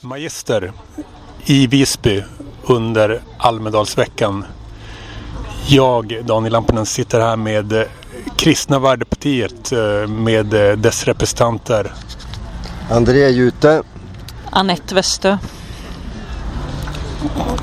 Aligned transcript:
Magister 0.00 0.72
i 1.44 1.66
Visby 1.66 2.22
under 2.66 3.20
Almedalsveckan. 3.38 4.44
Jag, 5.66 6.24
Daniel 6.24 6.52
Lampinen, 6.52 6.86
sitter 6.86 7.20
här 7.20 7.36
med 7.36 7.84
Kristna 8.36 8.78
Värdepartiet 8.78 9.72
eh, 9.72 10.08
med 10.08 10.46
dess 10.78 11.04
representanter. 11.04 11.92
André 12.90 13.28
Jute. 13.28 13.82
Anette 14.50 14.94
Westö. 14.94 15.38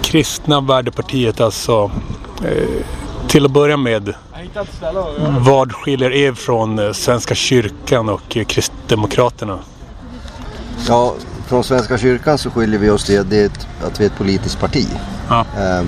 Kristna 0.01 0.61
Värdepartiet 0.61 1.41
alltså. 1.41 1.91
Eh, 2.45 2.67
till 3.27 3.45
att 3.45 3.51
börja 3.51 3.77
med, 3.77 4.13
vad 5.39 5.73
skiljer 5.73 6.11
er 6.11 6.33
från 6.33 6.93
Svenska 6.93 7.35
kyrkan 7.35 8.09
och 8.09 8.37
Kristdemokraterna? 8.47 9.59
Ja, 10.87 11.15
från 11.47 11.63
Svenska 11.63 11.97
kyrkan 11.97 12.37
så 12.37 12.49
skiljer 12.49 12.79
vi 12.79 12.89
oss 12.89 13.03
till 13.03 13.29
det 13.29 13.51
att 13.83 13.99
vi 13.99 14.03
är 14.03 14.09
ett 14.09 14.17
politiskt 14.17 14.59
parti. 14.59 14.87
Ja. 15.29 15.39
Eh, 15.39 15.83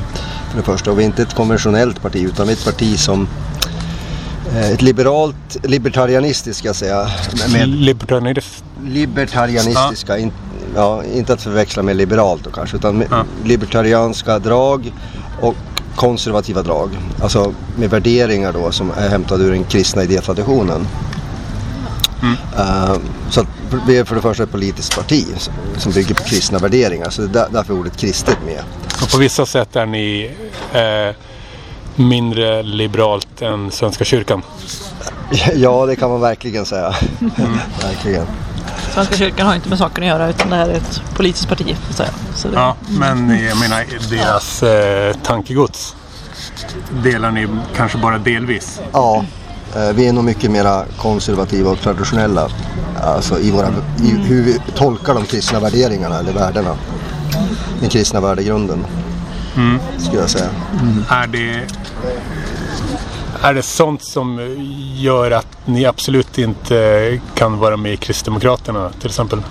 för 0.50 0.58
det 0.58 0.64
första, 0.64 0.92
och 0.92 1.00
vi 1.00 1.04
är 1.04 1.06
inte 1.06 1.22
ett 1.22 1.34
konventionellt 1.34 2.02
parti 2.02 2.24
utan 2.24 2.48
vi 2.48 2.54
är 2.54 2.58
ett 2.58 2.66
parti 2.66 3.00
som 3.00 3.28
eh, 4.54 4.72
ett 4.72 4.82
liberalt, 4.82 5.58
libertarianistiskt 5.64 6.60
ska 6.60 6.68
jag 6.68 6.76
säga. 6.76 7.08
Med 7.54 7.68
Libertarianistiskt? 7.68 8.64
Libertarianistiska, 8.84 10.18
ja. 10.18 10.18
In, 10.18 10.32
ja, 10.76 11.04
inte 11.04 11.34
att 11.34 11.42
förväxla 11.42 11.84
med 11.84 11.96
liberalt 11.96 12.44
då 12.44 12.50
kanske, 12.50 12.78
utan 12.78 13.04
ja. 13.12 13.24
libertarianska 13.44 14.40
drag 14.40 14.94
och 15.42 15.56
konservativa 15.96 16.62
drag. 16.62 16.90
Alltså 17.22 17.54
med 17.76 17.90
värderingar 17.90 18.54
då 18.54 18.72
som 18.72 18.92
är 18.98 19.10
hämtade 19.10 19.44
ur 19.44 19.52
den 19.52 19.64
kristna 19.64 20.04
idétraditionen. 20.04 20.88
Mm. 22.22 22.34
Uh, 22.34 22.98
så 23.30 23.42
att 23.42 23.48
vi 23.88 23.98
är 23.98 24.04
för 24.04 24.16
det 24.16 24.22
första 24.22 24.44
ett 24.44 24.52
politiskt 24.52 24.96
parti 24.96 25.26
som 25.78 25.92
bygger 25.92 26.16
på 26.16 26.24
kristna 26.24 26.60
värderingar. 26.60 27.10
Så 27.10 27.22
det 27.22 27.40
är 27.40 27.48
därför 27.52 27.74
ordet 27.74 27.98
kristet 27.98 28.38
med. 28.46 28.64
Och 29.04 29.12
på 29.12 29.18
vissa 29.18 29.46
sätt 29.46 29.76
är 29.76 29.86
ni 29.86 30.32
eh, 30.74 31.16
mindre 31.96 32.64
liberalt 32.64 33.42
än 33.42 33.72
Svenska 33.72 34.06
kyrkan? 34.06 34.42
Ja, 35.56 35.86
det 35.86 35.96
kan 35.96 36.10
man 36.10 36.22
verkligen 36.22 36.66
säga. 36.66 36.96
Mm. 37.20 37.60
verkligen. 37.82 38.26
Svenska 38.94 39.16
kyrkan 39.16 39.48
har 39.48 39.56
inte 39.56 39.70
med 39.70 39.78
saken 39.78 40.04
att 40.04 40.08
göra 40.08 40.30
utan 40.30 40.50
det 40.50 40.56
här 40.56 40.70
är 40.70 40.74
ett 40.74 41.02
politiskt 41.16 41.50
parti. 41.50 41.76
Så 42.36 42.48
det... 42.48 42.56
Ja, 42.56 42.76
men 42.88 43.30
jag 43.44 43.60
menar 43.60 44.10
deras 44.10 44.64
eh, 44.64 45.16
tankegods 45.24 45.96
delar 47.04 47.32
ni 47.32 47.48
kanske 47.76 47.98
bara 47.98 48.18
delvis? 48.18 48.82
Ja, 48.92 49.26
vi 49.94 50.08
är 50.08 50.14
nog 50.14 50.24
mycket 50.24 50.52
mer 50.52 50.86
konservativa 50.98 51.72
och 51.72 51.80
traditionella 51.80 52.50
alltså 53.02 53.40
i, 53.40 53.52
våra, 53.52 53.68
i 54.04 54.10
hur 54.10 54.44
vi 54.44 54.60
tolkar 54.76 55.14
de 55.14 55.26
kristna 55.26 55.60
värderingarna 55.60 56.20
eller 56.20 56.34
värdena. 56.34 56.78
Den 57.80 57.90
kristna 57.90 58.22
värdegrunden. 58.22 58.86
Mm. 59.56 59.80
Skulle 59.98 60.22
jag 60.22 60.30
säga. 60.30 60.50
Mm. 60.82 61.04
Är, 61.10 61.28
det, 61.28 61.64
är 63.42 63.54
det 63.54 63.62
sånt 63.62 64.04
som 64.04 64.56
gör 64.96 65.32
att 65.32 65.48
ni 65.66 65.86
absolut 65.86 66.38
inte 66.38 67.20
kan 67.34 67.58
vara 67.60 67.78
med 67.78 67.94
i 67.94 67.98
Kristdemokraterna 67.98 68.90
till 69.00 69.10
exempel? 69.10 69.42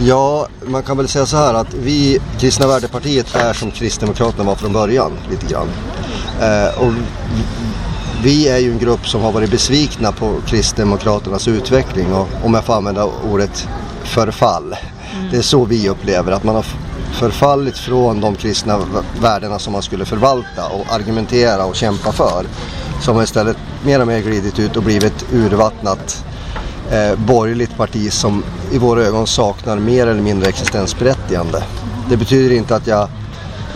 Ja, 0.00 0.46
man 0.66 0.82
kan 0.82 0.96
väl 0.96 1.08
säga 1.08 1.26
så 1.26 1.36
här 1.36 1.54
att 1.54 1.74
vi, 1.74 2.18
Kristna 2.38 2.66
Värdepartiet, 2.66 3.34
är 3.34 3.52
som 3.52 3.70
Kristdemokraterna 3.70 4.44
var 4.44 4.54
från 4.54 4.72
början 4.72 5.12
lite 5.30 5.46
grann. 5.46 5.68
Eh, 6.40 6.78
och 6.78 6.92
vi 8.22 8.48
är 8.48 8.58
ju 8.58 8.72
en 8.72 8.78
grupp 8.78 9.08
som 9.08 9.20
har 9.20 9.32
varit 9.32 9.50
besvikna 9.50 10.12
på 10.12 10.40
Kristdemokraternas 10.46 11.48
utveckling 11.48 12.12
och 12.12 12.28
om 12.44 12.54
jag 12.54 12.64
får 12.64 12.74
använda 12.74 13.04
ordet 13.04 13.68
förfall. 14.04 14.76
Mm. 15.14 15.30
Det 15.30 15.36
är 15.36 15.42
så 15.42 15.64
vi 15.64 15.88
upplever 15.88 16.32
att 16.32 16.44
man 16.44 16.54
har 16.54 16.64
förfallit 17.12 17.78
från 17.78 18.20
de 18.20 18.34
kristna 18.34 18.80
värdena 19.20 19.58
som 19.58 19.72
man 19.72 19.82
skulle 19.82 20.04
förvalta 20.04 20.66
och 20.66 20.92
argumentera 20.94 21.64
och 21.64 21.74
kämpa 21.74 22.12
för. 22.12 22.44
Som 23.00 23.16
har 23.16 23.22
istället 23.22 23.56
mer 23.84 24.00
och 24.00 24.06
mer 24.06 24.20
glidit 24.20 24.58
ut 24.58 24.76
och 24.76 24.82
blivit 24.82 25.32
urvattnat 25.32 26.24
eh, 26.90 27.18
borgerligt 27.18 27.76
parti 27.76 28.12
som 28.12 28.44
i 28.72 28.78
våra 28.78 29.02
ögon 29.02 29.26
saknar 29.26 29.78
mer 29.78 30.06
eller 30.06 30.22
mindre 30.22 30.48
existensberättigande. 30.48 31.62
Det 32.10 32.16
betyder 32.16 32.56
inte 32.56 32.76
att 32.76 32.86
jag 32.86 33.08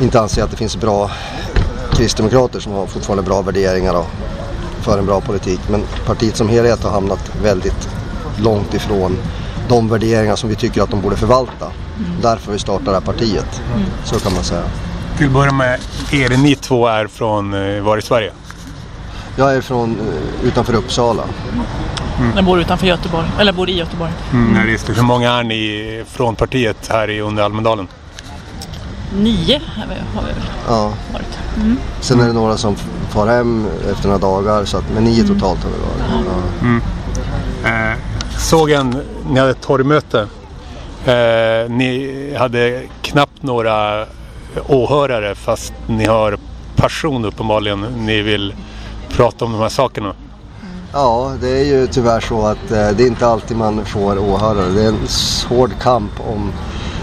inte 0.00 0.21
anser 0.21 0.43
att 0.43 0.50
det 0.50 0.56
finns 0.56 0.77
bra 0.77 1.10
kristdemokrater 1.97 2.60
som 2.60 2.72
har 2.72 2.87
fortfarande 2.87 3.22
bra 3.22 3.43
värderingar 3.43 3.94
och 3.94 4.06
för 4.81 4.99
en 4.99 5.06
bra 5.06 5.21
politik. 5.21 5.60
Men 5.69 5.82
partiet 6.06 6.37
som 6.37 6.49
helhet 6.49 6.82
har 6.82 6.91
hamnat 6.91 7.31
väldigt 7.43 7.88
långt 8.38 8.75
ifrån 8.75 9.16
de 9.69 9.88
värderingar 9.88 10.37
som 10.37 10.49
vi 10.49 10.56
tycker 10.56 10.83
att 10.83 10.91
de 10.91 11.00
borde 11.00 11.16
förvalta. 11.16 11.65
Mm. 11.65 12.21
Därför 12.22 12.53
vi 12.53 12.59
startar 12.59 12.84
det 12.84 12.93
här 12.93 13.00
partiet. 13.00 13.62
Mm. 13.75 13.87
Så 14.04 14.21
kan 14.21 14.34
man 14.34 14.44
säga. 14.44 14.62
Till 15.19 15.27
att 15.27 15.33
börja 15.33 15.53
med, 15.53 15.81
är 16.12 16.28
det 16.28 16.37
ni 16.37 16.54
två 16.54 16.87
är 16.87 17.06
från 17.06 17.54
eh, 17.54 17.83
var 17.83 17.99
i 17.99 18.03
Sverige? 18.03 18.33
Jag 19.37 19.54
är 19.54 19.60
från 19.60 19.91
eh, 19.91 20.49
utanför 20.49 20.75
Uppsala. 20.75 21.22
Mm. 22.19 22.33
Jag 22.37 22.44
bor 22.44 22.60
utanför 22.60 22.87
Göteborg, 22.87 23.27
eller 23.38 23.53
bor 23.53 23.71
i 23.71 23.77
Göteborg. 23.78 24.12
Mm. 24.33 24.56
Mm. 24.56 24.78
Hur 24.87 25.03
många 25.03 25.33
är 25.33 25.43
ni 25.43 26.04
från 26.09 26.37
partiet 26.37 26.88
här 26.91 27.10
i 27.10 27.21
under 27.21 27.43
Almedalen? 27.43 27.88
Nio 29.16 29.60
har 29.77 29.87
vi, 29.87 29.94
har 30.15 30.22
vi 30.22 30.33
väl 30.33 30.43
ja. 30.69 30.93
varit. 31.12 31.38
Mm. 31.56 31.76
Sen 32.00 32.20
är 32.20 32.26
det 32.26 32.32
några 32.32 32.56
som 32.56 32.76
far 33.10 33.26
hem 33.26 33.66
efter 33.91 34.09
några 34.09 34.19
dagar. 34.19 34.65
Så 34.65 34.76
att, 34.76 34.84
men 34.94 35.04
nio 35.04 35.25
mm. 35.25 35.34
totalt 35.34 35.65
har 35.65 35.70
vi 35.70 35.76
varit. 35.76 36.26
Ja. 36.26 36.66
Mm. 36.66 36.81
Eh, 37.65 37.98
såg 38.38 38.70
en, 38.70 39.03
ni 39.31 39.41
hade 39.41 39.50
ett 39.50 39.60
torgmöte. 39.60 40.28
Eh, 41.04 41.70
ni 41.70 42.34
hade 42.38 42.82
knappt 43.03 43.42
några 43.42 44.06
åhörare 44.66 45.34
fast 45.34 45.72
ni 45.87 46.06
har 46.06 46.38
passion 46.76 47.25
uppenbarligen. 47.25 47.81
Ni 47.81 48.22
vill 48.22 48.54
prata 49.09 49.44
om 49.44 49.53
de 49.53 49.60
här 49.60 49.69
sakerna. 49.69 50.15
Ja, 50.92 51.32
det 51.41 51.60
är 51.60 51.65
ju 51.65 51.86
tyvärr 51.86 52.21
så 52.21 52.47
att 52.47 52.71
eh, 52.71 52.88
det 52.88 53.03
är 53.03 53.06
inte 53.06 53.26
alltid 53.26 53.56
man 53.56 53.84
får 53.84 54.19
åhörare. 54.19 54.69
Det 54.69 54.84
är 54.84 54.88
en 54.88 55.06
hård 55.48 55.71
kamp 55.81 56.12
om 56.28 56.53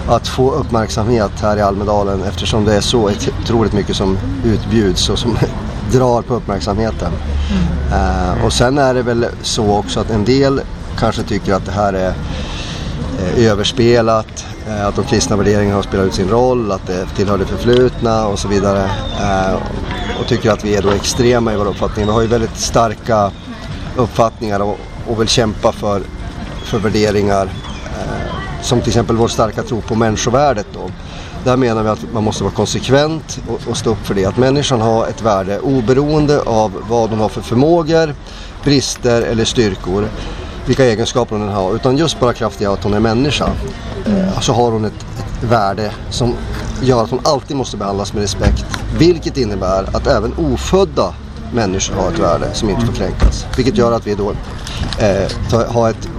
att 0.07 0.27
få 0.27 0.51
uppmärksamhet 0.51 1.31
här 1.41 1.57
i 1.57 1.61
Almedalen 1.61 2.23
eftersom 2.23 2.65
det 2.65 2.75
är 2.75 2.81
så 2.81 3.11
otroligt 3.41 3.73
mycket 3.73 3.95
som 3.95 4.17
utbjuds 4.45 5.09
och 5.09 5.19
som 5.19 5.37
drar 5.91 6.21
på 6.21 6.35
uppmärksamheten. 6.35 7.11
Mm. 7.51 8.01
Uh, 8.01 8.45
och 8.45 8.53
sen 8.53 8.77
är 8.77 8.93
det 8.93 9.01
väl 9.01 9.25
så 9.41 9.75
också 9.75 9.99
att 9.99 10.09
en 10.09 10.25
del 10.25 10.61
kanske 10.99 11.23
tycker 11.23 11.53
att 11.53 11.65
det 11.65 11.71
här 11.71 11.93
är 11.93 12.09
uh, 12.09 13.45
överspelat, 13.45 14.45
uh, 14.67 14.87
att 14.87 14.95
de 14.95 15.05
kristna 15.05 15.35
värderingarna 15.35 15.75
har 15.75 15.83
spelat 15.83 16.05
ut 16.05 16.13
sin 16.13 16.29
roll, 16.29 16.71
att 16.71 16.87
det 16.87 17.05
tillhör 17.15 17.37
det 17.37 17.45
förflutna 17.45 18.27
och 18.27 18.39
så 18.39 18.47
vidare. 18.47 18.89
och 20.19 20.27
tycker 20.27 20.51
att 20.51 20.65
vi 20.65 20.75
är 20.75 20.81
då 20.81 20.89
extrema 20.89 21.53
i 21.53 21.57
vår 21.57 21.65
uppfattning. 21.65 22.05
Vi 22.05 22.11
har 22.11 22.21
ju 22.21 22.27
väldigt 22.27 22.57
starka 22.57 23.31
uppfattningar 23.95 24.59
och, 24.59 24.79
och 25.07 25.21
vill 25.21 25.27
kämpa 25.27 25.71
för, 25.71 26.01
för 26.63 26.79
värderingar 26.79 27.49
som 28.61 28.79
till 28.79 28.89
exempel 28.89 29.15
vår 29.15 29.27
starka 29.27 29.63
tro 29.63 29.81
på 29.81 29.95
människovärdet. 29.95 30.67
Då. 30.73 30.89
Där 31.43 31.57
menar 31.57 31.83
vi 31.83 31.89
att 31.89 32.13
man 32.13 32.23
måste 32.23 32.43
vara 32.43 32.53
konsekvent 32.53 33.39
och, 33.47 33.69
och 33.69 33.77
stå 33.77 33.89
upp 33.89 34.05
för 34.05 34.13
det. 34.13 34.25
Att 34.25 34.37
människan 34.37 34.81
har 34.81 35.07
ett 35.07 35.21
värde 35.21 35.59
oberoende 35.59 36.41
av 36.41 36.83
vad 36.89 37.09
hon 37.09 37.19
har 37.19 37.29
för 37.29 37.41
förmågor, 37.41 38.15
brister 38.63 39.21
eller 39.21 39.45
styrkor. 39.45 40.07
Vilka 40.65 40.85
egenskaper 40.85 41.35
hon 41.35 41.49
har. 41.49 41.75
Utan 41.75 41.97
just 41.97 42.19
bara 42.19 42.33
kraft 42.33 42.61
i 42.61 42.65
att 42.65 42.83
hon 42.83 42.93
är 42.93 42.99
människa. 42.99 43.49
Eh, 44.05 44.39
så 44.39 44.53
har 44.53 44.71
hon 44.71 44.85
ett, 44.85 45.05
ett 45.17 45.43
värde 45.49 45.91
som 46.09 46.33
gör 46.81 47.03
att 47.03 47.09
hon 47.09 47.19
alltid 47.23 47.57
måste 47.57 47.77
behandlas 47.77 48.13
med 48.13 48.21
respekt. 48.21 48.65
Vilket 48.97 49.37
innebär 49.37 49.95
att 49.95 50.07
även 50.07 50.33
ofödda 50.37 51.13
människor 51.53 51.95
har 51.95 52.11
ett 52.11 52.19
värde 52.19 52.53
som 52.53 52.69
inte 52.69 52.85
får 52.85 52.93
kränkas. 52.93 53.45
Vilket 53.57 53.77
gör 53.77 53.91
att 53.91 54.07
vi 54.07 54.15
då 54.15 54.31
eh, 54.99 55.67
har 55.67 55.89
ett 55.89 56.09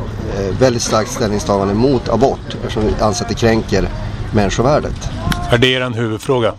väldigt 0.59 0.83
starkt 0.83 1.11
ställningstagande 1.11 1.75
mot 1.75 2.09
abort 2.09 2.57
eftersom 2.63 2.83
vi 2.87 3.03
anser 3.03 3.25
att 3.25 3.29
det 3.29 3.35
kränker 3.35 3.89
människovärdet. 4.35 5.11
Är 5.51 5.59
det 5.59 5.67
er 5.67 5.91
huvudfråga? 5.91 6.53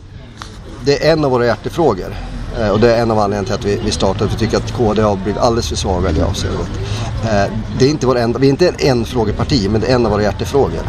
Det 0.86 1.08
är 1.08 1.14
en 1.14 1.26
av 1.26 1.32
våra 1.32 1.46
hjärtefrågor. 1.46 2.16
Eh, 2.60 2.70
och 2.70 2.80
det 2.80 2.96
är 2.96 3.02
en 3.02 3.12
av 3.12 3.20
anledningarna 3.20 3.46
till 3.46 3.72
att 3.72 3.80
vi, 3.80 3.86
vi 3.86 3.92
startade. 3.92 4.30
Vi 4.30 4.38
tycker 4.38 4.58
att 4.58 4.72
KD 4.72 5.02
har 5.02 5.16
blivit 5.16 5.42
alldeles 5.42 5.70
för 5.70 5.76
svaga 5.76 6.10
i 6.10 6.14
det 6.14 6.26
avseendet. 6.26 6.70
Eh, 7.24 7.54
det 7.80 7.86
är 7.86 7.90
inte 7.90 8.08
vår 8.08 8.18
enda, 8.18 8.40
vi 8.40 8.48
är 8.48 8.50
inte 8.50 8.68
en 8.68 8.76
enfrågeparti 8.80 9.70
men 9.70 9.82
det 9.82 9.88
är 9.88 9.96
en 9.96 10.06
av 10.06 10.12
våra 10.12 10.22
hjärtefrågor. 10.22 10.82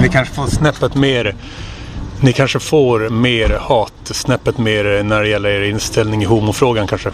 Ni 0.00 0.08
kanske 0.08 0.34
får 0.34 0.46
snäppet 0.46 0.94
mer 0.94 1.34
ni 2.20 2.32
kanske 2.32 2.60
får 2.60 3.08
mer 3.08 3.58
hat, 3.60 3.92
snäppet 4.04 4.58
mer 4.58 5.02
när 5.02 5.22
det 5.22 5.28
gäller 5.28 5.48
er 5.48 5.62
inställning 5.62 6.22
i 6.22 6.24
homofrågan 6.24 6.86
kanske? 6.86 7.10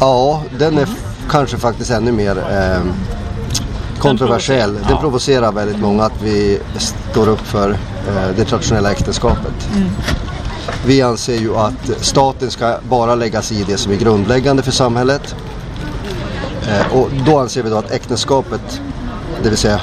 Ja, 0.00 0.42
den 0.58 0.78
är 0.78 0.88
kanske 1.30 1.56
faktiskt 1.56 1.90
ännu 1.90 2.12
mer 2.12 2.38
eh, 2.38 2.82
kontroversiell. 3.98 4.74
Den 4.74 4.84
ja. 4.88 5.00
provocerar 5.00 5.52
väldigt 5.52 5.80
många 5.80 6.04
att 6.04 6.22
vi 6.22 6.60
står 6.78 7.28
upp 7.28 7.40
för 7.40 7.70
eh, 7.70 8.36
det 8.36 8.44
traditionella 8.44 8.92
äktenskapet. 8.92 9.68
Mm. 9.76 9.88
Vi 10.86 11.02
anser 11.02 11.36
ju 11.36 11.56
att 11.56 11.90
staten 12.00 12.50
ska 12.50 12.74
bara 12.88 13.14
lägga 13.14 13.42
sig 13.42 13.60
i 13.60 13.64
det 13.64 13.76
som 13.76 13.92
är 13.92 13.96
grundläggande 13.96 14.62
för 14.62 14.72
samhället. 14.72 15.34
Eh, 16.68 16.96
och 16.96 17.08
då 17.26 17.38
anser 17.38 17.62
vi 17.62 17.70
då 17.70 17.76
att 17.76 17.90
äktenskapet, 17.90 18.80
det 19.42 19.48
vill 19.48 19.58
säga 19.58 19.80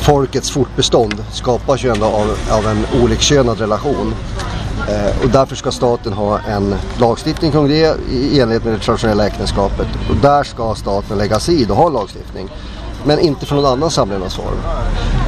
folkets 0.00 0.50
fortbestånd 0.50 1.24
skapas 1.32 1.84
ju 1.84 1.90
ändå 1.90 2.06
av, 2.06 2.36
av 2.50 2.66
en 2.66 3.02
olikkönad 3.02 3.60
relation. 3.60 4.14
Eh, 4.88 5.24
och 5.24 5.28
därför 5.28 5.56
ska 5.56 5.70
staten 5.70 6.12
ha 6.12 6.38
en 6.38 6.74
lagstiftning 6.98 7.52
kring 7.52 7.68
det 7.68 7.96
i 8.10 8.40
enlighet 8.40 8.64
med 8.64 8.72
det 8.72 8.78
traditionella 8.78 9.26
äktenskapet. 9.26 9.86
Och 10.10 10.16
där 10.16 10.42
ska 10.42 10.74
staten 10.74 11.18
lägga 11.18 11.40
sig 11.40 11.62
i 11.62 11.66
och 11.70 11.76
ha 11.76 11.88
lagstiftning. 11.88 12.48
Men 13.04 13.18
inte 13.18 13.46
från 13.46 13.62
någon 13.62 13.72
annan 13.72 13.90
samlevnadsform. 13.90 14.58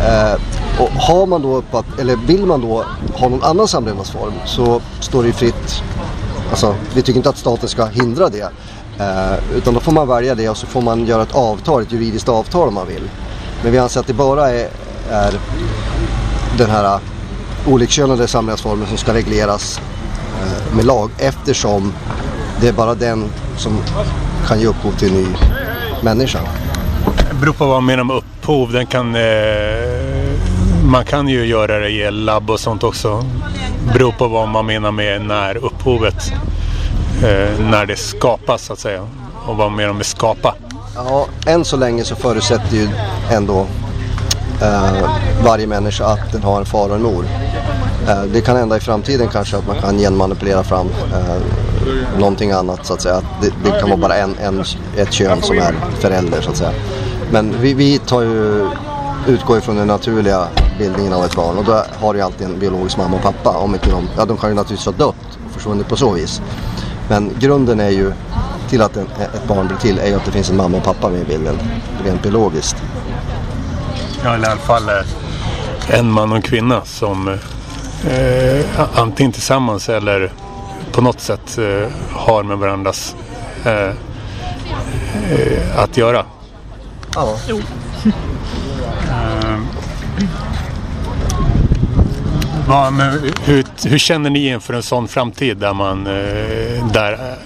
Eh, 0.00 0.34
och 0.82 0.88
har 0.88 1.26
man 1.26 1.42
då 1.42 1.56
uppfatt, 1.56 1.86
eller 1.98 2.16
vill 2.16 2.46
man 2.46 2.60
då 2.60 2.84
ha 3.14 3.28
någon 3.28 3.42
annan 3.42 3.68
samlevnadsform 3.68 4.32
så 4.46 4.80
står 5.00 5.22
det 5.22 5.26
ju 5.26 5.32
fritt. 5.32 5.82
Alltså, 6.50 6.74
vi 6.94 7.02
tycker 7.02 7.16
inte 7.16 7.28
att 7.28 7.38
staten 7.38 7.68
ska 7.68 7.84
hindra 7.86 8.28
det. 8.28 8.50
Eh, 8.98 9.56
utan 9.56 9.74
då 9.74 9.80
får 9.80 9.92
man 9.92 10.08
välja 10.08 10.34
det 10.34 10.48
och 10.48 10.56
så 10.56 10.66
får 10.66 10.82
man 10.82 11.06
göra 11.06 11.22
ett 11.22 11.34
avtal, 11.34 11.82
ett 11.82 11.92
juridiskt 11.92 12.28
avtal 12.28 12.68
om 12.68 12.74
man 12.74 12.86
vill. 12.86 13.10
Men 13.62 13.72
vi 13.72 13.78
anser 13.78 14.00
att 14.00 14.06
det 14.06 14.14
bara 14.14 14.50
är, 14.50 14.68
är 15.10 15.32
den 16.58 16.70
här 16.70 16.98
olikkönade 17.66 18.28
samlevnadsformen 18.28 18.86
som 18.86 18.96
ska 18.96 19.14
regleras 19.14 19.80
eh, 20.42 20.76
med 20.76 20.84
lag 20.84 21.10
eftersom 21.18 21.92
det 22.60 22.68
är 22.68 22.72
bara 22.72 22.94
den 22.94 23.24
som 23.56 23.78
kan 24.46 24.60
ge 24.60 24.66
upphov 24.66 24.92
till 24.92 25.08
en 25.08 25.22
ny 25.22 25.26
människa. 26.02 26.40
Det 27.42 27.46
beror 27.46 27.54
på 27.54 27.66
vad 27.66 27.76
man 27.76 27.84
menar 27.84 28.04
med 28.04 28.16
upphov. 28.16 28.72
Den 28.72 28.86
kan, 28.86 29.14
eh, 29.14 29.22
man 30.84 31.04
kan 31.04 31.28
ju 31.28 31.46
göra 31.46 31.78
det 31.78 31.88
i 31.88 32.10
labb 32.10 32.50
och 32.50 32.60
sånt 32.60 32.82
också. 32.82 33.24
Det 33.86 33.92
beror 33.92 34.12
på 34.12 34.28
vad 34.28 34.48
man 34.48 34.66
menar 34.66 34.92
med 34.92 35.22
när 35.22 35.56
upphovet, 35.56 36.32
eh, 37.22 37.60
när 37.60 37.86
det 37.86 37.96
skapas 37.96 38.64
så 38.64 38.72
att 38.72 38.78
säga. 38.78 39.02
Och 39.46 39.56
vad 39.56 39.70
man 39.70 39.76
menar 39.76 39.92
med 39.92 40.06
skapa. 40.06 40.54
Ja, 40.94 41.26
än 41.46 41.64
så 41.64 41.76
länge 41.76 42.04
så 42.04 42.16
förutsätter 42.16 42.76
ju 42.76 42.88
ändå 43.30 43.66
eh, 44.62 45.10
varje 45.44 45.66
människa 45.66 46.04
att 46.04 46.32
den 46.32 46.42
har 46.42 46.58
en 46.60 46.66
far 46.66 46.88
och 46.88 46.96
en 46.96 47.02
mor. 47.02 47.24
Eh, 48.08 48.22
det 48.22 48.40
kan 48.40 48.56
hända 48.56 48.76
i 48.76 48.80
framtiden 48.80 49.28
kanske 49.28 49.56
att 49.56 49.66
man 49.66 49.80
kan 49.80 49.98
genmanipulera 49.98 50.62
fram 50.62 50.86
eh, 50.86 51.42
någonting 52.18 52.50
annat 52.50 52.86
så 52.86 52.94
att 52.94 53.02
säga. 53.02 53.22
Det, 53.42 53.52
det 53.64 53.80
kan 53.80 53.88
vara 53.88 54.00
bara 54.00 54.16
en, 54.16 54.34
en, 54.38 54.64
ett 54.96 55.12
kön 55.12 55.42
som 55.42 55.58
är 55.58 55.74
förälder 56.00 56.40
så 56.40 56.50
att 56.50 56.56
säga. 56.56 56.72
Men 57.30 57.60
vi, 57.60 57.74
vi 57.74 57.98
tar 57.98 58.22
ju, 58.22 58.68
utgår 59.26 59.58
ifrån 59.58 59.76
den 59.76 59.86
naturliga 59.86 60.48
bildningen 60.78 61.12
av 61.12 61.24
ett 61.24 61.36
barn 61.36 61.58
och 61.58 61.64
då 61.64 61.82
har 62.00 62.14
ju 62.14 62.20
alltid 62.20 62.46
en 62.46 62.58
biologisk 62.58 62.96
mamma 62.96 63.16
och 63.16 63.22
pappa. 63.22 63.58
Om 63.58 63.74
inte 63.74 63.90
de, 63.90 64.08
ja, 64.16 64.24
de 64.24 64.36
kan 64.36 64.50
ju 64.50 64.56
naturligtvis 64.56 64.86
ha 64.86 65.06
dött 65.06 65.38
och 65.46 65.52
försvunnit 65.52 65.88
på 65.88 65.96
så 65.96 66.12
vis. 66.12 66.42
Men 67.08 67.30
grunden 67.38 67.80
är 67.80 67.90
ju 67.90 68.12
till 68.70 68.82
att 68.82 68.96
en, 68.96 69.06
ett 69.34 69.48
barn 69.48 69.66
blir 69.66 69.76
till 69.76 69.98
är 69.98 70.06
ju 70.06 70.14
att 70.14 70.24
det 70.24 70.32
finns 70.32 70.50
en 70.50 70.56
mamma 70.56 70.76
och 70.76 70.84
pappa 70.84 71.08
med 71.08 71.20
i 71.20 71.24
bilden 71.24 71.58
rent 72.04 72.22
biologiskt. 72.22 72.76
Ja, 74.24 74.32
i 74.32 74.44
alla 74.44 74.56
fall 74.56 74.90
en 75.88 76.10
man 76.10 76.30
och 76.30 76.36
en 76.36 76.42
kvinna 76.42 76.84
som 76.84 77.28
eh, 78.08 78.64
antingen 78.94 79.32
tillsammans 79.32 79.88
eller 79.88 80.32
på 80.92 81.00
något 81.00 81.20
sätt 81.20 81.58
eh, 81.58 81.88
har 82.10 82.42
med 82.42 82.58
varandras 82.58 83.16
eh, 83.64 83.72
eh 83.72 83.92
att 85.78 85.96
göra. 85.96 86.24
Ja. 87.14 87.36
Jo. 87.48 87.60
Ja, 92.68 92.90
men 92.90 93.32
hur, 93.44 93.64
hur, 93.88 93.98
känner 93.98 94.30
ni 94.30 94.48
inför 94.48 94.74
en 94.74 94.82
sån 94.82 95.08
framtid 95.08 95.56
där, 95.56 95.74
man, 95.74 96.04
där, 96.92 97.38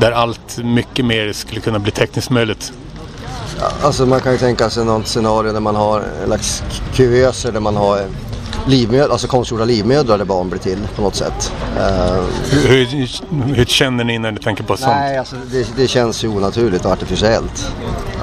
där 0.00 0.12
allt 0.12 0.58
mycket 0.58 1.04
mer 1.04 1.32
skulle 1.32 1.60
kunna 1.60 1.78
bli 1.78 1.92
tekniskt 1.92 2.30
möjligt? 2.30 2.72
Alltså 3.82 4.06
man 4.06 4.20
kan 4.20 4.32
ju 4.32 4.38
tänka 4.38 4.70
sig 4.70 4.84
något 4.84 5.06
scenario 5.06 5.52
där 5.52 5.60
man 5.60 5.76
har 5.76 6.00
en 6.00 6.26
slags 6.26 6.62
kuvöser 6.94 7.52
där 7.52 7.60
man 7.60 7.76
har 7.76 8.06
livmödrar, 8.66 9.12
alltså 9.12 9.26
konstgjorda 9.26 9.64
livmödrar 9.64 10.18
där 10.18 10.24
barn 10.24 10.50
blir 10.50 10.60
till 10.60 10.78
på 10.96 11.02
något 11.02 11.14
sätt. 11.14 11.52
Uh, 11.76 12.24
hur, 12.50 13.54
hur, 13.54 13.64
känner 13.64 14.04
ni 14.04 14.18
när 14.18 14.32
ni 14.32 14.40
tänker 14.40 14.64
på 14.64 14.76
sånt? 14.76 14.92
Nej, 14.96 15.18
alltså 15.18 15.36
det, 15.50 15.76
det 15.76 15.88
känns 15.88 16.24
ju 16.24 16.28
onaturligt 16.28 16.84
och 16.84 16.92
artificiellt. 16.92 17.72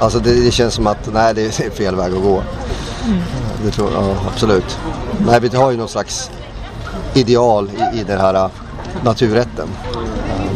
Alltså 0.00 0.18
det, 0.18 0.44
det, 0.44 0.50
känns 0.50 0.74
som 0.74 0.86
att 0.86 1.12
nej, 1.12 1.34
det 1.34 1.42
är 1.60 1.70
fel 1.70 1.96
väg 1.96 2.14
att 2.14 2.22
gå. 2.22 2.42
Mm. 3.06 3.18
Det 3.64 3.70
tror, 3.70 3.92
ja, 3.92 4.14
absolut. 4.32 4.78
Nej, 5.26 5.40
vi 5.40 5.56
har 5.56 5.70
ju 5.70 5.76
någon 5.76 5.88
slags 5.88 6.30
ideal 7.14 7.70
i, 7.94 8.00
i 8.00 8.04
den 8.04 8.20
här 8.20 8.44
uh, 8.44 8.50
naturrätten. 9.04 9.68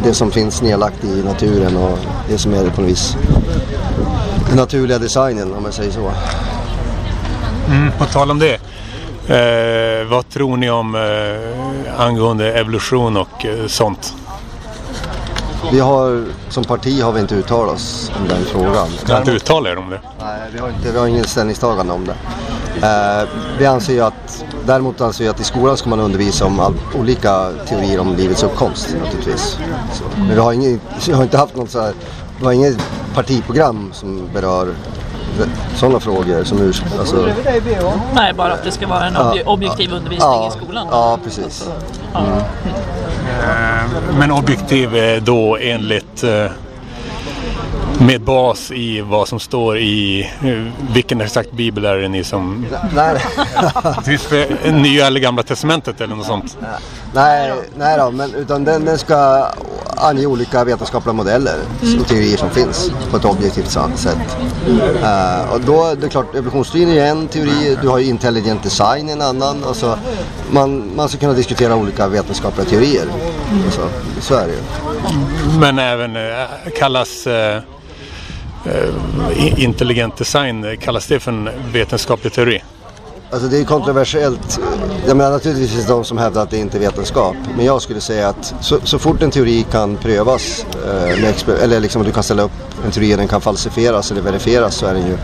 Det 0.03 0.13
som 0.13 0.31
finns 0.31 0.61
nedlagt 0.61 1.03
i 1.03 1.23
naturen 1.23 1.77
och 1.77 1.97
det 2.29 2.37
som 2.37 2.53
är 2.53 2.69
på 2.69 2.81
något 2.81 2.89
vis 2.89 3.17
den 4.47 4.57
naturliga 4.57 4.99
designen 4.99 5.53
om 5.53 5.63
man 5.63 5.71
säger 5.71 5.91
så. 5.91 6.11
Mm, 7.67 7.91
på 7.97 8.05
tal 8.05 8.31
om 8.31 8.39
det. 8.39 8.56
Eh, 9.29 10.07
vad 10.09 10.29
tror 10.29 10.57
ni 10.57 10.69
om 10.69 10.95
eh, 10.95 12.01
angående 12.01 12.53
evolution 12.53 13.17
och 13.17 13.45
eh, 13.45 13.67
sånt? 13.67 14.15
Vi 15.71 15.79
har, 15.79 16.25
som 16.49 16.63
parti 16.63 17.01
har 17.01 17.11
vi 17.11 17.21
inte 17.21 17.35
uttalat 17.35 17.75
oss 17.75 18.11
om 18.19 18.27
den 18.27 18.45
frågan. 18.45 18.87
Ni 19.07 19.11
har 19.11 19.19
inte 19.19 19.31
uttalat 19.31 19.71
er 19.71 19.77
om 19.77 19.89
det? 19.89 20.01
Nej, 20.19 20.39
vi 20.53 20.59
har, 20.59 20.69
inte, 20.69 20.91
vi 20.91 20.99
har 20.99 21.07
ingen 21.07 21.23
ställningstagande 21.23 21.93
om 21.93 22.05
det. 22.05 22.15
Eh, 22.87 23.29
vi 23.59 23.65
anser 23.65 23.93
ju 23.93 24.01
att, 24.01 24.45
däremot 24.65 25.01
anser 25.01 25.23
vi 25.23 25.29
att 25.29 25.39
i 25.39 25.43
skolan 25.43 25.77
ska 25.77 25.89
man 25.89 25.99
undervisa 25.99 26.45
om 26.45 26.59
all, 26.59 26.73
olika 26.99 27.51
teorier 27.67 27.99
om 27.99 28.15
livets 28.15 28.43
uppkomst 28.43 28.95
naturligtvis. 29.03 29.59
Så, 29.93 30.03
men 30.17 30.29
vi 30.29 30.39
har, 30.39 30.53
ingen, 30.53 30.79
vi 31.07 31.13
har 31.13 31.23
inte 31.23 31.37
haft 31.37 31.55
något 31.55 31.69
så 31.69 31.81
här, 31.81 31.93
vi 32.39 32.45
har 32.45 32.51
inget 32.51 32.77
partiprogram 33.13 33.89
som 33.93 34.29
berör 34.33 34.73
sådana 35.75 35.99
frågor 35.99 36.43
som 36.43 36.61
urs 36.61 36.81
alltså... 36.99 37.29
Nej, 38.13 38.33
bara 38.33 38.53
att 38.53 38.63
det 38.63 38.71
ska 38.71 38.87
vara 38.87 39.05
en 39.05 39.17
obje 39.17 39.43
objektiv 39.43 39.93
undervisning 39.93 40.29
ja, 40.31 40.53
i 40.55 40.63
skolan. 40.63 40.87
Ja, 40.91 41.19
precis. 41.23 41.69
Mm. 42.15 42.39
Men 44.19 44.31
objektiv 44.31 44.89
då 45.23 45.57
enligt 45.57 46.23
eh, 46.23 46.51
med 47.99 48.21
bas 48.21 48.71
i 48.71 49.01
vad 49.01 49.27
som 49.27 49.39
står 49.39 49.77
i 49.77 50.29
vilken 50.93 51.21
exakt 51.21 51.51
bibel 51.51 51.85
är 51.85 51.97
det 51.97 52.07
ni 52.07 52.23
som... 52.23 52.65
Nej. 52.95 53.21
Nya 54.73 55.07
eller 55.07 55.19
gamla 55.19 55.43
testamentet 55.43 56.01
eller 56.01 56.15
något 56.15 56.25
sånt? 56.25 56.57
Nej, 57.13 57.53
nej 57.75 57.97
då, 57.97 58.11
men 58.11 58.35
utan 58.35 58.63
den, 58.63 58.85
den 58.85 58.97
ska 58.97 59.47
ange 59.97 60.25
olika 60.25 60.63
vetenskapliga 60.63 61.13
modeller 61.13 61.55
mm. 61.83 62.01
och 62.01 62.07
teorier 62.07 62.37
som 62.37 62.49
finns 62.49 62.91
på 63.11 63.17
ett 63.17 63.25
objektivt 63.25 63.69
sätt. 63.95 64.37
Uh, 64.67 65.53
och 65.53 65.61
då 65.61 65.95
det 65.95 66.05
är 66.05 66.09
klart, 66.09 66.35
evolutionsteorin 66.35 66.89
är 66.89 67.05
en 67.05 67.27
teori, 67.27 67.77
du 67.81 67.87
har 67.87 67.97
ju 67.97 68.05
intelligent 68.05 68.63
design 68.63 69.09
en 69.09 69.21
annan. 69.21 69.63
Alltså, 69.63 69.99
man, 70.51 70.95
man 70.95 71.09
ska 71.09 71.17
kunna 71.17 71.33
diskutera 71.33 71.75
olika 71.75 72.07
vetenskapliga 72.07 72.65
teorier. 72.65 73.03
Mm. 73.03 73.63
Alltså, 73.65 73.89
så 74.19 74.35
är 74.35 74.47
det 74.47 74.53
ju. 74.53 74.59
Men 75.59 75.79
även 75.79 76.15
uh, 76.15 76.47
kallas 76.77 77.27
uh 77.27 77.59
intelligent 79.57 80.17
design, 80.17 80.77
kallas 80.81 81.07
det 81.07 81.19
för 81.19 81.31
en 81.31 81.49
vetenskaplig 81.71 82.33
teori? 82.33 82.63
Alltså 83.31 83.47
det 83.47 83.59
är 83.59 83.63
kontroversiellt. 83.63 84.59
Jag 85.07 85.17
menar 85.17 85.31
naturligtvis 85.31 85.71
finns 85.71 85.85
det 85.85 85.93
de 85.93 86.03
som 86.03 86.17
hävdar 86.17 86.43
att 86.43 86.49
det 86.49 86.57
inte 86.57 86.77
är 86.77 86.79
vetenskap. 86.79 87.35
Men 87.55 87.65
jag 87.65 87.81
skulle 87.81 88.01
säga 88.01 88.29
att 88.29 88.53
så, 88.61 88.79
så 88.83 88.99
fort 88.99 89.21
en 89.21 89.31
teori 89.31 89.65
kan 89.71 89.97
prövas, 89.97 90.65
eh, 90.85 91.63
eller 91.63 91.79
liksom 91.79 92.03
du 92.03 92.11
kan 92.11 92.23
ställa 92.23 92.43
upp 92.43 92.51
en 92.85 92.91
teori 92.91 93.13
och 93.13 93.17
den 93.17 93.27
kan 93.27 93.41
falsifieras 93.41 94.11
eller 94.11 94.21
verifieras 94.21 94.75
så 94.75 94.85
är 94.85 94.93
den 94.93 95.07
ju 95.07 95.17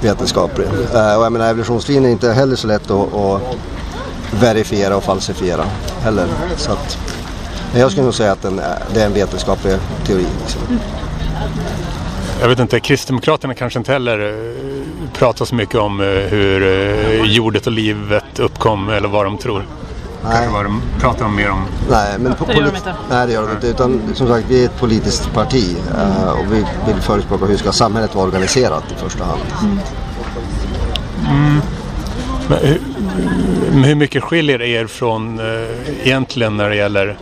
vetenskaplig. 0.00 0.66
Eh, 0.94 1.16
och 1.16 1.24
jag 1.24 1.32
menar 1.32 1.50
evolutionslinjen 1.50 2.04
är 2.04 2.10
inte 2.10 2.32
heller 2.32 2.56
så 2.56 2.66
lätt 2.66 2.90
att, 2.90 3.14
att 3.14 3.40
verifiera 4.40 4.96
och 4.96 5.04
falsifiera 5.04 5.64
heller. 6.00 6.26
Så 6.56 6.72
att, 6.72 6.98
jag 7.74 7.90
skulle 7.90 8.04
nog 8.04 8.14
säga 8.14 8.32
att 8.32 8.42
den, 8.42 8.60
det 8.94 9.00
är 9.00 9.06
en 9.06 9.14
vetenskaplig 9.14 9.76
teori. 10.06 10.26
Liksom 10.42 10.60
mm 10.68 10.80
jag 12.42 12.48
vet 12.48 12.58
inte, 12.58 12.80
Kristdemokraterna 12.80 13.54
kanske 13.54 13.78
inte 13.78 13.92
heller 13.92 14.18
eh, 14.18 15.12
pratar 15.12 15.44
så 15.44 15.54
mycket 15.54 15.74
om 15.74 16.00
eh, 16.00 16.06
hur 16.06 16.62
eh, 16.62 17.22
jordet 17.22 17.66
och 17.66 17.72
livet 17.72 18.38
uppkom 18.38 18.88
eller 18.88 19.08
vad 19.08 19.26
de 19.26 19.38
tror. 19.38 19.66
Nej. 20.24 20.48
Vad 20.52 20.64
de 20.64 20.82
pratar 21.00 21.24
om 21.24 21.36
mer 21.36 21.50
om. 21.50 21.64
Nej, 21.90 22.18
men 22.18 22.34
på 22.34 22.44
det 22.44 22.52
gör 22.52 22.62
de 22.62 22.76
inte. 22.76 22.94
Nej, 23.10 23.26
det 23.26 23.32
gör 23.32 23.42
de 23.42 23.52
inte. 23.52 23.66
Utan 23.66 24.14
som 24.14 24.28
sagt, 24.28 24.46
vi 24.48 24.60
är 24.60 24.64
ett 24.64 24.78
politiskt 24.78 25.32
parti 25.32 25.76
och 26.38 26.52
vi 26.52 26.64
vill 26.92 27.02
förespråka 27.02 27.46
hur 27.46 27.56
ska 27.56 27.72
samhället 27.72 28.14
vara 28.14 28.26
organiserat 28.26 28.84
i 28.92 28.94
första 28.94 29.24
hand. 29.24 29.40
Mm. 29.62 29.78
Mm. 31.30 31.60
Men 32.48 32.58
hur, 32.58 32.80
hur 33.84 33.94
mycket 33.94 34.22
skiljer 34.22 34.62
er 34.62 34.86
från 34.86 35.40
egentligen 36.04 36.56
när 36.56 36.68
det 36.68 36.76
gäller 36.76 37.16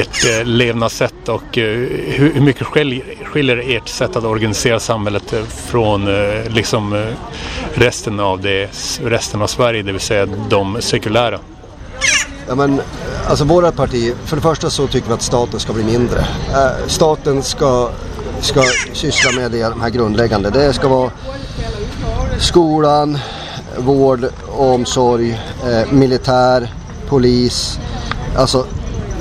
ert 0.00 0.24
eh, 0.24 0.44
levnadssätt 0.44 1.28
och 1.28 1.58
eh, 1.58 1.64
hur, 2.04 2.40
mycket 2.40 2.66
skiljer 3.26 3.76
ert 3.76 3.88
sätt 3.88 4.16
att 4.16 4.24
organisera 4.24 4.80
samhället 4.80 5.32
eh, 5.32 5.42
från 5.44 6.08
liksom, 6.48 7.06
resten, 7.74 8.20
av 8.20 8.40
det, 8.40 8.70
resten 9.04 9.42
av 9.42 9.46
Sverige, 9.46 9.82
det 9.82 9.92
vill 9.92 10.00
säga 10.00 10.26
de 10.26 10.76
sekulära? 10.80 11.38
Ja, 12.48 12.54
men, 12.54 12.80
alltså 13.28 13.44
vårt 13.44 13.76
parti, 13.76 14.14
för 14.24 14.36
det 14.36 14.42
första 14.42 14.70
så 14.70 14.86
tycker 14.86 15.08
vi 15.08 15.14
att 15.14 15.22
staten 15.22 15.60
ska 15.60 15.72
bli 15.72 15.84
mindre. 15.84 16.18
Eh, 16.50 16.86
staten 16.86 17.42
ska, 17.42 17.90
ska 18.40 18.62
syssla 18.92 19.40
med 19.40 19.50
det, 19.50 19.62
de 19.62 19.80
här 19.80 19.90
grundläggande. 19.90 20.50
Det 20.50 20.72
ska 20.72 20.88
vara 20.88 21.10
skolan, 22.38 23.18
vård, 23.78 24.26
omsorg, 24.48 25.40
eh, 25.66 25.92
militär, 25.92 26.72
polis. 27.08 27.78
Alltså 28.36 28.66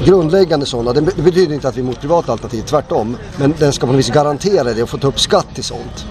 grundläggande 0.03 0.65
sådana. 0.65 0.93
Det 0.93 1.01
betyder 1.01 1.55
inte 1.55 1.67
att 1.67 1.77
vi 1.77 1.81
är 1.81 1.85
mot 1.85 2.01
privata 2.01 2.31
alternativ, 2.31 2.61
tvärtom. 2.61 3.17
Men 3.37 3.53
den 3.59 3.73
ska 3.73 3.85
på 3.85 3.91
något 3.91 3.99
vis 3.99 4.09
garantera 4.09 4.63
det 4.63 4.83
och 4.83 4.89
få 4.89 4.97
ta 4.97 5.07
upp 5.07 5.19
skatt 5.19 5.47
till 5.53 5.63
sånt. 5.63 6.05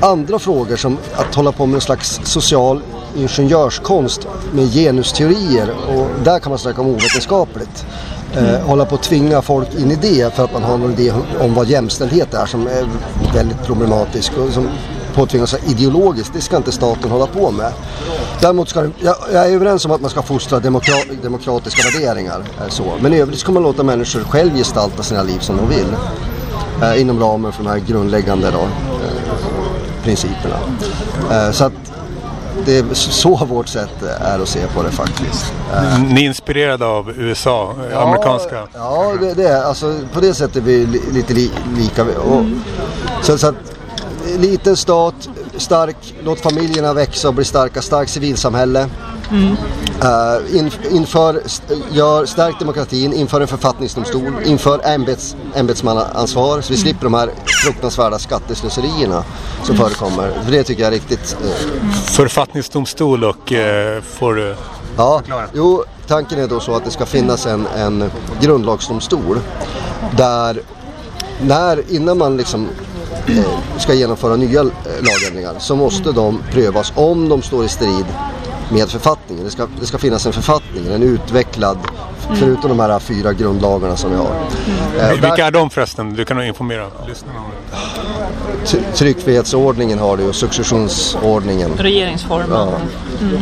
Andra 0.00 0.38
frågor 0.38 0.76
som 0.76 0.98
att 1.14 1.34
hålla 1.34 1.52
på 1.52 1.66
med 1.66 1.74
en 1.74 1.80
slags 1.80 2.20
social 2.24 2.80
ingenjörskonst 3.16 4.26
med 4.52 4.72
genusteorier 4.72 5.74
och 5.88 6.06
där 6.24 6.38
kan 6.38 6.50
man 6.50 6.58
snacka 6.58 6.80
om 6.80 6.86
ovetenskapligt. 6.86 7.86
Eh, 8.36 8.60
hålla 8.60 8.84
på 8.84 8.94
att 8.94 9.02
tvinga 9.02 9.42
folk 9.42 9.74
in 9.74 9.90
i 9.90 9.96
det 10.02 10.34
för 10.34 10.44
att 10.44 10.52
man 10.52 10.62
har 10.62 10.78
någon 10.78 10.92
idé 10.92 11.12
om 11.40 11.54
vad 11.54 11.66
jämställdhet 11.66 12.34
är 12.34 12.46
som 12.46 12.66
är 12.66 12.88
väldigt 13.34 13.62
problematisk 13.62 14.32
och 14.38 14.52
som 14.52 14.68
påtvingas 15.18 15.56
ideologiskt. 15.66 16.32
Det 16.34 16.40
ska 16.40 16.56
inte 16.56 16.72
staten 16.72 17.10
hålla 17.10 17.26
på 17.26 17.50
med. 17.50 17.72
Däremot 18.40 18.68
ska 18.68 18.80
jag, 18.80 19.16
jag 19.32 19.48
är 19.48 19.54
överens 19.54 19.84
om 19.84 19.90
att 19.90 20.00
man 20.00 20.10
ska 20.10 20.22
fostra 20.22 20.60
demokrat, 20.60 21.06
demokratiska 21.22 21.90
värderingar. 21.90 22.42
Eh, 22.60 22.68
så. 22.68 22.92
Men 23.00 23.14
i 23.14 23.20
övrigt 23.20 23.38
ska 23.38 23.52
man 23.52 23.62
låta 23.62 23.82
människor 23.82 24.20
själv 24.20 24.54
gestalta 24.54 25.02
sina 25.02 25.22
liv 25.22 25.38
som 25.38 25.56
de 25.56 25.68
vill. 25.68 25.94
Eh, 26.82 27.00
inom 27.00 27.20
ramen 27.20 27.52
för 27.52 27.64
de 27.64 27.70
här 27.70 27.78
grundläggande 27.78 28.50
då, 28.50 28.60
eh, 28.60 30.04
principerna. 30.04 30.56
Eh, 31.30 31.50
så 31.50 31.64
att 31.64 31.72
det 32.66 32.78
är 32.78 32.94
så 32.94 33.36
vårt 33.36 33.68
sätt 33.68 34.02
är 34.20 34.38
att 34.38 34.48
se 34.48 34.60
på 34.74 34.82
det 34.82 34.90
faktiskt. 34.90 35.52
Ni 36.08 36.22
är 36.22 36.26
inspirerade 36.26 36.86
av 36.86 37.10
USA, 37.10 37.74
ja, 37.92 38.00
amerikanska? 38.00 38.68
Ja, 38.74 39.14
det, 39.20 39.34
det, 39.34 39.48
är 39.48 39.62
alltså 39.62 39.94
på 40.12 40.20
det 40.20 40.34
sättet 40.34 40.56
är 40.56 40.60
vi 40.60 40.86
lite 41.12 41.34
li, 41.34 41.50
lika. 41.76 42.02
Och, 42.02 42.44
så, 43.22 43.38
så 43.38 43.46
att, 43.46 43.77
liten 44.38 44.76
stat, 44.76 45.28
stark, 45.56 46.14
låt 46.22 46.40
familjerna 46.40 46.92
växa 46.92 47.28
och 47.28 47.34
bli 47.34 47.44
starka, 47.44 47.82
starkt 47.82 48.10
civilsamhälle. 48.10 48.88
Mm. 49.30 49.56
Uh, 50.02 50.56
in, 50.56 50.70
inför, 50.90 51.42
gör, 51.92 52.26
stärk 52.26 52.58
demokratin, 52.58 53.12
inför 53.12 53.40
en 53.40 53.48
författningsdomstol, 53.48 54.32
inför 54.44 54.86
ämbets, 54.86 55.36
ämbetsmannaansvar 55.54 56.60
så 56.60 56.72
vi 56.72 56.78
slipper 56.78 57.04
de 57.04 57.14
här 57.14 57.30
fruktansvärda 57.64 58.18
skatteslöserierna 58.18 59.24
som 59.62 59.74
mm. 59.74 59.86
förekommer. 59.86 60.42
För 60.44 60.52
det 60.52 60.64
tycker 60.64 60.82
jag 60.82 60.88
är 60.88 60.92
riktigt... 60.92 61.36
Uh... 61.44 61.92
Författningsdomstol 61.92 63.24
och 63.24 63.52
uh, 63.52 64.02
får 64.02 64.34
du 64.34 64.54
Ja, 64.96 65.22
jo, 65.54 65.84
tanken 66.06 66.38
är 66.38 66.48
då 66.48 66.60
så 66.60 66.76
att 66.76 66.84
det 66.84 66.90
ska 66.90 67.06
finnas 67.06 67.46
en, 67.46 67.66
en 67.66 68.10
grundlagsdomstol 68.40 69.40
där 70.16 70.62
när, 71.40 71.82
innan 71.88 72.18
man 72.18 72.36
liksom 72.36 72.68
ska 73.78 73.94
genomföra 73.94 74.36
nya 74.36 74.62
lagändringar 74.62 75.54
så 75.58 75.76
måste 75.76 76.12
de 76.12 76.42
prövas 76.52 76.92
om 76.96 77.28
de 77.28 77.42
står 77.42 77.64
i 77.64 77.68
strid 77.68 78.06
med 78.72 78.88
författningen. 78.88 79.44
Det 79.44 79.50
ska, 79.50 79.66
det 79.80 79.86
ska 79.86 79.98
finnas 79.98 80.26
en 80.26 80.32
författning, 80.32 80.86
en 80.92 81.02
utvecklad, 81.02 81.78
förutom 82.34 82.68
de 82.68 82.80
här 82.80 82.98
fyra 82.98 83.32
grundlagarna 83.32 83.96
som 83.96 84.10
vi 84.10 84.16
har. 84.16 84.30
Mm. 84.96 85.00
Eh, 85.00 85.10
Vilka 85.10 85.46
är 85.46 85.50
de 85.50 85.70
förresten? 85.70 86.14
Du 86.14 86.24
kan 86.24 86.44
informera 86.44 86.86
lyssnarna 87.06 87.38
om 87.38 87.44
det. 88.64 88.92
Tryckfrihetsordningen 88.94 89.98
har 89.98 90.16
du 90.16 90.28
och 90.28 90.34
successionsordningen. 90.34 91.70
Regeringsformen. 91.78 92.50
Ja. 92.50 92.72
Mm. 93.20 93.34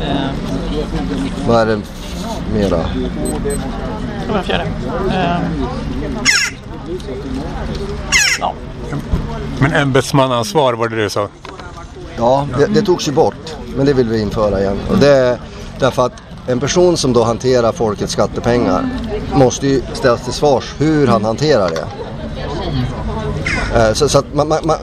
Eh. 0.00 0.30
Vad 1.46 1.60
är 1.60 1.66
det 1.66 1.80
mera? 2.54 2.76
Det 4.26 4.28
var 4.28 4.34
den 4.34 4.44
fjärde. 4.44 4.66
Ja. 8.40 8.52
Men 9.60 9.72
ämbetsmannaansvar 9.72 10.72
var 10.72 10.88
det 10.88 10.96
du 11.02 11.10
sa? 11.10 11.28
Ja, 12.16 12.48
det, 12.58 12.66
det 12.66 12.82
togs 12.82 13.08
ju 13.08 13.12
bort. 13.12 13.56
Men 13.76 13.86
det 13.86 13.92
vill 13.92 14.08
vi 14.08 14.20
införa 14.20 14.60
igen. 14.60 14.78
Och 14.90 14.98
det 14.98 15.08
är 15.08 15.38
därför 15.78 16.06
att 16.06 16.12
en 16.46 16.60
person 16.60 16.96
som 16.96 17.12
då 17.12 17.24
hanterar 17.24 17.72
folkets 17.72 18.12
skattepengar 18.12 18.88
måste 19.34 19.66
ju 19.66 19.82
ställas 19.92 20.24
till 20.24 20.32
svars 20.32 20.74
hur 20.78 21.06
han 21.06 21.24
hanterar 21.24 21.70
det. 21.70 21.84
Eh, 23.74 23.92
så, 23.92 24.08
så 24.08 24.22
man, 24.32 24.48
man, 24.48 24.76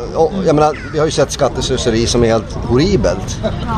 jag 0.45 0.55
menar, 0.55 0.77
vi 0.93 0.99
har 0.99 1.05
ju 1.05 1.11
sett 1.11 1.31
skatteslöseri 1.31 2.07
som 2.07 2.23
är 2.23 2.27
helt 2.27 2.53
horribelt. 2.53 3.37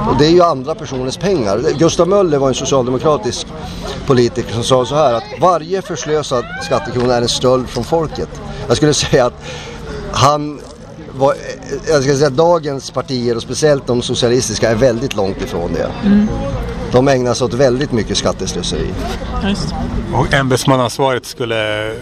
Och 0.10 0.18
det 0.20 0.26
är 0.26 0.32
ju 0.32 0.42
andra 0.42 0.76
personers 0.76 1.18
pengar. 1.18 1.62
Gustav 1.78 2.08
Möller 2.08 2.38
var 2.38 2.48
en 2.48 2.54
socialdemokratisk 2.54 3.48
politiker 4.08 4.54
som 4.54 4.64
sa 4.64 4.86
så 4.86 4.96
här 4.96 5.14
att 5.14 5.24
varje 5.42 5.82
förslösad 5.82 6.46
skattekrona 6.62 7.16
är 7.16 7.22
en 7.22 7.30
stöld 7.30 7.70
från 7.70 7.84
folket. 7.84 8.30
Jag 8.68 8.78
skulle 8.78 8.94
säga 8.94 9.26
att 9.26 9.44
han 10.12 10.60
var, 11.12 11.36
jag 11.88 12.04
ska 12.04 12.16
säga 12.16 12.30
dagens 12.30 12.92
partier 12.92 13.36
och 13.36 13.42
speciellt 13.42 13.88
de 13.88 14.02
socialistiska 14.02 14.72
är 14.72 14.76
väldigt 14.76 15.16
långt 15.16 15.42
ifrån 15.42 15.74
det. 15.74 16.08
Mm. 16.08 16.28
De 16.94 17.08
ägnar 17.08 17.34
sig 17.34 17.46
åt 17.46 17.54
väldigt 17.54 17.92
mycket 17.92 18.18
skatteslöseri. 18.18 18.88
Just. 19.44 19.68
Och 20.14 20.34
ämbetsmannaansvaret 20.34 21.26
skulle, 21.26 21.94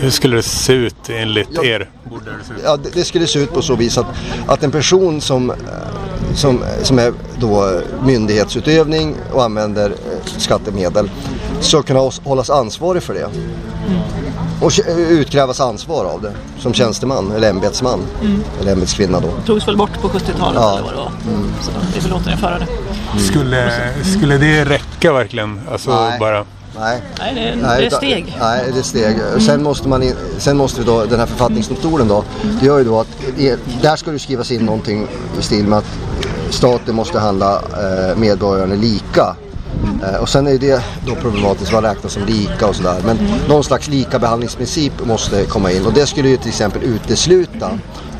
hur 0.00 0.10
skulle 0.10 0.36
det 0.36 0.42
se 0.42 0.72
ut 0.72 1.08
enligt 1.08 1.48
ja, 1.52 1.64
er? 1.64 1.90
Borde 2.04 2.24
det, 2.24 2.44
se 2.48 2.52
ut? 2.52 2.60
Ja, 2.64 2.76
det, 2.76 2.90
det, 2.94 3.04
skulle 3.04 3.26
se 3.26 3.38
ut 3.38 3.52
på 3.52 3.62
så 3.62 3.76
vis 3.76 3.98
att, 3.98 4.06
att 4.46 4.62
en 4.62 4.70
person 4.70 5.20
som, 5.20 5.52
som, 6.34 6.64
som 6.82 6.98
är 6.98 7.12
då 7.38 7.80
myndighetsutövning 8.04 9.14
och 9.32 9.44
använder 9.44 9.90
eh, 9.90 9.96
skattemedel 10.24 11.10
ska 11.60 11.82
kunna 11.82 12.10
hållas 12.24 12.50
ansvarig 12.50 13.02
för 13.02 13.14
det. 13.14 13.24
Mm 13.24 13.96
och 14.60 14.72
utkrävas 14.96 15.60
ansvar 15.60 16.04
av 16.04 16.22
det 16.22 16.32
som 16.58 16.74
tjänsteman 16.74 17.32
eller 17.32 17.50
ämbetsman 17.50 18.00
mm. 18.20 18.44
eller 18.60 18.72
ämbetskvinna 18.72 19.20
då. 19.20 19.26
Det 19.26 19.46
togs 19.46 19.68
väl 19.68 19.76
bort 19.76 20.00
på 20.00 20.08
70-talet 20.08 20.60
ja. 20.60 20.72
eller 20.72 20.82
vad 20.82 20.92
det 20.92 20.96
var. 20.96 21.12
Mm. 21.28 21.52
Så 21.62 21.70
vi 21.94 22.00
vill 22.00 22.12
återinföra 22.12 22.58
det. 22.58 22.66
Mm. 23.12 23.24
Skulle, 23.24 23.92
skulle 24.04 24.38
det 24.38 24.64
räcka 24.64 25.12
verkligen? 25.12 25.60
Alltså 25.72 25.90
Nej. 25.90 26.18
bara... 26.18 26.44
Nej. 26.78 27.02
Nej, 27.18 27.34
det 27.34 27.40
är, 27.40 27.56
nej, 27.56 27.80
det 27.80 27.86
är 27.86 27.90
steg. 27.90 28.36
Nej, 28.40 28.64
det 28.72 28.78
är 28.78 28.82
steg. 28.82 29.18
Mm. 29.28 29.40
Sen, 29.40 29.62
måste 29.62 29.88
man 29.88 30.02
in, 30.02 30.14
sen 30.38 30.56
måste 30.56 30.80
vi 30.80 30.86
då, 30.86 31.04
den 31.04 31.18
här 31.18 31.26
författningsdomstolen 31.26 32.08
då, 32.08 32.24
det 32.60 32.66
gör 32.66 32.78
ju 32.78 32.84
då 32.84 33.00
att 33.00 33.08
där 33.82 33.96
ska 33.96 34.10
det 34.10 34.18
skrivas 34.18 34.50
in 34.50 34.64
någonting 34.64 35.06
i 35.38 35.42
stil 35.42 35.66
med 35.66 35.78
att 35.78 35.98
staten 36.50 36.94
måste 36.94 37.18
handla 37.18 37.54
eh, 37.54 38.16
medborgarna 38.16 38.74
lika 38.74 39.36
Eh, 40.02 40.20
och 40.20 40.28
sen 40.28 40.46
är 40.46 40.58
det 40.58 40.82
då 41.06 41.14
problematiskt 41.14 41.72
vad 41.72 41.84
räknas 41.84 42.12
som 42.12 42.24
lika 42.24 42.66
och 42.66 42.76
sådär. 42.76 43.02
Men 43.04 43.18
någon 43.48 43.64
slags 43.64 43.88
lika 43.88 44.18
behandlingsprincip 44.18 45.06
måste 45.06 45.44
komma 45.44 45.72
in 45.72 45.86
och 45.86 45.92
det 45.92 46.06
skulle 46.06 46.28
ju 46.28 46.36
till 46.36 46.48
exempel 46.48 46.82
utesluta 46.82 47.70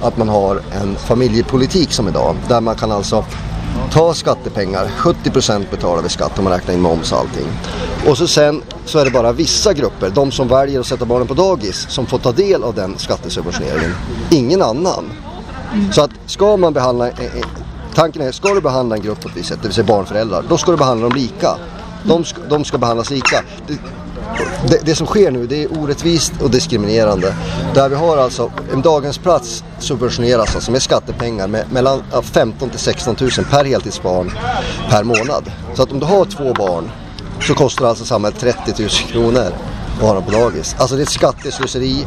att 0.02 0.16
man 0.16 0.28
har 0.28 0.61
en 0.83 0.97
familjepolitik 0.97 1.93
som 1.93 2.09
idag. 2.09 2.37
Där 2.49 2.61
man 2.61 2.75
kan 2.75 2.93
alltså 2.93 3.25
ta 3.93 4.14
skattepengar, 4.14 4.87
70% 4.87 5.71
betalar 5.71 6.02
vi 6.02 6.09
skatt 6.09 6.38
om 6.38 6.45
man 6.45 6.52
räknar 6.52 6.75
in 6.75 6.81
moms 6.81 7.12
och 7.12 7.19
allting. 7.19 7.47
Och 8.07 8.19
så 8.19 8.28
sen 8.28 8.62
så 8.85 8.99
är 8.99 9.05
det 9.05 9.11
bara 9.11 9.33
vissa 9.33 9.73
grupper, 9.73 10.11
de 10.11 10.31
som 10.31 10.49
väljer 10.49 10.81
att 10.81 10.87
sätta 10.87 11.05
barnen 11.05 11.26
på 11.26 11.35
dagis, 11.35 11.87
som 11.88 12.07
får 12.07 12.19
ta 12.19 12.33
del 12.33 12.64
av 12.64 12.75
den 12.75 12.99
skattesubventioneringen. 12.99 13.95
Ingen 14.31 14.62
annan. 14.62 15.05
Så 15.93 16.02
att 16.02 16.11
ska 16.26 16.57
man 16.57 16.73
behandla 16.73 17.09
eh, 17.09 17.25
eh, 17.25 17.45
tanken 17.95 18.23
är, 18.23 18.33
ska 18.33 18.55
du 18.55 18.61
behandla 18.61 18.97
en 18.97 19.02
grupp 19.02 19.21
på 19.21 19.28
ett 19.28 19.37
visst 19.37 19.49
sätt, 19.49 19.59
det 19.62 19.69
vill 19.69 19.75
säga 19.75 19.87
barnföräldrar, 19.87 20.45
då 20.49 20.59
ska 20.59 20.71
du 20.71 20.76
behandla 20.76 21.09
dem 21.09 21.19
lika. 21.19 21.57
De 22.02 22.25
ska, 22.25 22.40
de 22.49 22.64
ska 22.64 22.78
behandlas 22.78 23.11
lika. 23.11 23.43
Det, 23.66 23.78
det, 24.68 24.78
det, 24.85 24.95
som 24.95 25.06
sker 25.06 25.30
nu 25.30 25.47
det 25.47 25.62
är 25.62 25.78
orättvist 25.78 26.33
och 26.42 26.50
diskriminerande. 26.50 27.35
Där 27.75 27.88
vi 27.88 27.95
har 27.95 28.16
alltså 28.16 28.50
en 28.73 28.83
daghemsplats 28.83 29.64
subventioneras 29.78 30.54
alltså 30.54 30.71
med 30.71 30.83
skattepengar 30.83 31.49
med 31.49 31.73
mellan 31.73 32.02
15 32.23 32.71
till 32.71 32.78
16 32.78 33.16
000 33.21 33.30
per 33.50 33.64
heltidsbarn 33.64 34.33
per 34.90 35.04
månad. 35.04 35.52
Så 35.75 35.83
att 35.83 35.92
om 35.92 36.00
du 36.00 36.06
har 36.06 36.25
två 36.25 36.52
barn 36.52 36.90
så 37.40 37.54
kostar 37.54 37.87
alltså 37.87 38.04
samhället 38.04 38.40
30 38.40 38.83
000 38.83 38.88
kronor 38.88 39.52
att 39.97 40.02
ha 40.02 40.14
dem 40.14 40.25
på 40.25 40.30
dagis. 40.30 40.76
Alltså 40.78 40.97
det 40.97 41.02
är 41.02 41.06
ett 41.06 41.11
skatteslöseri 41.11 42.06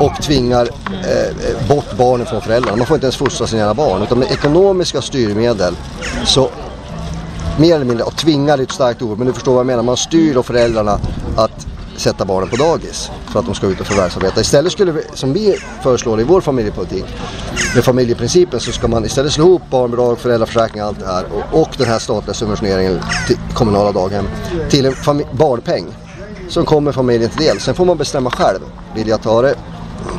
och 0.00 0.22
tvingar 0.22 0.68
eh, 0.86 1.68
bort 1.68 1.96
barnen 1.98 2.26
från 2.26 2.40
föräldrarna. 2.40 2.76
Man 2.76 2.86
får 2.86 2.94
inte 2.94 3.06
ens 3.06 3.16
fostra 3.16 3.46
sina 3.46 3.74
barn. 3.74 4.02
Utan 4.02 4.18
med 4.18 4.30
ekonomiska 4.30 5.02
styrmedel 5.02 5.76
så 6.26 6.50
mer 7.58 7.74
eller 7.74 7.84
mindre, 7.84 8.04
och 8.04 8.16
tvingar 8.16 8.58
är 8.58 8.62
ett 8.62 8.72
starkt 8.72 9.02
ord, 9.02 9.18
men 9.18 9.26
du 9.26 9.32
förstår 9.32 9.52
vad 9.52 9.60
jag 9.60 9.66
menar. 9.66 9.82
Man 9.82 9.96
styr 9.96 10.34
då 10.34 10.42
föräldrarna 10.42 11.00
att 11.36 11.66
sätta 11.96 12.24
barnen 12.24 12.48
på 12.48 12.56
dagis 12.56 13.10
för 13.32 13.40
att 13.40 13.46
de 13.46 13.54
ska 13.54 13.66
ut 13.66 13.80
och 13.80 13.86
förvärvsarbeta. 13.86 14.40
Istället 14.40 14.72
skulle 14.72 14.92
vi, 14.92 15.02
som 15.14 15.32
vi 15.32 15.56
föreslår 15.82 16.20
i 16.20 16.24
vår 16.24 16.40
familjepolitik, 16.40 17.04
med 17.74 17.84
familjeprincipen 17.84 18.60
så 18.60 18.72
ska 18.72 18.88
man 18.88 19.04
istället 19.04 19.32
slå 19.32 19.44
ihop 19.44 19.62
barnbidrag, 19.70 20.18
föräldraförsäkring 20.18 20.82
och 20.82 20.88
allt 20.88 21.00
det 21.00 21.06
här 21.06 21.24
och, 21.32 21.60
och 21.60 21.68
den 21.78 21.86
här 21.86 21.98
statliga 21.98 22.34
subventioneringen 22.34 23.00
till 23.26 23.36
kommunala 23.54 23.92
daghem 23.92 24.28
till 24.70 24.86
en 24.86 24.94
barnpeng 25.32 25.86
som 26.48 26.64
kommer 26.64 26.92
familjen 26.92 27.30
till 27.30 27.46
del. 27.46 27.60
Sen 27.60 27.74
får 27.74 27.84
man 27.84 27.96
bestämma 27.96 28.30
själv. 28.30 28.60
Vill 28.94 29.08
jag 29.08 29.22
ta 29.22 29.42
det 29.42 29.54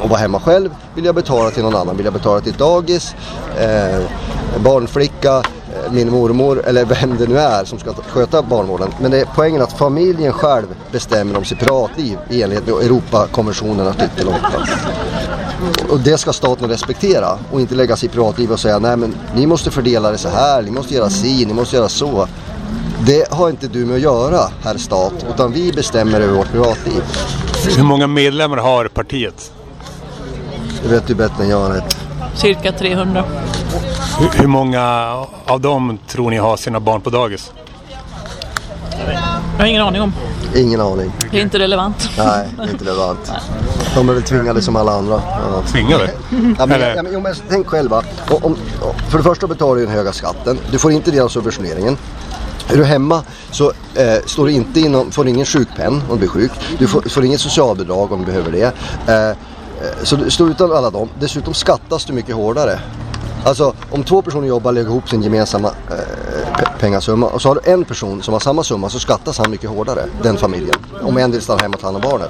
och 0.02 0.10
vara 0.10 0.20
hemma 0.20 0.40
själv? 0.40 0.70
Vill 0.96 1.06
jag 1.06 1.16
betala 1.16 1.52
till 1.52 1.64
någon 1.64 1.76
annan? 1.76 1.98
Vill 1.98 2.06
jag 2.06 2.14
betala 2.14 2.42
till 2.42 2.52
ett 2.52 2.60
dagis? 2.60 3.16
Eh, 3.60 4.02
barnflicka? 4.64 5.44
Min 5.92 6.12
mormor 6.12 6.62
eller 6.66 6.86
vem 6.86 7.18
det 7.18 7.28
nu 7.28 7.38
är 7.38 7.66
som 7.66 7.80
ska 7.80 7.94
sköta 7.94 8.42
barnvården. 8.42 8.90
Men 9.02 9.12
det 9.12 9.20
är 9.20 9.28
poängen 9.36 9.62
att 9.62 9.74
familjen 9.74 10.34
själv 10.34 10.66
bestämmer 10.92 11.38
om 11.38 11.46
sitt 11.46 11.60
privatliv 11.60 12.18
i 12.30 12.44
enlighet 12.44 12.68
med 12.68 12.76
Europakonventionen 12.76 13.88
artikel 13.88 14.28
8. 14.28 14.38
Och 15.90 16.00
det 16.00 16.18
ska 16.18 16.34
staten 16.34 16.70
respektera 16.70 17.38
och 17.52 17.62
inte 17.62 17.76
lägga 17.76 17.96
sig 17.96 18.10
i 18.10 18.12
privatliv 18.12 18.52
och 18.52 18.60
säga 18.60 18.80
nej 18.80 18.98
men 18.98 19.16
ni 19.36 19.48
måste 19.48 19.72
fördela 19.72 20.12
det 20.12 20.18
så 20.18 20.30
här, 20.30 20.62
ni 20.62 20.72
måste 20.72 20.94
göra 20.94 21.10
si, 21.10 21.46
ni 21.46 21.54
måste 21.54 21.76
göra 21.76 21.90
så. 21.90 22.28
Det 23.06 23.32
har 23.32 23.50
inte 23.50 23.68
du 23.68 23.86
med 23.86 23.96
att 23.96 24.02
göra, 24.02 24.40
herr 24.64 24.78
stat, 24.78 25.26
utan 25.34 25.52
vi 25.52 25.72
bestämmer 25.72 26.22
över 26.22 26.34
vårt 26.38 26.52
privatliv. 26.52 27.04
Hur 27.78 27.84
många 27.84 28.08
medlemmar 28.08 28.58
har 28.58 28.88
partiet? 28.88 29.52
Det 30.84 30.90
vet 30.90 31.08
du 31.08 31.16
bättre 31.16 31.44
än 31.44 31.50
jag. 31.50 31.70
Vet. 31.70 31.98
Cirka 32.36 32.72
300. 32.72 33.24
Hur, 34.20 34.42
hur 34.42 34.48
många 34.48 34.84
av 35.46 35.62
dem 35.62 36.00
tror 36.08 36.30
ni 36.30 36.38
har 36.38 36.58
sina 36.58 36.80
barn 36.80 37.02
på 37.02 37.10
dagis? 37.10 37.52
Jag 39.58 39.64
har 39.64 39.66
ingen 39.66 39.82
aning 39.82 40.02
om. 40.02 40.14
Ingen 40.56 40.82
aning. 40.82 41.12
Det 41.32 41.38
är 41.38 41.42
inte 41.42 41.60
relevant. 41.60 42.10
Nej, 42.18 42.48
det 42.58 42.64
är 42.64 42.70
inte 42.70 42.86
relevant. 42.86 43.32
De 43.96 44.10
är 44.10 44.14
väl 44.14 44.24
tvingade 44.24 44.62
som 44.62 44.76
alla 44.76 44.92
andra. 44.92 45.22
Ja. 45.26 45.62
Tvingade? 45.72 46.12
Ja, 46.58 46.66
men, 46.66 46.82
ja, 46.82 47.04
men, 47.04 47.14
jo, 47.14 47.20
men 47.20 47.36
tänk 47.50 47.68
själva. 47.68 48.04
Om, 48.30 48.44
om, 48.44 48.56
för 49.10 49.18
det 49.18 49.24
första 49.24 49.48
betalar 49.48 49.76
du 49.76 49.86
den 49.86 49.96
höga 49.96 50.12
skatten. 50.12 50.60
Du 50.72 50.80
får 50.80 50.92
inte 50.92 51.12
del 51.12 51.24
av 51.24 51.28
subventioneringen. 51.30 51.98
Är 52.70 52.78
du 52.78 52.84
hemma 52.84 53.24
så 53.52 53.72
eh, 53.96 54.26
står 54.26 54.46
du 54.46 54.52
inte 54.52 54.80
inom, 54.80 55.12
får 55.12 55.24
du 55.24 55.30
ingen 55.30 55.46
sjukpenn 55.46 56.02
om 56.10 56.10
du 56.10 56.18
blir 56.18 56.30
sjuk. 56.30 56.52
Du 56.80 56.88
får, 56.88 57.02
får 57.02 57.26
inget 57.26 57.42
socialbidrag 57.42 58.12
om 58.12 58.20
du 58.20 58.26
behöver 58.26 58.52
det. 58.52 58.74
Eh, 59.08 59.30
eh, 59.30 59.36
så 60.04 60.16
du 60.16 60.32
står 60.32 60.50
utan 60.50 60.72
alla 60.72 60.90
dem. 60.90 61.10
Dessutom 61.20 61.54
skattas 61.54 62.06
du 62.06 62.14
mycket 62.14 62.36
hårdare. 62.36 62.80
Alltså 63.48 63.74
om 63.92 64.04
två 64.04 64.22
personer 64.22 64.48
jobbar 64.48 64.70
och 64.70 64.74
lägger 64.74 64.90
ihop 64.90 65.10
sin 65.10 65.24
gemensamma 65.24 65.68
eh, 65.68 66.80
pengasumma 66.80 67.28
och 67.28 67.42
så 67.42 67.48
har 67.50 67.56
du 67.56 67.72
en 67.72 67.86
person 67.86 68.24
som 68.24 68.34
har 68.34 68.40
samma 68.40 68.64
summa 68.64 68.90
så 68.90 69.00
skattas 69.00 69.38
han 69.38 69.52
mycket 69.52 69.70
hårdare, 69.70 70.06
den 70.24 70.38
familjen. 70.38 70.76
Om 71.02 71.18
en 71.18 71.32
vill 71.32 71.42
stanna 71.42 71.62
hemma 71.62 71.74
och 71.74 71.80
ta 71.80 71.88
hand 71.88 71.96
om 71.96 72.12
barnet. 72.12 72.30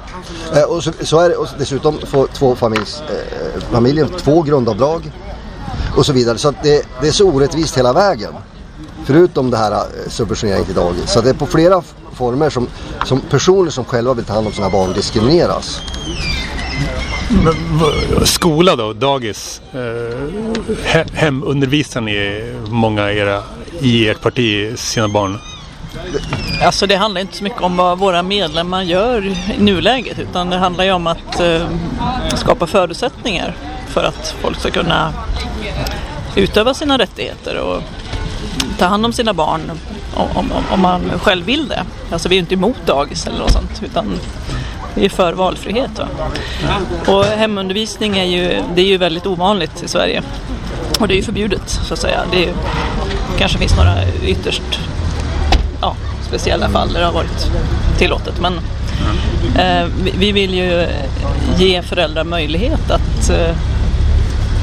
Eh, 0.54 0.62
och 0.62 0.84
så, 0.84 0.92
så 1.00 1.20
är 1.20 1.28
det, 1.28 1.36
och 1.36 1.46
dessutom 1.58 1.98
får 2.06 2.26
två 2.26 2.54
familjs, 2.54 3.00
eh, 3.00 3.60
familjen 3.60 4.08
två 4.08 4.42
grundavdrag 4.42 5.12
och 5.96 6.06
så 6.06 6.12
vidare. 6.12 6.38
Så 6.38 6.48
att 6.48 6.62
det, 6.62 6.86
det 7.00 7.08
är 7.08 7.12
så 7.12 7.28
orättvist 7.28 7.78
hela 7.78 7.92
vägen. 7.92 8.34
Förutom 9.04 9.50
det 9.50 9.56
här 9.56 9.72
eh, 9.72 10.08
subventioneringen 10.08 10.66
till 10.66 10.74
dagis. 10.74 11.10
Så 11.10 11.20
det 11.20 11.30
är 11.30 11.34
på 11.34 11.46
flera 11.46 11.82
former 12.12 12.50
som, 12.50 12.68
som 13.04 13.20
personer 13.20 13.70
som 13.70 13.84
själva 13.84 14.14
vill 14.14 14.24
ta 14.24 14.32
hand 14.34 14.46
om 14.46 14.52
sina 14.52 14.70
barn 14.70 14.92
diskrimineras. 14.92 15.80
Skola 18.24 18.76
då, 18.76 18.92
dagis. 18.92 19.60
Eh, 19.72 19.78
he- 20.84 21.14
hemundervisar 21.14 22.00
ni 22.00 22.44
många 22.68 23.12
era, 23.12 23.42
i 23.80 24.08
ert 24.08 24.20
parti 24.20 24.78
sina 24.78 25.08
barn? 25.08 25.38
Alltså 26.62 26.86
det 26.86 26.96
handlar 26.96 27.20
inte 27.20 27.36
så 27.36 27.44
mycket 27.44 27.60
om 27.62 27.76
vad 27.76 27.98
våra 27.98 28.22
medlemmar 28.22 28.82
gör 28.82 29.26
i 29.26 29.36
nuläget 29.58 30.18
utan 30.18 30.50
det 30.50 30.56
handlar 30.56 30.84
ju 30.84 30.92
om 30.92 31.06
att 31.06 31.40
eh, 31.40 31.62
skapa 32.34 32.66
förutsättningar 32.66 33.56
för 33.88 34.04
att 34.04 34.34
folk 34.40 34.60
ska 34.60 34.70
kunna 34.70 35.12
utöva 36.36 36.74
sina 36.74 36.98
rättigheter 36.98 37.56
och 37.60 37.82
ta 38.78 38.84
hand 38.86 39.04
om 39.04 39.12
sina 39.12 39.32
barn 39.34 39.70
om, 40.14 40.26
om, 40.36 40.52
om 40.70 40.80
man 40.80 41.10
själv 41.22 41.44
vill 41.46 41.68
det. 41.68 41.82
Alltså 42.12 42.28
vi 42.28 42.34
är 42.34 42.36
ju 42.36 42.40
inte 42.40 42.54
emot 42.54 42.86
dagis 42.86 43.26
eller 43.26 43.38
något 43.38 43.52
sånt 43.52 43.82
utan 43.84 44.06
är 45.04 45.08
för 45.08 45.32
valfrihet. 45.32 45.98
Va? 45.98 46.06
Och 47.12 47.24
hemundervisning 47.24 48.18
är 48.18 48.24
ju, 48.24 48.62
det 48.74 48.80
är 48.80 48.86
ju 48.86 48.96
väldigt 48.96 49.26
ovanligt 49.26 49.82
i 49.82 49.88
Sverige. 49.88 50.22
Och 51.00 51.08
det 51.08 51.14
är 51.14 51.16
ju 51.16 51.22
förbjudet 51.22 51.68
så 51.68 51.94
att 51.94 52.00
säga. 52.00 52.20
Det 52.32 52.44
är, 52.44 52.52
kanske 53.38 53.58
finns 53.58 53.76
några 53.76 53.94
ytterst 54.26 54.80
ja, 55.80 55.96
speciella 56.28 56.68
fall 56.68 56.92
där 56.92 57.00
det 57.00 57.06
har 57.06 57.12
varit 57.12 57.50
tillåtet. 57.98 58.40
Men 58.40 58.52
eh, 59.56 59.88
vi, 60.18 60.32
vill 60.32 60.54
ju 60.54 60.86
ge 61.56 61.82
föräldrar 61.82 62.24
möjlighet 62.24 62.90
att 62.90 63.30
eh, 63.30 63.56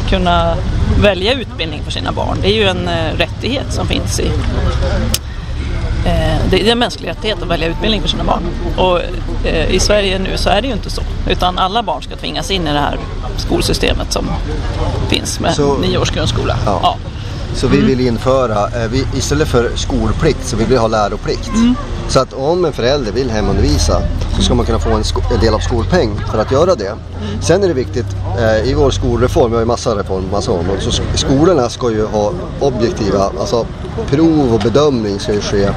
kunna 0.09 0.55
välja 1.01 1.33
utbildning 1.33 1.81
för 1.83 1.91
sina 1.91 2.11
barn. 2.11 2.37
Det 2.41 2.47
är 2.47 2.55
ju 2.55 2.67
en 2.67 2.87
eh, 2.87 3.17
rättighet 3.17 3.73
som 3.73 3.87
finns 3.87 4.19
i 4.19 4.31
det 6.49 6.67
är 6.67 6.71
en 6.71 6.79
mänsklig 6.79 7.09
rättighet 7.09 7.41
att 7.41 7.47
välja 7.47 7.67
utbildning 7.67 8.01
för 8.01 8.09
sina 8.09 8.23
barn. 8.23 8.41
Och 8.77 8.99
eh, 9.47 9.71
i 9.71 9.79
Sverige 9.79 10.19
nu 10.19 10.37
så 10.37 10.49
är 10.49 10.61
det 10.61 10.67
ju 10.67 10.73
inte 10.73 10.89
så. 10.89 11.01
Utan 11.29 11.57
alla 11.59 11.83
barn 11.83 12.01
ska 12.03 12.15
tvingas 12.15 12.51
in 12.51 12.67
i 12.67 12.73
det 12.73 12.79
här 12.79 12.97
skolsystemet 13.37 14.13
som 14.13 14.25
finns 15.09 15.39
med 15.39 15.53
Så- 15.55 15.77
nio 15.77 15.97
års 15.97 16.11
grundskola. 16.11 16.57
Ja. 16.65 16.79
Ja. 16.83 16.97
Så 17.55 17.67
vi 17.67 17.81
vill 17.81 17.99
införa, 18.07 18.67
eh, 18.83 18.89
vi, 18.91 19.05
istället 19.17 19.47
för 19.47 19.71
skolplikt 19.75 20.47
så 20.47 20.57
vill 20.57 20.67
vi 20.67 20.77
ha 20.77 20.87
läroplikt. 20.87 21.51
Så 22.07 22.19
att 22.19 22.33
om 22.33 22.65
en 22.65 22.73
förälder 22.73 23.11
vill 23.11 23.29
hemundervisa 23.29 24.01
så 24.35 24.41
ska 24.41 24.55
man 24.55 24.65
kunna 24.65 24.79
få 24.79 24.89
en, 24.89 25.03
en 25.33 25.39
del 25.39 25.53
av 25.53 25.59
skolpeng 25.59 26.21
för 26.31 26.37
att 26.37 26.51
göra 26.51 26.75
det. 26.75 26.93
Sen 27.41 27.63
är 27.63 27.67
det 27.67 27.73
viktigt, 27.73 28.05
eh, 28.39 28.69
i 28.69 28.73
vår 28.73 28.91
skolreform, 28.91 29.51
vi 29.51 29.55
har 29.55 29.61
ju 29.61 29.65
massa 29.65 29.95
reformer, 29.95 30.31
massa 30.31 30.51
områden, 30.51 30.81
så 30.81 30.91
skolorna 31.15 31.69
ska 31.69 31.91
ju 31.91 32.05
ha 32.05 32.31
objektiva, 32.59 33.31
alltså 33.39 33.65
prov 34.09 34.53
och 34.53 34.59
bedömning 34.59 35.19
ska 35.19 35.33
ju 35.33 35.41
ske 35.41 35.69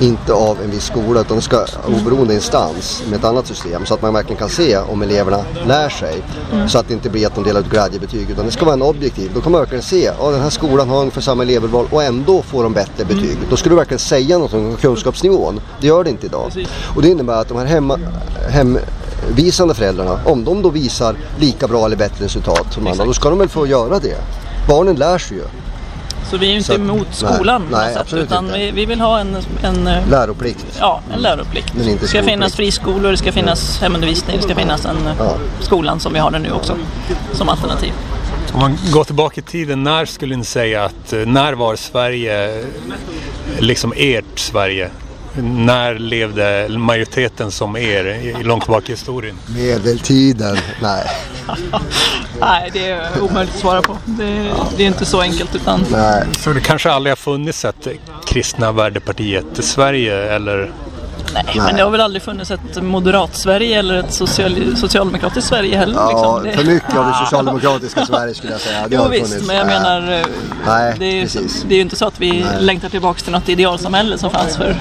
inte 0.00 0.32
av 0.32 0.60
en 0.64 0.70
viss 0.70 0.84
skola 0.84 1.20
utan 1.20 1.36
det 1.36 1.42
ska 1.42 1.66
oberoende 1.86 2.34
instans 2.34 3.02
med 3.10 3.18
ett 3.18 3.24
annat 3.24 3.46
system 3.46 3.86
så 3.86 3.94
att 3.94 4.02
man 4.02 4.14
verkligen 4.14 4.38
kan 4.38 4.48
se 4.48 4.78
om 4.78 5.02
eleverna 5.02 5.44
lär 5.66 5.88
sig. 5.88 6.22
Så 6.68 6.78
att 6.78 6.88
det 6.88 6.94
inte 6.94 7.10
blir 7.10 7.26
att 7.26 7.34
de 7.34 7.44
delar 7.44 7.60
ut 7.60 7.70
glädjebetyg 7.70 8.30
utan 8.30 8.44
det 8.44 8.50
ska 8.50 8.64
vara 8.64 8.74
en 8.74 8.82
objektiv. 8.82 9.30
Då 9.34 9.40
kan 9.40 9.52
man 9.52 9.60
verkligen 9.60 9.82
se 9.82 10.08
att 10.08 10.32
den 10.32 10.40
här 10.40 10.50
skolan 10.50 10.88
har 10.88 10.98
ungefär 11.00 11.20
samma 11.20 11.42
elevurval 11.42 11.86
och 11.90 12.02
ändå 12.02 12.42
får 12.42 12.62
de 12.62 12.72
bättre 12.72 13.04
betyg. 13.04 13.38
Då 13.50 13.56
ska 13.56 13.70
du 13.70 13.76
verkligen 13.76 13.98
säga 13.98 14.38
något 14.38 14.54
om 14.54 14.76
kunskapsnivån. 14.76 15.60
Det 15.80 15.86
gör 15.86 16.04
det 16.04 16.10
inte 16.10 16.26
idag. 16.26 16.52
Och 16.96 17.02
det 17.02 17.08
innebär 17.08 17.40
att 17.40 17.48
de 17.48 17.58
här 17.58 17.66
hemma, 17.66 17.98
hemvisande 18.48 19.74
föräldrarna, 19.74 20.20
om 20.24 20.44
de 20.44 20.62
då 20.62 20.70
visar 20.70 21.16
lika 21.38 21.68
bra 21.68 21.86
eller 21.86 21.96
bättre 21.96 22.24
resultat 22.24 22.72
som 22.72 22.86
andra, 22.86 23.04
då 23.04 23.12
ska 23.12 23.30
de 23.30 23.38
väl 23.38 23.48
få 23.48 23.66
göra 23.66 23.98
det. 23.98 24.16
Barnen 24.68 24.96
lär 24.96 25.18
sig 25.18 25.36
ju. 25.36 25.44
Så 26.30 26.36
vi 26.36 26.46
är 26.46 26.50
ju 26.50 26.58
inte 26.58 26.72
att- 26.72 26.78
emot 26.78 27.06
nej, 27.22 27.34
skolan 27.34 27.62
på 27.70 27.76
nej, 27.76 27.84
något 27.84 27.92
sätt, 27.92 28.00
absolut 28.00 28.24
utan 28.24 28.44
inte. 28.46 28.58
vi, 28.58 28.70
vi 28.70 28.86
vill 28.86 29.00
ha 29.00 29.18
en, 29.18 29.36
en, 29.62 29.86
eh, 29.86 30.08
Läroplikt. 30.10 30.66
ja, 30.80 31.00
en 31.14 31.20
läroplikt. 31.20 31.74
Men 31.74 31.88
inte 31.88 32.04
det 32.04 32.08
ska 32.08 32.22
finnas 32.22 32.54
friskolor, 32.54 33.10
det 33.10 33.16
ska 33.16 33.32
finnas 33.32 33.80
hemundervisning, 33.80 34.36
det 34.36 34.42
ska 34.42 34.54
finnas 34.54 34.84
en 34.84 35.06
eh, 35.06 35.12
Ja. 35.18 35.34
skolan 35.60 36.00
som 36.00 36.12
vi 36.12 36.18
har 36.18 36.30
det 36.30 36.38
nu 36.38 36.50
också 36.52 36.76
som 37.32 37.48
alternativ. 37.48 37.92
Om 38.52 38.60
man 38.60 38.78
går 38.92 39.04
tillbaka 39.04 39.40
i 39.40 39.44
tiden, 39.44 39.82
när 39.82 40.04
skulle 40.04 40.36
ni 40.36 40.44
säga 40.44 40.84
att, 40.84 41.12
eh, 41.12 41.18
när 41.18 41.52
var 41.52 41.76
Sverige 41.76 42.64
liksom 43.58 43.92
ert 43.96 44.24
Sverige? 44.38 44.90
När 45.42 45.94
levde 45.98 46.66
majoriteten 46.68 47.50
som 47.50 47.76
er 47.76 48.04
i- 48.04 48.42
långt 48.42 48.62
tillbaka 48.62 48.86
i 48.86 48.90
historien? 48.90 49.36
Medeltiden. 49.46 50.56
Nej. 50.82 51.04
Nej, 52.40 52.70
det 52.72 52.90
är 52.90 53.22
omöjligt 53.22 53.54
att 53.54 53.60
svara 53.60 53.82
på. 53.82 53.96
Det, 54.04 54.52
det 54.76 54.82
är 54.82 54.86
inte 54.86 55.04
så 55.04 55.20
enkelt 55.20 55.54
utan 55.54 55.84
Nej. 55.90 56.24
Så 56.38 56.52
det 56.52 56.60
kanske 56.60 56.90
aldrig 56.92 57.10
har 57.10 57.16
funnits 57.16 57.64
ett 57.64 57.88
kristna 58.26 58.72
värdepartiet 58.72 59.58
i 59.58 59.62
Sverige 59.62 60.32
eller? 60.34 60.72
Nej, 61.34 61.44
men 61.56 61.76
det 61.76 61.82
har 61.82 61.90
väl 61.90 62.00
aldrig 62.00 62.22
funnits 62.22 62.50
ett 62.50 62.82
moderat-Sverige 62.82 63.78
eller 63.78 63.94
ett 63.94 64.12
social, 64.12 64.76
socialdemokratiskt 64.76 65.48
Sverige 65.48 65.76
heller. 65.76 65.94
Ja, 65.94 66.08
liksom. 66.10 66.44
det, 66.44 66.52
för 66.64 66.64
mycket 66.74 66.96
av 66.96 67.06
det 67.06 67.14
socialdemokratiska 67.24 68.06
Sverige 68.06 68.34
skulle 68.34 68.52
jag 68.52 68.60
säga. 68.60 68.88
Det 68.88 68.94
Jo 68.96 69.02
har 69.02 69.08
visst, 69.08 69.28
funnits. 69.28 69.46
men 69.46 69.56
jag 69.56 69.66
Nej. 69.66 69.80
menar, 69.80 70.24
Nej, 70.66 70.94
det, 70.98 71.04
är, 71.04 71.12
ju- 71.12 71.28
det 71.68 71.74
är 71.74 71.76
ju 71.76 71.80
inte 71.82 71.96
så 71.96 72.06
att 72.06 72.20
vi 72.20 72.30
Nej. 72.30 72.46
längtar 72.60 72.88
tillbaka 72.88 73.20
till 73.20 73.32
något 73.32 73.48
idealsamhälle 73.48 74.18
som 74.18 74.30
fanns 74.30 74.56
för 74.56 74.76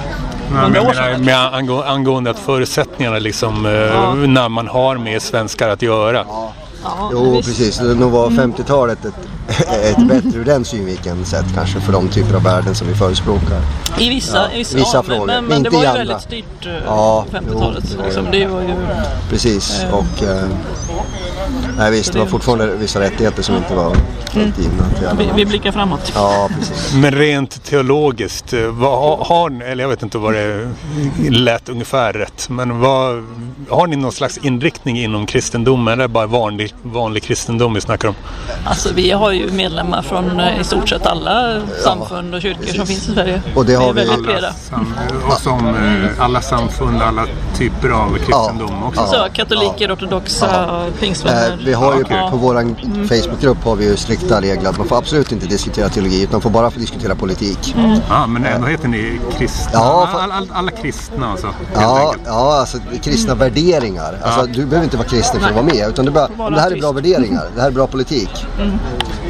hundra 0.56 0.80
jag 0.80 0.86
år 0.88 0.94
menar, 0.94 1.14
sedan. 1.14 1.26
med 1.26 1.54
angå, 1.56 1.84
angående 1.84 2.30
att 2.30 2.40
förutsättningarna 2.40 3.20
liksom, 3.20 3.66
eh, 3.66 3.72
Ja. 3.72 4.14
när 4.14 4.50
man 4.50 4.68
har 4.68 4.98
med 4.98 5.22
svenskar 5.22 5.70
att 5.70 5.82
göra. 5.82 6.26
Ja, 6.28 6.54
Jo, 7.12 7.32
visst. 7.36 7.48
precis. 7.50 7.82
Nog 7.82 8.12
var 8.12 8.30
50-talet 8.30 9.06
ett, 9.06 9.14
ett 9.98 10.08
bättre 10.08 10.40
ur 10.40 10.46
den 10.46 10.66
synvinkeln 10.66 11.26
sett 11.26 11.46
kanske 11.56 11.80
för 11.80 11.92
de 11.94 12.08
typer 12.10 12.36
av 12.36 12.44
värden 12.44 12.76
som 12.76 12.88
vi 12.88 12.94
förespråkar. 12.96 13.62
I 14.00 14.10
vissa, 14.10 14.52
i 14.54 14.58
vissa, 14.58 14.78
vissa 14.78 14.98
ja, 14.98 15.04
frågor, 15.04 15.26
Men, 15.26 15.36
men 15.36 15.46
men 15.46 15.64
det 15.64 15.68
inte 15.68 15.70
var 15.70 15.84
ju 15.94 15.98
väldigt 15.98 16.22
styrt 16.22 16.66
eh, 16.66 16.72
Ja, 16.86 17.26
på 17.32 17.38
50-talet. 17.38 17.84
jo, 17.98 18.04
liksom. 18.06 18.26
jo. 18.26 18.32
Det 18.40 18.46
var 18.48 18.62
ju, 18.62 18.74
Precis. 19.30 19.84
Eh. 19.84 19.94
Och 19.94 20.24
eh, 20.24 20.44
nej, 21.78 21.92
visst, 21.92 22.14
det 22.14 22.20
var 22.20 22.26
fortfarande 22.26 22.68
vissa 22.76 23.00
rättigheter 23.00 23.44
som 23.44 23.56
inte 23.56 23.76
var 23.76 23.96
helt 24.32 24.60
givna 24.60 24.84
till 24.98 25.08
alla. 25.08 25.20
vi, 25.20 25.30
vi 25.36 25.46
blickar 25.46 25.72
framåt. 25.72 26.12
Ja, 26.16 26.50
precis. 26.60 26.94
Men 26.96 27.12
rent 27.12 27.64
teologiskt, 27.64 28.54
eh, 28.54 28.62
vad 28.62 29.20
har, 29.28 29.50
ni, 29.50 29.66
eller 29.66 29.84
jag 29.84 29.90
vet 29.90 30.04
inte 30.04 30.18
vad 30.18 30.34
det 30.34 30.70
lät 31.30 31.70
ungefär 31.70 32.14
rätt, 32.14 32.50
men 32.50 32.80
vad, 32.80 33.24
har 33.70 33.88
ni 33.88 33.96
någon 33.96 34.12
slags 34.12 34.38
inriktning 34.38 35.00
inom 35.00 35.26
kristendomen 35.26 35.94
eller 35.94 36.04
är 36.04 36.08
det 36.08 36.14
bara 36.14 36.28
vanlig, 36.28 36.74
vanlig 36.84 37.24
kristendom 37.24 37.74
vi 37.74 37.82
snackar 37.82 38.08
om? 38.08 38.16
Alltså, 38.66 38.90
vi 38.96 39.12
har 39.12 39.32
ju 39.32 39.52
medlemmar 39.52 40.02
från 40.02 40.40
eh, 40.40 40.62
i 40.62 40.64
stort 40.64 40.90
sett 40.90 41.06
alla 41.06 41.62
samfund 41.84 42.36
och 42.36 42.42
kyrkor 42.42 42.74
som 42.74 42.88
finns 42.88 43.10
i 43.10 43.12
Sverige. 43.14 43.42
Och 43.56 43.66
det 43.66 43.74
har 43.76 43.94
vi- 43.94 44.00
väldigt 44.06 44.26
breda. 44.26 44.54
och 45.28 45.34
som 45.42 45.76
alla 46.20 46.42
samfund, 46.42 47.02
alla 47.02 47.26
typer 47.58 47.90
av 47.90 48.18
kristendom 48.18 48.84
också. 48.84 49.02
Ja. 49.02 49.08
Så 49.08 49.34
katoliker, 49.34 49.94
ortodoxa, 49.96 50.82
pingstvänner. 51.00 51.58
Vi 51.68 51.74
har 51.74 51.96
ju 51.96 52.02
Okej. 52.04 52.22
på, 52.22 52.30
på 52.30 52.38
vår 52.38 52.56
Facebookgrupp 53.08 53.64
har 53.64 53.76
vi 53.76 53.86
ju 53.86 53.98
strikta 53.98 54.42
regler 54.42 54.70
att 54.70 54.78
man 54.78 54.88
får 54.88 54.98
absolut 54.98 55.32
inte 55.32 55.46
diskutera 55.48 55.90
teologi 55.90 56.22
utan 56.24 56.42
får 56.42 56.50
bara 56.50 56.72
få 56.72 56.80
diskutera 56.80 57.16
politik. 57.16 57.76
Ja, 58.10 58.28
men 58.28 58.46
ändå 58.46 58.68
heter 58.68 58.88
ni 58.88 59.20
kristna. 59.38 59.72
Ja, 59.74 60.10
för- 60.12 60.20
alla, 60.20 60.34
alla, 60.34 60.54
alla 60.54 60.72
kristna 60.72 61.32
alltså. 61.32 61.48
Ja, 61.74 62.16
ja 62.26 62.60
alltså 62.60 62.78
kristna 63.04 63.36
värderingar. 63.36 64.18
Alltså, 64.24 64.46
Du 64.46 64.66
behöver 64.66 64.84
inte 64.84 64.98
vara 64.98 65.08
kristen 65.08 65.42
för 65.42 65.48
att 65.48 65.56
vara 65.56 65.66
med. 65.66 65.90
Utan 65.90 66.06
du 66.06 66.12
bara, 66.12 66.30
om 66.38 66.54
det 66.54 66.62
här 66.62 66.72
är 66.72 66.80
bra 66.80 66.92
värderingar, 66.92 67.46
det 67.56 67.62
här 67.62 67.68
är 67.68 67.72
bra 67.72 67.88
politik. 67.88 68.30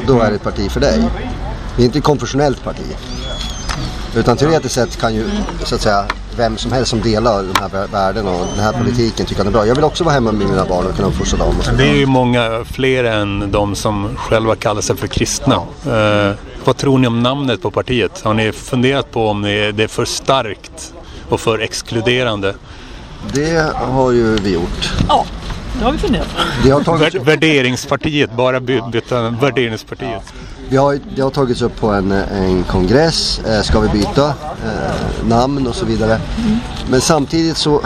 Då 0.08 0.20
är 0.22 0.30
det 0.30 0.36
ett 0.36 0.44
parti 0.44 0.72
för 0.72 0.80
dig. 0.80 1.04
Det 1.76 1.82
är 1.82 1.86
inte 1.86 1.98
ett 1.98 2.04
konfessionellt 2.04 2.64
parti. 2.64 2.96
Utan 4.16 4.38
teoretiskt 4.38 4.76
sett 4.76 4.98
kan 4.98 5.16
ju 5.16 5.30
så 5.64 5.76
att 5.76 5.82
säga 5.82 6.06
vem 6.38 6.58
som 6.58 6.72
helst 6.72 6.90
som 6.90 7.02
delar 7.02 7.44
de 7.44 7.54
här 7.62 7.70
vär- 7.70 7.88
värdena 7.92 8.32
och 8.32 8.48
den 8.56 8.64
här 8.64 8.74
politiken 8.74 9.26
tycka 9.26 9.42
att 9.42 9.46
det 9.46 9.50
är 9.50 9.52
bra. 9.54 9.68
Jag 9.68 9.76
vill 9.76 9.84
också 9.84 10.04
vara 10.04 10.14
hemma 10.14 10.32
med 10.32 10.48
mina 10.50 10.66
barn 10.66 10.86
och 10.86 10.96
kunna 10.96 11.08
uppfostra 11.08 11.40
dem. 11.40 11.56
Det 11.78 11.90
är 11.90 11.96
ju 11.96 12.06
många 12.06 12.64
fler 12.72 13.04
än 13.04 13.52
de 13.52 13.76
som 13.76 14.16
själva 14.18 14.56
kallar 14.56 14.82
sig 14.82 14.98
för 14.98 15.08
kristna. 15.08 15.56
Eh, 15.56 16.36
vad 16.66 16.78
tror 16.78 16.98
ni 17.00 17.08
om 17.08 17.24
namnet 17.24 17.62
på 17.62 17.72
partiet? 17.72 18.22
Har 18.24 18.34
ni 18.34 18.52
funderat 18.52 19.12
på 19.12 19.28
om 19.30 19.42
det 19.42 19.80
är 19.84 19.88
för 19.88 20.06
starkt 20.06 20.94
och 21.30 21.40
för 21.40 21.60
exkluderande? 21.60 22.54
Det 23.34 23.72
har 23.76 24.12
ju 24.12 24.36
vi 24.36 24.54
gjort. 24.54 24.94
Ja, 25.10 25.26
det 25.80 25.86
har 25.86 25.92
vi 25.92 25.98
funderat 25.98 26.28
på. 26.36 26.42
Det 26.64 26.70
har 26.72 26.82
tagits, 26.82 27.16
Vär, 27.16 27.20
värderingspartiet, 27.20 28.32
bara 28.38 28.60
by, 28.60 28.82
byta 28.92 29.30
värderingspartiet. 29.30 30.34
Vi 30.70 30.78
har, 30.78 31.00
det 31.16 31.22
har 31.22 31.30
tagits 31.30 31.62
upp 31.62 31.80
på 31.80 31.88
en, 31.88 32.12
en 32.12 32.64
kongress. 32.64 33.40
Eh, 33.40 33.62
ska 33.62 33.80
vi 33.80 33.90
byta 33.90 34.28
eh, 34.28 35.28
namn 35.28 35.68
och 35.68 35.76
så 35.76 35.86
vidare. 35.86 36.20
Men 36.90 37.02
samtidigt 37.02 37.58
så 37.58 37.82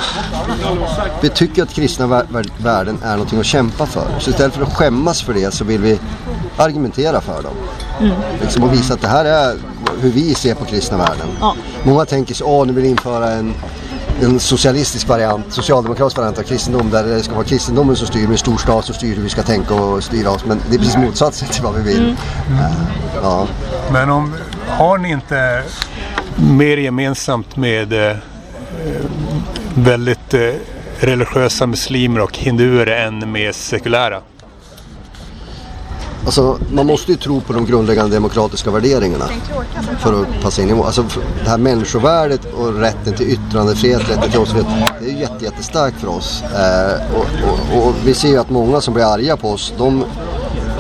vi 1.22 1.30
tycker 1.30 1.64
att 1.64 1.74
kristna 1.74 2.08
vär, 2.08 2.26
vär, 2.30 2.46
värden 2.58 2.98
är 3.04 3.12
någonting 3.12 3.40
att 3.40 3.46
kämpa 3.46 3.86
för. 3.86 4.08
Så 4.20 4.30
istället 4.30 4.54
för 4.54 4.64
att 4.64 4.74
skämmas 4.74 5.22
för 5.22 5.34
det 5.34 5.54
så 5.54 5.64
vill 5.64 5.82
vi 5.82 6.00
argumentera 6.58 7.22
för 7.22 7.44
dem. 7.44 7.54
Liksom 8.42 8.64
och 8.64 8.74
visa 8.74 8.94
att 8.94 9.02
det 9.02 9.08
här 9.08 9.26
är 9.26 9.58
hur 10.02 10.12
vi 10.12 10.36
ser 10.36 10.56
på 10.56 10.66
kristna 10.66 10.98
värden. 10.98 11.28
Ja. 11.40 11.56
Många 11.84 12.06
tänker 12.06 12.36
så, 12.36 12.46
åh 12.46 12.68
nu 12.68 12.74
vill 12.74 12.84
vi 12.84 12.90
införa 12.90 13.32
en, 13.32 13.54
en 14.22 14.40
socialistisk 14.40 15.08
variant, 15.08 15.54
socialdemokratisk 15.54 16.18
variant 16.18 16.40
av 16.40 16.44
kristendom 16.44 16.90
där 16.90 17.04
det 17.04 17.24
ska 17.24 17.34
vara 17.34 17.46
kristendomen 17.46 17.96
som 17.96 18.08
styr 18.08 18.28
med 18.28 18.40
storstad 18.40 18.86
som 18.86 18.96
styr 18.96 19.16
hur 19.16 19.24
vi 19.24 19.30
ska 19.30 19.44
tänka 19.44 19.74
och 19.74 20.04
styra 20.04 20.30
oss. 20.30 20.46
Men 20.46 20.62
det 20.70 20.76
är 20.76 20.80
precis 20.80 20.98
motsatsen 20.98 21.48
till 21.48 21.64
vad 21.64 21.76
vi 21.76 21.94
vill. 21.94 22.10
Eh, 22.10 22.72
ja. 23.24 23.48
Men 23.92 24.10
om, 24.10 24.34
har 24.68 24.98
ni 24.98 25.12
inte 25.12 25.64
mer 26.36 26.78
gemensamt 26.78 27.56
med 27.56 28.10
eh, 28.10 28.18
väldigt 29.76 30.34
eh, 30.34 30.54
religiösa 31.00 31.68
muslimer 31.68 32.22
och 32.22 32.38
hinduer 32.38 32.88
än 32.88 33.32
med 33.32 33.56
sekulära? 33.56 34.22
Alltså, 36.26 36.58
man 36.72 36.86
måste 36.86 37.12
ju 37.12 37.18
tro 37.18 37.42
på 37.42 37.54
de 37.54 37.66
grundläggande 37.66 38.16
demokratiska 38.16 38.72
värderingarna 38.72 39.26
för 40.00 40.22
att 40.22 40.42
passa 40.42 40.62
in 40.62 40.70
i 40.70 40.74
mål. 40.74 40.86
Alltså, 40.86 41.06
det 41.44 41.50
här 41.50 41.58
människovärdet 41.58 42.54
och 42.54 42.74
rätten 42.74 43.14
till 43.14 43.30
yttrandefrihet, 43.30 44.10
rätten 44.10 44.32
till 44.32 44.40
åsiktsfrihet, 44.40 44.94
det 45.00 45.06
är 45.06 45.12
ju 45.12 45.20
jätte, 45.20 45.46
jättestarkt 45.46 45.98
för 46.00 46.08
oss. 46.08 46.44
Eh, 46.44 47.16
och, 47.16 47.26
och, 47.78 47.88
och 47.88 47.94
vi 48.06 48.14
ser 48.14 48.28
ju 48.28 48.38
att 48.38 48.50
många 48.50 48.82
som 48.82 48.94
blir 48.94 49.04
arga 49.04 49.38
på 49.38 49.50
oss, 49.50 49.74
de 49.78 50.04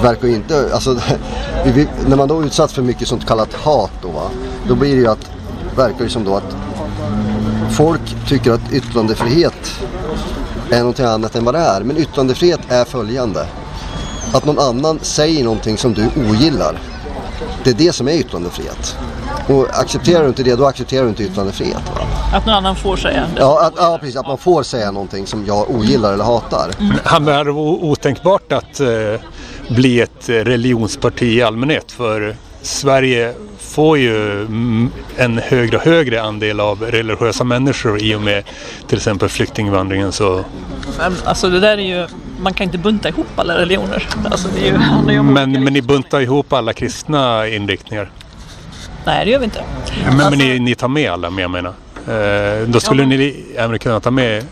verkar 0.02 0.28
ju 0.28 0.36
inte... 0.36 0.70
Alltså, 0.74 1.00
vi, 1.66 1.88
när 2.08 2.18
man 2.18 2.28
då 2.28 2.40
är 2.40 2.46
utsatt 2.46 2.72
för 2.72 2.82
mycket 2.82 3.08
sånt 3.08 3.28
kallat 3.28 3.54
hat 3.54 3.92
då, 4.02 4.08
va, 4.08 4.30
då 4.68 4.76
blir 4.76 4.96
det 4.96 5.02
ju 5.02 5.08
att, 5.08 5.32
verkar 5.76 6.04
det 6.04 6.10
som 6.10 6.24
då 6.24 6.36
att 6.36 6.56
folk 7.72 8.28
tycker 8.28 8.52
att 8.52 8.74
yttrandefrihet 8.74 9.82
är 10.70 10.80
någonting 10.80 11.06
annat 11.06 11.36
än 11.36 11.46
vad 11.46 11.56
det 11.56 11.60
är. 11.60 11.84
Men 11.84 11.98
yttrandefrihet 11.98 12.60
är 12.70 12.86
följande. 12.86 13.46
Att 14.34 14.46
någon 14.46 14.60
annan 14.60 15.00
säger 15.02 15.44
någonting 15.44 15.78
som 15.78 15.94
du 15.94 16.10
ogillar. 16.30 16.80
Det 17.64 17.70
är 17.70 17.74
det 17.74 17.94
som 17.94 18.08
är 18.08 18.12
yttrandefrihet. 18.12 18.98
Och 19.48 19.80
accepterar 19.80 20.24
du 20.24 20.28
inte 20.28 20.44
det, 20.44 20.56
då 20.56 20.66
accepterar 20.66 21.04
du 21.04 21.10
inte 21.10 21.24
yttrandefrihet. 21.24 21.82
Va? 21.96 22.02
Att 22.34 22.46
någon 22.46 22.56
annan 22.56 22.76
får 22.76 22.96
säga 22.98 23.22
det. 23.36 23.42
Ja, 23.42 23.66
att, 23.66 23.74
ja, 23.78 23.98
precis. 24.00 24.16
Att 24.16 24.28
man 24.28 24.38
får 24.38 24.64
säga 24.64 24.92
någonting 24.92 25.28
som 25.28 25.46
jag 25.46 25.70
ogillar 25.70 26.14
eller 26.14 26.24
hatar. 26.24 26.72
Han 27.04 27.28
är 27.28 27.50
otänkbart 27.50 28.52
att 28.52 28.80
eh, 28.80 28.88
bli 29.70 30.02
ett 30.02 30.30
religionsparti 30.30 31.24
i 31.24 31.42
allmänhet 31.42 31.92
för 31.92 32.36
Sverige 32.62 33.34
får 33.60 33.98
ju 33.98 34.42
mm, 34.42 34.92
en 35.18 35.38
högre 35.38 35.78
och 35.78 35.84
högre 35.84 36.22
andel 36.22 36.60
av 36.60 36.82
religiösa 36.82 37.44
människor 37.44 38.02
i 38.02 38.16
och 38.16 38.22
med 38.22 38.44
till 38.88 38.98
exempel 38.98 39.30
flyktingvandringen. 39.30 40.12
Så, 40.12 40.44
Men, 40.98 41.16
Alltså 41.26 41.50
det 41.50 41.60
där 41.60 41.78
är 41.78 41.82
ju, 41.82 42.08
man 42.42 42.54
kan 42.54 42.64
inte 42.64 42.78
bunta 42.78 43.10
ihop 43.10 43.28
alla 43.36 43.58
religioner. 43.58 44.08
Alltså 44.26 44.50
ju, 44.60 44.78
men, 45.24 45.52
men 45.64 45.74
ni 45.74 45.82
buntar 45.82 46.22
ihop 46.22 46.54
alla 46.54 46.74
kristna 46.74 47.48
inriktningar. 47.48 48.10
Nej 49.06 49.26
det 49.26 49.32
gör 49.32 49.40
vi 49.40 49.46
inte. 49.46 49.64
Men, 50.06 50.18
men 50.18 50.26
Alltså- 50.26 50.40
ni, 50.40 50.60
ni 50.60 50.76
tar 50.76 50.88
med 50.88 51.12
alla, 51.12 51.30
men 51.30 51.42
jag 51.42 51.52
menar. 51.52 51.74
Eh, 52.08 52.68
då 52.68 52.80
skulle 52.80 53.02
Ja, 53.04 53.08
men- 53.08 53.18
ni 53.20 53.46
även 53.56 53.80
kunna 53.80 54.00
ta 54.00 54.12
med 54.12 54.46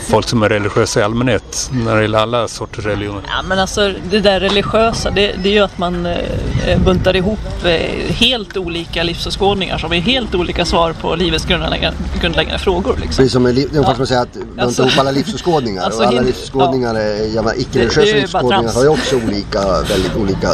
folk 0.00 0.28
som 0.28 0.42
är 0.42 0.48
religiösa 0.48 1.00
i 1.00 1.02
allmänhet 1.02 1.70
när 1.72 1.96
det 1.96 2.02
gäller 2.02 2.18
alla 2.18 2.48
sorters 2.48 2.86
religioner. 2.86 3.22
Ja, 3.26 3.42
men 3.48 3.58
alltså 3.58 3.92
det 4.10 4.18
där 4.20 4.40
religiösa, 4.40 5.10
det, 5.10 5.32
det 5.42 5.48
är 5.48 5.52
ju 5.52 5.60
att 5.60 5.78
man 5.78 6.06
eh, 6.06 6.78
buntar 6.84 7.16
ihop 7.16 7.38
eh, 7.64 7.70
helt 8.14 8.56
olika 8.56 9.02
livsåskådningar 9.02 9.78
som 9.78 9.92
är 9.92 10.00
helt 10.00 10.34
olika 10.34 10.64
svar 10.64 10.92
på 10.92 11.14
livets 11.14 11.44
grundläggande, 11.44 11.98
grundläggande 12.20 12.58
frågor. 12.58 12.92
Liksom. 12.96 13.16
Precis 13.16 13.32
som 13.32 13.46
en 13.46 13.54
liv, 13.54 13.68
det 13.70 13.76
är 13.76 13.78
ungefär 13.78 13.94
som 13.94 14.02
att 14.02 14.08
säga 14.08 14.20
att 14.20 14.36
man 14.56 14.66
Alltså- 14.66 14.82
ihop 14.82 14.98
alla 14.98 15.10
livsåskådningar. 15.10 15.82
Alltså, 15.82 16.00
och 16.00 16.06
alla 16.08 16.20
livsåskådningar, 16.20 16.94
det 16.94 17.60
icke-religiösa 17.60 18.00
livsåskådningar 18.16 18.72
har 18.74 18.82
ju 18.82 18.88
också 18.88 19.16
olika, 19.16 19.60
väldigt 19.88 20.16
olika. 20.16 20.48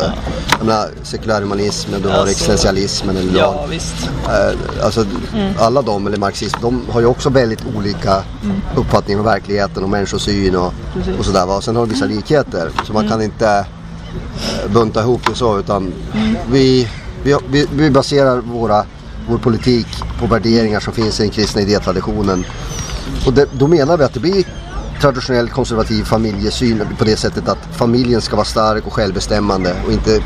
Jag 0.58 0.66
menar, 0.66 0.88
sekulärhumanismen, 1.02 2.02
du 2.02 2.08
har 2.08 2.14
Alltså- 2.14 2.30
existentialismen 2.32 3.16
eller 3.16 3.32
du 3.32 3.38
har 3.38 3.44
Ja 3.46 3.66
visst. 3.70 4.10
Eh, 4.28 4.84
alltså 4.84 5.04
alla 5.58 5.82
de, 5.82 6.06
eller 6.06 6.16
marxism, 6.18 6.58
de 6.62 6.82
har 6.90 7.00
ju 7.00 7.06
också 7.06 7.30
väldigt 7.30 7.60
olika 7.76 8.22
uppfattningar 8.86 9.20
om 9.20 9.26
verkligheten 9.26 9.82
och 9.82 9.90
människosyn 9.90 10.56
och, 10.56 10.72
och 11.18 11.24
sådär. 11.24 11.46
Va? 11.46 11.60
Sen 11.60 11.76
har 11.76 11.86
de 11.86 11.92
vissa 11.92 12.04
likheter. 12.04 12.70
Så 12.84 12.92
man 12.92 13.08
kan 13.08 13.22
inte 13.22 13.48
eh, 13.48 14.72
bunta 14.72 15.00
ihop 15.00 15.20
det 15.28 15.34
så 15.34 15.58
utan 15.58 15.92
vi, 16.50 16.88
vi, 17.22 17.36
vi, 17.50 17.66
vi 17.72 17.90
baserar 17.90 18.40
våra, 18.40 18.84
vår 19.28 19.38
politik 19.38 19.86
på 20.20 20.26
värderingar 20.26 20.80
som 20.80 20.92
finns 20.92 21.20
i 21.20 21.22
den 21.22 21.32
kristna 21.32 21.60
idétraditionen. 21.60 22.44
Och 23.26 23.32
det, 23.32 23.48
då 23.52 23.68
menar 23.68 23.96
vi 23.96 24.04
att 24.04 24.14
det 24.14 24.20
blir 24.20 24.44
traditionell 25.00 25.48
konservativ 25.48 26.04
familjesyn 26.04 26.82
på 26.98 27.04
det 27.04 27.16
sättet 27.16 27.48
att 27.48 27.58
familjen 27.72 28.20
ska 28.20 28.36
vara 28.36 28.44
stark 28.44 28.86
och 28.86 28.92
självbestämmande 28.92 29.74
och 29.86 29.92
inte 29.92 30.20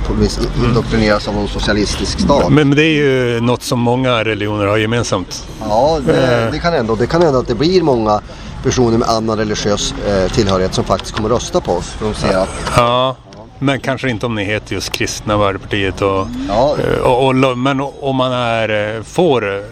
indoktrineras 0.64 1.28
av 1.28 1.34
någon 1.34 1.48
socialistisk 1.48 2.20
stat. 2.20 2.52
Men, 2.52 2.70
det 2.70 2.84
är 2.84 2.94
ju 2.94 3.40
något 3.40 3.62
som 3.62 3.80
många 3.80 4.24
religioner 4.24 4.66
har 4.66 4.76
gemensamt. 4.76 5.46
Ja, 5.60 5.98
det, 6.06 6.48
det 6.52 6.58
kan 6.58 6.72
hända. 6.72 6.94
Det 6.94 7.06
kan 7.06 7.22
hända 7.22 7.38
att 7.38 7.48
det 7.48 7.54
blir 7.54 7.82
många 7.82 8.20
personer 8.62 8.98
med 8.98 9.08
annan 9.08 9.38
religiös 9.38 9.94
eh, 10.08 10.32
tillhörighet 10.32 10.74
som 10.74 10.84
faktiskt 10.84 11.14
kommer 11.16 11.28
rösta 11.28 11.60
på 11.60 11.72
oss. 11.72 11.86
För 11.90 12.04
de 12.04 12.14
ser 12.14 12.36
att 12.38 12.48
Ja, 12.76 13.16
men 13.58 13.80
kanske 13.80 14.10
inte 14.10 14.26
om 14.26 14.34
ni 14.34 14.44
heter 14.44 14.74
just 14.74 14.92
Kristna 14.92 15.36
Värdepartiet. 15.36 16.02
Och, 16.02 16.26
Ja. 16.48 16.76
eh, 16.78 16.98
och, 17.00 17.26
och, 17.26 17.34
lo- 17.34 17.54
men 17.54 17.80
om 18.00 18.16
man 18.16 18.32
är, 18.32 18.96
eh, 18.96 19.02
får 19.02 19.56
eh, 19.56 19.62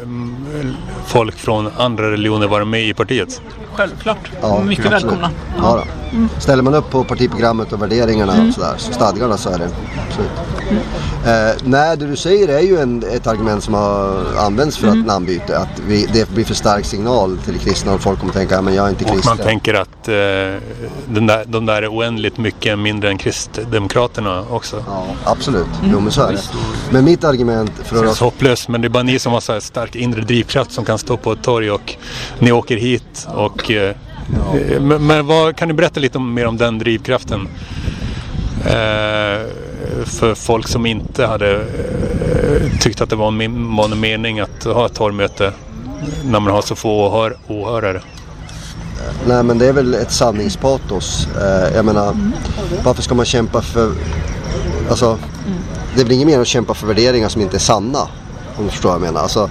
folk 1.07 1.37
från 1.39 1.69
andra 1.77 2.11
religioner 2.11 2.47
vara 2.47 2.65
med 2.65 2.83
i 2.89 2.95
partiet. 2.95 3.41
Självklart. 3.75 4.31
ja, 4.43 4.61
Mycket 4.63 4.87
absolut. 4.87 5.05
välkomna. 5.05 5.31
Ja, 5.59 5.85
då. 6.13 6.41
Ställer 6.41 6.63
man 6.63 6.75
upp 6.75 6.91
på 6.91 7.05
partiprogrammet 7.05 7.73
och 7.73 7.83
värderingarna 7.83 8.33
och 8.49 8.55
sådär, 8.55 8.75
så 8.79 8.93
stadgarna 8.93 9.37
så 9.37 9.49
är 9.51 9.59
det 9.59 9.69
absolut. 10.09 10.31
Eh, 11.27 11.63
nej, 11.65 11.97
det 11.97 12.07
du 12.07 12.17
säger 12.17 12.49
är 12.49 12.61
ju 12.61 12.79
en, 12.81 13.05
ett 13.13 13.27
argument 13.27 13.65
som 13.65 13.75
har 13.75 14.25
använts 14.39 14.77
för 14.79 14.89
att 14.89 15.07
namnbyte. 15.07 15.59
Att 15.59 15.81
vi, 15.87 16.07
det 16.13 16.31
blir 16.31 16.45
för 16.45 16.55
stark 16.55 16.85
signal 16.85 17.39
till 17.45 17.59
kristna 17.59 17.95
och 17.95 18.01
folk 18.01 18.19
kommer 18.21 18.33
tänka, 18.33 18.55
"Ja, 18.55 18.61
men 18.63 18.75
jag 18.75 18.87
är 18.87 18.91
inte 18.91 19.05
Och 19.05 19.11
kristen. 19.11 19.37
man 19.37 19.47
tänker 19.47 19.75
att 19.75 20.09
eh, 20.09 20.15
den 21.09 21.27
där, 21.27 21.45
de 21.47 21.67
där 21.67 21.83
är 21.83 21.89
oändligt 21.95 22.39
mycket 22.39 22.79
mindre 22.79 23.11
än 23.11 23.19
Kristdemokraterna 23.19 24.45
också. 24.51 24.85
Ja, 24.89 25.05
absolut. 25.25 25.67
Jo, 25.93 26.01
men 26.01 26.13
så 26.13 26.23
är 26.23 26.33
det. 26.33 26.39
Men 26.91 27.05
mitt 27.05 27.25
argument 27.25 27.73
för 27.85 27.95
Det 27.95 28.01
att 28.01 28.07
känns 28.07 28.21
hopplöst 28.21 28.69
men 28.69 28.81
det 28.81 28.87
är 28.87 28.91
bara 28.91 29.03
ni 29.03 29.19
som 29.19 29.33
har 29.33 29.41
så 29.41 29.53
här 29.53 29.61
stark 29.61 29.97
inre 29.97 30.21
drivkraft 30.39 30.73
som 30.73 30.85
kan 30.85 30.99
stå 30.99 31.17
på 31.17 31.33
ett 31.33 31.43
torg 31.43 31.71
och 31.71 31.95
ni 32.39 32.53
åker 32.53 32.77
hit 32.77 33.29
och 33.35 33.71
eh, 33.71 33.97
men, 34.81 35.07
men 35.07 35.27
vad, 35.27 35.57
kan 35.57 35.69
ni 35.69 35.75
berätta 35.75 36.01
lite 36.01 36.19
mer 36.19 36.47
om 36.47 36.57
den 36.57 36.79
drivkraften? 36.79 37.49
Eh, 38.65 39.47
för 40.05 40.35
folk 40.35 40.69
som 40.69 40.87
inte 40.87 41.27
hade 41.27 41.55
eh, 41.55 42.79
tyckt 42.81 43.01
att 43.01 43.11
det 43.11 43.17
var 43.17 43.29
en, 43.29 43.77
var 43.77 43.85
en 43.85 44.01
mening 44.01 44.41
att 44.41 44.65
ha 44.65 44.87
ett 44.87 44.95
torgmöte 44.95 45.53
när 46.25 46.41
man 46.41 46.53
har 46.53 46.63
så 46.63 46.75
få 46.75 47.07
åhör, 47.07 47.37
åhörare. 47.47 48.01
Nej 49.27 49.43
men 49.43 49.59
det 49.59 49.67
är 49.67 49.73
väl 49.73 49.95
ett 49.95 50.13
sanningspatos. 50.13 51.29
Eh, 51.37 51.77
jag 51.77 51.85
menar, 51.85 52.17
varför 52.85 53.03
ska 53.03 53.15
man 53.15 53.27
kämpa 53.27 53.63
för... 53.63 53.93
Alltså, 54.91 55.19
det 55.95 56.01
är 56.01 56.05
väl 56.05 56.13
ingen 56.13 56.27
mening 56.27 56.41
att 56.41 56.47
kämpa 56.47 56.75
för 56.75 56.87
värderingar 56.87 57.29
som 57.29 57.43
inte 57.43 57.57
är 57.57 57.61
sanna. 57.61 58.09
Om 58.59 58.65
du 58.65 58.71
förstår 58.71 58.89
vad 58.89 58.97
jag 58.97 59.03
menar. 59.03 59.21
Alltså, 59.21 59.51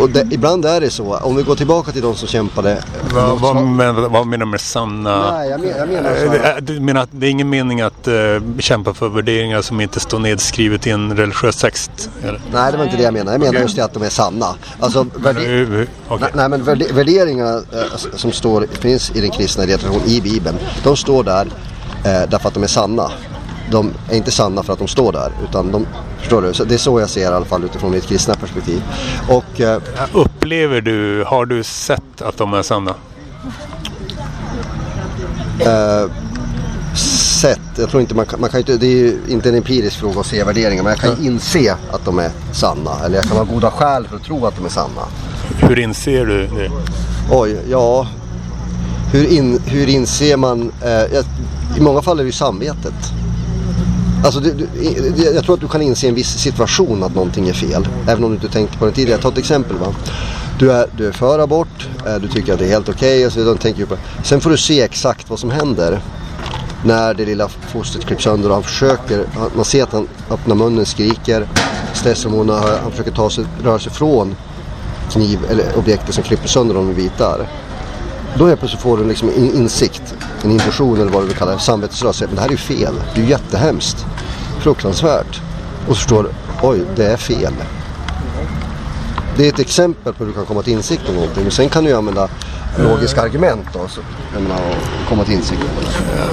och 0.00 0.10
det, 0.10 0.26
ibland 0.30 0.64
är 0.64 0.80
det 0.80 0.90
så. 0.90 1.16
Om 1.16 1.36
vi 1.36 1.42
går 1.42 1.56
tillbaka 1.56 1.92
till 1.92 2.02
de 2.02 2.14
som 2.14 2.28
kämpade. 2.28 2.82
Vad, 3.14 3.40
vad, 3.40 3.56
men, 3.66 4.12
vad 4.12 4.26
menar 4.26 4.46
du 4.46 4.50
med 4.50 4.60
sanna? 4.60 5.32
Nej, 5.32 5.50
jag, 5.50 5.60
men, 5.60 5.68
jag 5.68 5.88
menar 5.88 6.14
så 6.14 6.34
Eh. 6.48 6.56
Du 6.60 6.80
menar 6.80 7.02
att 7.02 7.08
det 7.12 7.26
är 7.26 7.30
ingen 7.30 7.48
mening 7.50 7.80
att 7.80 8.08
uh, 8.08 8.14
kämpa 8.58 8.94
för 8.94 9.08
värderingar 9.08 9.62
som 9.62 9.80
inte 9.80 10.00
står 10.00 10.18
nedskrivet 10.18 10.86
i 10.86 10.90
en 10.90 11.16
religiös 11.16 11.56
text? 11.56 12.10
Eller? 12.22 12.40
Nej, 12.52 12.72
det 12.72 12.78
var 12.78 12.84
inte 12.84 12.96
det 12.96 13.02
jag 13.02 13.14
menar. 13.14 13.32
Jag 13.32 13.40
menar 13.40 13.60
just 13.60 13.76
det 13.76 13.84
att 13.84 13.94
de 13.94 14.02
är 14.02 14.08
sanna. 14.08 14.46
Alltså, 14.80 15.06
värde, 15.14 15.40
Uh, 15.40 15.72
uh, 15.72 15.86
okej. 16.08 16.18
Nej, 16.20 16.30
nej 16.34 16.48
men 16.48 16.64
värde- 16.64 16.92
värderingarna 16.92 17.54
eh, 17.56 17.96
som 18.16 18.32
står, 18.32 18.66
finns 18.80 19.10
i 19.14 19.20
den 19.20 19.30
kristna 19.30 19.64
traditionen 19.64 20.06
i 20.06 20.20
Bibeln. 20.20 20.56
De 20.84 20.96
står 20.96 21.24
där 21.24 21.46
eh, 22.04 22.30
därför 22.30 22.48
att 22.48 22.54
de 22.54 22.62
är 22.62 22.66
sanna. 22.66 23.10
De 23.70 23.92
är 24.10 24.16
inte 24.16 24.30
sanna 24.30 24.62
för 24.62 24.72
att 24.72 24.78
de 24.78 24.88
står 24.88 25.12
där. 25.12 25.32
Utan 25.48 25.72
de, 25.72 25.86
förstår 26.18 26.42
du? 26.42 26.54
Så 26.54 26.64
det 26.64 26.74
är 26.74 26.78
så 26.78 27.00
jag 27.00 27.10
ser 27.10 27.20
i 27.20 27.24
alla 27.34 27.44
fall 27.44 27.64
utifrån 27.64 27.90
mitt 27.90 28.06
kristna 28.06 28.34
perspektiv. 28.34 28.82
Och 29.28 29.60
eh, 29.60 29.82
Upplever 30.12 30.80
du, 30.80 31.24
har 31.26 31.46
du 31.46 31.62
sett 31.62 32.22
att 32.22 32.36
de 32.36 32.54
är 32.54 32.62
sanna? 32.62 32.94
sätt, 37.40 37.60
jag 37.76 37.90
tror 37.90 38.00
inte 38.00 38.14
man 38.14 38.26
kan, 38.26 38.40
man 38.40 38.50
kan 38.50 38.60
inte, 38.60 38.76
det 38.76 38.86
är 38.86 38.90
ju 38.90 39.18
inte 39.28 39.48
en 39.48 39.54
empirisk 39.54 39.98
fråga 39.98 40.20
att 40.20 40.26
se 40.26 40.44
värderingar. 40.44 40.82
Men 40.82 40.90
jag 40.90 41.00
kan 41.00 41.26
inse 41.26 41.76
att 41.90 42.04
de 42.04 42.18
är 42.18 42.30
sanna. 42.52 42.90
Eller 43.04 43.16
jag 43.16 43.24
kan 43.24 43.36
ha 43.36 43.44
goda 43.44 43.70
skäl 43.70 44.06
för 44.08 44.16
att 44.16 44.24
tro 44.24 44.46
att 44.46 44.56
de 44.56 44.64
är 44.64 44.68
sanna. 44.68 45.02
Hur 45.56 45.78
inser 45.78 46.26
du 46.26 46.46
det? 46.46 46.70
Oj, 47.30 47.58
ja. 47.70 48.06
Hur, 49.12 49.32
in, 49.32 49.60
hur 49.66 49.88
inser 49.88 50.36
man? 50.36 50.72
Eh, 50.84 50.90
jag, 50.90 51.24
I 51.76 51.80
många 51.80 52.02
fall 52.02 52.18
är 52.18 52.22
det 52.22 52.26
ju 52.26 52.32
samvetet. 52.32 52.94
Alltså, 54.24 54.40
du, 54.40 54.52
du, 54.52 54.66
jag 55.34 55.44
tror 55.44 55.54
att 55.54 55.60
du 55.60 55.68
kan 55.68 55.82
inse 55.82 56.06
i 56.06 56.08
en 56.08 56.14
viss 56.14 56.38
situation 56.38 57.02
att 57.02 57.14
någonting 57.14 57.48
är 57.48 57.52
fel. 57.52 57.88
Även 58.08 58.24
om 58.24 58.30
du 58.30 58.34
inte 58.34 58.48
tänkte 58.48 58.78
på 58.78 58.86
det 58.86 58.92
tidigare. 58.92 59.20
Ta 59.20 59.28
ett 59.28 59.38
exempel. 59.38 59.76
Va? 59.76 59.94
Du, 60.58 60.72
är, 60.72 60.86
du 60.96 61.06
är 61.06 61.12
för 61.12 61.38
abort, 61.38 61.88
eh, 62.06 62.14
du 62.14 62.28
tycker 62.28 62.52
att 62.52 62.58
det 62.58 62.64
är 62.64 62.68
helt 62.68 62.88
okej 62.88 63.26
och 63.26 63.32
så. 63.32 63.54
Tänker 63.54 63.86
på. 63.86 63.96
Sen 64.24 64.40
får 64.40 64.50
du 64.50 64.56
se 64.56 64.82
exakt 64.82 65.30
vad 65.30 65.38
som 65.38 65.50
händer. 65.50 66.00
När 66.84 67.14
det 67.14 67.24
lilla 67.24 67.48
fostret 67.48 68.06
klipps 68.06 68.24
sönder 68.24 68.48
och 68.48 68.54
han 68.54 68.62
försöker, 68.62 69.24
man 69.56 69.64
ser 69.64 69.82
att 69.82 69.92
han 69.92 70.08
öppnar 70.30 70.54
munnen, 70.54 70.86
skriker, 70.86 71.48
stresshormonerna, 71.94 72.60
han 72.82 72.90
försöker 72.90 73.10
ta 73.10 73.30
sig, 73.30 73.44
röra 73.64 73.78
sig 73.78 73.92
från 73.92 74.36
kniv 75.10 75.38
eller 75.50 75.78
objektet 75.78 76.14
som 76.14 76.24
klipper 76.24 76.48
sönder 76.48 76.74
honom 76.74 76.90
i 76.90 76.94
bitar. 76.94 77.46
Då 78.38 78.46
helt 78.46 78.60
plötsligt 78.60 78.82
får 78.82 78.96
du 78.96 79.04
liksom 79.04 79.28
en 79.28 79.54
insikt, 79.54 80.14
en 80.42 80.50
intuition 80.50 81.00
eller 81.00 81.12
vad 81.12 81.22
du 81.22 81.26
vill 81.26 81.36
kalla 81.36 81.52
det, 81.52 81.58
samvetslöshet. 81.58 82.28
Men 82.28 82.36
det 82.36 82.40
här 82.40 82.48
är 82.48 82.52
ju 82.52 82.56
fel. 82.56 82.94
Det 83.14 83.20
är 83.20 83.24
ju 83.24 83.30
jättehemskt. 83.30 84.06
Fruktansvärt. 84.60 85.40
Och 85.88 85.94
så 85.94 85.94
förstår 85.94 86.22
du, 86.22 86.28
oj, 86.62 86.80
det 86.96 87.06
är 87.06 87.16
fel. 87.16 87.52
Det 89.36 89.44
är 89.44 89.48
ett 89.48 89.58
exempel 89.58 90.12
på 90.14 90.24
hur 90.24 90.30
du 90.30 90.36
kan 90.36 90.46
komma 90.46 90.62
till 90.62 90.72
insikt 90.72 91.08
om 91.08 91.14
någonting. 91.14 91.42
Men 91.42 91.52
sen 91.52 91.68
kan 91.68 91.84
du 91.84 91.90
ju 91.90 91.96
använda 91.96 92.28
logiska 92.76 93.22
argument 93.22 93.66
då, 93.72 93.88
så, 93.88 94.00
jag 94.32 94.42
menar, 94.42 94.56
och 94.56 95.08
komma 95.08 95.24
till 95.24 95.34
insikt. 95.34 95.62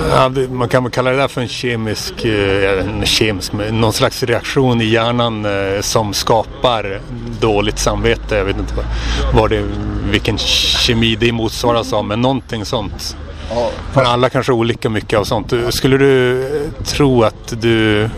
Ja, 0.10 0.30
det, 0.30 0.48
man 0.48 0.70
kan 0.70 0.84
väl 0.84 0.92
kalla 0.92 1.12
det 1.12 1.18
där 1.18 1.28
för 1.28 1.42
en 1.42 1.48
kemisk, 1.48 2.26
eh, 2.26 2.80
en 2.80 3.06
kemisk 3.06 3.54
någon 3.54 3.94
slags 3.94 4.24
reaktion 4.24 4.82
i 4.82 4.86
hjärnan 4.86 5.46
eh, 5.46 5.82
som 5.82 6.14
skapar 6.14 7.02
dåligt 7.40 7.80
samvete. 7.80 8.36
Jag 8.36 8.46
vet 8.46 8.58
inte 8.58 8.74
vad, 8.76 8.86
vad 9.34 9.50
det, 9.50 9.64
vilken 10.10 10.38
kemi 10.38 11.16
det 11.16 11.32
motsvaras 11.32 11.94
av, 11.94 12.06
men 12.06 12.22
någonting 12.22 12.66
sånt. 12.66 13.18
Ja, 13.50 13.70
För 13.94 14.04
alla 14.04 14.30
kanske 14.30 14.52
olika 14.52 14.90
mycket 14.90 15.20
av 15.20 15.24
sånt. 15.24 15.54
Skulle 15.70 15.98
du 15.98 16.42
eh, 16.42 16.84
tro 16.84 17.24
att 17.24 17.62
du 17.62 18.10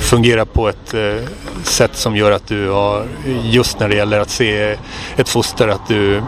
fungerar 0.00 0.44
på 0.44 0.68
ett 0.68 0.94
eh, 0.94 1.28
sätt 1.62 1.96
som 1.96 2.16
gör 2.16 2.30
att 2.32 2.46
du 2.46 2.70
har, 2.70 3.02
just 3.42 3.80
när 3.80 3.88
det 3.88 3.94
gäller 3.96 4.20
att 4.20 4.30
se 4.30 4.76
ett 5.16 5.28
foster, 5.28 5.68
att 5.68 5.88
du 5.88 6.22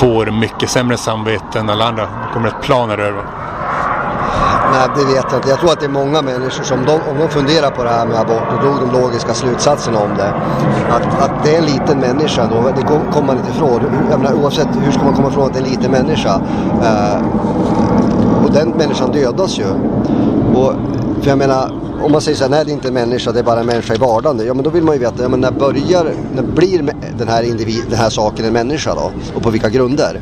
får 0.00 0.26
mycket 0.26 0.70
sämre 0.70 0.96
samvete 0.96 1.58
än 1.58 1.70
alla 1.70 1.84
andra? 1.84 2.02
Det 2.02 2.32
kommer 2.34 2.48
ett 2.48 2.62
plan 2.62 2.90
här 2.90 2.98
över. 2.98 3.22
Nej, 4.72 4.88
det 4.96 5.04
vet 5.04 5.24
jag 5.30 5.38
inte. 5.38 5.48
Jag 5.48 5.58
tror 5.60 5.72
att 5.72 5.80
det 5.80 5.86
är 5.86 5.90
många 5.90 6.22
människor 6.22 6.64
som, 6.64 6.84
de, 6.84 6.92
om 6.92 7.18
de 7.18 7.28
funderar 7.28 7.70
på 7.70 7.84
det 7.84 7.90
här 7.90 8.06
med 8.06 8.16
abort 8.20 8.42
och 8.56 8.60
drog 8.62 8.74
de 8.80 9.00
logiska 9.00 9.34
slutsatserna 9.34 9.98
om 9.98 10.10
det. 10.16 10.32
Att, 10.90 11.22
att 11.22 11.44
det 11.44 11.54
är 11.54 11.58
en 11.58 11.64
liten 11.64 11.98
människa 11.98 12.46
då, 12.46 12.70
det 12.76 12.82
kom- 12.82 13.12
kommer 13.12 13.26
man 13.26 13.36
inte 13.36 13.50
ifrån. 13.50 13.80
Jag 14.10 14.20
menar, 14.20 14.36
oavsett, 14.36 14.68
hur 14.84 14.92
ska 14.92 15.02
man 15.04 15.14
komma 15.14 15.28
ifrån 15.28 15.46
att 15.46 15.52
det 15.52 15.58
är 15.58 15.64
en 15.64 15.70
liten 15.70 15.90
människa? 15.90 16.40
Eh, 16.82 17.22
och 18.44 18.50
den 18.52 18.68
människan 18.70 19.12
dödas 19.12 19.58
ju. 19.58 19.66
Och, 20.54 20.72
för 21.22 21.28
jag 21.28 21.38
menar, 21.38 21.72
om 22.02 22.12
man 22.12 22.20
säger 22.20 22.36
så 22.36 22.44
här, 22.44 22.50
nej 22.50 22.64
det 22.64 22.70
är 22.70 22.72
inte 22.72 22.88
en 22.88 22.94
människa, 22.94 23.32
det 23.32 23.38
är 23.38 23.44
bara 23.44 23.60
en 23.60 23.66
människa 23.66 23.94
i 23.94 23.98
vardagen. 23.98 24.46
Ja 24.46 24.54
men 24.54 24.64
då 24.64 24.70
vill 24.70 24.82
man 24.82 24.94
ju 24.94 25.00
veta, 25.00 25.22
ja, 25.22 25.28
men 25.28 25.40
när 25.40 25.50
börjar, 25.50 26.14
när 26.34 26.42
blir 26.42 26.92
den 27.18 27.28
här, 27.28 27.42
individ, 27.42 27.82
den 27.90 27.98
här 27.98 28.10
saken 28.10 28.44
en 28.44 28.52
människa 28.52 28.94
då? 28.94 29.12
Och 29.34 29.42
på 29.42 29.50
vilka 29.50 29.68
grunder? 29.68 30.20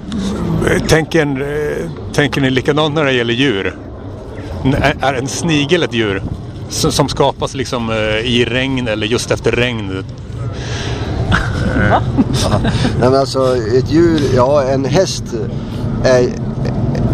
Tänker, 0.89 1.27
eh, 1.27 1.91
tänker 2.13 2.41
ni 2.41 2.51
likadant 2.51 2.95
när 2.95 3.05
det 3.05 3.13
gäller 3.13 3.35
djur? 3.35 3.77
Är, 5.01 5.15
en 5.15 5.29
snigel 5.29 5.83
ett 5.83 5.95
djur? 5.95 6.23
Som, 6.69 6.93
som 6.93 7.09
skapas 7.09 7.55
liksom 7.55 7.91
eh, 7.91 7.97
i 8.27 8.45
regn 8.45 8.89
eller 8.89 9.07
just 9.07 9.31
efter 9.31 9.53
regn? 9.53 10.05
Nej 13.01 13.11
men 13.11 13.15
alltså 13.15 13.57
ett 13.57 13.93
djur, 13.93 14.21
ja 14.35 14.63
en 14.63 14.85
häst 14.85 15.25
är 16.05 16.29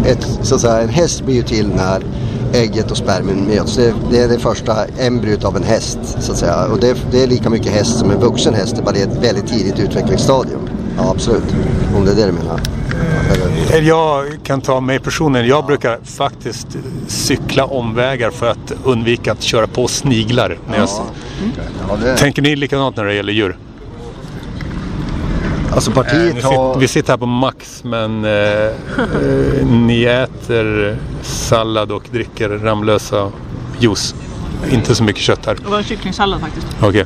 ett, 0.05 0.39
så 0.41 0.55
att 0.55 0.61
säga, 0.61 0.81
en 0.81 0.89
häst 0.89 1.25
blir 1.25 1.35
ju 1.35 1.41
till 1.41 1.67
när 1.67 2.03
ägget 2.53 2.91
och 2.91 2.97
spermien 2.97 3.45
möts. 3.45 3.75
Det, 3.75 3.93
det 4.11 4.17
är 4.17 4.27
det 4.27 4.39
första 4.39 4.85
embryot 4.99 5.43
av 5.43 5.57
en 5.57 5.63
häst 5.63 5.99
så 6.19 6.31
att 6.31 6.37
säga. 6.37 6.65
Och 6.65 6.79
det, 6.79 6.97
det 7.11 7.23
är 7.23 7.27
lika 7.27 7.49
mycket 7.49 7.71
häst 7.71 7.99
som 7.99 8.11
en 8.11 8.19
vuxen 8.19 8.53
häst, 8.53 8.75
det 8.75 8.81
är 8.81 8.85
bara 8.85 8.91
det 8.95 9.01
ett 9.01 9.23
väldigt 9.23 9.47
tidigt 9.47 9.79
utvecklingsstadium. 9.79 10.69
Ja 10.97 11.11
absolut, 11.11 11.55
om 11.95 12.05
det 12.05 12.11
är 12.11 12.15
det 12.15 12.25
du 12.25 12.31
menar. 12.31 12.59
Eller, 13.71 13.87
Jag 13.87 14.25
kan 14.43 14.61
ta 14.61 14.79
mig 14.79 14.99
personligen. 14.99 15.47
Jag 15.47 15.65
brukar 15.65 15.99
faktiskt 16.03 16.67
cykla 17.07 17.65
omvägar 17.65 18.31
för 18.31 18.47
att 18.47 18.73
undvika 18.83 19.31
att 19.31 19.41
köra 19.41 19.67
på 19.67 19.87
sniglar. 19.87 20.57
När 20.69 20.77
jag, 20.77 20.89
ja, 21.89 21.95
det, 22.03 22.17
Tänker 22.17 22.41
ni 22.41 22.55
likadant 22.55 22.95
när 22.97 23.05
det 23.05 23.13
gäller 23.13 23.33
djur? 23.33 23.57
Alltså 25.75 25.91
Eh, 25.91 25.95
partiet 25.95 26.35
sitter, 26.35 26.57
har... 26.57 26.79
vi 26.79 26.87
sitter 26.87 27.13
här 27.13 27.17
på 27.17 27.25
Max 27.25 27.83
men 27.83 28.25
eh, 28.25 28.31
eh, 28.31 29.65
ni 29.65 30.03
äter 30.03 30.97
sallad 31.21 31.91
och 31.91 32.03
dricker 32.11 32.49
Ramlösa 32.49 33.31
juice. 33.79 34.15
Inte 34.71 34.95
så 34.95 35.03
mycket 35.03 35.21
kött 35.21 35.45
här. 35.45 35.55
Det 35.55 35.69
var 35.69 35.77
en 35.77 35.83
kycklingsallad 35.83 36.41
faktiskt. 36.41 36.67
Okej. 36.81 37.05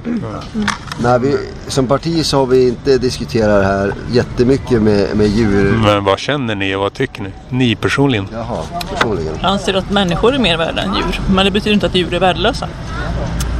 Nej, 0.97 1.19
vi, 1.19 1.37
som 1.67 1.87
parti 1.87 2.25
så 2.25 2.37
har 2.37 2.45
vi 2.45 2.67
inte 2.67 2.97
diskuterat 2.97 3.61
det 3.61 3.67
här 3.67 3.93
jättemycket 4.11 4.81
med, 4.81 5.17
med 5.17 5.27
djur. 5.27 5.71
Men 5.83 6.03
vad 6.03 6.19
känner 6.19 6.55
ni 6.55 6.75
och 6.75 6.81
vad 6.81 6.93
tycker 6.93 7.21
ni? 7.21 7.29
Ni 7.49 7.75
personligen? 7.75 8.27
Jaha, 8.33 8.57
personligen. 8.93 9.33
Jag 9.41 9.51
anser 9.51 9.73
att 9.73 9.91
människor 9.91 10.33
är 10.33 10.39
mer 10.39 10.57
värda 10.57 10.81
än 10.81 10.95
djur. 10.95 11.21
Men 11.29 11.45
det 11.45 11.51
betyder 11.51 11.73
inte 11.73 11.85
att 11.85 11.95
djur 11.95 12.13
är 12.13 12.19
värdelösa. 12.19 12.67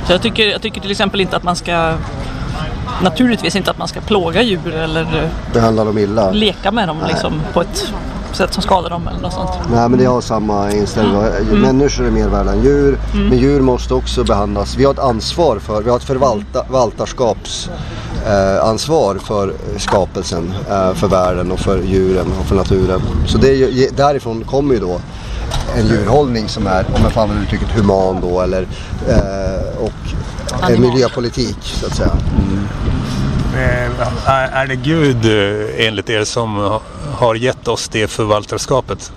Så 0.08 0.14
jag 0.14 0.22
tycker, 0.22 0.48
jag 0.48 0.62
tycker 0.62 0.82
till 0.82 0.92
exempel 0.92 1.22
inte 1.22 1.38
att 1.38 1.44
man 1.44 1.56
ska 1.56 1.94
Naturligtvis 3.04 3.56
inte 3.56 3.72
att 3.72 3.78
man 3.78 3.88
ska 3.88 4.02
plåga 4.02 4.42
djur 4.42 4.76
eller 4.76 5.02
eh, 5.02 5.30
Behandlar 5.54 5.86
dem 5.86 5.98
illa. 5.98 6.32
leka 6.32 6.72
med 6.72 6.88
dem 6.88 6.98
liksom, 7.08 7.42
på 7.54 7.62
ett 7.62 7.94
sätt 8.32 8.54
som 8.54 8.64
skadar 8.64 8.90
dem 8.90 9.08
eller 9.08 9.20
något 9.22 9.34
sånt. 9.34 9.50
Nej 9.72 9.90
men 9.90 10.00
det 10.00 10.06
har 10.06 10.22
samma 10.22 10.72
inställning. 10.72 11.22
Människor 11.62 12.06
är 12.06 12.12
mer 12.12 12.28
värda 12.28 12.52
än 12.52 12.64
djur. 12.64 12.98
Men 13.14 13.38
djur 13.38 13.62
måste 13.62 13.94
också 13.94 14.24
behandlas. 14.24 14.76
Vi 14.76 14.86
har 14.86 14.94
ett 14.94 15.00
ansvar 15.00 15.60
för, 15.60 15.82
vi 15.82 15.90
har 15.90 15.98
ett 15.98 16.04
förvalta, 16.04 16.66
förvaltarskaps 16.66 17.70
eh, 18.26 18.78
för 19.20 19.54
skapelsen, 19.78 20.54
eh, 20.70 20.94
för 20.94 21.08
världen 21.08 21.52
och 21.52 21.60
för 21.60 21.82
djuren 21.82 22.26
och 22.40 22.46
för 22.46 22.56
naturen. 22.56 23.02
Så 23.28 23.38
det 23.38 23.48
ju, 23.54 23.90
därifrån 23.96 24.44
kommer 24.44 24.74
ju 24.74 24.80
då 24.80 25.00
en 25.78 25.88
djurhållning 25.88 26.50
som 26.50 26.68
är, 26.68 26.86
om 26.96 27.02
jag 27.04 27.12
får 27.12 27.22
använda 27.22 27.44
uttrycket, 27.44 27.68
human 27.72 28.22
då 28.22 28.42
eller 28.42 28.68
eh, 29.10 29.84
och 29.84 29.92
en 30.72 30.82
miljöpolitik 30.82 31.58
så 31.62 31.86
att 31.86 31.96
säga. 31.96 32.10
Eh, 32.10 32.87
Är, 33.58 34.48
är 34.52 34.68
det 34.68 34.76
Gud 34.76 35.26
eh, 35.26 35.88
enligt 35.88 36.10
er 36.10 36.24
som 36.24 36.56
ha- 36.56 36.82
har 37.18 37.36
gett 37.36 37.68
oss 37.68 37.90
det 37.90 38.08
förvaltarskapet? 38.08 39.12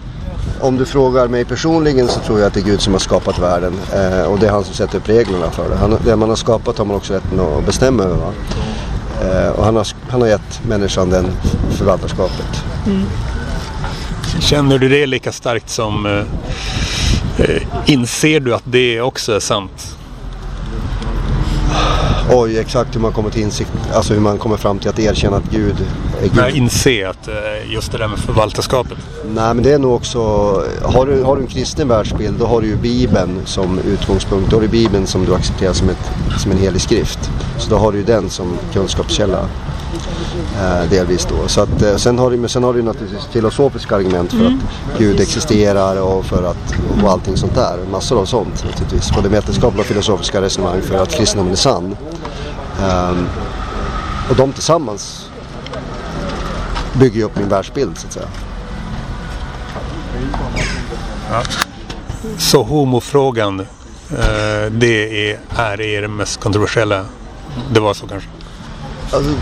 Om 0.61 0.77
du 0.77 0.85
frågar 0.87 1.29
mig 1.29 1.45
personligen 1.45 2.09
så 2.09 2.21
tror 2.21 2.39
jag 2.39 2.47
att 2.47 2.55
det 2.55 2.61
är 2.61 2.65
Gud 2.65 2.81
som 2.81 2.93
har 2.93 3.01
skapat 3.01 3.39
världen 3.39 3.73
eh, 3.95 4.23
och 4.23 4.39
det 4.39 4.47
är 4.47 4.51
han 4.51 4.65
som 4.65 4.75
sätter 4.75 4.99
upp 4.99 5.09
reglerna 5.09 5.51
för 5.51 5.69
det. 5.71 5.77
Han, 5.77 5.97
det 6.05 6.17
man 6.17 6.29
har 6.29 6.37
skapat 6.37 6.79
har 6.79 6.85
man 6.85 6.97
också 6.97 7.15
rätten 7.15 7.41
att 7.41 7.67
bestämma 7.67 8.03
över. 8.03 8.17
Va? 8.17 8.33
Eh, 9.23 9.49
och 9.49 9.65
han 9.65 9.77
har, 9.77 9.87
han 10.11 10.21
har 10.21 10.29
gett 10.29 10.61
människan 10.69 11.11
den 11.11 11.27
förvaltarskapet. 11.79 12.65
Känner 14.41 14.79
du 14.79 14.89
det 14.89 15.07
lika 15.07 15.33
starkt 15.33 15.71
som 15.71 16.07
eh, 16.07 17.45
eh, 17.47 17.63
inser 17.87 18.41
du 18.41 18.55
att 18.55 18.63
det 18.65 19.01
också 19.01 19.33
är 19.33 19.41
sant? 19.41 19.97
Oj, 22.33 22.59
exakt 22.59 22.95
hur 22.95 23.01
man 23.01 23.13
kommer 23.13 23.31
till 23.31 23.43
insikt, 23.43 23.73
alltså 23.95 24.15
hur 24.15 24.21
man 24.21 24.39
kommer 24.39 24.57
fram 24.57 24.79
till 24.79 24.89
att 24.89 24.99
erkänna 24.99 25.37
att 25.37 25.51
Gud 25.51 25.77
är 26.19 26.23
Gud. 26.23 26.37
Nej, 26.37 26.57
inse 26.57 27.09
att 27.09 27.29
eh, 27.29 27.73
just 27.73 27.93
det 27.93 27.99
där 27.99 28.09
med 28.09 28.19
förvaltarskapet. 28.19 28.99
Nej, 29.25 29.55
men 29.55 29.63
det 29.63 29.73
är 29.73 29.79
nog 29.79 29.95
också, 29.95 30.21
har 30.83 31.07
du, 31.07 31.23
har 31.23 31.37
du 31.37 31.43
en 31.43 31.49
kristen 31.49 31.89
världsbild 31.89 32.39
då 32.39 32.47
har 32.47 32.61
du 32.61 32.67
ju 32.67 32.77
Bibeln 32.77 33.41
som 33.45 33.79
utgångspunkt. 33.79 34.51
Då 34.51 34.57
har 34.57 34.61
du 34.61 34.69
Bibeln 34.69 35.07
som 35.07 35.25
du 35.25 35.35
accepterar 35.35 35.73
som, 35.73 35.89
ett, 35.89 36.11
som 36.39 36.51
en 36.51 36.59
helig 36.59 36.81
skrift. 36.81 37.31
Så 37.59 37.71
då 37.71 37.77
har 37.77 37.93
du 37.93 37.99
ju 37.99 38.05
den 38.05 38.31
som 38.31 38.59
kunskapskälla. 38.73 39.49
Eh, 40.61 40.91
delvis 40.91 41.27
då. 41.27 41.49
Så 41.49 41.61
att, 41.61 41.83
eh, 41.83 41.97
sen, 41.97 42.19
har 42.19 42.31
du, 42.31 42.37
men 42.37 42.49
sen 42.49 42.65
har 42.65 42.75
du 42.75 42.83
naturligtvis 42.83 43.27
filosofiska 43.27 43.97
argument 43.97 44.33
för 44.33 44.47
att 44.47 44.99
Gud 44.99 45.21
existerar 45.21 46.01
och 46.01 46.25
för 46.25 46.43
att 46.43 46.75
och 47.05 47.11
allting 47.11 47.37
sånt 47.37 47.55
där. 47.55 47.79
Massor 47.91 48.21
av 48.21 48.25
sånt 48.25 48.65
naturligtvis. 48.65 49.13
Både 49.13 49.29
vetenskapliga 49.29 49.81
och 49.81 49.87
filosofiska 49.87 50.41
resonemang 50.41 50.83
för 50.83 51.03
att 51.03 51.11
kristendomen 51.11 51.53
är 51.53 51.57
sann. 51.57 51.97
Ehm, 52.83 53.27
och 54.31 54.37
de 54.37 54.53
tillsammans 54.53 55.31
bygger 56.95 57.17
ju 57.17 57.23
upp 57.23 57.37
min 57.37 57.49
världsbild 57.49 57.99
så 57.99 58.07
att 58.07 58.13
säga. 58.13 58.27
Så 62.39 62.63
homofrågan, 62.63 63.61
eh, 63.61 63.67
det 64.71 65.31
är, 65.31 65.41
är 65.57 65.81
er 65.81 66.07
mest 66.07 66.41
kontroversiella. 66.41 67.05
Det 67.73 67.81
var 67.81 67.95
så 67.95 68.07
kanske? 68.07 68.29
Alltså, 69.13 69.33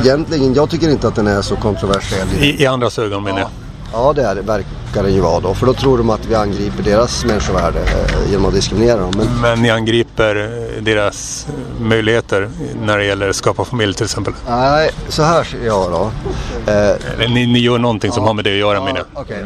egentligen, 0.00 0.54
jag 0.54 0.70
tycker 0.70 0.88
inte 0.90 1.08
att 1.08 1.14
den 1.14 1.26
är 1.26 1.42
så 1.42 1.56
kontroversiell. 1.56 2.28
I, 2.40 2.62
i 2.62 2.66
andras 2.66 2.98
ögon 2.98 3.22
menar 3.24 3.40
jag. 3.40 3.48
Ja, 3.92 4.12
det 4.12 4.22
är, 4.22 4.34
verkar 4.36 5.02
det 5.02 5.10
ju 5.10 5.20
vara 5.20 5.40
då. 5.40 5.54
För 5.54 5.66
då 5.66 5.72
tror 5.74 5.98
de 5.98 6.10
att 6.10 6.26
vi 6.26 6.34
angriper 6.34 6.82
deras 6.82 7.24
människovärde 7.24 7.78
eh, 7.80 8.30
genom 8.30 8.46
att 8.46 8.54
diskriminera 8.54 9.00
dem. 9.00 9.12
Men 9.16 9.40
Men 9.40 9.62
ni 9.62 9.70
angriper 9.70 10.36
eh, 10.76 10.82
deras 10.82 11.46
möjligheter 11.80 12.48
när 12.82 12.98
det 12.98 13.04
gäller 13.04 13.28
att 13.28 13.36
skapa 13.36 13.64
familj 13.64 13.94
till 13.94 14.04
exempel. 14.04 14.32
nej, 14.48 14.90
så 15.08 15.22
här 15.22 15.44
ser 15.44 15.66
jag 15.66 15.90
då. 15.90 16.10
Eh, 16.72 17.28
Ni, 17.30 17.46
ni 17.46 17.58
gör 17.58 17.78
någonting 17.78 18.12
som 18.12 18.24
har 18.24 18.34
med 18.34 18.44
det 18.44 18.50
att 18.52 18.56
göra 18.58 18.84
menar 18.84 18.98
jag. 19.14 19.22
Okej. 19.22 19.44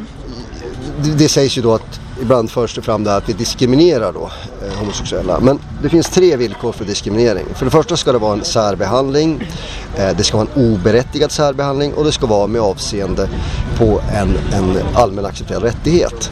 Det, 1.02 1.10
det 1.10 1.28
sägs 1.28 1.58
ju 1.58 1.62
då 1.62 1.74
att 1.74 2.00
ibland 2.22 2.50
förs 2.50 2.74
det 2.74 2.82
fram 2.82 3.04
där 3.04 3.16
att 3.16 3.28
vi 3.28 3.32
diskriminerar 3.32 4.12
då 4.12 4.30
eh, 4.62 4.78
homosexuella. 4.78 5.40
Men 5.40 5.58
det 5.82 5.88
finns 5.88 6.10
tre 6.10 6.36
villkor 6.36 6.72
för 6.72 6.84
diskriminering. 6.84 7.46
För 7.54 7.64
det 7.64 7.70
första 7.70 7.96
ska 7.96 8.12
det 8.12 8.18
vara 8.18 8.32
en 8.32 8.44
särbehandling, 8.44 9.48
eh, 9.96 10.16
det 10.16 10.24
ska 10.24 10.36
vara 10.36 10.48
en 10.54 10.72
oberättigad 10.72 11.32
särbehandling 11.32 11.94
och 11.94 12.04
det 12.04 12.12
ska 12.12 12.26
vara 12.26 12.46
med 12.46 12.60
avseende 12.60 13.28
på 13.78 14.00
en, 14.14 14.38
en 14.52 14.78
allmän 14.94 15.24
accepterad 15.24 15.62
rättighet. 15.62 16.30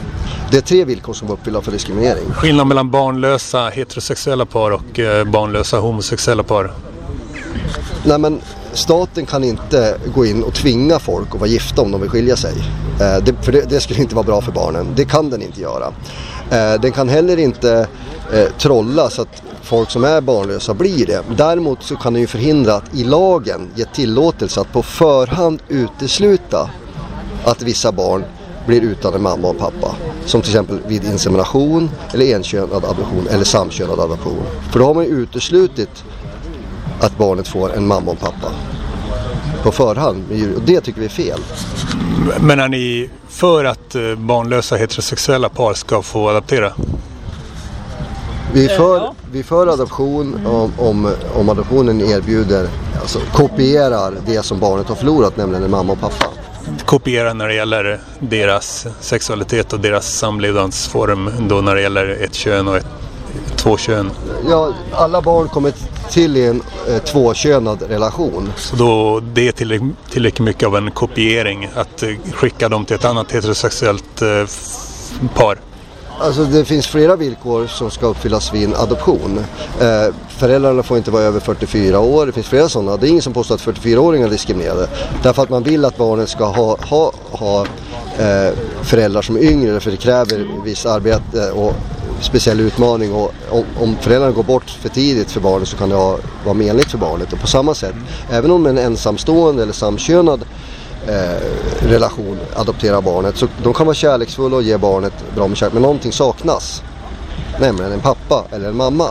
Det 0.51 0.57
är 0.57 0.61
tre 0.61 0.85
villkor 0.85 1.13
som 1.13 1.27
är 1.27 1.33
uppfyllda 1.33 1.61
för 1.61 1.71
diskriminering. 1.71 2.31
Skillnad 2.31 2.67
mellan 2.67 2.91
barnlösa 2.91 3.69
heterosexuella 3.69 4.45
par 4.45 4.71
och 4.71 4.99
eh, 4.99 5.25
barnlösa 5.25 5.79
homosexuella 5.79 6.43
par. 6.43 6.71
Nej 8.03 8.19
men 8.19 8.41
staten 8.73 9.25
kan 9.25 9.43
inte 9.43 9.97
gå 10.15 10.25
in 10.25 10.43
och 10.43 10.53
tvinga 10.53 10.99
folk 10.99 11.27
att 11.33 11.39
vara 11.39 11.49
gifta 11.49 11.81
om 11.81 11.91
de 11.91 12.01
vill 12.01 12.09
skilja 12.09 12.35
sig. 12.35 12.53
Eh, 12.99 13.23
det, 13.23 13.33
för 13.41 13.51
det, 13.51 13.69
det 13.69 13.79
skulle 13.79 14.01
inte 14.01 14.15
vara 14.15 14.25
bra 14.25 14.41
för 14.41 14.51
barnen. 14.51 14.87
Det 14.95 15.05
kan 15.05 15.29
den 15.29 15.41
inte 15.41 15.61
göra. 15.61 15.93
Eh, 16.51 16.81
den 16.81 16.91
kan 16.91 17.09
heller 17.09 17.37
inte 17.37 17.87
eh, 18.33 18.47
trolla 18.57 19.09
så 19.09 19.21
att 19.21 19.41
folk 19.61 19.89
som 19.89 20.03
är 20.03 20.21
barnlösa 20.21 20.73
blir 20.73 21.05
det. 21.05 21.23
Däremot 21.37 21.83
så 21.83 21.95
kan 21.95 22.13
den 22.13 22.21
ju 22.21 22.27
förhindra 22.27 22.73
att 22.73 22.95
i 22.95 23.03
lagen 23.03 23.69
ge 23.75 23.85
tillåtelse 23.85 24.61
att 24.61 24.73
på 24.73 24.83
förhand 24.83 25.61
utesluta 25.67 26.69
att 27.45 27.61
vissa 27.61 27.91
barn 27.91 28.23
blir 28.67 28.81
utan 28.81 29.13
en 29.13 29.21
mamma 29.21 29.47
och 29.47 29.57
pappa. 29.57 29.95
Som 30.25 30.41
till 30.41 30.51
exempel 30.51 30.79
vid 30.87 31.05
insemination 31.05 31.89
eller 32.13 32.35
enkönad 32.35 32.85
adoption 32.85 33.27
eller 33.31 33.43
samkönad 33.43 33.99
adoption. 33.99 34.43
För 34.71 34.79
då 34.79 34.85
har 34.85 34.93
man 34.93 35.03
ju 35.03 35.09
uteslutit 35.09 36.03
att 36.99 37.17
barnet 37.17 37.47
får 37.47 37.73
en 37.73 37.87
mamma 37.87 38.11
och 38.11 38.19
pappa 38.19 38.51
på 39.65 39.71
förhand. 39.71 40.23
Och 40.55 40.61
det 40.61 40.81
tycker 40.81 40.99
vi 40.99 41.05
är 41.05 41.09
fel. 41.09 41.39
Men 42.39 42.59
är 42.59 42.67
ni 42.67 43.09
för 43.29 43.65
att 43.65 43.95
eh, 43.95 44.15
barnlösa 44.15 44.75
heterosexuella 44.75 45.49
par 45.49 45.73
ska 45.73 46.01
få 46.01 46.29
adoptera? 46.29 46.73
Vi 48.53 48.65
är 48.65 48.71
Eh, 48.71 48.77
för, 48.77 48.97
ja. 48.97 49.15
vi 49.31 49.39
är 49.39 49.43
för 49.43 49.67
adoption 49.67 50.45
om, 50.45 50.71
om, 50.77 51.11
om 51.35 51.49
adoptionen 51.49 52.01
erbjuder, 52.01 52.67
alltså 53.01 53.19
kopierar 53.33 54.13
det 54.25 54.43
som 54.43 54.59
barnet 54.59 54.87
har 54.87 54.95
förlorat, 54.95 55.37
nämligen 55.37 55.63
en 55.63 55.71
mamma 55.71 55.93
och 55.93 55.99
pappa. 55.99 56.25
Kopiera 56.85 57.33
när 57.33 57.47
det 57.47 57.53
gäller 57.53 57.99
deras 58.19 58.87
sexualitet 58.99 59.73
och 59.73 59.79
deras 59.79 60.17
samlevnadsform 60.17 61.31
då 61.47 61.61
när 61.61 61.75
det 61.75 61.81
gäller 61.81 62.23
ett 62.23 62.33
kön 62.33 62.67
och 62.67 62.77
ett, 62.77 62.87
två 63.55 63.77
kön. 63.77 64.11
Ja, 64.49 64.73
alla 64.93 65.21
barn 65.21 65.47
kommer 65.47 65.73
till 66.09 66.37
i 66.37 66.45
en 66.45 66.61
eh, 66.89 66.97
tvåkönad 66.97 67.81
relation. 67.81 68.53
Så 68.57 68.75
då 68.75 69.19
det 69.33 69.47
är 69.47 69.51
tillräckligt, 69.51 69.95
tillräckligt 70.09 70.45
mycket 70.45 70.67
av 70.67 70.75
en 70.75 70.91
kopiering 70.91 71.69
att 71.75 72.03
eh, 72.03 72.09
skicka 72.33 72.69
dem 72.69 72.85
till 72.85 72.95
ett 72.95 73.05
annat 73.05 73.31
heterosexuellt 73.31 74.21
eh, 74.21 74.45
par. 75.35 75.59
Alltså 76.19 76.43
det 76.43 76.65
finns 76.65 76.87
flera 76.87 77.15
villkor 77.15 77.67
som 77.67 77.91
ska 77.91 78.05
uppfyllas 78.05 78.53
vid 78.53 78.63
en 78.63 78.75
adoption. 78.75 79.39
Eh, 79.81 80.13
föräldrarna 80.27 80.83
får 80.83 80.97
inte 80.97 81.11
vara 81.11 81.23
över 81.23 81.39
44 81.39 81.99
år. 81.99 82.25
Det 82.25 82.31
finns 82.31 82.47
flera 82.47 82.69
sådana. 82.69 82.97
Det 82.97 83.07
är 83.07 83.09
ingen 83.09 83.21
som 83.21 83.33
påstår 83.33 83.55
att 83.55 83.61
44-åringar 83.61 84.27
är 84.27 84.31
diskriminerade. 84.31 84.87
Därför 85.23 85.43
att 85.43 85.49
man 85.49 85.63
vill 85.63 85.85
att 85.85 85.97
barnet 85.97 86.29
ska 86.29 86.45
ha, 86.45 86.77
ha, 86.81 87.13
ha 87.31 87.65
eh, 88.17 88.53
föräldrar 88.81 89.21
som 89.21 89.35
är 89.35 89.43
yngre. 89.43 89.79
För 89.79 89.91
det 89.91 89.97
kräver 89.97 90.63
viss 90.63 90.85
arbete 90.85 91.51
och 91.51 91.73
speciell 92.21 92.59
utmaning. 92.59 93.13
Och 93.13 93.33
om, 93.49 93.63
om 93.79 93.97
föräldrarna 94.01 94.31
går 94.31 94.43
bort 94.43 94.69
för 94.69 94.89
tidigt 94.89 95.31
för 95.31 95.41
barnet 95.41 95.67
så 95.67 95.77
kan 95.77 95.89
det 95.89 95.95
ha, 95.95 96.17
vara 96.45 96.53
menligt 96.53 96.91
för 96.91 96.97
barnet. 96.97 97.33
Och 97.33 97.39
på 97.39 97.47
samma 97.47 97.73
sätt, 97.73 97.95
även 98.31 98.51
om 98.51 98.65
en 98.65 98.77
ensamstående 98.77 99.63
eller 99.63 99.73
samkönad 99.73 100.41
eh, 101.07 101.87
relation 101.87 102.39
adopterar 102.55 103.01
barnet. 103.01 103.37
Så 103.37 103.47
de 103.63 103.73
kan 103.73 103.85
vara 103.85 103.95
kärleksfulla 103.95 104.55
och 104.55 104.63
ge 104.63 104.77
barnet 104.77 105.13
bra 105.35 105.47
med 105.47 105.57
kärlek. 105.57 105.73
Men 105.73 105.81
någonting 105.81 106.11
saknas. 106.11 106.83
Nämligen 107.59 107.91
en 107.91 108.01
pappa 108.01 108.45
eller 108.51 108.69
en 108.69 108.77
mamma. 108.77 109.09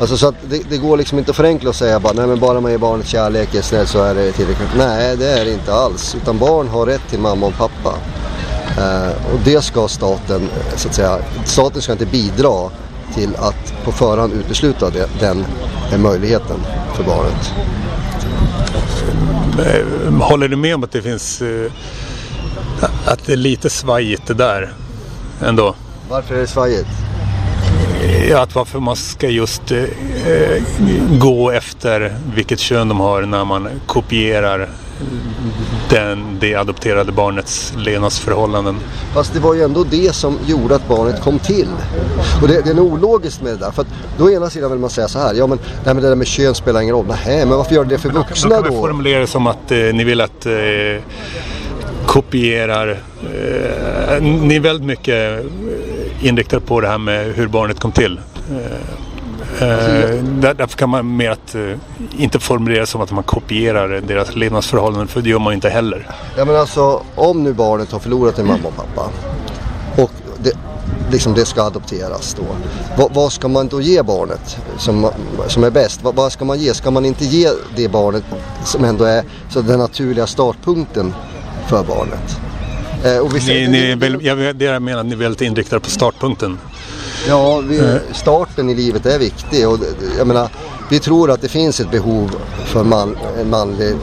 Alltså 0.00 0.16
så 0.16 0.28
att 0.28 0.34
det, 0.50 0.70
det 0.70 0.78
går 0.78 0.96
liksom 0.96 1.18
inte 1.18 1.30
att 1.30 1.36
förenkla 1.36 1.68
och 1.68 1.76
säga 1.76 2.00
bara, 2.00 2.12
nej 2.12 2.26
men 2.26 2.40
bara 2.40 2.60
man 2.60 2.70
ger 2.70 2.78
barnet 2.78 3.06
kärlek 3.06 3.54
är 3.54 3.62
snäll 3.62 3.86
så 3.86 4.02
är 4.02 4.14
det 4.14 4.32
tillräckligt. 4.32 4.68
Nej 4.76 5.16
det 5.16 5.26
är 5.26 5.44
det 5.44 5.52
inte 5.52 5.74
alls. 5.74 6.14
Utan 6.14 6.38
barn 6.38 6.68
har 6.68 6.86
rätt 6.86 7.08
till 7.10 7.18
mamma 7.18 7.46
och 7.46 7.54
pappa. 7.54 7.94
Eh, 8.78 9.32
och 9.32 9.40
det 9.44 9.64
ska 9.64 9.88
staten, 9.88 10.42
eh, 10.42 10.76
så 10.76 10.88
att 10.88 10.94
säga, 10.94 11.18
staten 11.44 11.82
ska 11.82 11.92
inte 11.92 12.06
bidra 12.06 12.70
till 13.14 13.36
att 13.36 13.74
på 13.84 13.92
förhand 13.92 14.32
utesluta 14.32 14.90
den 15.20 15.44
eh, 15.92 15.98
möjligheten 15.98 16.56
för 16.94 17.04
barnet. 17.04 17.52
Eh, 19.58 20.12
Håller 20.20 20.48
du 20.48 20.56
med 20.56 20.74
om 20.74 20.84
att 20.84 20.92
det 20.92 21.02
finns 21.02 21.42
att 23.04 23.26
det 23.26 23.32
är 23.32 23.36
lite 23.36 23.70
svajigt 23.70 24.26
det 24.26 24.34
där 24.34 24.72
ändå? 25.42 25.74
Varför 26.08 26.34
är 26.34 26.38
det 26.40 26.46
svajigt? 26.46 26.88
Ja, 28.30 28.42
att 28.42 28.54
varför 28.54 28.80
man 28.80 28.96
ska 28.96 29.28
just 29.28 29.72
eh, 29.72 29.84
gå 31.18 31.50
efter 31.50 32.16
vilket 32.34 32.58
kön 32.60 32.88
de 32.88 33.00
har 33.00 33.22
när 33.22 33.44
man 33.44 33.68
kopierar 33.86 34.68
den, 35.90 36.38
det 36.40 36.54
adopterade 36.54 37.12
barnets 37.12 37.72
levnadsförhållanden. 37.76 38.76
Fast 39.14 39.34
det 39.34 39.40
var 39.40 39.54
ju 39.54 39.62
ändå 39.62 39.84
det 39.84 40.14
som 40.14 40.38
gjorde 40.46 40.74
att 40.74 40.88
barnet 40.88 41.22
kom 41.22 41.38
till. 41.38 41.68
Och 42.42 42.48
det, 42.48 42.60
det 42.64 42.70
är 42.70 42.74
nog 42.74 42.92
ologiskt 42.92 43.42
med 43.42 43.52
det 43.52 43.58
där. 43.58 43.70
För 43.70 43.82
att 43.82 43.88
då 44.18 44.30
ena 44.30 44.50
sidan 44.50 44.70
vill 44.70 44.80
man 44.80 44.90
säga 44.90 45.08
så 45.08 45.18
här. 45.18 45.34
Ja 45.34 45.46
men, 45.46 45.58
nej, 45.84 45.94
men 45.94 46.02
det 46.02 46.08
där 46.08 46.16
med 46.16 46.26
kön 46.26 46.54
spelar 46.54 46.80
ingen 46.80 46.94
roll. 46.94 47.06
Nej, 47.26 47.46
men 47.46 47.56
varför 47.56 47.74
gör 47.74 47.84
det 47.84 47.90
det 47.94 47.98
för 47.98 48.08
Då 48.08 48.18
vuxna 48.18 48.50
kan 48.50 48.62
vi 48.62 48.68
då? 48.68 48.74
formulera 48.80 49.20
det 49.20 49.26
som 49.26 49.46
att 49.46 49.70
eh, 49.72 49.78
ni 49.78 50.04
vill 50.04 50.20
att 50.20 50.46
eh, 50.46 50.52
kopierar. 52.06 52.90
Eh, 52.90 54.22
ni 54.22 54.56
är 54.56 54.60
väldigt 54.60 54.86
mycket 54.86 55.40
eh, 55.40 56.26
inriktade 56.26 56.62
på 56.62 56.80
det 56.80 56.88
här 56.88 56.98
med 56.98 57.34
hur 57.34 57.48
barnet 57.48 57.80
kom 57.80 57.92
till. 57.92 58.20
Eh, 59.60 60.00
eh, 60.00 60.24
där, 60.24 60.54
därför 60.54 60.78
kan 60.78 60.88
man 60.88 61.16
mer 61.16 61.30
att 61.30 61.54
eh, 61.54 61.62
inte 62.18 62.38
formulera 62.38 62.86
som 62.86 63.00
att 63.00 63.12
man 63.12 63.24
kopierar 63.24 64.00
deras 64.06 64.34
levnadsförhållanden 64.34 65.08
för 65.08 65.20
det 65.20 65.28
gör 65.28 65.38
man 65.38 65.52
inte 65.52 65.68
heller. 65.68 66.10
Ja 66.36 66.44
men 66.44 66.56
alltså 66.56 67.02
om 67.14 67.42
nu 67.42 67.52
barnet 67.52 67.92
har 67.92 67.98
förlorat 67.98 68.38
en 68.38 68.46
mamma 68.46 68.68
och 68.68 68.76
pappa. 68.76 69.10
Och 70.02 70.10
det, 70.38 70.52
liksom 71.10 71.34
det 71.34 71.44
ska 71.44 71.62
adopteras 71.62 72.34
då. 72.34 72.44
Vad, 72.98 73.14
vad 73.14 73.32
ska 73.32 73.48
man 73.48 73.68
då 73.68 73.80
ge 73.80 74.02
barnet 74.02 74.56
som, 74.78 75.10
som 75.48 75.64
är 75.64 75.70
bäst? 75.70 76.02
Vad, 76.02 76.14
vad 76.14 76.32
ska 76.32 76.44
man 76.44 76.58
ge? 76.58 76.74
Ska 76.74 76.90
man 76.90 77.04
inte 77.04 77.24
ge 77.24 77.48
det 77.76 77.88
barnet 77.88 78.24
som 78.64 78.84
ändå 78.84 79.04
är 79.04 79.24
så 79.50 79.60
den 79.60 79.78
naturliga 79.78 80.26
startpunkten 80.26 81.14
för 81.68 81.84
barnet? 81.84 82.40
Eh, 83.04 83.18
och 83.18 83.34
vi 83.34 83.40
Ni, 83.46 83.68
ni 83.68 83.94
väl, 83.94 84.18
jag, 84.24 84.56
det 84.56 84.64
jag 84.64 84.82
menar 84.82 85.02
ni 85.02 85.12
är 85.12 85.16
väldigt 85.16 85.40
inriktade 85.40 85.80
på 85.80 85.90
startpunkten. 85.90 86.58
Ja, 87.28 87.60
vi, 87.68 87.98
starten 88.12 88.70
i 88.70 88.74
livet 88.74 89.06
är 89.06 89.18
viktig 89.18 89.68
och 89.68 89.78
jag 90.18 90.26
menar, 90.26 90.48
vi 90.90 91.00
tror 91.00 91.30
att 91.30 91.40
det 91.40 91.48
finns 91.48 91.80
ett 91.80 91.90
behov 91.90 92.30
för 92.64 92.84
man, 92.84 93.16
en 93.40 93.50
manlig 93.50 93.96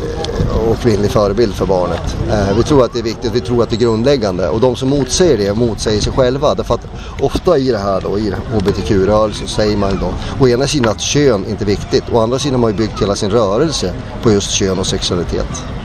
och 0.68 0.80
kvinnlig 0.80 1.12
förebild 1.12 1.54
för 1.54 1.66
barnet. 1.66 2.16
Eh, 2.30 2.58
vi 2.58 2.64
tror 2.64 2.86
att 2.86 2.94
det 2.94 3.00
är 3.00 3.04
viktigt, 3.04 3.32
vi 3.34 3.40
tror 3.40 3.64
att 3.64 3.70
det 3.70 3.76
är 3.76 3.80
grundläggande 3.80 4.50
och 4.50 4.60
de 4.60 4.76
som 4.76 4.90
motsäger 4.90 5.38
det 5.38 5.54
motsäger 5.54 6.02
sig 6.02 6.14
själva. 6.14 6.56
Därför 6.56 6.74
att 6.74 6.88
ofta 7.20 7.58
i 7.58 7.72
det 7.72 7.78
här 7.78 8.02
då, 8.02 8.20
i 8.20 8.34
hbtq-rörelsen 8.54 9.48
säger 9.48 9.78
man 9.78 10.00
då 10.00 10.14
å 10.46 10.48
ena 10.48 10.68
sidan 10.68 10.92
att 10.92 11.02
kön 11.02 11.46
inte 11.50 11.64
är 11.64 11.68
viktigt, 11.68 12.04
å 12.12 12.20
andra 12.20 12.40
sidan 12.40 12.54
har 12.54 12.62
man 12.62 12.72
ju 12.72 12.78
byggt 12.78 13.02
hela 13.02 13.16
sin 13.16 13.30
rörelse 13.30 13.94
på 14.24 14.32
just 14.32 14.52
kön 14.52 14.80
och 14.80 14.88
sexualitet. 14.88 15.81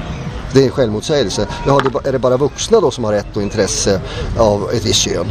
Det 0.57 0.63
är 0.63 0.65
en 0.65 0.71
självmotsägelse. 0.71 1.47
Ja, 1.67 1.81
är 2.05 2.13
det 2.13 2.19
bara 2.19 2.37
vuxna 2.37 2.81
då 2.81 2.91
som 2.91 3.05
har 3.05 3.13
rätt 3.13 3.37
och 3.37 3.43
intresse 3.43 4.01
av 4.39 4.71
ett 4.73 4.85
visst 4.85 5.01
kön? 5.01 5.27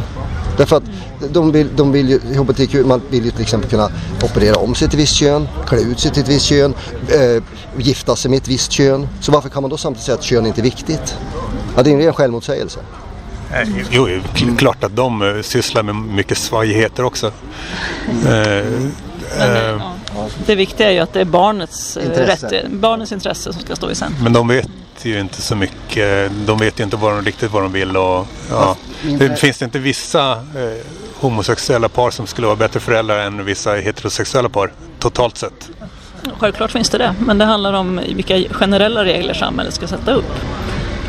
Därför 0.56 0.76
att 0.76 0.82
de 1.30 1.52
vill, 1.52 1.68
de 1.76 1.92
vill 1.92 2.08
ju, 2.08 2.18
HBTQ, 2.38 2.74
man 2.74 3.02
vill 3.10 3.24
ju 3.24 3.30
till 3.30 3.40
exempel 3.40 3.70
kunna 3.70 3.90
operera 4.24 4.56
om 4.56 4.74
sig 4.74 4.88
till 4.88 4.98
visst 4.98 5.14
kön, 5.14 5.48
klä 5.66 5.78
ut 5.80 6.00
sig 6.00 6.10
till 6.10 6.22
ett 6.22 6.28
visst 6.28 6.46
kön, 6.46 6.74
äh, 7.08 7.42
gifta 7.76 8.16
sig 8.16 8.30
med 8.30 8.36
ett 8.36 8.48
visst 8.48 8.72
kön. 8.72 9.08
Så 9.20 9.32
varför 9.32 9.48
kan 9.48 9.62
man 9.62 9.70
då 9.70 9.76
samtidigt 9.76 10.04
säga 10.04 10.14
att 10.14 10.24
kön 10.24 10.46
inte 10.46 10.60
är 10.60 10.62
viktigt? 10.62 11.16
Ja, 11.76 11.82
det 11.82 11.90
är 11.90 11.94
en 11.94 12.00
ren 12.00 12.12
självmotsägelse. 12.12 12.80
Eh, 13.52 13.68
jo, 13.90 14.08
klart 14.58 14.84
att 14.84 14.96
de 14.96 15.22
eh, 15.22 15.42
sysslar 15.42 15.82
med 15.82 15.94
mycket 15.94 16.38
svagheter 16.38 17.04
också. 17.04 17.32
Mm. 18.26 18.92
Men, 19.38 19.80
det 20.46 20.54
viktiga 20.54 20.88
är 20.88 20.92
ju 20.92 20.98
att 20.98 21.12
det 21.12 21.20
är 21.20 21.24
barnets 21.24 21.96
intresse. 21.96 22.46
Rätt, 22.46 22.70
barnets 22.70 23.12
intresse 23.12 23.52
som 23.52 23.62
ska 23.62 23.76
stå 23.76 23.90
i 23.90 23.94
centrum. 23.94 24.24
Men 24.24 24.32
de 24.32 24.48
vet 24.48 24.68
ju 25.04 25.20
inte 25.20 25.42
så 25.42 25.56
mycket. 25.56 26.32
De 26.46 26.58
vet 26.58 26.80
ju 26.80 26.84
inte 26.84 26.96
vad 26.96 27.12
de, 27.12 27.22
riktigt 27.22 27.52
vad 27.52 27.62
de 27.62 27.72
vill. 27.72 27.96
Och, 27.96 28.26
ja. 28.50 28.76
det, 29.18 29.36
finns 29.36 29.58
det 29.58 29.64
inte 29.64 29.78
vissa 29.78 30.32
eh, 30.32 30.86
homosexuella 31.14 31.88
par 31.88 32.10
som 32.10 32.26
skulle 32.26 32.46
vara 32.46 32.56
bättre 32.56 32.80
föräldrar 32.80 33.18
än 33.18 33.44
vissa 33.44 33.74
heterosexuella 33.74 34.48
par 34.48 34.72
totalt 34.98 35.36
sett? 35.36 35.70
Självklart 36.38 36.70
finns 36.70 36.90
det 36.90 36.98
det, 36.98 37.14
men 37.18 37.38
det 37.38 37.44
handlar 37.44 37.72
om 37.72 38.00
vilka 38.14 38.34
generella 38.50 39.04
regler 39.04 39.34
samhället 39.34 39.74
ska 39.74 39.86
sätta 39.86 40.12
upp. 40.12 40.32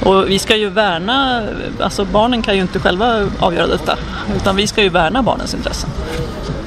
Och 0.06 0.30
vi 0.30 0.40
ska 0.40 0.56
ju 0.56 0.70
värna, 0.70 1.44
alltså 1.80 2.06
barnen 2.06 2.42
kan 2.42 2.56
ju 2.56 2.62
inte 2.62 2.80
själva 2.80 3.30
avgöra 3.40 3.68
detta, 3.68 3.98
utan 4.36 4.56
vi 4.56 4.68
ska 4.68 4.84
ju 4.84 4.90
värna 4.90 5.24
barnens 5.24 5.54
intressen. 5.54 5.90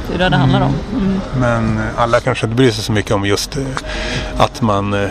Det 0.09 0.15
är 0.15 0.19
det 0.19 0.29
det 0.29 0.37
handlar 0.37 0.61
om. 0.61 0.75
Mm. 0.93 1.21
Men 1.39 1.81
alla 1.97 2.21
kanske 2.21 2.47
inte 2.47 2.57
bryr 2.57 2.71
sig 2.71 2.85
så 2.85 2.93
mycket 2.93 3.13
om 3.13 3.27
just 3.27 3.57
eh, 3.57 3.63
att 4.37 4.63
man 4.63 4.95
eh, 4.95 5.11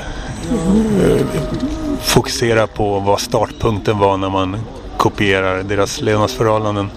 fokusera 1.99 2.67
på 2.67 2.99
vad 2.99 3.19
startpunkten 3.21 3.99
var 3.99 4.17
när 4.17 4.29
man 4.29 4.57
kopierar 4.97 5.63
deras 5.63 6.01
levnadsförhållanden. 6.01 6.89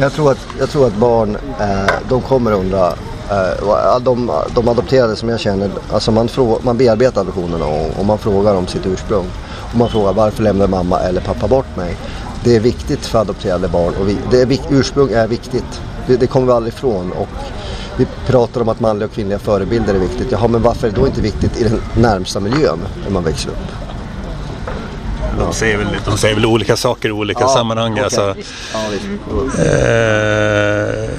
Jag 0.00 0.12
tror 0.12 0.30
att, 0.30 0.46
jag 0.58 0.70
tror 0.70 0.86
att 0.86 0.94
barn, 0.94 1.36
eh, 1.60 1.92
de 2.08 2.20
kommer 2.20 2.52
undra 2.52 2.86
eh, 3.30 4.00
de, 4.00 4.30
de 4.54 4.68
adopterade 4.68 5.16
som 5.16 5.28
jag 5.28 5.40
känner, 5.40 5.70
alltså 5.92 6.12
man, 6.12 6.28
frå, 6.28 6.58
man 6.62 6.76
bearbetar 6.76 7.20
adoptionerna 7.20 7.66
och, 7.66 7.98
och, 7.98 8.06
man 8.06 8.18
frågar 8.18 8.54
om 8.54 8.66
sitt 8.66 8.86
ursprung. 8.86 9.26
Och 9.72 9.78
man 9.78 9.88
frågar 9.88 10.12
varför 10.12 10.42
lämnar 10.42 10.68
mamma 10.68 11.00
eller 11.00 11.20
pappa 11.20 11.48
bort 11.48 11.76
mig? 11.76 11.96
Det 12.44 12.56
är 12.56 12.60
viktigt 12.60 13.06
för 13.06 13.18
adopterade 13.18 13.68
barn 13.68 13.94
och 14.00 14.08
vi, 14.08 14.16
det 14.30 14.42
är, 14.42 14.58
ursprung 14.70 15.12
är 15.12 15.26
viktigt. 15.26 15.80
Det, 16.06 16.16
det 16.16 16.26
kommer 16.26 16.46
vi 16.46 16.52
aldrig 16.52 16.74
ifrån. 16.74 17.12
Och 17.12 17.28
vi 17.96 18.06
pratar 18.26 18.60
om 18.60 18.68
att 18.68 18.80
manliga 18.80 19.06
och 19.06 19.12
kvinnliga 19.14 19.38
förebilder 19.38 19.94
är 19.94 19.98
viktigt. 19.98 20.32
Jaha, 20.32 20.48
men 20.48 20.62
varför 20.62 20.86
är 20.86 20.92
det 20.92 21.00
då 21.00 21.06
inte 21.06 21.20
viktigt 21.20 21.60
i 21.60 21.64
den 21.64 21.80
närmsta 21.96 22.40
miljön 22.40 22.78
när 23.04 23.10
man 23.10 23.24
växer 23.24 23.50
upp? 23.50 23.87
De 25.38 25.52
säger, 25.52 25.78
väl, 25.78 25.86
de 26.04 26.18
säger 26.18 26.34
väl 26.34 26.46
olika 26.46 26.76
saker 26.76 27.08
i 27.08 27.12
olika 27.12 27.40
ja, 27.40 27.48
sammanhang. 27.48 27.92
Okay. 27.92 28.04
Alltså, 28.04 28.34
ja, 28.72 28.80
eh, 29.64 31.10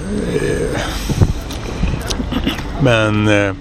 men 2.82 3.28
eh, 3.28 3.54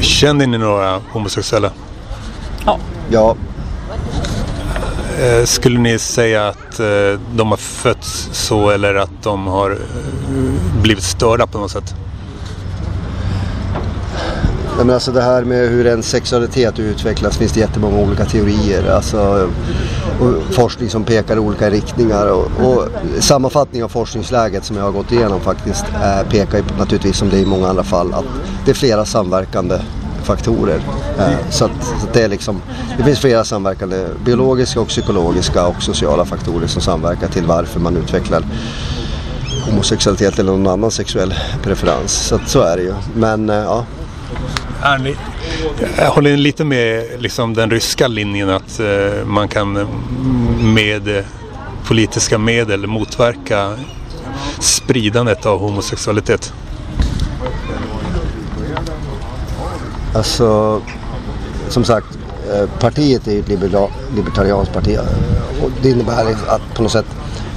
känner 0.00 0.46
ni 0.46 0.58
några 0.58 1.00
homosexuella? 1.12 1.70
Ja. 2.66 2.78
ja. 3.10 3.36
Eh, 5.20 5.44
skulle 5.44 5.78
ni 5.78 5.98
säga 5.98 6.48
att 6.48 6.80
eh, 6.80 7.20
de 7.34 7.50
har 7.50 7.56
fötts 7.56 8.28
så 8.32 8.70
eller 8.70 8.94
att 8.94 9.22
de 9.22 9.46
har 9.46 9.78
blivit 10.82 11.04
störda 11.04 11.46
på 11.46 11.58
något 11.58 11.70
sätt? 11.70 11.94
Nej, 14.78 14.86
men 14.86 14.94
alltså 14.94 15.12
det 15.12 15.22
här 15.22 15.44
med 15.44 15.68
hur 15.68 15.86
en 15.86 16.02
sexualitet 16.02 16.78
utvecklas 16.78 17.36
finns 17.36 17.52
det 17.52 17.60
jättemånga 17.60 17.98
olika 17.98 18.24
teorier. 18.24 18.90
Alltså, 18.90 19.50
och 20.20 20.54
forskning 20.54 20.90
som 20.90 21.04
pekar 21.04 21.36
i 21.36 21.38
olika 21.38 21.70
riktningar. 21.70 22.26
Och, 22.26 22.44
och 22.44 22.88
sammanfattning 23.20 23.84
av 23.84 23.88
forskningsläget 23.88 24.64
som 24.64 24.76
jag 24.76 24.84
har 24.84 24.92
gått 24.92 25.12
igenom 25.12 25.40
faktiskt 25.40 25.84
äh, 25.84 26.28
pekar 26.30 26.62
naturligtvis 26.78 27.16
som 27.16 27.28
det 27.28 27.36
är 27.36 27.40
i 27.40 27.46
många 27.46 27.68
andra 27.68 27.82
fall 27.82 28.14
att 28.14 28.24
det 28.64 28.70
är 28.70 28.74
flera 28.74 29.04
samverkande 29.04 29.78
faktorer. 30.22 30.80
Eh, 31.18 31.50
så, 31.50 31.64
att, 31.64 31.84
så 32.00 32.06
att 32.06 32.14
det, 32.14 32.22
är 32.22 32.28
liksom, 32.28 32.62
det 32.98 33.04
finns 33.04 33.18
flera 33.18 33.44
samverkande 33.44 34.06
biologiska 34.24 34.80
och 34.80 34.88
psykologiska 34.88 35.66
och 35.66 35.82
sociala 35.82 36.24
faktorer 36.24 36.66
som 36.66 36.82
samverkar 36.82 37.28
till 37.28 37.46
varför 37.46 37.80
man 37.80 37.96
utvecklar 37.96 38.42
homosexualitet 39.70 40.38
eller 40.38 40.52
någon 40.52 40.66
annan 40.66 40.90
sexuell 40.90 41.34
preferens. 41.62 42.12
Så 42.12 42.34
att, 42.34 42.48
så 42.48 42.62
är 42.62 42.76
det 42.76 42.82
ju. 42.82 42.94
Men 43.14 43.50
eh, 43.50 43.56
ja, 43.56 43.84
ja. 44.82 44.98
Ni, 44.98 45.16
jag 45.96 46.10
håller 46.10 46.36
lite 46.36 46.64
med 46.64 47.06
liksom, 47.18 47.54
den 47.54 47.70
ryska 47.70 48.08
linjen 48.08 48.50
att 48.50 48.80
eh, 48.80 49.24
man 49.26 49.48
kan 49.48 49.88
med 50.74 51.24
politiska 51.84 52.38
medel 52.38 52.86
motverka 52.86 53.76
spridandet 54.58 55.46
av 55.46 55.58
homosexualitet. 55.60 56.52
Alltså, 60.14 60.80
som 61.68 61.84
sagt, 61.84 62.18
eh, 62.52 62.80
partiet 62.80 63.26
är 63.28 63.32
ju 63.32 63.40
ett 63.40 63.48
libertarianskt 64.14 64.74
parti 64.74 64.98
och 65.62 65.70
det 65.82 65.90
innebär 65.90 66.36
att 66.46 66.74
på 66.74 66.82
något 66.82 66.92
sätt 66.92 67.06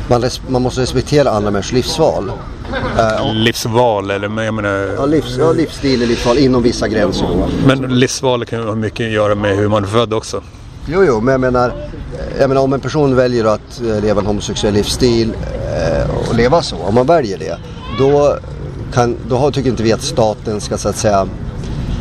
man, 0.08 0.24
man 0.48 0.62
måste 0.62 0.82
respektera 0.82 1.30
andra 1.30 1.52
människors 1.52 1.72
livsval. 1.72 2.32
Uh, 2.74 3.34
livsval 3.34 4.12
eller 4.12 4.44
jag 4.44 4.54
menar... 4.54 4.94
Ja, 4.98 5.06
livs, 5.06 5.38
ja, 5.38 5.52
livsstil 5.52 6.02
är 6.02 6.06
livsval 6.06 6.38
inom 6.38 6.64
vissa 6.64 6.88
gränser. 6.88 7.28
Men 7.66 8.00
livsval 8.00 8.46
kan 8.46 8.60
ju 8.60 8.66
ha 8.66 8.76
mycket 8.76 9.06
att 9.06 9.12
göra 9.12 9.36
med 9.36 9.58
hur 9.58 9.68
man 9.68 9.84
är 9.84 9.88
född 9.88 10.14
också. 10.14 10.42
Jo, 10.86 11.04
jo, 11.04 11.22
men 11.22 11.32
jag 11.32 11.42
menar, 11.42 11.74
jag 12.40 12.48
menar 12.48 12.62
om 12.62 12.74
en 12.74 12.80
person 12.80 13.16
väljer 13.16 13.46
att 13.46 13.82
eh, 13.82 14.02
leva 14.02 14.22
en 14.22 14.28
homosexuell 14.28 14.74
livsstil 14.74 15.34
eh, 15.54 16.30
och 16.30 16.36
leva 16.36 16.62
så, 16.62 16.76
om 16.76 16.96
man 16.96 17.06
väljer 17.06 17.38
det, 17.38 17.58
då, 17.98 18.38
kan, 18.94 19.18
då 19.30 19.52
tycker 19.52 19.70
inte 19.70 19.84
vi 19.84 19.94
att 19.94 20.02
staten 20.02 20.62
ska 20.62 20.78
så 20.78 20.90
att 20.90 20.98
säga 20.98 21.28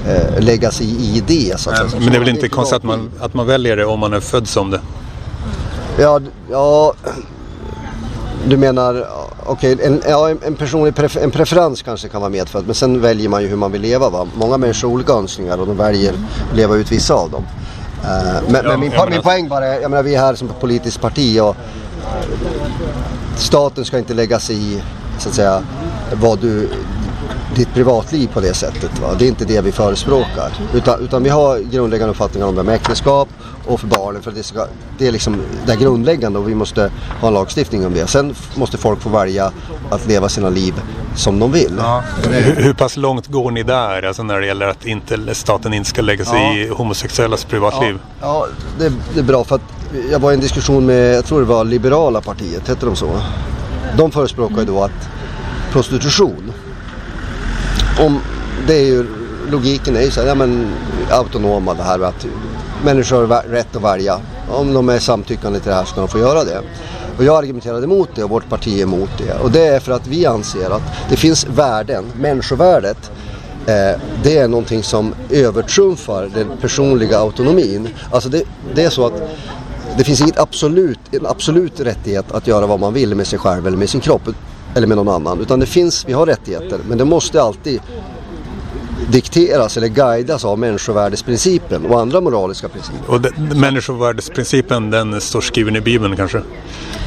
eh, 0.07 0.41
lägga 0.41 0.71
sig 0.71 0.87
i 0.87 1.23
det. 1.27 1.61
Så 1.61 1.71
att 1.71 1.77
säga. 1.77 2.01
Men 2.01 2.11
det 2.11 2.17
är 2.17 2.21
väl 2.21 2.29
inte 2.29 2.49
konstigt 2.49 2.77
att 2.77 2.85
man, 2.85 3.11
att 3.21 3.35
man 3.35 3.47
väljer 3.47 3.77
det 3.77 3.85
om 3.85 4.01
man 4.01 4.13
är 4.13 4.21
född 4.21 4.49
som 4.49 4.71
det? 4.71 4.81
Ja, 5.99 6.21
ja 6.51 6.95
du 8.49 8.57
menar, 8.57 9.07
okej, 9.47 9.75
okay, 9.75 9.87
en, 9.87 10.03
ja, 10.09 10.31
en 10.31 10.55
personlig 10.55 10.95
prefer 10.95 11.21
en 11.21 11.31
preferens 11.31 11.83
kanske 11.83 12.09
kan 12.09 12.21
vara 12.21 12.31
medfödd 12.31 12.67
men 12.67 12.75
sen 12.75 13.01
väljer 13.01 13.29
man 13.29 13.43
ju 13.43 13.49
hur 13.49 13.57
man 13.57 13.73
vill 13.73 13.83
leva. 13.83 14.11
Va? 14.11 14.27
Många 14.35 14.57
människor 14.57 14.89
har 14.89 14.95
olika 14.95 15.13
önskningar 15.13 15.59
och 15.59 15.67
de 15.67 15.77
väljer 15.77 16.13
att 16.13 16.57
leva 16.57 16.77
ut 16.77 16.93
vissa 16.93 17.15
av 17.15 17.31
dem. 17.31 17.43
Uh, 17.43 18.09
men, 18.49 18.55
ja, 18.55 18.63
men 18.63 18.81
min, 18.81 18.93
min 19.11 19.23
poäng 19.23 19.49
bara 19.49 19.67
är, 19.67 19.81
jag 19.81 19.91
menar 19.91 20.03
vi 20.03 20.15
är 20.15 20.21
här 20.21 20.35
som 20.35 20.49
ett 20.49 20.61
politiskt 20.61 21.01
parti 21.01 21.41
och 21.41 21.57
staten 23.37 23.85
ska 23.85 23.99
inte 23.99 24.15
lägga 24.15 24.41
sig 24.41 24.57
i 24.57 24.83
så 25.19 25.29
att 25.29 25.35
säga 25.35 25.63
vad 26.13 26.39
du 26.39 26.69
ditt 27.57 27.75
privatliv 27.75 28.29
på 28.33 28.41
det 28.41 28.55
sättet. 28.55 28.99
Va? 28.99 29.09
Det 29.19 29.25
är 29.25 29.29
inte 29.29 29.45
det 29.45 29.61
vi 29.61 29.73
förespråkar. 29.73 30.53
Utan, 30.75 31.01
utan 31.05 31.23
vi 31.23 31.31
har 31.31 31.59
grundläggande 31.59 32.11
uppfattningar 32.11 32.47
om 32.47 32.55
det 32.55 32.63
med 32.63 32.75
äktenskap 32.75 33.29
och 33.67 33.81
för 33.81 33.87
barnen. 33.87 34.23
För 34.23 34.31
det, 34.31 34.43
ska, 34.43 34.67
det 34.99 35.07
är 35.07 35.13
liksom 35.13 35.43
det 35.67 35.77
grundläggande 35.77 36.39
och 36.39 36.49
vi 36.49 36.55
måste 36.55 36.91
ha 37.21 37.29
en 37.29 37.35
lagstiftning 37.35 37.87
om 37.87 37.95
det. 37.95 38.07
Sen 38.07 38.35
måste 38.55 38.79
folk 38.79 39.01
få 39.01 39.09
välja 39.09 39.53
att 39.91 40.07
leva 40.07 40.29
sina 40.29 40.49
liv 40.49 40.75
som 41.17 41.39
de 41.39 41.53
vill. 41.53 41.75
Ja. 41.79 42.03
Hur, 42.23 42.63
hur, 42.63 42.73
pass 42.73 42.97
långt 42.97 43.27
går 43.27 43.51
ni 43.51 43.63
där 43.63 44.03
alltså 44.03 44.23
när 44.23 44.41
det 44.41 44.47
gäller 44.47 44.67
att 44.67 44.87
inte, 44.87 45.35
staten 45.35 45.75
inte 45.75 45.91
ska 45.91 46.03
lägga 46.03 46.25
sig 46.25 46.41
ja. 46.41 46.55
i 46.55 46.69
homosexuellas 46.69 47.45
privatliv? 47.45 47.99
Ja, 48.21 48.27
ja 48.27 48.47
det, 48.79 48.93
det, 49.15 49.21
är 49.21 49.25
bra 49.25 49.45
för 49.45 49.55
att 49.55 49.63
jag 50.11 50.19
var 50.19 50.31
i 50.31 50.35
en 50.35 50.41
diskussion 50.41 50.87
med, 50.87 51.15
jag 51.15 51.25
tror 51.25 51.41
det 51.41 51.47
var 51.47 51.65
Liberala 51.65 52.21
partiet, 52.21 52.69
hette 52.69 52.87
de 52.87 52.97
så? 52.97 53.21
De 53.97 54.11
förespråkar 54.11 54.59
ju 54.59 54.65
då 54.65 54.83
att 54.83 55.09
prostitution 55.73 56.53
om, 58.07 58.21
det 58.67 58.75
är 58.75 58.85
ju, 58.85 59.07
logiken 59.51 59.97
är 59.97 60.01
ju 60.01 60.11
så 60.11 60.21
här, 60.21 60.29
ja, 60.29 60.35
men, 60.35 60.73
autonoma 61.11 61.75
det 61.75 61.83
här 61.83 62.01
att 62.01 62.27
människor 62.85 63.27
har 63.27 63.43
rätt 63.43 63.77
att 63.77 63.83
välja. 63.83 64.21
Om 64.51 64.75
de 64.75 64.89
är 64.89 64.99
samtyckande 64.99 65.61
till 65.61 65.69
det 65.69 65.75
här 65.75 65.85
ska 65.85 66.01
de 66.01 66.09
få 66.09 66.19
göra 66.19 66.45
det. 66.45 66.61
Och 67.19 67.25
jag 67.25 67.37
argumenterade 67.37 67.85
emot 67.85 68.09
det 68.15 68.25
och 68.25 68.31
vårt 68.31 68.49
parti 68.49 68.79
är 68.79 68.83
emot 68.83 69.11
det. 69.19 69.35
Och 69.35 69.51
det 69.51 69.67
är 69.67 69.81
för 69.81 69.93
att 69.93 70.07
vi 70.07 70.27
anser 70.27 70.71
att 70.71 70.83
det 71.11 71.17
finns 71.17 71.47
värden, 71.47 72.05
människovärdet, 72.17 73.11
eh, 73.67 74.01
det 74.23 74.39
är 74.39 74.49
någonting 74.49 74.83
som 74.83 75.15
övertrumfar 75.31 76.31
den 76.35 76.47
personliga 76.61 77.19
autonomin. 77.19 77.89
Alltså 78.11 78.29
det, 78.29 78.43
det 78.75 78.85
är 78.85 78.91
så 78.91 79.07
att 79.07 79.23
det 79.99 80.05
finns 80.05 80.21
inget 80.21 80.39
absolut, 80.39 80.99
en 81.11 81.27
absolut 81.27 81.81
rättighet 81.81 82.33
att 82.33 82.47
göra 82.47 82.67
vad 82.67 82.81
man 82.81 82.95
vill 82.95 83.15
med 83.15 83.27
sig 83.27 83.39
själv 83.39 83.67
eller 83.67 83.77
med 83.77 83.91
sin 83.91 84.01
kropp 84.01 84.29
eller 84.75 84.87
med 84.87 84.97
någon 84.97 85.09
annan. 85.09 85.41
Utan 85.41 85.61
det 85.61 85.67
finns, 85.67 86.05
vi 86.09 86.13
har 86.13 86.27
rättigheter 86.27 86.81
men 86.89 86.99
det 86.99 87.05
måste 87.05 87.43
alltid 87.43 87.81
dikteras 89.09 89.77
eller 89.77 89.89
guidas 89.89 90.45
av 90.45 90.59
människovärdesprincipen 90.59 91.87
och 91.87 92.01
andra 92.01 92.21
moraliska 92.21 92.69
principer. 92.69 93.11
Och 93.11 93.21
den, 93.21 93.61
människovärdesprincipen 93.61 94.91
den 94.91 95.21
står 95.21 95.41
skriven 95.41 95.77
i 95.77 95.81
Bibeln 95.81 96.17
kanske? 96.17 96.43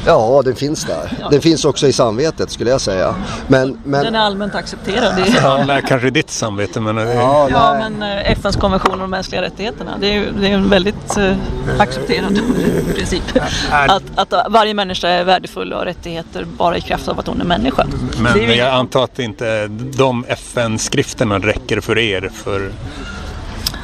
Ja, 0.06 0.42
den 0.44 0.56
finns 0.56 0.84
där. 0.84 1.28
Den 1.30 1.40
finns 1.40 1.64
också 1.64 1.86
i 1.86 1.92
samvetet 1.92 2.50
skulle 2.50 2.70
jag 2.70 2.80
säga. 2.80 3.14
Men, 3.48 3.78
men... 3.84 4.04
Den 4.04 4.14
är 4.14 4.18
allmänt 4.18 4.54
accepterad. 4.54 5.16
Det 5.16 5.22
är... 5.22 5.68
Ja, 5.68 5.80
kanske 5.88 6.08
i 6.08 6.10
ditt 6.10 6.30
samvete 6.30 6.80
men... 6.80 6.96
Ja, 6.96 7.48
ja 7.50 7.76
men 7.78 8.02
eh, 8.02 8.30
FNs 8.30 8.56
konvention 8.56 8.94
om 8.94 9.00
de 9.00 9.10
mänskliga 9.10 9.42
rättigheterna. 9.42 9.96
Det 10.00 10.16
är, 10.16 10.32
det 10.40 10.48
är 10.48 10.54
en 10.54 10.70
väldigt 10.70 11.18
uh, 11.18 11.36
accepterad 11.78 12.40
princip. 12.94 13.22
Att, 13.70 14.02
att 14.14 14.52
varje 14.52 14.74
människa 14.74 15.08
är 15.08 15.24
värdefull 15.24 15.72
och 15.72 15.78
har 15.78 15.86
rättigheter 15.86 16.44
bara 16.44 16.76
i 16.76 16.80
kraft 16.80 17.08
av 17.08 17.18
att 17.18 17.26
hon 17.26 17.40
är 17.40 17.44
människa. 17.44 17.86
Men 18.18 18.40
är... 18.40 18.54
jag 18.54 18.74
antar 18.74 19.04
att 19.04 19.18
inte 19.18 19.66
de 19.96 20.24
FN-skrifterna 20.28 21.38
räcker 21.38 21.80
för 21.84 21.98
er. 21.98 22.30
För 22.32 22.72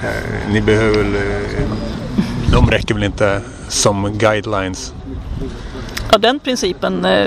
eh, 0.02 0.52
ni 0.52 0.60
behöver 0.60 0.96
väl... 0.96 1.14
Eh, 1.14 1.70
de 2.52 2.70
räcker 2.70 2.94
väl 2.94 3.02
inte 3.02 3.40
som 3.68 4.18
guidelines? 4.18 4.94
Ja, 6.12 6.18
den 6.18 6.38
principen 6.38 7.04
eh, 7.04 7.26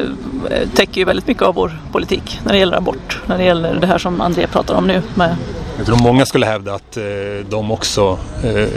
täcker 0.76 0.98
ju 0.98 1.06
väldigt 1.06 1.28
mycket 1.28 1.44
av 1.44 1.56
vår 1.56 1.80
politik 1.92 2.40
när 2.46 2.54
det 2.54 2.60
gäller 2.60 2.78
abort. 2.78 3.22
När 3.26 3.38
det 3.38 3.44
gäller 3.44 3.76
det 3.76 3.88
här 3.88 3.98
som 3.98 4.22
André 4.22 4.48
pratar 4.48 4.76
om 4.76 4.88
nu 4.88 5.02
med 5.16 5.36
jag 5.78 5.86
tror 5.86 5.98
många 5.98 6.26
skulle 6.26 6.46
hävda 6.46 6.74
att 6.74 6.98
eh, 6.98 7.04
de 7.50 7.72
också 7.72 8.18
eh, 8.44 8.68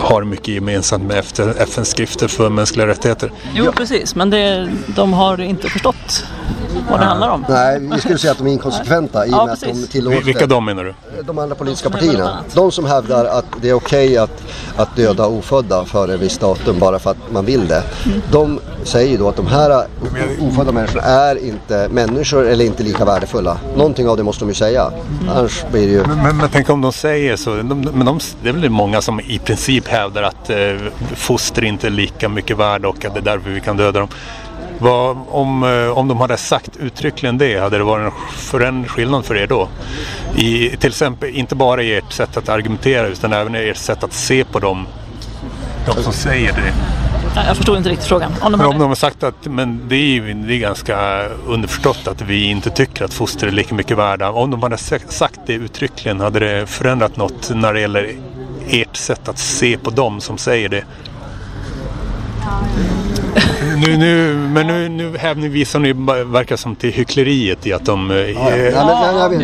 har 0.00 0.24
mycket 0.24 0.48
gemensamt 0.48 1.04
med 1.04 1.24
FNs 1.58 1.90
skrifter 1.90 2.28
för 2.28 2.50
mänskliga 2.50 2.86
rättigheter. 2.86 3.32
Jo, 3.54 3.72
precis, 3.72 4.14
men 4.14 4.30
det, 4.30 4.70
de 4.86 5.12
har 5.12 5.40
inte 5.40 5.68
förstått 5.68 6.24
vad 6.90 7.00
det 7.00 7.04
handlar 7.04 7.28
om. 7.28 7.44
Nej, 7.48 7.80
vi 7.80 8.00
skulle 8.00 8.18
säga 8.18 8.30
att 8.30 8.38
de 8.38 8.46
är 8.46 8.52
inkonsekventa 8.52 9.26
i 9.26 9.30
och 9.30 9.32
med 9.32 9.50
att 9.50 9.60
de 9.60 9.86
tillåter... 9.86 10.22
Vilka 10.22 10.46
de 10.46 10.64
menar 10.64 10.84
du? 10.84 10.94
De 11.22 11.38
andra 11.38 11.54
politiska 11.54 11.90
partierna. 11.90 12.44
De 12.54 12.72
som 12.72 12.84
hävdar 12.84 13.24
att 13.24 13.46
det 13.62 13.68
är 13.68 13.74
okej 13.74 14.06
okay 14.06 14.16
att, 14.16 14.42
att 14.76 14.96
döda 14.96 15.26
ofödda 15.26 15.84
före 15.84 16.14
ett 16.14 16.20
visst 16.20 16.40
datum 16.40 16.78
bara 16.78 16.98
för 16.98 17.10
att 17.10 17.32
man 17.32 17.44
vill 17.44 17.68
det. 17.68 17.82
Mm. 18.06 18.22
De 18.32 18.60
säger 18.84 19.18
då 19.18 19.28
att 19.30 19.36
de 19.36 19.46
här 19.46 19.86
ofödda 20.40 20.72
människorna 20.72 21.02
är 21.02 21.44
inte 21.44 21.88
människor 21.88 22.46
eller 22.46 22.64
inte 22.64 22.82
lika 22.82 23.04
värdefulla. 23.04 23.58
Någonting 23.76 24.08
av 24.08 24.16
det 24.16 24.22
måste 24.22 24.44
de 24.44 24.48
ju 24.48 24.54
säga. 24.54 24.86
Mm. 24.86 25.36
Annars 25.36 25.64
blir 25.72 25.86
det 25.86 25.92
ju... 25.92 26.02
Men, 26.06 26.22
men, 26.22 26.36
men 26.36 26.48
tänk 26.52 26.70
om 26.70 26.80
de 26.80 26.92
säger 26.92 27.36
så. 27.36 27.56
De, 27.56 27.80
men 27.80 28.06
de, 28.06 28.20
det 28.42 28.48
är 28.48 28.52
väl 28.52 28.70
många 28.70 29.00
som 29.00 29.20
i 29.20 29.38
princip 29.38 29.88
hävdar 29.88 30.22
att 30.22 30.50
eh, 30.50 30.56
foster 31.14 31.64
inte 31.64 31.86
är 31.86 31.90
lika 31.90 32.28
mycket 32.28 32.56
värda 32.56 32.88
och 32.88 33.04
att 33.04 33.14
det 33.14 33.20
är 33.20 33.24
därför 33.24 33.50
vi 33.50 33.60
kan 33.60 33.76
döda 33.76 34.00
dem. 34.00 34.08
Vad, 34.78 35.16
om, 35.28 35.62
eh, 35.62 35.98
om 35.98 36.08
de 36.08 36.20
hade 36.20 36.36
sagt 36.36 36.76
uttryckligen 36.76 37.38
det, 37.38 37.58
hade 37.58 37.78
det 37.78 37.84
varit 37.84 38.06
en, 38.06 38.12
för 38.30 38.60
en 38.60 38.88
skillnad 38.88 39.24
för 39.24 39.36
er 39.36 39.46
då? 39.46 39.68
I, 40.36 40.76
till 40.76 40.88
exempel, 40.88 41.28
inte 41.28 41.54
bara 41.54 41.82
i 41.82 41.96
ert 41.96 42.12
sätt 42.12 42.36
att 42.36 42.48
argumentera 42.48 43.06
utan 43.06 43.32
även 43.32 43.56
i 43.56 43.68
ert 43.68 43.76
sätt 43.76 44.04
att 44.04 44.12
se 44.12 44.44
på 44.44 44.58
dem, 44.58 44.86
de 45.86 46.02
som 46.02 46.12
säger 46.12 46.52
det. 46.52 46.99
Jag 47.34 47.56
förstod 47.56 47.76
inte 47.76 47.88
riktigt 47.88 48.06
frågan. 48.06 48.32
Om 48.40 48.52
de, 48.52 48.60
hade... 48.60 48.72
om 48.72 48.78
de 48.78 48.88
har 48.88 48.94
sagt 48.94 49.22
att 49.22 49.46
men 49.46 49.88
det, 49.88 49.96
är, 49.96 50.34
det 50.34 50.54
är 50.54 50.58
ganska 50.58 51.28
underförstått 51.46 52.08
att 52.08 52.22
vi 52.22 52.44
inte 52.44 52.70
tycker 52.70 53.04
att 53.04 53.14
foster 53.14 53.46
är 53.46 53.50
lika 53.50 53.74
mycket 53.74 53.98
värda. 53.98 54.30
Om 54.30 54.50
de 54.50 54.62
hade 54.62 54.76
sagt 54.76 55.40
det 55.46 55.52
uttryckligen, 55.52 56.20
hade 56.20 56.38
det 56.38 56.66
förändrat 56.66 57.16
något 57.16 57.50
när 57.54 57.74
det 57.74 57.80
gäller 57.80 58.10
ert 58.68 58.96
sätt 58.96 59.28
att 59.28 59.38
se 59.38 59.78
på 59.78 59.90
dem 59.90 60.20
som 60.20 60.38
säger 60.38 60.68
det? 60.68 60.84
nu, 63.86 63.96
nu, 63.96 64.34
men 64.34 64.66
nu, 64.66 64.88
nu 64.88 65.16
hänvisar 65.16 65.78
ni 65.78 65.92
verkar 66.24 66.56
som 66.56 66.76
till 66.76 66.92
hyckleriet 66.92 67.66
i 67.66 67.72
att 67.72 67.84
de... 67.84 68.10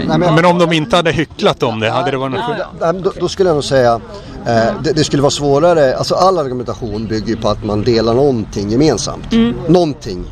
Ja, 0.08 0.18
men, 0.18 0.44
om 0.44 0.58
de 0.58 0.72
inte 0.72 0.96
hade 0.96 1.12
hycklat 1.12 1.62
om 1.62 1.80
det, 1.80 1.90
hade 1.90 2.10
det 2.10 2.16
varit 2.16 2.32
något... 2.32 2.56
Ja, 2.80 2.92
då, 2.92 3.12
då 3.20 3.28
skulle 3.28 3.48
jag 3.48 3.54
nog 3.54 3.64
säga 3.64 3.92
eh, 3.92 4.00
det, 4.82 4.92
det, 4.92 5.04
skulle 5.04 5.22
vara 5.22 5.30
svårare, 5.30 5.96
alltså 5.96 6.14
all 6.14 6.38
argumentation 6.38 7.06
bygger 7.06 7.28
ju 7.28 7.36
på 7.36 7.48
att 7.48 7.64
man 7.64 7.82
delar 7.82 8.14
någonting 8.14 8.70
gemensamt. 8.70 9.32
Mm. 9.32 9.54
Någonting 9.68 10.26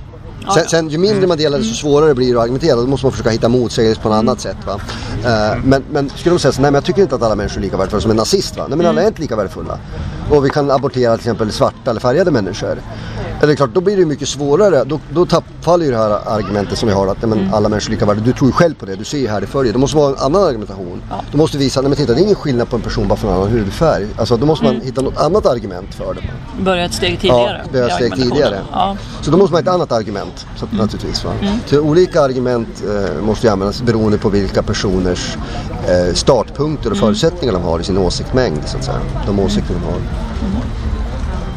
Sen, 0.55 0.69
sen, 0.69 0.89
ju 0.89 0.99
mindre 0.99 1.27
man 1.27 1.39
delar 1.39 1.59
desto 1.59 1.75
svårare 1.75 2.15
blir 2.15 2.33
det 2.33 2.39
att 2.39 2.43
argumentera. 2.43 2.77
Då 2.77 2.87
måste 2.87 3.07
man 3.07 3.13
försöka 3.13 3.31
hitta 3.31 3.49
motsägelse 3.49 4.01
på 4.01 4.09
något 4.09 4.17
annat 4.17 4.41
sätt. 4.41 4.57
Va? 4.67 4.75
Uh, 4.75 5.65
men, 5.65 5.85
men 5.91 6.11
skulle 6.11 6.35
de 6.35 6.39
säga 6.39 6.53
så, 6.53 6.61
nej 6.63 6.71
men 6.71 6.75
jag 6.75 6.85
tycker 6.85 7.03
inte 7.03 7.15
att 7.15 7.23
alla 7.23 7.35
människor 7.35 7.59
är 7.59 7.63
lika 7.63 7.77
värdefulla 7.77 8.01
som 8.01 8.11
en 8.11 8.17
nazist. 8.17 8.57
Va? 8.57 8.67
Nej 8.69 8.79
men 8.79 8.87
alla 8.87 9.03
är 9.03 9.07
inte 9.07 9.23
lika 9.23 9.37
värdefulla. 9.37 9.79
Och 10.31 10.45
vi 10.45 10.51
kan 10.51 10.71
abortera 10.71 11.17
till 11.17 11.21
exempel 11.21 11.53
svarta 11.53 11.91
eller 11.91 12.01
färgade 12.01 12.31
människor. 12.31 12.79
Eller 13.45 13.55
klart, 13.55 13.75
då 13.75 13.81
blir 13.81 13.97
det 13.97 14.07
mycket 14.07 14.29
svårare. 14.29 14.85
Då, 14.85 15.01
då 15.11 15.27
faller 15.61 15.85
ju 15.85 15.91
det 15.91 15.97
här 15.97 16.11
argumentet 16.27 16.79
som 16.79 16.89
vi 16.89 16.95
har 16.95 17.07
att 17.07 17.23
nej, 17.23 17.29
men 17.29 17.39
mm. 17.39 17.55
alla 17.55 17.69
människor 17.69 17.89
är 17.89 17.95
lika 17.95 18.07
värdefulla. 18.07 18.33
Du 18.33 18.39
tror 18.39 18.49
ju 18.49 18.53
själv 18.53 18.75
på 18.75 18.87
det. 18.87 18.97
Du 18.97 19.05
ser 19.05 19.19
ju 19.19 19.29
här 19.29 19.41
det 19.41 19.47
följer. 19.47 19.73
Det 19.73 19.79
måste 19.79 19.97
vara 19.97 20.09
en 20.09 20.19
annan 20.19 20.45
argumentation. 20.45 21.03
Ja. 21.11 21.21
Du 21.31 21.39
måste 21.39 21.59
visa, 21.59 21.81
nej 21.81 21.89
men 21.89 21.97
titta 21.97 22.15
det 22.15 22.21
är 22.21 22.23
ingen 22.23 22.35
skillnad 22.35 22.71
på 22.71 22.77
en 22.77 22.83
person 22.83 23.09
bara 23.09 23.17
för 23.17 23.29
en 23.29 23.35
annan 23.35 23.49
hudfärg. 23.49 24.07
Alltså 24.17 24.37
då 24.37 24.47
måste 24.47 24.65
man 24.65 24.75
mm. 24.75 24.87
hitta 24.87 25.03
något 25.03 25.17
annat 25.17 25.47
argument 25.47 25.95
för 25.95 26.15
det. 26.15 26.21
Börja 26.63 26.85
ett 26.85 26.95
steg 26.95 27.21
tidigare. 27.21 27.63
Ja, 27.65 27.73
börja 27.73 27.87
ett 27.87 27.95
steg 27.95 28.15
tidigare. 28.15 28.61
Ja. 28.73 28.97
Så 29.23 29.31
då 29.31 29.37
måste 29.37 29.53
man 29.53 29.65
ha 29.65 29.71
ett 29.71 29.75
annat 29.75 29.93
argument. 29.93 30.47
Så, 30.57 30.67
mm. 30.67 30.77
naturligtvis. 30.77 31.25
Va? 31.25 31.33
Mm. 31.41 31.59
Så 31.67 31.81
olika 31.81 32.21
argument 32.21 32.83
eh, 32.87 33.23
måste 33.23 33.47
ju 33.47 33.53
användas 33.53 33.83
beroende 33.83 34.19
på 34.19 34.29
vilka 34.29 34.63
personers 34.63 35.37
eh, 35.89 36.15
startpunkter 36.15 36.91
och 36.91 36.97
mm. 36.97 37.07
förutsättningar 37.07 37.53
de 37.53 37.63
har 37.63 37.81
i 37.81 37.85
sin 37.85 37.99
åsiktmängd. 37.99 38.61
Så 38.67 38.77
att 38.77 38.85
säga. 38.85 39.01
De 39.27 39.41
åsikter 39.41 39.75
de 39.75 39.83
har. 39.83 40.01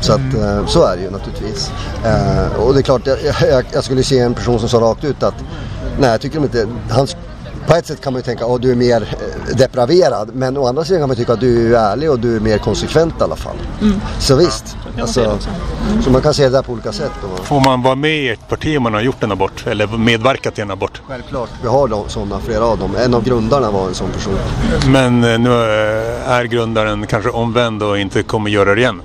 Så 0.02 0.14
att, 0.14 0.34
eh, 0.34 0.66
så 0.66 0.84
är 0.84 0.96
det 0.96 1.04
ju 1.04 1.12
naturligtvis. 1.12 1.72
Eh, 2.06 2.60
och 2.62 2.74
det 2.74 2.80
är 2.80 2.84
klart, 2.84 3.08
jag, 3.08 3.18
jag, 3.50 3.66
jag 3.74 3.84
skulle 3.84 4.04
se 4.04 4.20
en 4.20 4.34
person 4.34 4.60
som 4.60 4.70
sa 4.70 4.80
rakt 4.80 5.04
ut 5.04 5.24
att 5.24 5.36
nej, 6.00 6.10
jag 6.10 6.22
tycker 6.22 6.40
inte, 6.40 6.68
han, 6.90 7.08
på 7.68 7.74
ett 7.74 7.86
sätt 7.86 8.02
kan 8.02 8.14
man 8.14 8.20
ju 8.20 8.24
tänka 8.24 8.46
att 8.46 8.62
du 8.62 8.72
är 8.72 8.76
mer 8.76 9.02
eh, 9.02 9.56
depraverad 9.56 10.30
men 10.34 10.58
å 10.58 10.68
andra 10.68 10.84
sidan 10.84 11.02
kan 11.02 11.10
man 11.10 11.18
tycka 11.18 11.34
att 11.34 11.40
du 11.40 11.76
är 11.76 11.80
ärlig 11.80 12.12
och 12.12 12.20
du 12.20 12.36
är 12.36 12.40
mer 12.40 12.58
konsekvent 12.58 13.14
i 13.20 13.24
alla 13.24 13.36
fall. 13.36 13.56
Mm. 13.82 14.02
Så 14.20 14.36
visst. 14.36 14.78
Ja, 14.96 15.02
alltså, 15.02 15.24
mm. 15.24 16.04
Så 16.04 16.10
man 16.10 16.22
kan 16.22 16.34
se 16.34 16.44
det 16.44 16.50
där 16.50 16.62
på 16.62 16.72
olika 16.72 16.92
sätt. 16.92 17.12
Får 17.44 17.60
man 17.60 17.82
vara 17.82 17.96
med 17.96 18.18
i 18.18 18.30
ett 18.30 18.48
parti 18.50 18.78
om 18.78 18.84
man 18.84 18.94
har 18.94 19.02
gjort 19.02 19.24
en 19.24 19.32
abort 19.32 19.68
eller 19.68 19.88
medverkat 19.88 20.56
till 20.56 20.62
en 20.62 20.72
abort? 20.72 21.02
Självklart, 21.08 21.50
vi 21.62 21.68
har 21.68 22.08
sådana, 22.08 22.40
flera 22.40 22.66
av 22.66 22.78
dem. 22.78 22.96
En 22.96 23.14
av 23.14 23.24
grundarna 23.24 23.72
var 23.72 23.88
en 23.88 23.94
sån 23.94 24.12
person. 24.12 24.38
Men 24.88 25.22
nu 25.22 25.52
är 26.26 26.44
grundaren 26.44 27.08
kanske 27.08 27.30
omvänd 27.30 27.84
och 27.84 28.00
inte 28.00 28.24
kommer 28.24 28.50
göra 28.50 28.76
det 28.76 28.82
igen? 28.82 29.02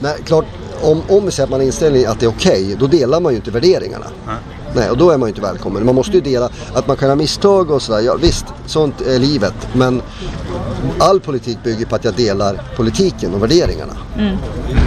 Nej, 0.00 0.16
klart, 0.24 0.44
om, 0.82 1.02
om 1.08 1.24
vi 1.24 1.30
säger 1.30 1.44
att 1.44 1.50
man 1.50 1.60
har 1.60 1.66
inställning 1.66 2.04
att 2.04 2.20
det 2.20 2.26
är 2.26 2.30
okej, 2.30 2.64
okay, 2.64 2.74
då 2.74 2.86
delar 2.86 3.20
man 3.20 3.32
ju 3.32 3.36
inte 3.36 3.50
värderingarna. 3.50 4.06
Nej. 4.26 4.36
Nej, 4.74 4.90
och 4.90 4.96
då 4.96 5.10
är 5.10 5.18
man 5.18 5.28
ju 5.28 5.30
inte 5.30 5.40
välkommen. 5.40 5.86
Man 5.86 5.94
måste 5.94 6.12
ju 6.12 6.20
dela 6.20 6.50
att 6.74 6.86
man 6.86 6.96
kan 6.96 7.08
ha 7.08 7.16
misstag 7.16 7.70
och 7.70 7.82
sådär. 7.82 8.00
Ja, 8.00 8.14
visst, 8.14 8.44
sånt 8.66 9.00
är 9.00 9.18
livet. 9.18 9.54
Men 9.72 10.02
all 10.98 11.20
politik 11.20 11.58
bygger 11.64 11.86
på 11.86 11.96
att 11.96 12.04
jag 12.04 12.14
delar 12.14 12.62
politiken 12.76 13.34
och 13.34 13.42
värderingarna. 13.42 13.92
Mm. 14.18 14.36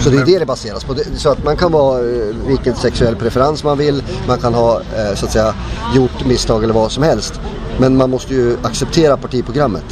Så 0.01 0.09
det 0.09 0.17
är 0.17 0.25
det 0.25 0.39
det 0.39 0.45
baseras 0.45 0.83
på. 0.83 0.95
Så 1.15 1.29
att 1.29 1.43
man 1.43 1.57
kan 1.57 1.71
vara 1.71 1.99
eh, 1.99 2.35
vilken 2.47 2.75
sexuell 2.75 3.15
preferens 3.15 3.63
man 3.63 3.77
vill. 3.77 4.03
Man 4.27 4.37
kan 4.37 4.53
ha 4.53 4.79
eh, 4.79 5.15
så 5.15 5.25
att 5.25 5.31
säga 5.31 5.55
gjort 5.95 6.25
misstag 6.25 6.63
eller 6.63 6.73
vad 6.73 6.91
som 6.91 7.03
helst. 7.03 7.41
Men 7.79 7.97
man 7.97 8.09
måste 8.09 8.33
ju 8.33 8.57
acceptera 8.63 9.17
partiprogrammet. 9.17 9.85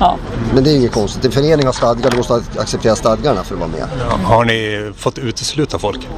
Ja. 0.00 0.16
Men 0.54 0.64
det 0.64 0.70
är 0.70 0.76
inget 0.76 0.92
konstigt. 0.92 1.24
En 1.24 1.32
förening 1.32 1.66
har 1.66 1.72
stadgar, 1.72 2.10
du 2.10 2.16
måste 2.16 2.42
acceptera 2.58 2.96
stadgarna 2.96 3.44
för 3.44 3.54
att 3.54 3.60
vara 3.60 3.70
med. 3.70 3.88
Ja, 3.98 4.18
har 4.24 4.44
ni 4.44 4.92
fått 4.96 5.18
utesluta 5.18 5.78
folk? 5.78 6.08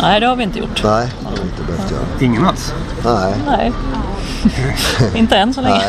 Nej, 0.00 0.20
det 0.20 0.26
har 0.26 0.36
vi 0.36 0.42
inte 0.42 0.58
gjort. 0.58 0.84
Nej, 0.84 1.08
det 1.20 1.26
har 1.28 1.36
vi 1.36 1.42
inte 1.42 1.62
behövt 1.66 1.90
göra. 1.90 2.02
Ingen 2.20 2.44
alls? 2.44 2.74
Nej. 3.04 3.34
Nej. 3.46 3.72
inte 5.14 5.36
än 5.36 5.54
så 5.54 5.60
länge. 5.60 5.82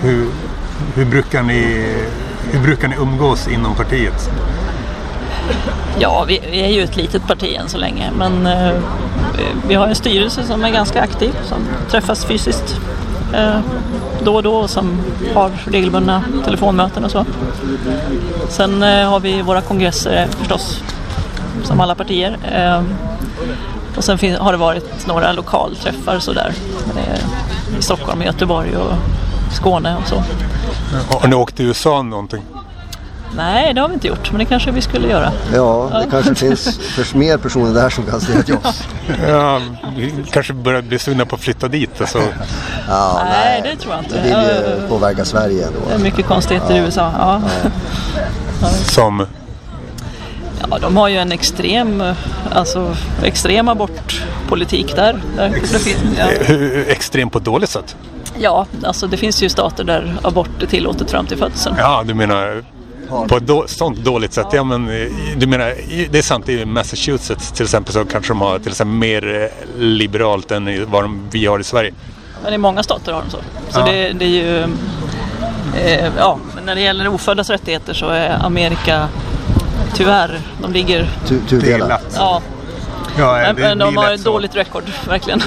hur, 0.00 0.30
hur, 0.94 1.04
brukar 1.04 1.42
ni, 1.42 1.86
hur 2.50 2.60
brukar 2.60 2.88
ni 2.88 2.96
umgås 2.96 3.48
inom 3.48 3.74
partiet? 3.74 4.30
Ja, 5.98 6.24
vi, 6.28 6.40
vi, 6.50 6.60
är 6.60 6.68
ju 6.68 6.82
ett 6.82 6.96
litet 6.96 7.26
parti 7.26 7.56
än 7.60 7.68
så 7.68 7.78
länge 7.78 8.10
men 8.18 8.46
eh, 8.46 8.72
vi 9.68 9.74
har 9.74 9.86
en 9.86 9.94
styrelse 9.94 10.42
som 10.42 10.64
är 10.64 10.70
ganska 10.70 11.02
aktiv 11.02 11.36
som 11.44 11.58
träffas 11.90 12.24
fysiskt 12.24 12.80
eh, 13.34 13.60
då 14.24 14.34
och 14.34 14.42
då 14.42 14.68
som 14.68 14.98
har 15.34 15.50
regelbundna 15.64 16.22
telefonmöten 16.44 17.04
och 17.04 17.10
så. 17.10 17.24
Sen 18.48 18.82
eh, 18.82 19.10
har 19.10 19.20
vi 19.20 19.42
våra 19.42 19.60
kongresser 19.60 20.26
förstås, 20.26 20.82
som 21.64 21.80
alla 21.80 21.94
partier. 21.94 22.38
Eh, 22.52 22.82
och 23.96 24.04
sen 24.04 24.36
har 24.36 24.52
det 24.52 24.58
varit 24.58 25.06
några 25.06 25.32
lokalträffar 25.32 26.18
sådär 26.18 26.52
eh, 26.96 27.78
i 27.78 27.82
Stockholm, 27.82 28.22
Göteborg 28.22 28.76
och 28.76 28.92
Skåne 29.52 29.96
och 29.96 30.08
så. 30.08 30.22
Har 31.20 31.28
ni 31.28 31.34
åkt 31.34 31.56
till 31.56 31.66
USA 31.66 32.02
någonting? 32.02 32.42
Nej, 33.36 33.74
det 33.74 33.80
har 33.80 33.88
vi 33.88 33.94
inte 33.94 34.06
gjort, 34.06 34.30
men 34.32 34.38
det 34.38 34.44
kanske 34.44 34.70
vi 34.70 34.80
skulle 34.80 35.08
göra. 35.08 35.32
Ja, 35.54 35.90
det 35.92 36.10
kanske 36.10 36.34
finns 36.34 37.14
mer 37.14 37.36
personer 37.36 37.74
där 37.74 37.90
som 37.90 38.04
kan 38.04 38.20
säga 38.20 38.42
till 38.42 38.54
oss. 38.54 38.88
ja, 39.28 39.60
vi 39.96 40.14
kanske 40.30 40.52
börjar 40.52 40.82
bli 40.82 40.98
sugna 40.98 41.26
på 41.26 41.34
att 41.34 41.40
flytta 41.40 41.68
dit. 41.68 42.00
Alltså. 42.00 42.22
Ja, 42.88 43.22
nej, 43.24 43.60
nej, 43.62 43.70
det 43.72 43.82
tror 43.82 43.94
jag 43.94 44.04
inte. 44.04 44.14
Vi 44.22 44.28
vill 44.28 44.82
ju 44.82 44.88
påverka 44.88 45.24
Sverige 45.24 45.66
ändå. 45.66 45.78
Det 45.88 45.94
är 45.94 45.98
mycket 45.98 46.26
konstigheter 46.26 46.74
ja. 46.74 46.82
i 46.82 46.84
USA. 46.84 47.12
Ja. 47.18 47.42
ja. 48.62 48.68
Som? 48.68 49.26
Ja, 50.70 50.78
de 50.78 50.96
har 50.96 51.08
ju 51.08 51.16
en 51.16 51.32
extrem, 51.32 52.02
alltså, 52.52 52.96
extrem 53.22 53.68
abortpolitik 53.68 54.96
där. 54.96 55.20
där 55.36 55.54
Ex 55.54 55.86
ja. 56.18 56.24
Extrem 56.86 57.30
på 57.30 57.38
ett 57.38 57.44
dåligt 57.44 57.70
sätt? 57.70 57.96
Ja, 58.38 58.66
alltså 58.84 59.06
det 59.06 59.16
finns 59.16 59.42
ju 59.42 59.48
stater 59.48 59.84
där 59.84 60.16
abort 60.22 60.62
är 60.62 60.66
tillåtet 60.66 61.10
fram 61.10 61.26
till 61.26 61.36
födseln. 61.36 61.76
Ja, 61.78 62.02
du 62.06 62.14
menar 62.14 62.64
på 63.28 63.36
ett 63.36 63.46
då, 63.46 63.64
sånt 63.66 63.98
dåligt 63.98 64.32
sätt. 64.32 64.46
Ja, 64.52 64.64
men, 64.64 64.88
eh, 64.88 65.08
du 65.36 65.46
menar, 65.46 65.74
det 66.10 66.18
är 66.18 66.22
sant 66.22 66.48
i 66.48 66.64
Massachusetts 66.64 67.52
till 67.52 67.64
exempel 67.64 67.92
så 67.92 68.04
kanske 68.04 68.30
de 68.30 68.40
har 68.40 68.58
till 68.58 68.70
exempel 68.70 68.96
mer 68.96 69.42
eh, 69.42 69.80
liberalt 69.80 70.50
än 70.50 70.90
vad 70.90 71.04
de, 71.04 71.20
vi 71.30 71.46
har 71.46 71.58
i 71.60 71.64
Sverige. 71.64 71.92
Men 72.44 72.54
i 72.54 72.58
många 72.58 72.82
stater 72.82 73.12
har 73.12 73.22
de 73.22 73.30
så. 73.30 73.38
Så 73.70 73.80
Ja. 73.80 73.84
det, 73.84 74.12
det 74.12 74.24
är 74.24 74.28
ju... 74.28 74.62
Eh, 75.76 76.10
ja, 76.18 76.38
men 76.54 76.64
när 76.64 76.74
det 76.74 76.80
gäller 76.80 77.08
oföddas 77.08 77.50
rättigheter 77.50 77.94
så 77.94 78.08
är 78.08 78.44
Amerika 78.46 79.08
tyvärr, 79.94 80.40
de 80.62 80.72
ligger... 80.72 81.08
Tu, 81.28 81.40
tudelat. 81.40 82.02
Ja, 82.16 82.42
Ja, 83.18 83.32
men, 83.42 83.56
men 83.56 83.78
de 83.78 83.96
har 83.96 84.12
ett 84.12 84.24
dåligt 84.24 84.56
rekord, 84.56 84.82
verkligen. 85.08 85.42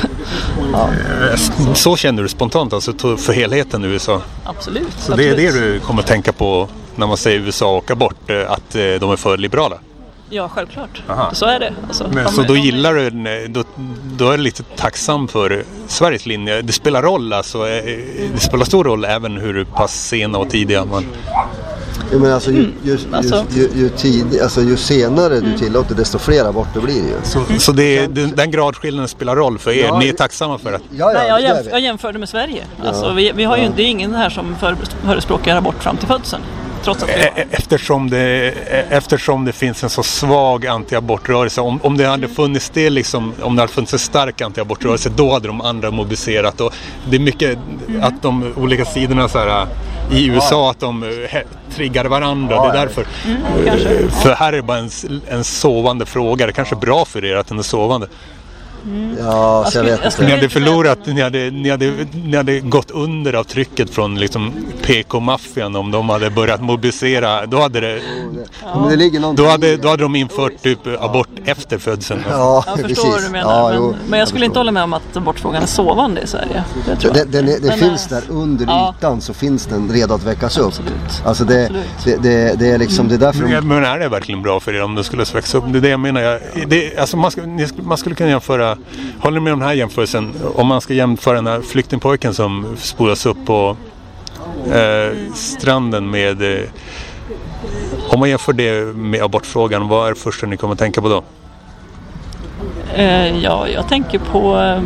Så 1.74 1.96
känner 1.98 2.24
du 2.24 2.30
spontant 2.30 2.74
alltså 2.74 3.18
för 3.18 3.34
helheten 3.34 3.86
i 3.86 3.88
USA? 3.88 4.22
Absolut. 4.44 4.88
Så 5.00 5.16
det 5.16 5.24
är 5.28 5.32
absolut. 5.32 5.54
det 5.54 5.60
du 5.74 5.80
kommer 5.80 6.02
att 6.02 6.08
tänka 6.08 6.32
på 6.34 6.68
när 6.96 7.08
man 7.08 7.18
säger 7.18 7.40
USA 7.40 7.78
och 7.78 7.92
abort, 7.92 8.30
eh, 8.30 8.52
att 8.52 8.76
eh, 8.76 8.82
de 9.00 9.12
är 9.12 9.16
för 9.16 9.38
liberala? 9.38 9.76
Ja, 10.30 10.50
självklart. 10.50 11.04
Aha. 11.10 11.30
Så 11.34 11.46
är 11.46 11.60
det. 11.60 11.74
Alltså, 11.88 12.04
Men, 12.14 12.24
de- 12.26 12.32
så 12.32 12.42
då 12.42 12.54
de- 12.54 12.60
gillar 12.60 12.94
du, 12.94 13.10
den, 13.10 13.54
då, 13.54 13.64
då 14.18 14.30
är 14.32 14.38
du 14.38 14.44
lite 14.44 14.64
tacksam 14.64 15.28
för 15.28 15.64
Sveriges 15.88 16.26
linje. 16.26 16.62
Det 16.62 16.74
spelar 16.74 17.02
roll 17.02 17.34
alltså, 17.34 17.68
eh, 17.70 17.84
det 18.34 18.40
spelar 18.40 18.66
stor 18.66 18.84
roll 18.84 19.06
även 19.06 19.38
hur 19.38 19.64
pass 19.64 20.08
sena 20.08 20.38
och 20.38 20.50
tidiga 20.50 20.86
man... 20.86 21.06
Jo, 22.14 22.20
men 22.20 22.34
alltså, 22.34 22.52
ju, 22.52 22.72
ju, 22.84 22.98
alltså- 23.12 23.46
ju, 23.50 23.62
ju, 23.62 23.70
ju, 23.82 23.90
tid, 23.90 24.42
alltså, 24.44 24.62
ju 24.62 24.78
senare 24.78 25.40
du 25.40 25.58
tillåter 25.58 25.96
desto 25.96 26.20
fler 26.20 26.46
aborter 26.46 26.82
blir 26.82 27.02
det 27.02 27.08
ju. 27.10 27.16
Så, 27.24 27.44
så 27.60 27.72
det, 27.72 28.08
den, 28.08 28.36
den 28.36 28.52
gradskillnaden 28.52 29.08
spelar 29.08 29.36
roll 29.36 29.58
för 29.60 29.72
er? 29.72 29.86
Ja, 29.86 30.00
Ni 30.00 30.08
är 30.10 30.14
tacksamma 30.14 30.58
för 30.58 30.74
att... 30.74 30.82
Ja, 30.98 31.12
Nej, 31.14 31.28
jag, 31.28 31.42
det 31.42 31.48
är 31.48 31.54
jämf- 31.64 31.68
jag 31.72 31.80
jämförde 31.82 32.20
med 32.20 32.30
Sverige. 32.30 32.64
Alltså, 32.86 33.12
vi, 33.14 33.32
vi 33.36 33.44
har 33.44 33.58
ju, 33.58 33.70
det 33.76 33.84
är 33.84 33.88
ingen 33.88 34.16
här 34.16 34.30
som 34.30 34.56
för, 34.56 34.78
förespråkar 35.06 35.56
abort 35.58 35.84
fram 35.84 35.98
till 35.98 36.08
födseln. 36.08 36.42
Trots 36.84 37.04
att 37.04 37.10
vi 37.10 37.14
E- 37.14 37.32
e- 37.36 37.46
Eftersom 37.52 38.10
det, 38.10 38.20
e- 38.20 38.86
eftersom 38.90 39.46
det 39.46 39.52
finns 39.52 39.84
en 39.84 39.90
så 39.90 40.04
svag 40.04 40.68
antiabortrörelse. 40.68 41.62
Om, 41.62 41.80
om 41.84 41.98
det 41.98 42.06
hade 42.06 42.28
funnits 42.28 42.70
det 42.70 42.90
liksom, 42.90 43.34
om 43.42 43.56
det 43.56 43.62
hade 43.62 43.74
funnits 43.74 43.94
en 43.94 44.00
stark 44.00 44.42
antiabortrörelse 44.42 45.10
då 45.16 45.34
hade 45.34 45.48
de 45.48 45.62
andra 45.62 45.92
mobiliserat. 45.92 46.62
Och 46.62 46.74
det 47.10 47.16
är 47.16 47.20
mycket 47.20 47.58
att 48.02 48.22
de 48.22 48.54
olika 48.58 48.86
sidorna 48.86 49.30
så 49.30 49.38
här, 49.40 49.68
i 50.12 50.26
USA 50.26 50.72
att 50.72 50.80
de 50.80 51.04
eh, 51.04 51.40
triggar 51.76 52.06
varandra. 52.06 52.62
Det 52.62 52.70
är 52.70 52.74
därför. 52.86 53.06
kanske. 53.66 54.08
För 54.10 54.34
här 54.34 54.54
är 54.54 54.58
det 54.58 54.64
bara 54.64 54.78
en, 54.78 54.90
en 55.28 55.44
sovande 55.44 56.06
fråga. 56.06 56.46
Det 56.46 56.54
kanske 56.54 56.76
är 56.76 56.80
bra 56.80 57.06
för 57.06 57.26
er 57.26 57.36
att 57.36 57.48
den 57.48 57.60
är 57.60 57.64
sovande. 57.64 58.08
Ja, 59.20 59.24
så 59.24 59.28
jag 59.66 59.68
skulle- 59.72 59.92
vet 59.92 60.00
jag 60.04 60.14
skulle- 60.14 60.28
Ni 60.30 60.36
hade 60.36 60.50
förlorat, 60.50 61.00
ni 61.06 61.22
hade, 61.22 61.52
ni 61.52 61.70
hade, 61.70 61.94
ni 62.26 62.38
hade 62.38 62.60
gått 62.60 62.92
under 62.92 63.34
av 63.34 63.44
trycket 63.44 63.90
från 63.90 64.16
liksom 64.20 64.54
PK-maffian 64.86 65.76
om 65.76 65.92
de 65.92 66.10
hade 66.10 66.30
börjat 66.30 66.62
mobilisera. 66.62 67.46
Då 67.46 67.62
hade, 67.62 67.80
det, 67.80 68.00
Men 68.76 68.90
det 68.90 68.96
ligger 68.96 69.34
då 69.36 69.46
hade, 69.48 69.68
det. 69.68 69.78
då 69.78 69.90
hade 69.90 70.04
de 70.04 70.16
infört 70.16 70.62
typ 70.64 70.80
abort 71.00 71.28
efter 71.46 71.78
födseln. 71.78 72.24
Ja, 72.30 72.64
Jag 72.68 72.74
förstår 72.80 72.88
precis. 72.88 73.04
vad 73.14 73.24
du 73.24 73.30
menar. 73.30 73.54
Ja, 73.60 73.68
men, 73.70 73.78
jo, 73.78 73.96
men 74.10 74.20
jag 74.20 74.28
skulle 74.28 74.46
inte 74.46 74.52
förstår. 74.54 74.60
hålla 74.60 74.72
med 74.72 74.84
om 74.84 74.94
att 74.94 75.18
abortfrågan 75.18 75.64
är 75.64 75.68
sovande 75.68 76.22
i 76.22 76.28
Sverige. 76.28 76.64
Det 76.86 76.96
tror 76.96 77.14
Det, 77.14 77.20
jag. 77.20 77.28
den 77.28 77.48
är, 77.48 77.60
det 77.60 77.68
Men, 77.68 77.78
finns 77.80 78.12
eh, 78.12 78.18
där 78.18 78.24
under 78.30 78.66
ja. 78.66 78.96
ytan 79.00 79.22
så 79.22 79.34
finns 79.34 79.66
den 79.66 79.90
redo 79.94 80.14
att 80.14 80.24
väckas 80.24 80.58
upp. 80.58 80.68
Absolut. 80.68 81.22
Alltså 81.26 81.44
det, 81.46 81.72
det, 82.04 82.16
det, 82.24 82.60
det 82.60 82.68
är 82.68 82.78
liksom, 82.78 83.08
det 83.08 83.16
är 83.16 83.20
därför 83.20 83.44
de, 83.44 83.50
Men, 83.52 83.68
men 83.68 83.84
är 83.86 84.00
det 84.00 84.10
verkligen 84.10 84.42
bra 84.42 84.60
för 84.60 84.76
er 84.76 84.84
om 84.84 84.96
det 84.96 85.04
skulle 85.04 85.24
växa 85.34 85.58
upp? 85.58 85.64
Det 85.68 85.78
är 85.80 85.82
det 85.82 85.90
jag 85.90 86.00
menar. 86.00 86.22
Jag, 86.22 86.40
det, 86.68 86.98
alltså 86.98 87.18
man, 87.18 87.32
ska, 87.32 87.42
ni, 87.42 87.68
skulle- 87.68 87.88
man 87.88 87.98
skulle 87.98 88.16
kunna 88.16 88.30
jämföra, 88.30 88.71
håller 89.20 89.40
ni 89.40 89.44
med 89.44 89.54
om 89.54 89.60
den 89.60 89.68
här 89.68 89.76
jämförelsen? 89.76 90.34
Om 90.56 90.68
man 90.68 90.82
ska 90.82 90.94
jämföra 90.94 91.36
den 91.36 91.48
här 91.48 91.62
flyktingpojken 91.62 92.34
som 92.34 92.76
spolas 92.78 93.26
upp 93.26 93.38
på 93.46 93.78
eh, 94.74 95.18
stranden 95.34 96.10
med 96.12 96.42
eh, 96.42 96.70
om 98.10 98.20
man 98.20 98.30
jämför 98.30 98.54
det 98.54 98.96
med 98.96 99.22
abortfrågan, 99.22 99.88
vad 99.88 100.06
är 100.08 100.10
det 100.14 100.20
första 100.20 100.48
ni 100.48 100.58
kommer 100.58 100.74
att 100.74 100.80
tänka 100.80 101.02
på 101.02 101.10
då? 101.10 101.24
Eh, 102.96 103.38
ja, 103.38 103.68
jag 103.68 103.88
tänker 103.88 104.20
på... 104.20 104.60
Eh, 104.60 104.82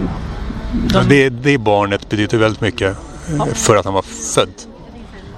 de, 0.93 1.09
Det, 1.09 1.29
det 1.29 1.57
barnet 1.57 2.09
betyder 2.09 2.37
väldigt 2.37 2.61
mycket 2.61 2.97
eh, 3.39 3.45
för 3.53 3.75
att 3.75 3.85
han 3.85 3.93
var 3.93 4.01
född. 4.35 4.49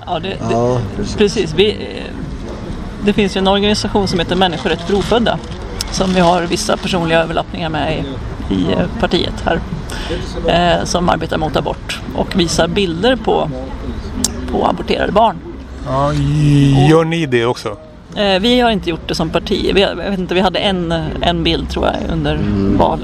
ja, 0.06 0.20
det, 0.20 0.30
det, 0.30 0.38
Ja, 0.52 0.80
precis. 0.95 1.16
precis. 1.16 1.54
Vi, 1.54 1.70
eh, 1.72 2.14
det 3.06 3.14
finns 3.14 3.36
ju 3.36 3.39
en 3.39 3.48
organisation 3.48 4.08
som 4.08 4.20
heter 4.20 4.36
Människorätt 4.36 4.82
för 4.82 4.95
ofödda 4.95 5.39
som 5.91 6.14
vi 6.14 6.20
har 6.20 6.41
vissa 6.41 6.78
personliga 6.78 7.24
överlappningar 7.24 7.70
med 7.70 8.00
i, 8.00 8.04
i 8.50 8.72
eh, 8.72 8.88
partiet 9.00 9.43
här. 9.45 9.60
Eh, 10.48 10.86
som 10.86 11.10
arbetar 11.10 11.38
mot 11.38 11.56
abort 11.56 12.02
och 12.16 12.39
visar 12.39 12.68
bilder 12.68 13.16
på, 13.16 13.50
på 14.52 14.68
aborterade 14.68 15.12
barn. 15.12 15.38
Ja, 15.86 16.14
gör 16.89 17.04
ni 17.04 17.26
det 17.26 17.45
också? 17.45 17.78
Eh, 18.16 18.39
vi 18.39 18.60
har 18.60 18.72
inte 18.72 18.89
gjort 18.89 19.08
det 19.08 19.16
som 19.16 19.30
parti. 19.30 19.72
Vi, 19.76 19.82
jag 19.82 19.95
vet 19.95 20.20
inte, 20.20 20.34
vi 20.34 20.41
hade 20.41 20.60
en, 20.60 20.91
en 21.22 21.43
bild 21.43 21.70
tror 21.70 21.86
jag 21.86 21.95
under, 22.14 22.39
val, 22.78 23.00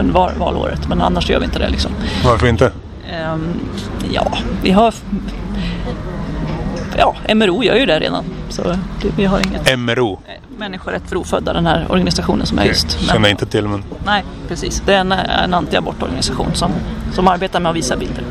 under 0.00 0.12
val, 0.14 0.30
valåret 0.38 0.88
men 0.88 1.02
annars 1.02 1.30
gör 1.30 1.38
vi 1.38 1.44
inte 1.44 1.58
det. 1.58 1.68
Liksom. 1.68 1.92
Varför 2.24 2.46
inte? 2.46 2.72
Ehm, 3.12 3.60
ja, 4.12 4.32
vi 4.62 4.70
har... 4.70 4.94
Ja, 6.98 7.14
MRO 7.34 7.64
gör 7.64 7.76
ju 7.76 7.86
det 7.86 8.00
redan. 8.00 8.24
Så 8.52 8.62
det, 9.02 9.08
vi 9.16 9.24
har 9.24 9.38
inget... 9.38 9.78
MRO? 9.78 10.18
Människorätt 10.58 11.02
för 11.08 11.16
ofödda, 11.16 11.52
den 11.52 11.66
här 11.66 11.86
organisationen 11.90 12.46
som 12.46 12.58
är 12.58 12.64
just... 12.64 13.00
Känner 13.00 13.20
jag 13.20 13.30
inte 13.30 13.46
till 13.46 13.68
men... 13.68 13.84
Nej, 14.06 14.24
precis. 14.48 14.82
Det 14.86 14.94
är 14.94 15.00
en, 15.00 15.12
en 15.12 15.54
antiabortorganisation 15.54 16.54
som, 16.54 16.70
som 17.12 17.28
arbetar 17.28 17.60
med 17.60 17.70
att 17.70 17.76
visa 17.76 17.96
bilder. 17.96 18.24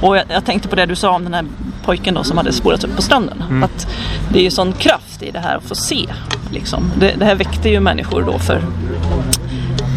Och 0.00 0.16
jag, 0.16 0.24
jag 0.28 0.44
tänkte 0.44 0.68
på 0.68 0.76
det 0.76 0.86
du 0.86 0.96
sa 0.96 1.10
om 1.14 1.24
den 1.24 1.34
här 1.34 1.44
pojken 1.84 2.14
då 2.14 2.24
som 2.24 2.36
hade 2.36 2.52
spolats 2.52 2.84
upp 2.84 2.96
på 2.96 3.02
stranden. 3.02 3.64
Att 3.64 3.86
det 4.32 4.38
är 4.38 4.42
ju 4.42 4.50
sån 4.50 4.72
kraft 4.72 5.22
i 5.22 5.30
det 5.30 5.38
här 5.38 5.56
att 5.56 5.64
få 5.64 5.74
se. 5.74 6.06
Liksom. 6.50 6.90
Det, 7.00 7.14
det 7.18 7.24
här 7.24 7.34
väckte 7.34 7.68
ju 7.68 7.80
människor 7.80 8.22
då 8.22 8.38
för, 8.38 8.62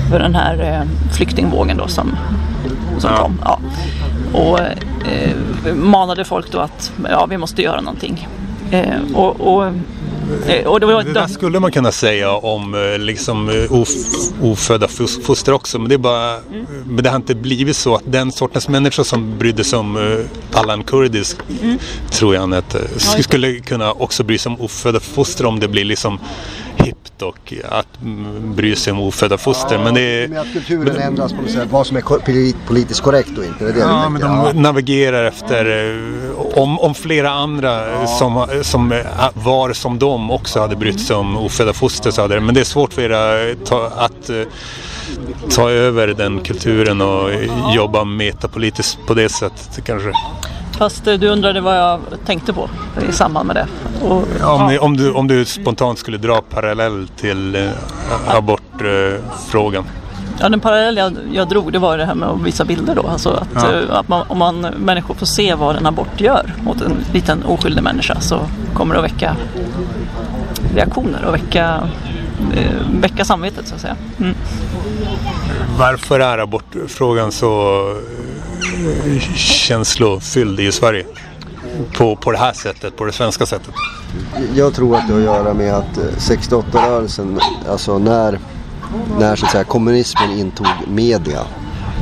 för 0.09 0.19
den 0.19 0.35
här 0.35 0.59
eh, 0.81 1.11
flyktingvågen 1.13 1.77
då 1.77 1.87
som, 1.87 2.17
som 2.97 3.11
Ja. 3.11 3.17
kom. 3.23 3.39
Ja. 3.45 3.59
Och 4.39 4.59
eh, 4.59 5.75
manade 5.75 6.25
folk 6.25 6.51
då 6.51 6.59
att 6.59 6.91
ja, 7.09 7.25
vi 7.25 7.37
måste 7.37 7.61
göra 7.61 7.81
någonting. 7.81 8.27
Eh, 8.71 9.15
och, 9.15 9.41
och, 9.55 9.65
eh, 10.47 10.65
och 10.67 10.79
det 10.79 10.85
var 10.85 11.03
Det 11.03 11.27
skulle 11.29 11.59
man 11.59 11.71
kunna 11.71 11.91
säga 11.91 12.31
om 12.31 12.73
eh, 12.75 12.99
liksom, 12.99 13.49
eh, 13.49 13.71
of- 13.73 14.31
ofödda 14.41 14.87
fos- 14.87 15.21
foster 15.23 15.51
också. 15.53 15.79
Men 15.79 15.89
det, 15.89 15.95
är 15.95 15.97
bara, 15.97 16.37
men 16.85 17.03
det 17.03 17.09
har 17.09 17.15
inte 17.15 17.35
blivit 17.35 17.75
så 17.75 17.95
att 17.95 18.03
den 18.05 18.31
sortens 18.31 18.67
människor 18.67 19.03
som 19.03 19.37
brydde 19.37 19.63
sig 19.63 19.79
om 19.79 20.17
Allan 20.53 20.83
Kurdisk, 20.83 21.37
tror 22.11 22.33
jag 22.33 22.41
han 22.41 22.53
hette, 22.53 22.99
skulle 23.23 23.59
kunna 23.59 23.91
också 23.91 24.23
bry 24.23 24.37
sig 24.37 24.49
om 24.49 24.61
ofödda 24.61 24.99
foster 24.99 25.45
om 25.45 25.59
det 25.59 25.67
blir 25.67 25.85
liksom 25.85 26.19
hippt 26.83 27.21
och 27.21 27.53
att 27.69 27.99
bry 28.55 28.75
sig 28.75 28.93
om 28.93 28.99
ofödda 28.99 29.37
foster. 29.37 29.77
men 29.77 29.93
det 29.93 30.01
är, 30.01 30.27
med 30.27 30.41
att 30.41 30.53
kulturen 30.53 30.97
ändras 30.97 31.33
på 31.33 31.41
något 31.41 31.51
sätt, 31.51 31.67
vad 31.71 31.87
som 31.87 31.97
är 31.97 32.65
politiskt 32.67 33.01
korrekt 33.01 33.37
och 33.37 33.45
inte. 33.45 33.63
Det 33.63 33.69
är 33.69 33.73
det 33.73 33.79
Ja, 33.79 34.09
men 34.09 34.21
de 34.21 34.61
navigerar 34.61 35.23
efter 35.23 35.89
eh, 35.89 36.57
om, 36.57 36.79
om 36.79 36.95
flera 36.95 37.31
andra 37.31 38.07
som, 38.07 38.47
som 38.61 38.91
eh, 38.91 38.97
var 39.33 39.73
som 39.73 39.99
de 39.99 40.31
också 40.31 40.59
hade 40.59 40.75
brytt 40.75 41.01
sig 41.01 41.15
om 41.15 41.37
ofödda 41.37 41.73
foster. 41.73 42.11
Så 42.11 42.21
hade 42.21 42.35
det. 42.35 42.41
Men 42.41 42.55
det 42.55 42.61
är 42.61 42.65
svårt 42.65 42.93
för 42.93 43.01
er 43.01 43.09
att 43.09 43.65
ta, 43.65 43.87
att 43.87 44.29
eh, 44.29 44.43
ta 45.49 45.69
över 45.69 46.07
den 46.07 46.39
kulturen 46.39 47.01
och 47.01 47.31
eh, 47.31 47.75
jobba 47.75 48.03
metapolitiskt 48.03 49.05
på 49.07 49.13
det 49.13 49.29
sättet 49.29 49.85
kanske. 49.85 50.11
Fast 50.81 51.07
eh, 51.07 51.13
du 51.13 51.27
undrade 51.27 51.61
vad 51.61 51.77
jag 51.77 51.99
tänkte 52.25 52.53
på 52.53 52.69
i 53.09 53.11
samband 53.11 53.47
med 53.47 53.55
det. 53.55 53.67
Och, 54.05 54.27
Om, 54.41 54.67
ni, 54.67 54.77
om, 54.79 54.97
du, 54.97 55.11
om 55.11 55.27
du 55.27 55.45
spontant 55.45 55.99
skulle 55.99 56.17
dra 56.17 56.41
parallell 56.41 57.07
till 57.07 57.55
eh, 57.55 57.69
abortfrågan. 58.27 59.83
Ja, 60.39 60.49
den 60.49 60.59
parallell 60.59 60.97
jag, 60.97 61.13
jag 61.33 61.49
drog 61.49 61.73
det 61.73 61.79
var 61.79 61.97
det 61.97 62.05
här 62.05 62.15
med 62.15 62.29
att 62.29 62.41
visa 62.41 62.65
bilder 62.65 62.95
då. 62.95 63.07
Alltså 63.07 63.29
att, 63.29 63.47
Ja. 63.53 63.71
eh, 63.71 63.95
att 63.95 64.07
man, 64.07 64.25
om 64.27 64.37
man, 64.37 64.61
människor 64.61 65.15
får 65.15 65.25
se 65.25 65.55
vad 65.55 65.75
en 65.75 65.85
abort 65.85 66.21
gör 66.21 66.53
mot 66.63 66.81
en 66.81 66.93
liten 67.13 67.43
oskyldig 67.43 67.83
människa 67.83 68.19
så 68.19 68.39
kommer 68.73 68.95
det 68.95 68.99
att 68.99 69.05
väcka 69.05 69.35
reaktioner 70.75 71.25
och 71.25 71.33
väcka, 71.33 71.89
eh, 72.55 72.71
väcka 73.01 73.25
samvetet 73.25 73.67
så 73.67 73.75
att 73.75 73.81
säga. 73.81 73.95
Mm. 74.19 74.35
Varför 75.79 76.19
är 76.19 76.37
abortfrågan 76.37 77.31
så 77.31 77.81
känslofylld 79.35 80.59
i 80.59 80.71
Sverige? 80.71 81.05
På, 81.97 82.15
på 82.15 82.31
det 82.31 82.37
här 82.37 82.53
sättet, 82.53 82.95
på 82.97 83.05
det 83.05 83.11
svenska 83.11 83.45
sättet. 83.45 83.73
Jag 84.55 84.73
tror 84.73 84.95
att 84.95 85.07
det 85.07 85.13
har 85.13 85.19
att 85.19 85.25
göra 85.25 85.53
med 85.53 85.73
att 85.73 85.97
eh, 85.97 86.03
68-rörelsen, 86.03 87.39
alltså 87.69 87.97
när, 87.97 88.39
när 89.19 89.35
så 89.35 89.45
att 89.45 89.51
säga, 89.51 89.63
kommunismen 89.63 90.31
intog 90.31 90.67
media 90.87 91.41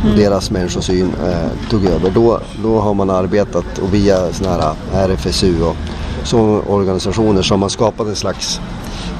och 0.04 0.18
deras 0.18 0.52
människosyn 0.52 1.14
eh, 1.26 1.70
tog 1.70 1.86
över, 1.86 2.10
då, 2.10 2.42
då 2.64 2.80
har 2.80 2.94
man 2.94 3.10
arbetat 3.10 3.78
och 3.78 3.94
via 3.94 4.34
såna 4.34 4.50
här 4.50 4.76
RFSU 4.94 5.64
och 5.64 5.76
så 6.24 6.40
organisationer 6.68 7.42
som 7.42 7.62
har 7.62 7.70
skapat 7.70 8.08
en 8.08 8.16
slags 8.16 8.62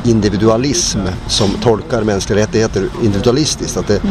individualism 0.04 1.00
som 1.28 1.50
tolkar 1.64 2.04
mänskliga 2.04 2.40
rättigheter 2.40 2.90
individualistiskt. 3.04 3.78
Att 3.78 3.88
det 3.88 3.96
är 3.96 4.02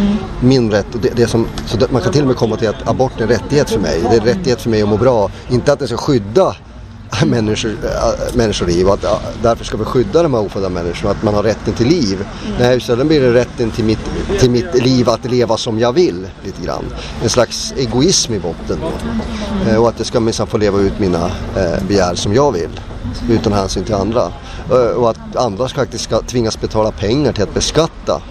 min 0.41 0.71
rätt. 0.71 0.95
Och 0.95 1.01
det, 1.01 1.11
det 1.17 1.27
som, 1.27 1.47
så 1.67 1.79
man 1.91 2.03
kan 2.03 2.13
till 2.13 2.23
och 2.23 2.29
med 2.29 2.37
komma 2.37 2.57
till 2.57 2.69
att 2.69 2.89
abort 2.89 3.19
är 3.19 3.23
en 3.23 3.29
rättighet 3.29 3.71
för 3.71 3.81
mig. 3.81 4.01
Det 4.11 4.17
är 4.17 4.21
en 4.21 4.27
rättighet 4.27 4.61
för 4.61 4.71
mig 4.71 4.83
att 4.83 4.89
må 4.89 4.97
bra. 4.97 5.31
Inte 5.51 5.73
att 5.73 5.79
det 5.79 5.87
ska 5.87 5.97
skydda 5.97 6.57
människor, 7.27 7.71
äh, 7.71 8.37
människoliv 8.37 8.89
och 8.89 8.95
att 8.95 9.05
äh, 9.05 9.19
därför 9.43 9.65
ska 9.65 9.77
vi 9.77 9.85
skydda 9.85 10.23
de 10.23 10.35
här 10.35 10.41
ofödda 10.41 10.69
människorna, 10.69 11.11
att 11.11 11.23
man 11.23 11.35
har 11.35 11.43
rätten 11.43 11.75
till 11.75 11.87
liv. 11.87 12.27
Nej, 12.59 12.77
istället 12.77 13.07
blir 13.07 13.21
det 13.21 13.33
rätten 13.33 13.71
till 13.71 13.85
mitt, 13.85 13.99
till 14.41 14.51
mitt 14.51 14.83
liv 14.85 15.09
att 15.09 15.31
leva 15.31 15.57
som 15.57 15.79
jag 15.79 15.93
vill 15.93 16.27
lite 16.45 16.63
grann. 16.63 16.85
En 17.23 17.29
slags 17.29 17.75
egoism 17.77 18.35
i 18.35 18.39
botten 18.39 18.79
då. 18.81 18.93
Eh, 19.71 19.77
och 19.77 19.89
att 19.89 19.95
jag 19.99 20.07
ska 20.07 20.21
minsann 20.21 20.47
få 20.47 20.59
leva 20.59 20.79
ut 20.79 20.99
mina 20.99 21.31
eh, 21.57 21.87
begär 21.89 22.15
som 22.15 22.35
jag 22.35 22.53
vill 22.53 22.81
utan 23.31 23.53
hänsyn 23.53 23.85
till 23.85 23.95
andra. 23.95 24.33
Eh, 24.71 24.97
och 24.97 25.11
att 25.11 25.37
andra 25.37 25.69
faktiskt 25.69 26.05
ska 26.05 26.21
tvingas 26.23 26.61
betala 26.61 26.91
pengar 26.91 27.33
till 27.33 27.43
att 27.43 27.55
beskatta 27.55 28.23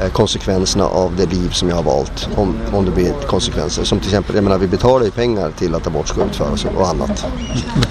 eh, 0.00 0.12
konsekvenserna 0.12 0.84
av 0.84 1.16
det 1.16 1.26
liv 1.26 1.50
som 1.50 1.68
jag 1.68 1.76
har 1.76 1.82
valt. 1.82 2.28
Om, 2.36 2.56
om 2.72 2.84
det 2.84 2.90
blir 2.90 3.12
konsekvenser. 3.26 3.84
Som 3.84 3.98
till 3.98 4.08
exempel, 4.08 4.34
jag 4.34 4.44
menar 4.44 4.58
vi 4.58 4.68
betalar 4.68 5.04
ju 5.04 5.10
pengar 5.10 5.50
till 5.58 5.74
att 5.74 5.84
ta 5.84 5.90
bort 5.90 6.14
utföras 6.18 6.66
och 6.76 6.88
annat. 6.88 7.26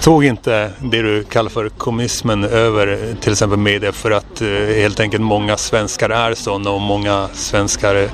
Tog 0.00 0.24
inte 0.24 0.70
det 0.80 1.02
du 1.02 1.24
kallar 1.24 1.50
för 1.50 1.68
kommunismen 1.68 2.44
över 2.44 3.16
till 3.20 3.32
exempel 3.32 3.58
media 3.58 3.92
för 3.92 4.10
att 4.10 4.40
eh, 4.40 4.48
helt 4.76 5.00
enkelt 5.00 5.22
många 5.22 5.56
svenskar 5.56 6.10
är 6.10 6.34
sådana 6.34 6.70
och 6.70 6.80
många 6.80 7.28
svenskar 7.34 8.08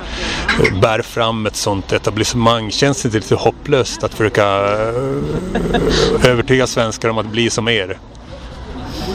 bär 0.81 1.01
fram 1.01 1.45
ett 1.45 1.55
sådant 1.55 1.91
etablissemang. 1.91 2.71
Känns 2.71 3.01
det 3.01 3.07
inte 3.07 3.17
lite 3.17 3.35
hopplöst 3.35 4.03
att 4.03 4.13
försöka 4.13 4.45
övertyga 6.23 6.67
svenskar 6.67 7.09
om 7.09 7.17
att 7.17 7.31
bli 7.31 7.49
som 7.49 7.67
er? 7.67 7.97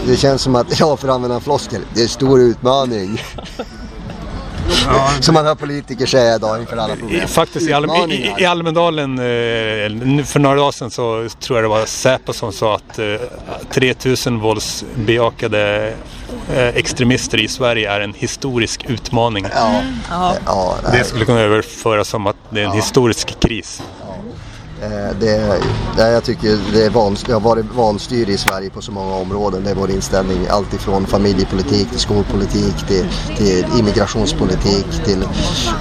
Det 0.06 0.16
känns 0.16 0.42
som 0.42 0.54
att, 0.56 0.66
ja 0.80 0.96
för 0.96 1.08
att 1.08 1.14
använda 1.14 1.34
en 1.34 1.40
floskel, 1.42 1.82
det 1.94 2.00
är 2.00 2.02
en 2.02 2.08
stor 2.08 2.40
utmaning. 2.40 3.22
Som 5.20 5.34
man 5.34 5.46
hör 5.46 5.54
politiker 5.54 6.06
säga 6.06 6.34
idag 6.34 6.60
inför 6.60 6.76
alla 6.76 6.96
problem. 6.96 7.28
Faktiskt 7.28 7.68
i, 7.68 7.72
Alm 7.72 7.90
i, 7.90 8.34
i 8.38 8.44
Almedalen 8.44 9.18
eh, 9.18 10.24
för 10.24 10.38
några 10.38 10.56
dagar 10.56 10.72
sedan 10.72 10.90
så 10.90 11.28
tror 11.40 11.58
jag 11.58 11.64
det 11.64 11.68
var 11.68 11.86
Säpo 11.86 12.32
som 12.32 12.52
sa 12.52 12.74
att 12.74 12.98
eh, 12.98 13.04
3000 13.70 14.40
våldsbejakade 14.40 15.94
eh, 16.54 16.68
extremister 16.68 17.40
i 17.40 17.48
Sverige 17.48 17.90
är 17.90 18.00
en 18.00 18.14
historisk 18.14 18.84
utmaning. 18.88 19.46
Ja, 19.54 19.82
Ja. 20.10 20.34
ja. 20.46 20.76
Det 20.92 21.04
skulle 21.04 21.24
kunna 21.24 21.40
överföras 21.40 22.08
som 22.08 22.26
att 22.26 22.36
det 22.50 22.60
är 22.60 22.64
en 22.64 22.72
historisk 22.72 23.40
kris. 23.40 23.82
Eh, 24.84 25.16
det, 25.20 25.60
nej, 25.96 26.12
jag 26.12 26.24
tycker 26.24 26.58
det, 26.72 26.84
är 26.84 26.90
van, 26.90 27.16
det 27.26 27.32
har 27.32 27.40
varit 27.40 27.66
vanstyre 27.74 28.32
i 28.32 28.38
Sverige 28.38 28.70
på 28.70 28.82
så 28.82 28.92
många 28.92 29.14
områden. 29.14 29.64
Det 29.64 29.70
är 29.70 29.74
vår 29.74 29.90
inställning. 29.90 30.46
Allt 30.50 30.74
ifrån 30.74 31.06
familjepolitik 31.06 31.90
till 31.90 32.00
skolpolitik 32.00 32.86
till, 32.88 33.06
till 33.36 33.64
immigrationspolitik 33.78 35.04
till 35.04 35.24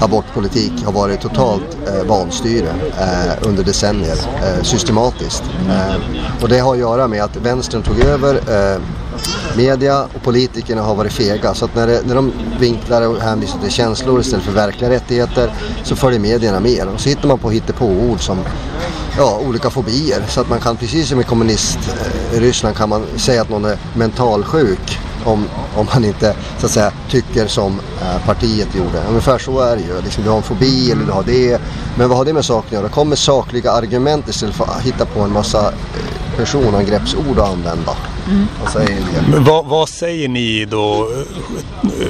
abortpolitik 0.01 0.73
har 0.85 0.91
varit 0.91 1.21
totalt 1.21 1.77
eh, 1.87 2.07
vanstyre 2.07 2.69
eh, 2.99 3.47
under 3.47 3.63
decennier. 3.63 4.17
Eh, 4.43 4.63
systematiskt. 4.63 5.43
Eh, 5.69 5.95
och 6.41 6.49
det 6.49 6.59
har 6.59 6.73
att 6.73 6.79
göra 6.79 7.07
med 7.07 7.23
att 7.23 7.35
vänstern 7.35 7.83
tog 7.83 7.99
över 7.99 8.35
eh, 8.35 8.81
media 9.57 10.03
och 10.03 10.23
politikerna 10.23 10.81
har 10.81 10.95
varit 10.95 11.13
fega. 11.13 11.53
Så 11.53 11.65
att 11.65 11.75
när, 11.75 11.87
det, 11.87 12.01
när 12.05 12.15
de 12.15 12.31
vinklar 12.59 13.07
och 13.07 13.21
hänvisar 13.21 13.59
till 13.59 13.71
känslor 13.71 14.21
istället 14.21 14.45
för 14.45 14.51
verkliga 14.51 14.89
rättigheter 14.89 15.53
så 15.83 15.95
följer 15.95 16.19
medierna 16.19 16.59
med. 16.59 16.87
Och 16.87 16.99
så 16.99 17.09
hittar 17.09 17.27
man 17.27 17.39
på 17.39 17.49
hittepå-ord 17.49 18.21
som 18.21 18.37
ja, 19.17 19.41
olika 19.47 19.69
fobier. 19.69 20.23
Så 20.27 20.41
att 20.41 20.49
man 20.49 20.59
kan, 20.59 20.77
precis 20.77 21.09
som 21.09 21.21
i 21.21 21.23
kommunist-Ryssland 21.23 22.75
eh, 22.75 22.79
kan 22.79 22.89
man 22.89 23.05
säga 23.17 23.41
att 23.41 23.49
någon 23.49 23.65
är 23.65 23.77
mentalsjuk 23.95 24.99
om, 25.25 25.47
om 25.75 25.87
man 25.93 26.05
inte 26.05 26.35
så 26.59 26.65
att 26.65 26.71
säga, 26.71 26.91
tycker 27.09 27.47
som 27.47 27.79
eh, 28.01 28.25
partiet 28.25 28.75
gjorde. 28.75 29.03
Ungefär 29.09 29.37
så 29.37 29.59
är 29.59 29.75
det 29.75 29.81
ju. 29.81 30.01
Liksom, 30.01 30.23
du 30.23 30.29
har 30.29 30.37
en 30.37 30.43
fobi 30.43 30.91
eller 30.91 31.05
du 31.05 31.11
har 31.11 31.23
det. 31.23 31.61
Men 31.97 32.09
vad 32.09 32.17
har 32.17 32.25
det 32.25 32.33
med 32.33 32.45
saken 32.45 32.67
att 32.67 32.81
göra? 32.83 32.89
Kom 32.89 33.09
med 33.09 33.17
sakliga 33.17 33.71
argument 33.71 34.27
istället 34.27 34.55
för 34.55 34.63
att 34.63 34.81
hitta 34.81 35.05
på 35.05 35.19
en 35.19 35.31
massa 35.33 35.67
eh, 35.67 36.37
personangreppsord 36.37 37.39
att 37.39 37.49
använda. 37.49 37.95
Vad 38.63 38.71
säger 38.71 38.95
ni? 38.95 39.31
Men 39.31 39.43
vad, 39.43 39.65
vad 39.65 39.89
säger 39.89 40.27
ni 40.27 40.65
då 40.65 41.09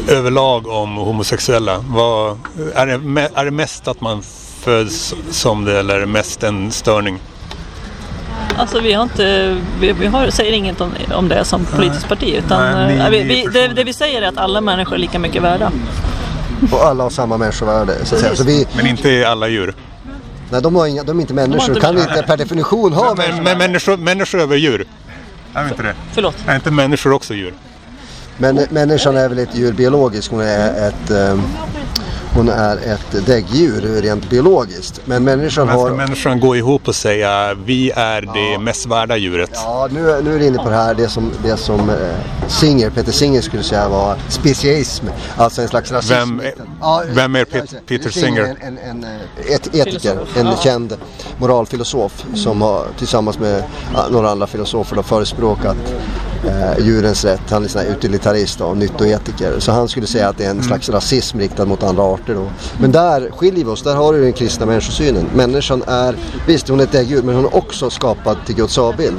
eh, 0.10 0.18
överlag 0.18 0.68
om 0.68 0.96
homosexuella? 0.96 1.86
Vad, 1.88 2.38
är, 2.76 2.86
det, 2.86 3.30
är 3.36 3.46
det 3.46 3.52
mest 3.52 3.88
att 3.88 4.02
man 4.02 4.24
föds 4.60 5.14
som 5.32 5.66
det 5.66 5.80
eller 5.80 5.96
är 5.96 6.00
det 6.00 6.06
mest 6.06 6.44
en 6.44 6.72
störning? 6.72 7.20
Alltså 8.58 8.80
vi 8.80 8.94
har 8.94 9.04
inte, 9.04 9.58
vi, 9.80 9.92
vi 9.92 10.06
har, 10.08 10.30
säger 10.30 10.52
inget 10.54 10.82
om, 10.82 10.92
om 11.14 11.28
det 11.30 11.46
som 11.46 11.66
politiskt 11.66 12.08
parti 12.08 12.36
utan 12.46 12.72
Nej, 12.88 12.96
ni- 12.96 13.02
eh, 13.04 13.10
vi, 13.10 13.24
vi, 13.24 13.46
det, 13.54 13.68
det 13.68 13.84
vi 13.84 13.94
säger 13.94 14.22
är 14.22 14.28
att 14.28 14.38
alla 14.38 14.62
människor 14.62 14.96
är 14.96 15.00
lika 15.00 15.20
mycket 15.20 15.42
värda. 15.42 15.72
Och 16.72 16.84
alla 16.86 17.04
har 17.04 17.10
samma 17.10 17.38
människovärde. 17.38 18.06
Så 18.06 18.16
att 18.16 18.22
säga. 18.22 18.36
Så 18.36 18.44
vi, 18.44 18.68
Men 18.76 18.88
inte 18.88 19.28
alla 19.30 19.48
djur. 19.48 19.74
nej, 20.50 20.62
de, 20.62 20.76
har 20.76 20.88
inga, 20.88 21.04
de 21.04 21.18
är 21.18 21.22
inte 21.22 21.34
människor. 21.34 21.70
inte 21.70 21.80
kan 21.82 21.98
inte 21.98 22.24
per 22.28 22.38
definition 22.38 22.94
ha 22.94 23.04
Men, 23.16 23.18
människor. 23.18 23.44
men 23.44 23.58
människor, 23.58 23.98
människor 23.98 24.42
över 24.42 24.56
djur? 24.56 24.86
Är 25.54 25.68
inte 25.68 25.84
det? 25.84 25.94
Förlåt. 26.14 26.36
Är 26.48 26.56
inte 26.56 26.72
människor 26.72 27.12
också 27.14 27.34
djur? 27.34 27.54
Men 28.38 28.68
människan 28.70 29.18
är 29.18 29.30
väl 29.30 29.40
ett 29.40 29.56
djur 29.56 29.74
biologiskt. 29.74 30.32
Hon 30.32 30.42
är 30.42 30.88
ett, 30.88 31.12
eh, 31.12 31.40
hon 32.36 32.50
är 32.50 32.78
ett 32.78 33.26
däggdjur 33.26 34.02
rent 34.02 34.30
biologiskt. 34.30 35.02
Men 35.06 35.24
människan 35.24 35.68
Men 35.68 35.76
har... 35.76 35.90
människan 35.92 36.40
gå 36.40 36.56
ihop 36.56 36.88
och 36.88 36.96
säga 36.96 37.54
vi 37.66 37.92
är 37.92 38.22
det 38.22 38.60
mest 38.64 38.86
värda 38.86 39.18
djuret? 39.18 39.50
Ja, 39.54 39.88
nu, 39.92 40.02
nu 40.24 40.36
är 40.36 40.40
du 40.40 40.46
inne 40.46 40.58
på 40.58 40.70
det 40.70 40.76
här, 40.76 40.94
det 40.94 41.08
som, 41.10 41.32
det 41.44 41.58
som 41.58 41.90
eh, 41.90 41.96
Singer, 42.48 42.90
Peter 42.90 43.12
Singer 43.12 43.42
skulle 43.42 43.64
säga 43.64 43.90
var 43.90 44.16
speciesm. 44.30 45.06
Alltså 45.38 45.62
en 45.62 45.68
slags 45.68 45.92
rasism. 45.92 46.14
Vem 46.14 46.40
är- 46.40 47.14
vem 47.16 47.36
är 47.36 47.46
Pet- 47.46 47.76
Peter 47.88 48.10
Singer? 48.10 48.44
En, 48.62 48.78
en, 48.78 48.78
en 48.78 49.04
eh, 49.04 49.52
et, 49.56 49.76
etiker, 49.76 50.20
en 50.38 50.46
Ja. 50.46 50.58
känd 50.64 50.98
moralfilosof 51.38 52.26
som 52.36 52.62
har 52.62 52.86
tillsammans 52.98 53.40
med 53.40 53.64
ja, 53.94 54.06
några 54.12 54.32
andra 54.32 54.48
filosofer 54.48 54.96
då, 54.96 55.04
förespråkat 55.04 55.78
eh, 56.48 56.86
djurens 56.86 57.26
rätt. 57.26 57.42
Han 57.50 57.64
är 57.64 57.68
sån 57.68 57.82
utilitarist 57.82 58.62
och 58.62 58.78
nyttoetiker. 58.78 59.60
Så 59.60 59.72
han 59.72 59.88
skulle 59.88 60.08
säga 60.08 60.30
att 60.30 60.38
det 60.38 60.44
är 60.46 60.50
en 60.50 60.54
Mm. 60.54 60.68
slags 60.68 60.90
rasism 60.90 61.40
riktad 61.40 61.66
mot 61.66 61.84
andra 61.84 62.04
arter. 62.04 62.34
Då. 62.36 62.46
Men 62.80 62.92
där 62.92 63.30
skiljer 63.32 63.66
vi 63.66 63.72
oss, 63.72 63.82
där 63.84 63.96
har 63.96 64.14
du 64.14 64.22
den 64.24 64.34
kristna 64.34 64.66
människosynen. 64.66 65.26
Människan 65.36 65.84
är, 65.88 66.16
visst 66.48 66.68
hon 66.70 66.80
är 66.80 66.84
ett 66.84 66.92
däggdjur 66.92 67.22
men 67.24 67.36
hon 67.36 67.46
är 67.46 67.56
också 67.56 67.90
skapad 67.90 68.38
till 68.46 68.56
Guds 68.56 68.78
avbild. 68.78 69.18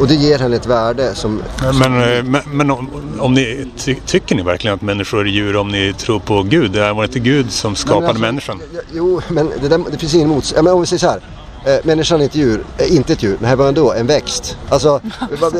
Och 0.00 0.06
det 0.08 0.14
ger 0.14 0.38
henne 0.38 0.56
ett 0.56 0.66
värde 0.66 1.14
som 1.14 1.42
Men, 1.78 2.02
eh, 2.02 2.22
men, 2.22 2.40
men 2.46 2.70
om, 2.70 2.88
om 3.18 3.34
ni, 3.34 3.66
ty, 3.76 3.94
tycker 4.06 4.34
ni 4.36 4.42
verkligen 4.42 4.74
att 4.74 4.82
människor 4.82 5.20
är 5.20 5.24
djur 5.24 5.56
om 5.56 5.68
ni 5.68 5.92
tror 5.92 6.18
på 6.20 6.42
Gud? 6.42 6.70
Det 6.72 6.92
var 6.92 7.04
inte 7.04 7.18
Gud 7.20 7.52
som 7.52 7.74
skapade 7.76 8.00
Men 8.00 8.08
alltså, 8.34 8.54
människan? 8.54 8.60
Jo, 8.92 9.20
men 9.28 9.50
det, 9.62 9.68
där, 9.68 9.80
det 9.90 9.98
finns 9.98 10.14
ingen 10.14 10.28
mots... 10.28 10.52
Ja, 10.56 10.62
men 10.62 10.72
om 10.72 10.80
vi 10.80 10.86
säger 10.86 11.00
så 11.00 11.06
här. 11.06 11.20
Eh, 11.66 11.76
människan 11.82 12.20
är 12.20 12.24
ett 12.24 12.34
djur, 12.34 12.64
eh, 12.78 12.96
inte 12.96 13.12
ett 13.12 13.22
djur. 13.22 13.36
Nej, 13.40 13.56
vad 13.56 13.66
är 13.66 13.68
hon 13.68 13.74
då? 13.74 13.92
En 13.92 14.06
växt. 14.06 14.56
Alltså, 14.68 15.00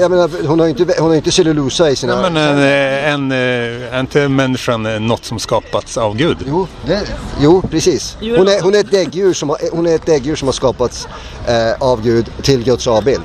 jag 0.01 0.11
menar, 0.11 0.47
hon 0.47 0.59
har 0.59 0.67
ju 0.67 0.71
inte, 0.71 0.95
hon 0.99 1.09
har 1.09 1.17
inte 1.17 1.31
cellulosa 1.31 1.91
i 1.91 1.97
sina... 1.97 2.13
Ja, 2.13 2.31
men 2.31 2.37
en, 2.37 2.59
eh, 2.59 3.13
en, 3.13 3.33
eh, 3.33 3.95
är 3.95 4.01
inte 4.01 4.29
människan 4.29 4.87
eh, 4.87 5.01
något 5.01 5.25
som 5.25 5.39
skapats 5.39 5.97
av 5.97 6.17
Gud? 6.17 6.37
Jo, 6.47 6.67
det, 6.87 7.01
jo, 7.41 7.63
precis. 7.71 8.17
Hon 8.21 8.49
är, 8.49 8.63
hon 8.63 8.75
är 8.75 8.79
ett 8.79 8.91
däggdjur 8.91 9.33
som 9.33 9.49
har, 9.49 9.59
hon 9.73 9.87
är 9.87 9.95
ett 9.95 10.07
däggdjur 10.07 10.37
som 10.37 10.49
har 10.49 10.53
skapats 10.53 11.09
eh, 11.47 11.83
av 11.83 12.03
Gud 12.03 12.27
till 12.43 12.65
Guds 12.65 12.87
avbild. 12.87 13.23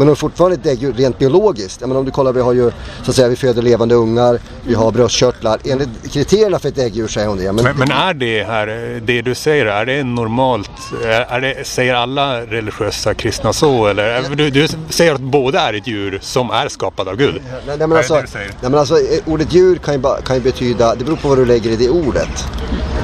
Men 0.00 0.08
hon 0.08 0.12
är 0.12 0.16
fortfarande 0.16 0.56
ett 0.56 0.62
däggdjur 0.62 0.92
rent 0.92 1.18
biologiskt. 1.18 1.80
Jag 1.80 1.88
menar, 1.88 1.98
om 1.98 2.04
du 2.04 2.10
kollar, 2.10 2.32
vi 2.32 2.40
har 2.40 2.52
ju 2.52 2.70
så 3.02 3.10
att 3.10 3.16
säga, 3.16 3.28
vi 3.28 3.36
föder 3.36 3.62
levande 3.62 3.94
ungar, 3.94 4.40
vi 4.66 4.74
har 4.74 4.92
bröstkörtlar. 4.92 5.58
Enligt 5.64 6.12
kriterierna 6.12 6.58
för 6.58 6.68
ett 6.68 6.74
däggdjur 6.74 7.08
säger 7.08 7.28
hon 7.28 7.38
det. 7.38 7.52
Men, 7.52 7.64
Men, 7.64 7.76
men 7.76 7.90
är 7.90 8.14
det 8.14 8.44
här, 8.44 9.00
det 9.02 9.22
du 9.22 9.34
säger, 9.34 9.66
är 9.66 9.86
det 9.86 10.04
normalt? 10.04 10.70
Är, 11.04 11.40
det, 11.40 11.66
säger 11.66 11.94
alla 11.94 12.40
religiösa 12.40 13.14
kristna 13.14 13.52
så? 13.52 13.86
Eller? 13.86 14.34
Du, 14.34 14.50
du 14.50 14.68
säger 14.88 15.14
att 15.14 15.20
båda 15.20 15.60
är 15.60 15.74
ett 15.74 15.86
djur 15.86 16.18
som 16.22 16.50
är 16.50 16.68
skapat 16.68 17.08
av 17.08 17.16
Gud? 17.16 17.42
Nej, 17.66 17.76
nej, 17.78 17.88
men 17.88 17.92
alltså, 17.92 18.14
nej, 18.14 18.50
men 18.60 18.74
alltså, 18.74 18.98
ordet 19.26 19.54
djur 19.54 19.76
kan 19.76 19.94
ju, 19.94 20.02
kan 20.24 20.36
ju 20.36 20.42
betyda, 20.42 20.94
det 20.94 21.04
beror 21.04 21.16
på 21.16 21.28
vad 21.28 21.38
du 21.38 21.44
lägger 21.44 21.70
i 21.70 21.76
det 21.76 21.88
ordet. 21.88 22.44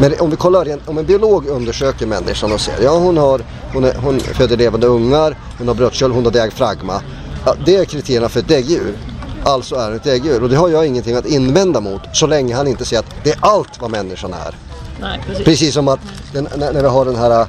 Men 0.01 0.15
om 0.21 0.31
vi 0.31 0.37
kollar, 0.37 0.79
om 0.87 0.99
en 0.99 1.07
biolog 1.07 1.47
undersöker 1.47 2.07
människan 2.07 2.53
och 2.53 2.61
säger, 2.61 2.83
ja 2.83 2.99
hon, 2.99 3.17
har, 3.17 3.41
hon, 3.73 3.85
är, 3.85 3.95
hon 3.95 4.21
föder 4.21 4.57
levande 4.57 4.87
ungar, 4.87 5.37
hon 5.59 5.69
har 5.69 5.75
bröstkörtel, 5.75 6.13
hon 6.13 6.25
har 6.25 6.33
diafragma. 6.33 6.86
Ja, 7.45 7.55
det 7.67 7.77
är 7.77 7.85
kriterierna 7.85 8.29
för 8.29 8.41
ett 8.41 8.49
däggdjur. 8.49 8.95
Alltså 9.45 9.75
är 9.75 9.85
hon 9.85 9.97
ett 9.97 10.05
däggdjur 10.05 10.43
och 10.43 10.49
det 10.49 10.57
har 10.57 10.69
jag 10.69 10.87
ingenting 10.87 11.15
att 11.17 11.27
invända 11.27 11.81
mot 11.81 12.01
så 12.13 12.27
länge 12.27 12.55
han 12.55 12.69
inte 12.69 12.85
säger 12.85 13.03
att 13.03 13.15
det 13.25 13.31
är 13.31 13.39
allt 13.41 13.81
vad 13.81 13.91
människan 13.91 14.35
är. 14.35 14.55
Nej, 15.01 15.21
precis. 15.27 15.45
Precis 15.45 15.75
som 15.75 15.89
att 15.89 16.01
den, 16.33 16.49
när, 16.57 16.73
när 16.73 16.83
vi 16.83 16.89
har 16.89 17.05
den 17.05 17.17
här 17.17 17.47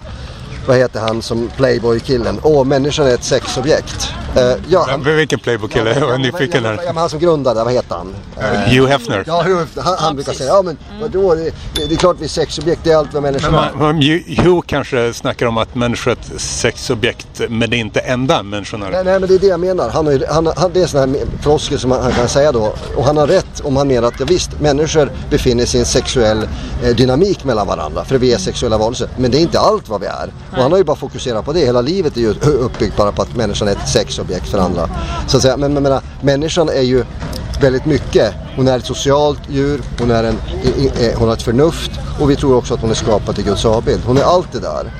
vad 0.67 0.77
heter 0.77 0.99
han 0.99 1.21
som 1.21 1.49
Playboy-killen? 1.57 2.39
Åh, 2.43 2.65
människan 2.65 3.07
är 3.07 3.13
ett 3.13 3.23
sexobjekt. 3.23 4.13
Uh, 4.37 4.43
ja, 4.67 4.85
han, 4.89 5.03
Vilken 5.03 5.39
Playboy-kille? 5.39 5.99
Jag 5.99 6.13
är 6.13 6.17
nyfiken 6.17 6.65
här. 6.65 6.79
Ja, 6.85 6.91
han 6.95 7.09
som 7.09 7.19
grundade, 7.19 7.63
vad 7.63 7.73
heter 7.73 7.95
han? 7.95 8.15
Uh, 8.37 8.73
Hugh 8.73 8.87
Hefner. 8.87 9.23
Ja, 9.27 9.45
han, 9.75 9.95
han 9.97 10.15
brukar 10.15 10.33
säga, 10.33 10.49
ja 10.49 10.61
men 10.61 10.77
vadå, 11.01 11.35
det, 11.35 11.51
det 11.87 11.93
är 11.93 11.97
klart 11.97 12.15
vi 12.19 12.25
är 12.25 12.29
sexobjekt, 12.29 12.81
det 12.83 12.91
är 12.91 12.97
allt 12.97 13.13
vad 13.13 13.23
människan 13.23 13.55
är. 13.55 14.43
Hugh 14.43 14.61
kanske 14.67 15.13
snackar 15.13 15.45
om 15.45 15.57
att 15.57 15.75
människor 15.75 16.11
är 16.11 16.15
ett 16.15 16.41
sexobjekt, 16.41 17.41
men 17.49 17.69
det 17.69 17.77
är 17.77 17.79
inte 17.79 17.99
enda 17.99 18.43
människan 18.43 18.83
är. 18.83 18.91
Nej, 18.91 19.03
nej, 19.03 19.19
men 19.19 19.29
det 19.29 19.35
är 19.35 19.39
det 19.39 19.47
jag 19.47 19.59
menar. 19.59 19.89
Han 19.89 20.05
har 20.05 20.25
han, 20.29 20.47
han, 20.57 20.71
det 20.73 20.81
är 20.81 20.87
sådana 20.87 21.17
här 21.17 21.25
floskel 21.41 21.79
som 21.79 21.91
han, 21.91 22.01
han, 22.01 22.11
kan 22.11 22.29
säga 22.29 22.51
då. 22.51 22.73
Och 22.95 23.05
han 23.05 23.17
har 23.17 23.27
rätt 23.27 23.59
om 23.63 23.77
han 23.77 23.87
menar 23.87 24.07
att 24.07 24.19
ja, 24.19 24.25
visst, 24.29 24.59
människor 24.59 25.11
befinner 25.29 25.65
sig 25.65 25.77
i 25.77 25.81
en 25.81 25.85
sexuell 25.85 26.47
eh, 26.83 26.95
dynamik 26.95 27.43
mellan 27.43 27.67
varandra. 27.67 28.05
För 28.05 28.17
vi 28.17 28.33
är 28.33 28.37
sexuella 28.37 28.77
varelser. 28.77 29.09
Men 29.17 29.31
det 29.31 29.37
är 29.37 29.41
inte 29.41 29.59
allt 29.59 29.89
vad 29.89 30.01
vi 30.01 30.07
är. 30.07 30.31
Och 30.57 30.63
han 30.63 30.71
har 30.71 30.77
ju 30.77 30.83
bara 30.83 30.97
fokuserat 30.97 31.45
på 31.45 31.53
det. 31.53 31.59
Hela 31.59 31.81
livet 31.81 32.17
är 32.17 32.21
ju 32.21 32.29
uppbyggt 32.43 32.97
bara 32.97 33.11
på 33.11 33.21
att 33.21 33.35
människan 33.35 33.67
är 33.67 33.71
ett 33.71 33.89
sexobjekt 33.89 34.49
för 34.49 34.57
andra. 34.57 34.89
Så 35.27 35.37
att 35.37 35.43
säga, 35.43 35.57
men, 35.57 35.73
men 35.73 35.83
menar, 35.83 36.01
människan 36.21 36.69
är 36.69 36.81
ju 36.81 37.05
väldigt 37.61 37.85
mycket. 37.85 38.33
Hon 38.55 38.67
är 38.67 38.77
ett 38.77 38.85
socialt 38.85 39.39
djur, 39.49 39.81
hon, 39.99 40.11
är 40.11 40.23
en, 40.23 40.37
eh, 40.99 41.17
hon 41.19 41.27
har 41.27 41.35
ett 41.35 41.41
förnuft 41.41 41.91
och 42.19 42.29
vi 42.29 42.35
tror 42.35 42.55
också 42.55 42.73
att 42.73 42.81
hon 42.81 42.89
är 42.89 42.95
skapad 42.95 43.35
till 43.35 43.43
Guds 43.43 43.65
avbild. 43.65 44.01
Hon 44.05 44.17
är 44.17 44.23
allt 44.23 44.51
det 44.51 44.59
där. 44.59 44.91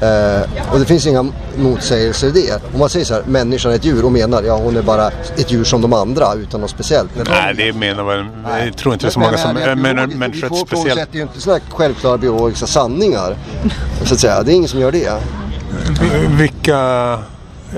Eh, 0.00 0.72
och 0.72 0.78
det 0.78 0.84
finns 0.86 1.06
inga 1.06 1.32
motsägelser 1.56 2.28
i 2.28 2.30
det. 2.30 2.60
Om 2.72 2.78
man 2.78 2.88
säger 2.88 3.06
så 3.06 3.14
här, 3.14 3.22
människan 3.26 3.72
är 3.72 3.76
ett 3.76 3.84
djur 3.84 4.04
och 4.04 4.12
menar 4.12 4.42
ja 4.42 4.56
hon 4.56 4.76
är 4.76 4.82
bara 4.82 5.10
ett 5.36 5.52
djur 5.52 5.64
som 5.64 5.82
de 5.82 5.92
andra 5.92 6.34
utan 6.34 6.60
något 6.60 6.70
speciellt. 6.70 7.16
Men 7.16 7.26
Nej, 7.30 7.54
det 7.54 7.72
menar 7.72 8.04
väl, 8.04 8.26
jag 8.66 8.76
tror 8.76 8.94
inte 8.94 9.06
det 9.06 9.08
är 9.08 9.12
så 9.12 9.20
många 9.20 9.36
som 9.36 9.54
menar 9.54 10.06
människor 10.06 10.46
ett 10.46 10.68
speciellt. 10.68 11.08
Vi 11.12 11.18
ju 11.18 11.22
inte 11.22 11.40
sådana 11.40 11.60
självklara 11.68 12.18
biologiska 12.18 12.66
sanningar. 12.66 13.36
Så 14.04 14.14
att 14.14 14.20
säga, 14.20 14.42
det 14.42 14.52
är 14.52 14.54
ingen 14.54 14.68
som 14.68 14.80
gör 14.80 14.92
det. 14.92 15.12
Vilka 16.28 17.18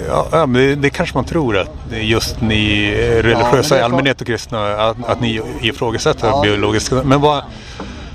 Ja, 0.08 0.46
men 0.46 0.52
det, 0.52 0.74
det, 0.74 0.90
kanske 0.90 1.16
man 1.16 1.24
tror 1.24 1.58
att 1.58 1.70
just 1.90 2.40
ni 2.40 2.90
religiösa 3.22 3.74
ja, 3.74 3.80
i 3.80 3.84
allmänhet 3.84 4.20
och 4.20 4.26
kristna 4.26 4.76
att, 4.76 4.96
att 5.08 5.20
ni 5.20 5.42
ifrågasätter 5.60 6.26
ja. 6.26 6.42
biologiska. 6.42 7.02
Men 7.04 7.20
vad, 7.20 7.42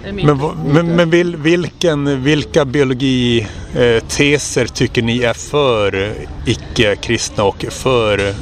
men, 0.04 0.40
men, 0.66 0.96
men 0.96 1.10
vil, 1.10 1.36
vilken, 1.36 2.24
vilka 2.24 2.66
biologiteser 2.66 4.66
tycker 4.66 5.02
ni 5.02 5.20
är 5.20 5.34
för 5.34 6.14
icke-kristna 6.46 7.44
och 7.44 7.66
för 7.70 8.30
eh, 8.30 8.34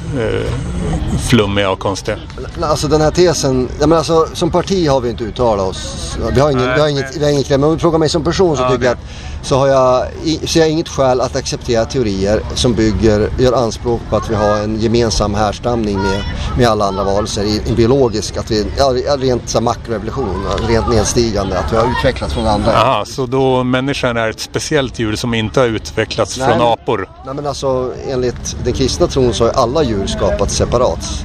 flummiga 1.29 1.69
och 1.69 1.79
konstiga? 1.79 2.17
Alltså 2.61 2.87
den 2.87 3.01
här 3.01 3.11
tesen, 3.11 3.69
ja, 3.79 3.87
men 3.87 3.97
alltså, 3.97 4.27
som 4.33 4.51
parti 4.51 4.87
har 4.87 5.01
vi 5.01 5.09
inte 5.09 5.23
uttalat 5.23 5.67
oss. 5.67 6.17
Vi 6.33 6.39
har 6.39 6.51
ingen, 6.51 6.65
nej, 6.65 6.75
vi 6.75 6.81
har 6.81 6.87
inget, 6.87 7.17
vi 7.17 7.23
har 7.23 7.31
inget 7.31 7.49
men 7.49 7.63
om 7.63 7.73
du 7.73 7.79
frågar 7.79 7.99
mig 7.99 8.09
som 8.09 8.23
person 8.23 8.57
så 8.57 8.63
ja, 8.63 8.69
tycker 8.69 8.85
jag 8.85 8.93
att 8.93 8.99
så 9.41 9.57
har 9.57 9.67
jag, 9.67 10.07
ser 10.49 10.59
jag 10.59 10.69
inget 10.69 10.89
skäl 10.89 11.21
att 11.21 11.35
acceptera 11.35 11.85
teorier 11.85 12.41
som 12.53 12.73
bygger, 12.73 13.29
gör 13.39 13.53
anspråk 13.53 14.01
på 14.09 14.15
att 14.15 14.29
vi 14.29 14.35
har 14.35 14.57
en 14.57 14.79
gemensam 14.79 15.33
härstamning 15.33 15.97
med, 15.97 16.23
med 16.57 16.67
alla 16.67 16.85
andra 16.85 17.03
varelser, 17.03 17.43
i, 17.43 17.61
en 17.69 17.75
biologisk, 17.75 18.37
att 18.37 18.51
vi, 18.51 18.65
ja, 18.77 18.93
rent 19.17 19.49
så 19.49 19.61
makroevolution, 19.61 20.45
rent 20.67 20.89
nedstigande, 20.89 21.59
att 21.59 21.73
vi 21.73 21.77
har 21.77 21.91
utvecklats 21.91 22.33
från 22.33 22.47
andra. 22.47 22.71
Jaha, 22.71 23.05
så 23.05 23.25
då 23.25 23.63
människan 23.63 24.17
är 24.17 24.29
ett 24.29 24.39
speciellt 24.39 24.99
djur 24.99 25.15
som 25.15 25.33
inte 25.33 25.59
har 25.59 25.67
utvecklats 25.67 26.37
nej, 26.37 26.47
från 26.47 26.61
apor? 26.61 27.09
Nej 27.25 27.35
men 27.35 27.47
alltså 27.47 27.93
enligt 28.09 28.55
den 28.63 28.73
kristna 28.73 29.07
tron 29.07 29.33
så 29.33 29.45
har 29.45 29.51
alla 29.51 29.83
djur 29.83 30.07
skapats 30.07 30.55
separat. 30.55 31.23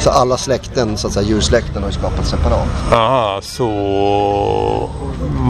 Så 0.00 0.10
alla 0.20 0.36
släkten, 0.36 0.96
så 0.96 1.06
att 1.06 1.12
säga 1.12 1.26
djursläkten 1.26 1.82
har 1.82 1.90
skapats 1.90 2.30
separat. 2.30 2.68
Jaha, 2.90 3.40
så 3.42 4.90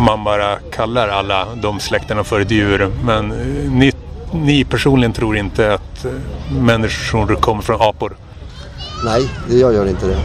man 0.06 0.24
bara 0.24 0.56
kallar 0.56 1.08
alla 1.08 1.46
de 1.54 1.80
släkterna 1.80 2.24
för 2.24 2.40
ett 2.40 2.50
djur. 2.50 2.90
Men 3.04 3.32
eh, 3.32 3.72
ni, 3.72 3.92
ni 4.32 4.64
personligen 4.64 5.12
tror 5.12 5.36
inte 5.36 5.74
att 5.74 6.04
eh, 6.04 6.10
människor 6.50 7.34
kommer 7.34 7.62
från 7.62 7.82
apor? 7.82 8.16
Nej, 9.04 9.28
jag 9.48 9.74
gör 9.74 9.86
inte 9.86 10.06
det. 10.06 10.16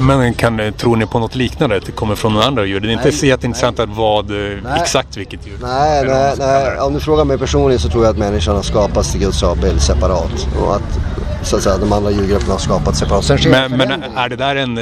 Men 0.00 0.34
kan, 0.34 0.72
tror 0.72 0.96
ni 0.96 1.06
på 1.06 1.18
något 1.18 1.34
liknande? 1.34 1.76
Att 1.76 1.86
det 1.86 1.92
kommer 1.92 2.14
från 2.14 2.32
några 2.32 2.46
andra 2.46 2.64
djur? 2.64 2.80
Det 2.80 2.88
är 2.88 2.92
inte 2.92 3.12
så 3.12 3.26
jätteintressant 3.26 3.80
att 3.80 3.88
vad, 3.88 4.30
eh, 4.30 4.36
nej. 4.36 4.80
exakt 4.82 5.16
vilket 5.16 5.46
djur? 5.46 5.58
Nej, 5.62 6.04
nej, 6.06 6.34
nej. 6.38 6.78
Om 6.78 6.94
du 6.94 7.00
frågar 7.00 7.24
mig 7.24 7.38
personligen 7.38 7.80
så 7.80 7.88
tror 7.88 8.04
jag 8.04 8.10
att 8.10 8.18
människan 8.18 8.56
har 8.56 8.62
skapats 8.62 9.12
till 9.12 9.20
Guds 9.20 9.42
avbild 9.42 9.82
separat. 9.82 10.48
Och 10.60 10.76
att 10.76 10.98
så 11.42 11.56
att 11.56 11.62
säga, 11.62 11.78
de 11.78 11.92
andra 11.92 12.10
djurgrupperna 12.10 12.52
har 12.52 12.58
skapats 12.58 12.98
separat. 12.98 13.24
Sen 13.24 13.38
men, 13.50 13.76
men 13.76 14.02
är 14.02 14.28
det 14.28 14.36
där 14.36 14.56
en, 14.56 14.78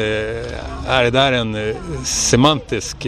är 0.88 1.02
det 1.02 1.10
där 1.10 1.32
en 1.32 1.74
semantisk, 2.04 3.06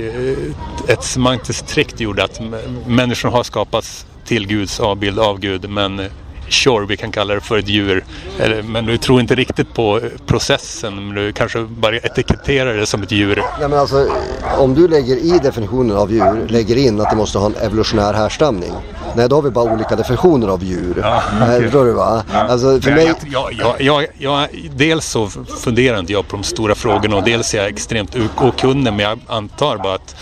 ett 0.89 1.05
semantiskt 1.05 1.69
trick 1.69 2.01
gjorde 2.01 2.25
att 2.25 2.41
människan 2.87 3.33
har 3.33 3.43
skapats 3.43 4.07
till 4.25 4.47
Guds 4.47 4.81
avbild 4.81 5.19
av 5.19 5.39
Gud 5.41 5.71
men 5.71 6.09
sure, 6.49 6.87
vi 6.87 6.97
kan 6.97 7.13
kalla 7.13 7.35
det 7.35 7.41
för 7.41 7.59
ett 7.59 7.69
djur. 7.69 8.05
Men 8.65 8.87
du 8.87 8.99
tror 8.99 9.21
inte 9.21 9.35
riktigt 9.35 9.75
på 9.75 10.01
processen, 10.27 11.07
men 11.07 11.15
du 11.15 11.33
kanske 11.33 11.63
bara 11.63 11.97
etiketterar 11.97 12.75
det 12.75 12.87
som 12.87 13.03
ett 13.03 13.13
djur. 13.13 13.43
Ja, 13.61 13.69
men 13.69 13.79
alltså, 13.79 14.09
om 14.59 14.75
du 14.75 14.89
lägger 14.89 15.17
i 15.17 15.39
definitionen 15.43 15.97
av 15.97 16.13
djur, 16.13 16.49
lägger 16.49 16.77
in 16.77 17.01
att 17.01 17.11
det 17.11 17.17
måste 17.17 17.39
ha 17.39 17.47
en 17.47 17.57
evolutionär 17.57 18.13
härstamning. 18.13 18.73
Nej, 19.17 19.29
då 19.29 19.37
har 19.37 19.43
vi 19.43 19.51
bara 19.51 19.73
olika 19.73 19.97
definitioner 19.97 20.49
av 20.49 20.65
djur. 20.65 20.95
Ja, 21.03 21.23
okay. 21.43 21.63
Förstår 21.63 21.85
du 21.85 21.93
va? 21.93 22.25
Ja. 22.33 22.39
Alltså, 22.39 22.81
för 22.81 22.91
mig... 22.91 23.15
jag, 23.27 23.53
jag, 23.53 23.81
jag, 23.81 24.07
jag, 24.19 24.49
dels 24.77 25.07
så 25.07 25.29
funderar 25.65 25.99
inte 25.99 26.13
jag 26.13 26.29
på 26.29 26.37
de 26.37 26.43
stora 26.43 26.75
frågorna 26.75 27.17
och 27.17 27.25
dels 27.25 27.55
är 27.55 27.59
jag 27.59 27.67
extremt 27.67 28.17
okunnig 28.37 28.93
men 28.93 28.99
jag 28.99 29.19
antar 29.27 29.77
bara 29.77 29.95
att 29.95 30.17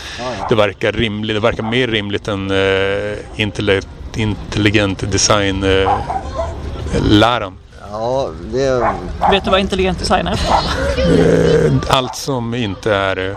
det 0.49 0.55
verkar 0.55 0.93
rimligt, 0.93 1.37
det 1.37 1.41
verkar 1.41 1.63
mer 1.63 1.89
rimligt 1.89 2.29
än 2.29 2.51
uh, 2.51 3.17
intellekt 3.37 3.89
intelligent 4.17 5.13
design-läran? 5.13 7.53
Eh, 7.53 7.59
ja, 7.91 8.31
det... 8.53 8.95
Vet 9.31 9.45
du 9.45 9.51
vad 9.51 9.61
intelligent 9.61 9.99
design 9.99 10.27
är? 10.27 10.33
Eh, 10.33 11.73
allt 11.89 12.17
som 12.17 12.55
inte 12.55 12.95
är 12.95 13.31
eh, 13.31 13.37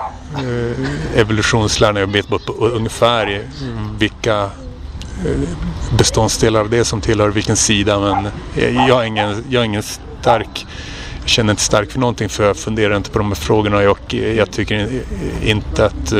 evolutionsläran. 1.15 1.95
Jag 1.95 2.07
vet 2.07 2.27
bara 2.27 2.39
på 2.39 2.53
ungefär 2.53 3.41
vilka 3.99 4.49
beståndsdelar 5.97 6.59
av 6.59 6.69
det 6.69 6.85
som 6.85 7.01
tillhör 7.01 7.29
vilken 7.29 7.55
sida. 7.55 7.99
Men 7.99 8.27
jag 8.87 8.95
har 8.95 9.03
ingen, 9.03 9.43
jag 9.49 9.59
har 9.59 9.65
ingen 9.65 9.83
stark 9.83 10.65
jag 11.27 11.31
känner 11.31 11.51
inte 11.51 11.63
starkt 11.63 11.91
för 11.91 11.99
någonting 11.99 12.29
för 12.29 12.43
jag 12.43 12.57
funderar 12.57 12.97
inte 12.97 13.09
på 13.09 13.17
de 13.17 13.27
här 13.27 13.35
frågorna 13.35 13.91
och 13.91 14.13
jag 14.13 14.51
tycker 14.51 15.01
inte 15.43 15.85
att 15.85 16.13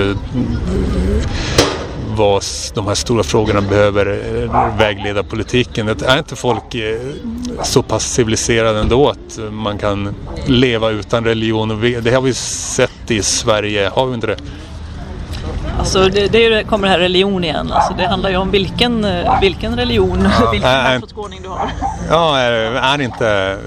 vad 2.18 2.44
de 2.74 2.88
här 2.88 2.96
stora 2.96 3.24
frågorna 3.24 3.62
behöver 3.62 4.06
eh, 4.44 4.78
vägleda 4.78 5.24
politiken. 5.24 5.88
Är 5.88 6.18
inte 6.18 6.36
folk 6.36 6.76
eh, 6.76 7.00
så 7.64 7.84
pass 7.84 8.14
civiliserade 8.14 8.80
ändå 8.80 9.10
att 9.10 9.38
eh, 9.38 9.52
man 9.52 9.78
kan 9.78 10.16
leva 10.46 10.90
utan 10.90 11.24
religion? 11.26 11.82
Det 12.04 12.12
har 12.12 12.22
vi 12.22 12.34
sett 12.34 13.12
i 13.12 13.24
Sverige, 13.24 13.92
har 13.94 14.06
vi 14.06 14.14
inte 14.16 14.28
det? 14.28 14.38
Alltså 15.88 16.10
det, 16.10 16.28
det 16.28 16.64
kommer 16.64 16.88
det 16.88 16.92
här 16.92 17.00
religion 17.00 17.44
igen. 17.44 17.72
Alltså 17.72 17.94
det 17.94 18.08
handlar 18.08 18.30
ju 18.30 18.38
om 18.38 18.52
vilken, 18.52 19.04
eh, 19.04 19.40
vilken 19.42 19.76
religion, 19.76 20.30
ja. 20.40 20.52
vilken 20.52 20.94
livsåskådning 20.94 21.42
du 21.42 21.50
har. 21.50 21.72
Ja, 22.10 22.38
är, 22.38 22.52
är 22.52 23.02
inte 23.02 23.58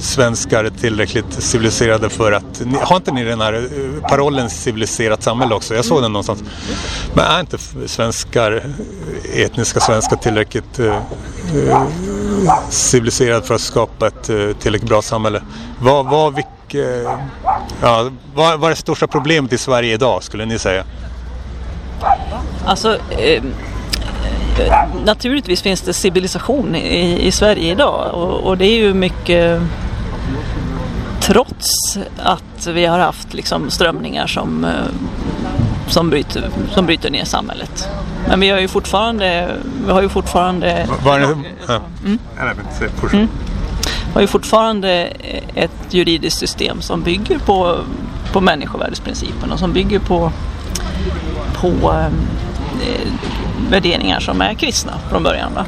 svenskar 0.00 0.70
tillräckligt 0.80 1.32
civiliserade 1.32 2.10
för 2.10 2.32
att... 2.32 2.62
Har 2.82 2.96
inte 2.96 3.12
ni 3.12 3.24
den 3.24 3.40
här 3.40 3.52
eh, 3.52 4.08
parollen 4.08 4.50
civiliserat 4.50 5.22
samhälle 5.22 5.54
också? 5.54 5.74
Jag 5.74 5.84
såg 5.84 6.02
den 6.02 6.12
någonstans. 6.12 6.44
Men 7.14 7.24
är 7.24 7.40
inte 7.40 7.58
svenskar, 7.86 8.62
etniska 9.34 9.80
svenskar 9.80 10.16
tillräckligt 10.16 10.78
eh, 10.78 10.86
eh 10.86 11.82
civiliserade 12.70 13.46
för 13.46 13.54
att 13.54 13.60
skapa 13.60 14.06
ett 14.06 14.24
tillräckligt 14.60 14.88
bra 14.88 15.02
samhälle? 15.02 15.42
Vad, 15.80 16.06
vad, 16.06 16.34
vilk, 16.34 16.74
ja, 17.82 18.10
vad, 18.34 18.60
vad 18.60 18.64
är 18.64 18.70
det 18.70 18.80
största 18.80 19.06
problemet 19.06 19.52
i 19.52 19.58
Sverige 19.58 19.94
idag 19.94 20.22
skulle 20.22 20.44
ni 20.44 20.58
säga? 20.58 20.84
Alltså, 22.64 22.98
eh, 23.10 23.42
naturligtvis 25.04 25.62
finns 25.62 25.80
det 25.80 25.92
civilisation 25.92 26.76
i, 26.76 27.26
i 27.26 27.32
Sverige 27.32 27.72
idag 27.72 28.14
och, 28.14 28.46
och, 28.46 28.58
det 28.58 28.64
är 28.64 28.76
ju 28.76 28.94
mycket 28.94 29.60
trots 31.20 31.98
att 32.18 32.66
vi 32.66 32.86
har 32.86 32.98
haft 32.98 33.34
liksom, 33.34 33.70
strömningar 33.70 34.26
som, 34.26 34.64
eh, 34.64 34.70
som, 35.88 36.10
bryter, 36.10 36.50
som 36.70 36.86
bryter 36.86 37.10
ner 37.10 37.24
samhället. 37.24 37.88
Men 38.28 38.40
vi 38.40 38.50
har 38.50 38.60
ju 38.60 38.68
fortfarande... 38.68 39.48
Vi 39.86 39.92
har 39.92 40.02
ju 40.02 40.08
fortfarande... 40.08 40.86
Var 41.04 41.20
det, 41.20 41.26
ja. 41.66 41.80
mm. 42.04 42.18
mm. 43.12 43.28
Vi 44.10 44.14
har 44.14 44.20
ju 44.20 44.26
fortfarande 44.26 44.90
ett 45.54 45.94
juridiskt 45.94 46.38
system 46.38 46.80
som 46.80 47.02
bygger 47.02 47.38
på, 47.38 47.78
på 48.32 48.40
människovärdesprincipen 48.40 49.52
och 49.52 49.58
som 49.58 49.72
bygger 49.72 49.98
på 49.98 50.32
på 51.54 51.92
eh, 52.82 53.12
värderingar 53.70 54.20
som 54.20 54.40
är 54.40 54.54
kristna 54.54 54.92
från 55.10 55.22
början. 55.22 55.54
Va? 55.54 55.64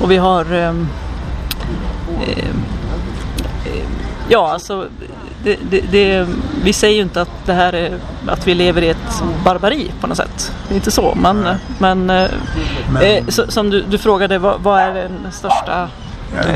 Och 0.00 0.10
vi 0.10 0.16
har 0.16 0.52
ehm, 0.52 0.88
eh, 2.26 2.54
Ja, 4.28 4.52
alltså 4.52 4.86
det, 5.44 5.58
det, 5.70 5.80
det, 5.80 6.26
vi 6.62 6.72
säger 6.72 6.96
ju 6.96 7.02
inte 7.02 7.22
att 7.22 7.46
det 7.46 7.52
här 7.52 7.72
är 7.72 7.98
att 8.26 8.46
vi 8.46 8.54
lever 8.54 8.82
i 8.82 8.88
ett 8.88 9.22
barbari 9.44 9.90
på 10.00 10.06
något 10.06 10.16
sätt. 10.16 10.52
Det 10.68 10.74
är 10.74 10.76
inte 10.76 10.90
så. 10.90 11.14
Men, 11.14 11.48
men, 11.78 12.10
eh, 12.10 12.30
men. 12.92 13.02
Eh, 13.02 13.26
så, 13.28 13.44
som 13.48 13.70
du, 13.70 13.82
du 13.82 13.98
frågade, 13.98 14.38
vad, 14.38 14.60
vad, 14.60 14.80
är 14.80 14.94
den 14.94 15.32
största 15.32 15.88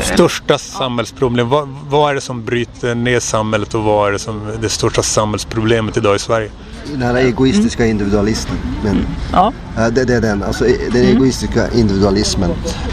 största 0.02 0.58
samhällsproblem, 0.58 1.48
vad, 1.48 1.68
vad, 1.88 2.10
är 2.10 2.14
det 2.14 2.20
som 2.20 2.44
bryter 2.44 2.94
ner 2.94 3.20
samhället 3.20 3.74
och 3.74 3.82
vad 3.82 4.08
är 4.08 4.12
det 4.12 4.18
som 4.18 4.40
det 4.60 4.68
största 4.68 5.02
samhällsproblemet 5.02 5.96
idag 5.96 6.16
i 6.16 6.18
Sverige? 6.18 6.50
Den 6.90 7.02
här 7.02 7.14
egoistiska 7.14 7.86
individualismen. 7.86 8.56
Men, 8.84 9.06
ja. 9.32 9.52
det, 9.76 10.04
det, 10.04 10.14
är 10.14 10.20
den, 10.20 10.42
alltså 10.42 10.64
den 10.64 11.02
mm. 11.02 11.16
egoistiska 11.16 11.70
individualismen. 11.70 12.50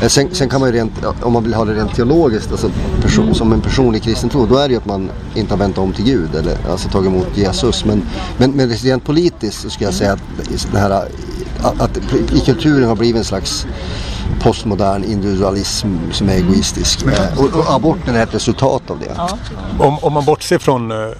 Sen, 0.07 0.29
sen, 0.31 0.49
kan 0.49 0.59
man 0.61 0.69
ju 0.69 0.75
rent, 0.75 1.05
om 1.21 1.33
man 1.33 1.43
vill 1.43 1.53
ha 1.53 1.65
det 1.65 1.73
rent 1.73 1.95
teologiskt, 1.95 2.51
alltså 2.51 2.71
person, 3.01 3.35
som 3.35 3.53
en 3.53 3.61
personlig 3.61 4.03
kristen 4.03 4.29
tro, 4.29 4.45
då 4.45 4.57
är 4.57 4.67
det 4.67 4.71
ju 4.71 4.77
att 4.77 4.85
man 4.85 5.09
inte 5.35 5.53
har 5.53 5.59
vänt 5.59 5.77
om 5.77 5.93
till 5.93 6.05
Gud 6.05 6.35
eller 6.35 6.57
alltså 6.69 6.89
tagit 6.89 7.09
emot 7.09 7.37
Jesus. 7.37 7.85
Men, 7.85 8.01
men, 8.37 8.51
men 8.51 8.69
rent 8.69 9.03
politiskt 9.03 9.61
så 9.61 9.69
skulle 9.69 9.87
jag 9.87 9.93
säga 9.93 10.13
att, 10.13 10.19
det 10.71 10.79
här, 10.79 11.07
att 11.61 11.97
i 12.33 12.39
kulturen 12.45 12.87
har 12.87 12.95
blivit 12.95 13.17
en 13.19 13.25
slags 13.25 13.67
postmodern 14.39 15.03
individualism 15.03 15.87
som 16.11 16.29
är 16.29 16.33
egoistisk. 16.33 17.05
Och, 17.37 17.55
och 17.55 17.73
aborten 17.73 18.15
är 18.15 18.23
ett 18.23 18.35
resultat 18.35 18.91
av 18.91 18.99
det. 18.99 19.13
Ja. 19.17 19.37
Om, 19.79 19.99
om 19.99 20.13
man 20.13 20.25
bortser 20.25 20.57
från 20.57 20.91
uh, 20.91 21.11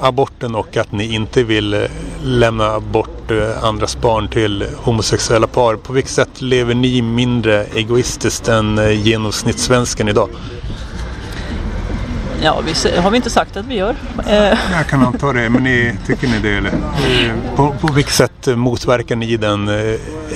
aborten 0.00 0.54
och 0.54 0.76
att 0.76 0.92
ni 0.92 1.14
inte 1.14 1.42
vill 1.42 1.74
uh, 1.74 1.80
lämna 2.22 2.80
bort 2.80 3.30
uh, 3.30 3.64
andras 3.64 4.00
barn 4.00 4.28
till 4.28 4.64
homosexuella 4.76 5.46
par. 5.46 5.76
På 5.76 5.92
vilket 5.92 6.12
sätt 6.12 6.40
lever 6.40 6.74
ni 6.74 7.02
mindre 7.02 7.64
egoistiskt 7.64 8.48
än 8.48 8.78
uh, 8.78 9.06
genomsnittssvensken 9.06 10.08
idag? 10.08 10.28
Ja, 12.44 12.62
vi, 12.66 12.98
har 12.98 13.10
vi 13.10 13.16
inte 13.16 13.30
sagt 13.30 13.56
att 13.56 13.66
vi 13.66 13.74
gör. 13.74 13.96
Jag 14.72 14.86
kan 14.88 15.02
anta 15.02 15.32
det, 15.32 15.48
men 15.48 15.62
ni, 15.64 15.94
tycker 16.06 16.28
ni 16.28 16.38
det? 16.38 16.56
Eller? 16.56 16.72
På, 17.56 17.74
på 17.80 17.92
vilket 17.92 18.14
sätt 18.14 18.46
motverkar 18.46 19.16
ni 19.16 19.36
den 19.36 19.68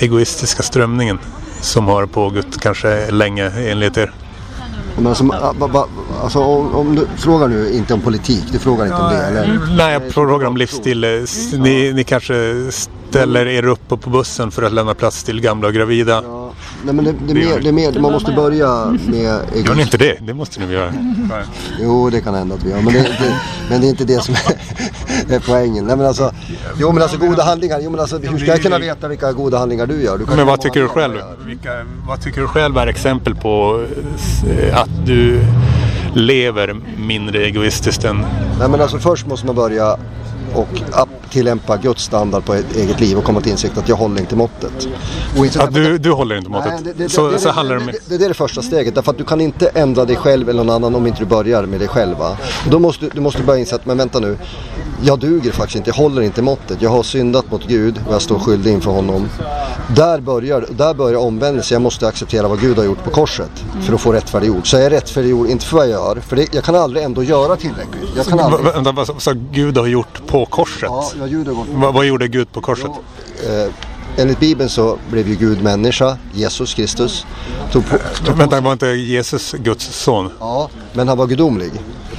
egoistiska 0.00 0.62
strömningen? 0.62 1.18
Som 1.60 1.86
har 1.86 2.06
pågått 2.06 2.60
kanske 2.60 3.10
länge 3.10 3.50
enligt 3.70 3.96
er? 3.96 4.12
Men 4.96 5.06
alltså, 5.06 5.30
alltså, 6.22 6.38
om, 6.38 6.74
om, 6.74 6.94
du 6.94 7.06
frågar 7.16 7.48
nu 7.48 7.72
inte 7.72 7.94
om 7.94 8.00
politik, 8.00 8.44
du 8.52 8.58
frågar 8.58 8.84
inte 8.84 8.96
om 8.96 9.10
det 9.10 9.22
eller? 9.22 9.76
Nej, 9.76 9.92
jag 9.92 10.12
frågar 10.12 10.46
om 10.46 10.56
livsstil. 10.56 11.26
Ni, 11.58 11.92
ni 11.92 12.04
kanske 12.04 12.68
ställer 12.70 13.46
er 13.46 13.66
upp 13.66 13.88
på 13.88 13.96
bussen 13.96 14.50
för 14.50 14.62
att 14.62 14.72
lämna 14.72 14.94
plats 14.94 15.24
till 15.24 15.40
gamla 15.40 15.68
och 15.68 15.74
gravida. 15.74 16.22
Nej, 16.84 16.94
men 16.94 17.04
det, 17.04 17.12
det, 17.12 17.18
det, 17.26 17.34
mer, 17.34 17.60
det 17.60 17.72
mer, 17.72 18.00
man 18.00 18.12
måste 18.12 18.32
börja 18.32 18.84
med... 18.86 19.40
Gör 19.66 19.74
ni 19.74 19.82
inte 19.82 19.96
det? 19.96 20.18
Det 20.20 20.34
måste 20.34 20.60
ni 20.60 20.72
göra. 20.72 20.92
Jo, 21.80 22.10
det 22.10 22.20
kan 22.20 22.34
hända 22.34 22.54
att 22.54 22.64
vi 22.64 22.70
gör. 22.70 22.76
Men 22.82 22.92
det, 22.92 23.02
det, 23.02 23.40
men 23.70 23.80
det 23.80 23.86
är 23.86 23.90
inte 23.90 24.04
det 24.04 24.20
som 24.20 24.34
är, 25.28 25.40
poängen. 25.46 25.84
Nej, 25.84 25.96
men 25.96 26.06
alltså, 26.06 26.32
jo, 26.78 26.92
men 26.92 27.02
alltså 27.02 27.18
goda 27.18 27.42
handlingar. 27.42 27.80
Jo, 27.82 27.90
men 27.90 28.00
alltså, 28.00 28.18
hur 28.18 28.38
ska 28.38 28.46
jag 28.46 28.62
kunna 28.62 28.78
veta 28.78 29.08
vilka 29.08 29.32
goda 29.32 29.58
handlingar 29.58 29.86
du 29.86 30.02
gör? 30.02 30.18
Du 30.18 30.26
men 30.36 30.46
vad 30.46 30.60
tycker 30.60 30.80
du 30.80 30.88
själv? 30.88 31.14
Vilka, 31.46 31.70
vad 32.08 32.20
tycker 32.20 32.40
du 32.40 32.46
själv 32.46 32.78
är 32.78 32.86
exempel 32.86 33.34
på 33.34 33.84
eh, 34.48 34.80
att 34.80 35.06
du 35.06 35.40
lever 36.14 36.76
mindre 36.98 37.38
egoistiskt 37.38 38.04
än... 38.04 38.26
Nej, 38.58 38.68
men 38.68 38.80
alltså 38.80 38.98
först 38.98 39.26
måste 39.26 39.46
man 39.46 39.54
börja 39.54 39.96
och 40.54 40.82
tillämpa 41.30 41.76
Guds 41.76 42.02
standard 42.02 42.44
på 42.44 42.54
ett 42.54 42.76
eget 42.76 43.00
liv 43.00 43.18
och 43.18 43.24
komma 43.24 43.40
till 43.40 43.52
insikt 43.52 43.78
att 43.78 43.88
jag 43.88 43.96
håller 43.96 44.20
inte 44.20 44.36
måttet. 44.36 44.88
Inte 45.36 45.58
ja, 45.58 45.66
du, 45.66 45.98
du 45.98 46.12
håller 46.12 46.36
inte 46.36 46.50
måttet? 46.50 46.72
Nej, 46.72 46.94
det, 46.96 47.04
det, 47.04 47.08
så, 47.08 47.30
det, 47.30 47.38
så 47.38 47.50
handlar 47.50 47.76
det, 47.76 47.84
det, 47.84 47.92
det, 48.08 48.18
det 48.18 48.24
är 48.24 48.28
det 48.28 48.34
första 48.34 48.62
steget. 48.62 48.94
Därför 48.94 49.10
att 49.10 49.18
du 49.18 49.24
kan 49.24 49.40
inte 49.40 49.68
ändra 49.68 50.04
dig 50.04 50.16
själv 50.16 50.48
eller 50.48 50.64
någon 50.64 50.74
annan 50.74 50.94
om 50.94 51.06
inte 51.06 51.18
du 51.18 51.26
börjar 51.26 51.66
med 51.66 51.80
dig 51.80 51.88
själv. 51.88 52.18
Va? 52.18 52.36
Då 52.70 52.78
måste 52.78 53.08
du 53.14 53.20
måste 53.20 53.42
börja 53.42 53.60
inse 53.60 53.74
att, 53.74 53.86
men 53.86 53.98
vänta 53.98 54.18
nu, 54.18 54.38
jag 55.02 55.18
duger 55.18 55.52
faktiskt 55.52 55.76
inte, 55.76 55.90
jag 55.90 55.94
håller 55.94 56.22
inte 56.22 56.42
måttet. 56.42 56.82
Jag 56.82 56.90
har 56.90 57.02
syndat 57.02 57.50
mot 57.50 57.66
Gud 57.68 58.00
och 58.08 58.14
jag 58.14 58.22
står 58.22 58.38
skyldig 58.38 58.72
inför 58.72 58.90
honom. 58.90 59.28
Där 59.96 60.20
börjar, 60.20 60.66
där 60.70 60.94
börjar 60.94 61.18
omvändelse. 61.18 61.74
Jag 61.74 61.82
måste 61.82 62.08
acceptera 62.08 62.48
vad 62.48 62.60
Gud 62.60 62.76
har 62.76 62.84
gjort 62.84 63.04
på 63.04 63.10
korset 63.10 63.50
för 63.82 63.94
att 63.94 64.00
få 64.00 64.12
rättfärdiggjord. 64.12 64.70
Så 64.70 64.76
jag 64.76 64.84
är 64.84 64.90
rättfärdiggjord, 64.90 65.48
inte 65.48 65.66
för 65.66 65.76
vad 65.76 65.86
jag 65.88 65.90
gör, 65.90 66.20
för 66.20 66.46
jag 66.52 66.64
kan 66.64 66.74
aldrig 66.74 67.04
ändå 67.04 67.22
göra 67.22 67.56
tillräckligt. 67.56 68.10
Jag 68.16 68.26
kan 68.26 68.40
aldrig... 68.40 68.74
Vänta, 68.74 68.92
vad 68.92 69.38
Gud 69.52 69.78
har 69.78 69.86
gjort 69.86 70.26
på 70.26 70.46
korset? 70.46 70.90
Ja, 71.18 71.25
ja 71.26 71.38
Gud 71.38 71.46
har 71.46 71.54
gått 71.54 71.66
vad, 71.68 71.94
vad 71.94 72.06
gjorde 72.06 72.28
Gud 72.28 72.52
på 72.52 72.60
korset? 72.60 72.90
Ja, 73.44 73.64
eh, 73.64 73.72
enligt 74.16 74.40
Bibeln 74.40 74.70
så 74.70 74.98
blev 75.10 75.28
ju 75.28 75.34
Gud 75.34 75.62
människa, 75.62 76.18
Jesus 76.32 76.74
Kristus. 76.74 77.26
Tog 77.72 77.86
på, 77.86 77.98
tog 78.24 78.36
Vänta, 78.36 78.60
var 78.60 78.72
inte 78.72 78.86
Jesus 78.86 79.52
Guds 79.52 79.84
son? 79.84 80.30
Ja, 80.40 80.70
men 80.92 81.08
han 81.08 81.18
var 81.18 81.26
gudomlig. 81.26 81.70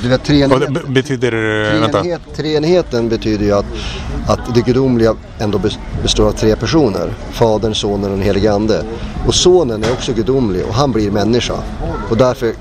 Du 0.01 0.09
vet, 0.09 0.23
treenighet, 0.23 0.69
Vad 0.69 0.91
betyder 0.91 1.31
treenighet, 1.31 2.21
treenigheten 2.35 3.09
betyder 3.09 3.45
ju 3.45 3.51
att, 3.51 3.65
att 4.27 4.55
det 4.55 4.61
gudomliga 4.61 5.15
ändå 5.39 5.61
består 6.01 6.27
av 6.27 6.31
tre 6.31 6.55
personer. 6.55 7.13
Fadern, 7.31 7.75
Sonen 7.75 8.03
och 8.03 8.17
den 8.17 8.21
helige 8.21 8.53
Ande. 8.53 8.83
Och 9.27 9.35
Sonen 9.35 9.83
är 9.83 9.91
också 9.91 10.13
gudomlig 10.13 10.65
och 10.65 10.73
han 10.73 10.91
blir 10.91 11.11
människa. 11.11 11.55
Och 12.09 12.17
därför 12.17 12.53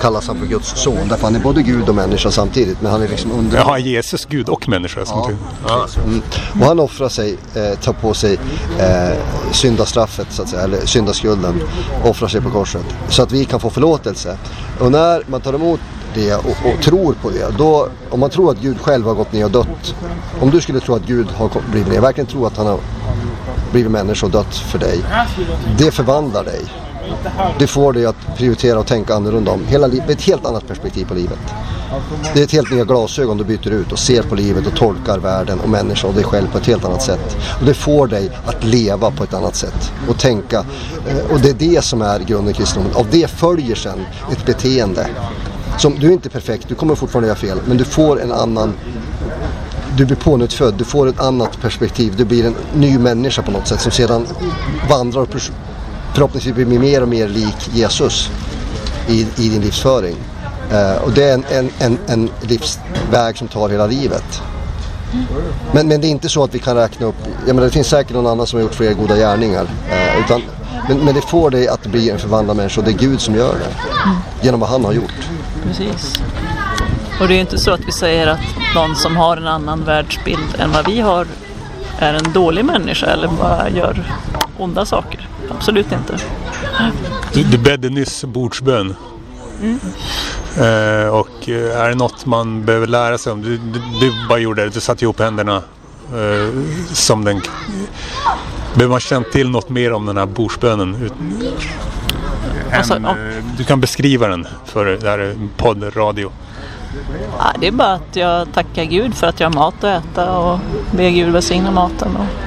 kallas 0.00 0.28
han 0.28 0.38
för 0.38 0.46
Guds 0.46 0.82
son. 0.82 1.08
Därför 1.08 1.24
han 1.24 1.36
är 1.36 1.40
både 1.40 1.62
Gud 1.62 1.88
och 1.88 1.94
människa 1.94 2.30
samtidigt. 2.30 2.80
Men 2.80 2.92
han 2.92 3.02
är 3.02 3.08
liksom 3.08 3.32
under... 3.32 3.58
Jaha, 3.58 3.78
Jesus 3.78 4.26
Gud 4.26 4.48
och 4.48 4.68
människa 4.68 5.04
samtidigt? 5.04 5.40
Ja. 5.68 5.86
Mm. 6.04 6.22
Och 6.60 6.66
han 6.66 6.80
offrar 6.80 7.08
sig, 7.08 7.38
eh, 7.54 7.78
tar 7.78 7.92
på 7.92 8.14
sig 8.14 8.38
eh, 8.78 9.18
syndastraffet 9.52 10.26
så 10.30 10.42
att 10.42 10.48
säga, 10.48 10.62
eller 10.62 10.86
syndaskulden. 10.86 11.62
Offrar 12.04 12.28
sig 12.28 12.40
på 12.40 12.50
korset. 12.50 12.84
Så 13.08 13.22
att 13.22 13.32
vi 13.32 13.44
kan 13.44 13.60
få 13.60 13.70
förlåtelse. 13.70 14.38
Och 14.80 14.92
när 14.92 15.22
man 15.26 15.40
tar 15.40 15.52
emot 15.52 15.80
det 16.14 16.34
och, 16.34 16.46
och, 16.46 16.82
tror 16.82 17.14
på 17.22 17.30
det. 17.30 17.58
Då, 17.58 17.88
om 18.10 18.20
man 18.20 18.30
tror 18.30 18.50
att 18.50 18.58
Gud 18.58 18.80
själv 18.80 19.06
har 19.06 19.14
gått 19.14 19.32
ner 19.32 19.44
och 19.44 19.50
dött. 19.50 19.94
Om 20.40 20.50
du 20.50 20.60
skulle 20.60 20.80
tro 20.80 20.94
att 20.94 21.06
Gud 21.06 21.26
har 21.30 21.50
blivit 21.70 21.92
ner, 21.92 22.00
verkligen 22.00 22.26
tro 22.26 22.46
att 22.46 22.56
han 22.56 22.66
har 22.66 22.78
blivit 23.72 23.90
människa 23.90 24.26
och 24.26 24.32
dött 24.32 24.54
för 24.54 24.78
dig. 24.78 25.00
Det 25.78 25.90
förvandlar 25.90 26.44
dig. 26.44 26.60
Det 27.58 27.66
får 27.66 27.92
dig 27.92 28.06
att 28.06 28.36
prioritera 28.36 28.78
och 28.78 28.86
tänka 28.86 29.14
annorlunda 29.14 29.50
om 29.50 29.66
hela 29.66 29.86
livet. 29.86 30.10
ett 30.10 30.22
helt 30.22 30.46
annat 30.46 30.68
perspektiv 30.68 31.04
på 31.04 31.14
livet. 31.14 31.38
Det 32.34 32.40
är 32.40 32.44
ett 32.44 32.52
helt 32.52 32.70
nya 32.70 32.84
glasögon 32.84 33.38
du 33.38 33.44
byter 33.44 33.70
ut 33.70 33.92
och 33.92 33.98
ser 33.98 34.22
på 34.22 34.34
livet 34.34 34.66
och 34.66 34.74
tolkar 34.74 35.18
världen 35.18 35.60
och 35.60 35.68
människan 35.68 36.10
och 36.10 36.16
dig 36.16 36.24
själv 36.24 36.46
på 36.52 36.58
ett 36.58 36.66
helt 36.66 36.84
annat 36.84 37.02
sätt. 37.02 37.36
Och 37.60 37.66
det 37.66 37.74
får 37.74 38.06
dig 38.06 38.30
att 38.46 38.64
leva 38.64 39.10
på 39.10 39.24
ett 39.24 39.34
annat 39.34 39.56
sätt 39.56 39.92
och 40.08 40.18
tänka. 40.18 40.58
Eh, 41.08 41.32
och 41.32 41.40
det 41.40 41.50
är 41.50 41.54
det 41.74 41.84
som 41.84 42.02
är 42.02 42.18
grunden 42.18 42.54
i 42.54 42.56
kristendomen. 42.56 42.96
Av 42.96 43.06
det 43.10 43.30
följer 43.30 43.74
sen 43.74 44.06
ett 44.32 44.46
beteende. 44.46 45.06
Som, 45.78 45.98
du 45.98 46.08
är 46.08 46.12
inte 46.12 46.28
perfekt, 46.28 46.68
du 46.68 46.74
kommer 46.74 46.94
fortfarande 46.94 47.28
göra 47.28 47.38
fel, 47.38 47.58
men 47.66 47.76
du 47.76 47.84
får 47.84 48.22
en 48.22 48.32
annan 48.32 48.74
du 49.96 50.04
blir 50.04 50.16
pånyttfödd, 50.16 50.74
du 50.74 50.84
får 50.84 51.08
ett 51.08 51.20
annat 51.20 51.60
perspektiv, 51.60 52.14
du 52.16 52.24
blir 52.24 52.46
en 52.46 52.54
ny 52.74 52.98
människa 52.98 53.42
på 53.42 53.50
något 53.50 53.66
sätt 53.66 53.80
som 53.80 53.92
sedan 53.92 54.26
vandrar 54.90 55.20
och 55.20 55.28
förhoppningsvis 56.16 56.54
blir 56.54 56.78
mer 56.78 57.02
och 57.02 57.08
mer 57.08 57.28
lik 57.28 57.70
Jesus 57.72 58.30
i, 59.08 59.20
i 59.36 59.48
din 59.48 59.60
livsföring. 59.60 60.16
Uh, 60.72 61.04
och 61.04 61.12
det 61.12 61.24
är 61.24 61.34
en, 61.34 61.44
en, 61.50 61.70
en, 61.78 61.98
en, 62.06 62.30
livsväg 62.40 63.36
som 63.36 63.48
tar 63.48 63.68
hela 63.68 63.86
livet. 63.86 64.42
Men, 65.72 65.88
men 65.88 66.00
det 66.00 66.06
är 66.06 66.10
inte 66.10 66.28
så 66.28 66.44
att 66.44 66.54
vi 66.54 66.58
kan 66.58 66.76
räkna 66.76 67.06
upp, 67.06 67.14
jag 67.46 67.54
menar 67.54 67.66
det 67.66 67.72
finns 67.72 67.86
säkert 67.86 68.12
någon 68.12 68.26
annan 68.26 68.46
som 68.46 68.56
har 68.56 68.62
gjort 68.62 68.74
fler 68.74 68.94
goda 68.94 69.16
gärningar. 69.16 69.62
Uh, 69.62 70.20
utan, 70.24 70.42
men, 70.88 70.98
men 70.98 71.14
det 71.14 71.20
får 71.20 71.50
dig 71.50 71.68
att 71.68 71.86
bli 71.86 72.10
en 72.10 72.18
förvandlad 72.18 72.56
människa 72.56 72.80
och 72.80 72.84
det 72.84 72.92
är 72.92 72.98
Gud 72.98 73.20
som 73.20 73.34
gör 73.34 73.54
det. 73.54 73.74
Genom 74.46 74.60
vad 74.60 74.68
han 74.68 74.84
har 74.84 74.92
gjort. 74.92 75.28
Precis. 75.62 76.20
Och 77.20 77.28
det 77.28 77.34
är 77.34 77.40
inte 77.40 77.58
så 77.58 77.70
att 77.70 77.84
vi 77.86 77.92
säger 77.92 78.26
att 78.26 78.40
någon 78.74 78.96
som 78.96 79.16
har 79.16 79.36
en 79.36 79.48
annan 79.48 79.84
världsbild 79.84 80.56
än 80.58 80.72
vad 80.72 80.86
vi 80.86 81.00
har 81.00 81.26
är 81.98 82.14
en 82.14 82.32
dålig 82.32 82.64
människa 82.64 83.06
eller 83.06 83.28
bara 83.28 83.68
gör 83.70 84.12
onda 84.58 84.86
saker. 84.86 85.28
Absolut 85.50 85.92
inte. 85.92 86.18
Du, 87.32 87.42
du 87.42 87.58
bedde 87.58 87.88
nyss 87.88 88.24
bordsbön. 88.24 88.96
Mm. 89.62 89.78
Eh, 90.56 91.08
och 91.08 91.48
eh, 91.48 91.80
är 91.80 91.88
det 91.88 91.94
något 91.94 92.26
man 92.26 92.64
behöver 92.64 92.86
lära 92.86 93.18
sig 93.18 93.32
om? 93.32 93.42
Du, 93.42 93.56
du, 93.56 93.80
du 94.00 94.12
bara 94.28 94.38
gjorde 94.38 94.64
det, 94.64 94.70
du 94.70 94.80
satte 94.80 95.04
ihop 95.04 95.20
händerna 95.20 95.56
eh, 96.14 96.62
som 96.92 97.24
den... 97.24 97.40
Behöver 98.74 98.90
man 98.90 99.00
känna 99.00 99.24
till 99.24 99.50
något 99.50 99.68
mer 99.68 99.92
om 99.92 100.06
den 100.06 100.16
här 100.16 100.26
bordsbönen? 100.26 101.10
En, 102.70 103.04
eh, 103.04 103.12
du 103.56 103.64
kan 103.64 103.80
beskriva 103.80 104.28
den 104.28 104.46
för 104.64 104.84
det 104.84 105.08
här 105.08 105.36
poddradio. 105.56 106.30
Ja, 107.38 107.52
det 107.60 107.66
är 107.66 107.72
bara 107.72 107.92
att 107.92 108.16
jag 108.16 108.52
tackar 108.52 108.84
Gud 108.84 109.14
för 109.14 109.26
att 109.26 109.40
jag 109.40 109.50
har 109.50 109.54
mat 109.54 109.84
att 109.84 110.04
äta 110.04 110.38
och 110.38 110.58
ber 110.90 111.10
Gud 111.10 111.32
välsigna 111.32 111.70
maten. 111.70 112.16
Och. 112.16 112.45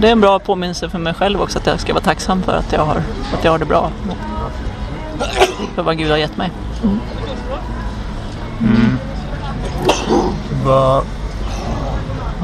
Det 0.00 0.08
är 0.08 0.12
en 0.12 0.20
bra 0.20 0.38
påminnelse 0.38 0.88
för 0.88 0.98
mig 0.98 1.14
själv 1.14 1.40
också 1.42 1.58
att 1.58 1.66
jag 1.66 1.80
ska 1.80 1.92
vara 1.92 2.04
tacksam 2.04 2.42
för 2.42 2.52
att 2.52 2.72
jag 2.72 2.84
har, 2.84 2.96
att 3.32 3.44
jag 3.44 3.52
har 3.52 3.58
det 3.58 3.64
bra. 3.64 3.90
För 5.74 5.82
vad 5.82 5.98
Gud 5.98 6.10
har 6.10 6.18
gett 6.18 6.36
mig. 6.36 6.50
Mm. 6.82 6.98
Mm. 8.60 8.98
Vad, 10.64 11.04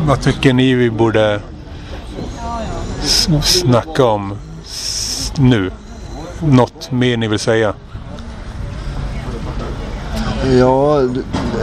vad 0.07 0.21
tycker 0.21 0.53
ni 0.53 0.75
vi 0.75 0.91
borde 0.91 1.41
snacka 3.43 4.05
om 4.05 4.39
nu? 5.39 5.71
Något 6.41 6.91
mer 6.91 7.17
ni 7.17 7.29
vill 7.29 7.39
säga? 7.39 7.75
Ja, 10.53 11.01
du, 11.01 11.21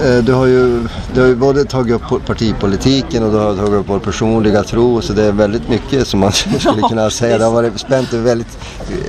eh, 0.07 0.23
du, 0.23 0.33
har 0.33 0.45
ju, 0.45 0.87
du 1.13 1.21
har 1.21 1.27
ju 1.27 1.35
både 1.35 1.65
tagit 1.65 1.95
upp 2.11 2.25
partipolitiken 2.25 3.23
och 3.23 3.31
du 3.31 3.37
har 3.37 3.55
tagit 3.55 3.73
upp 3.73 3.89
vår 3.89 3.99
personliga 3.99 4.63
tro. 4.63 5.01
Så 5.01 5.13
det 5.13 5.23
är 5.23 5.31
väldigt 5.31 5.69
mycket 5.69 6.07
som 6.07 6.19
man 6.19 6.31
skulle 6.59 6.81
kunna 6.89 7.09
säga. 7.09 7.37
Det 7.37 7.45
har 7.45 7.51
varit 7.51 7.79
spänt 7.79 8.13
över 8.13 8.23
väldigt 8.23 8.59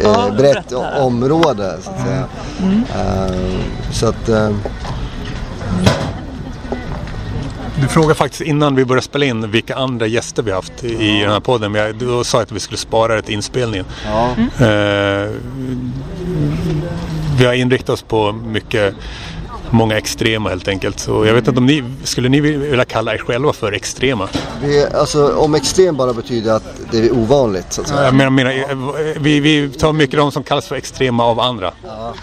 eh, 0.04 0.34
brett 0.36 0.72
område. 1.00 1.76
Så 1.82 1.90
att 1.90 2.00
säga. 2.00 2.24
Mm. 2.62 2.78
Uh, 2.78 3.60
så 3.92 4.06
att, 4.06 4.28
uh, 4.28 4.50
du 7.80 7.88
frågade 7.88 8.14
faktiskt 8.14 8.42
innan 8.42 8.74
vi 8.74 8.84
började 8.84 9.04
spela 9.04 9.24
in 9.24 9.50
vilka 9.50 9.76
andra 9.76 10.06
gäster 10.06 10.42
vi 10.42 10.52
haft 10.52 10.84
i 10.84 11.18
ja. 11.18 11.24
den 11.24 11.32
här 11.32 11.40
podden. 11.40 11.74
Jag, 11.74 11.94
då 11.94 12.24
sa 12.24 12.38
jag 12.38 12.42
att 12.42 12.52
vi 12.52 12.60
skulle 12.60 12.78
spara 12.78 13.14
det 13.14 13.22
till 13.22 13.34
inspelningen. 13.34 13.86
Ja. 14.06 14.34
Uh, 14.38 15.30
vi 17.38 17.44
har 17.46 17.52
inriktat 17.52 17.88
oss 17.88 18.02
på 18.02 18.32
mycket 18.32 18.94
många 19.72 19.98
extrema 19.98 20.48
helt 20.48 20.68
enkelt. 20.68 21.00
Så 21.00 21.26
jag 21.26 21.34
vet 21.34 21.48
inte 21.48 21.60
om 21.60 21.66
ni, 21.66 21.84
skulle 22.04 22.28
ni 22.28 22.40
vilja 22.40 22.84
kalla 22.84 23.14
er 23.14 23.18
själva 23.18 23.52
för 23.52 23.72
extrema? 23.72 24.28
Vi, 24.64 24.86
alltså, 24.86 25.36
om 25.36 25.54
extrem 25.54 25.96
bara 25.96 26.12
betyder 26.12 26.52
att 26.52 26.64
det 26.90 26.98
är 26.98 27.12
ovanligt 27.12 27.72
så 27.72 27.80
att 27.80 27.88
säga. 27.88 28.04
Jag 28.04 28.14
menar, 28.14 28.30
menar 28.30 29.18
vi, 29.20 29.40
vi 29.40 29.68
tar 29.68 29.92
mycket 29.92 30.16
de 30.16 30.32
som 30.32 30.42
kallas 30.42 30.66
för 30.66 30.76
extrema 30.76 31.24
av 31.24 31.40
andra. 31.40 31.72
Ja. 31.84 32.14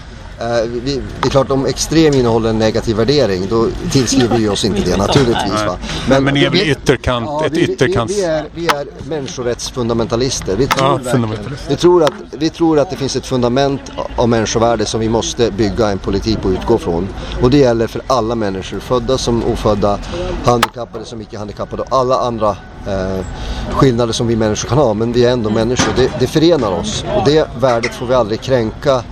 Eh, 0.42 0.62
vi, 0.84 1.02
det 1.22 1.28
är 1.28 1.30
klart 1.30 1.52
om 1.52 1.66
extrem 1.66 2.14
innehåller 2.14 2.50
en 2.50 2.60
negativ 2.60 2.96
värdering 2.96 3.48
då 3.50 3.68
tillskriver 3.92 4.38
vi 4.38 4.50
oss 4.50 4.66
inte 4.66 4.82
det 4.82 4.98
naturligtvis. 4.98 5.66
Va? 5.68 5.78
Men, 6.10 6.24
men 6.24 6.34
ni 6.34 6.44
är 6.44 6.50
väl 6.50 6.62
ytterkant, 6.62 7.26
ja, 7.26 7.46
ett 7.46 7.58
ytterkants... 7.58 8.14
Vi, 8.14 8.22
vi, 8.22 8.26
är, 8.26 8.46
vi 8.54 8.68
är 8.68 8.88
människorättsfundamentalister. 9.10 10.56
Vi 10.56 10.68
tror, 10.68 11.02
ja, 11.14 11.28
vi, 11.70 11.76
tror 11.76 12.04
att, 12.04 12.14
vi 12.32 12.50
tror 12.50 12.80
att 12.80 12.90
det 12.90 12.96
finns 12.96 13.16
ett 13.16 13.26
fundament 13.26 13.82
av 14.16 14.30
människovärde 14.30 14.86
som 14.86 15.00
vi 15.00 15.10
måste 15.10 15.52
bygga 15.52 15.90
en 15.90 16.00
politik 16.00 16.42
på 16.42 16.48
och 16.48 16.54
utgå 16.54 16.78
från. 16.78 17.08
Och 17.42 17.50
det 17.50 17.58
gäller 17.58 17.88
för 17.88 18.02
alla 18.08 18.36
människor, 18.36 18.80
födda 18.80 19.18
som 19.18 19.44
ofödda, 19.44 20.00
handikappade 20.46 21.06
som 21.06 21.22
icke-handikappade 21.22 21.82
och 21.82 21.98
alla 21.98 22.20
andra 22.20 22.50
eh, 22.88 23.26
skillnader 23.72 24.14
som 24.14 24.28
vi 24.28 24.36
människor 24.36 24.70
kan 24.70 24.78
ha. 24.78 24.94
Men 24.94 25.14
vi 25.14 25.26
är 25.26 25.32
ändå 25.32 25.50
människor. 25.50 25.94
Det, 25.96 26.12
det 26.20 26.28
förenar 26.28 26.72
oss 26.72 27.06
och 27.16 27.26
det 27.26 27.48
värdet 27.60 27.96
får 27.96 28.06
vi 28.06 28.14
aldrig 28.14 28.42
kränka 28.42 29.04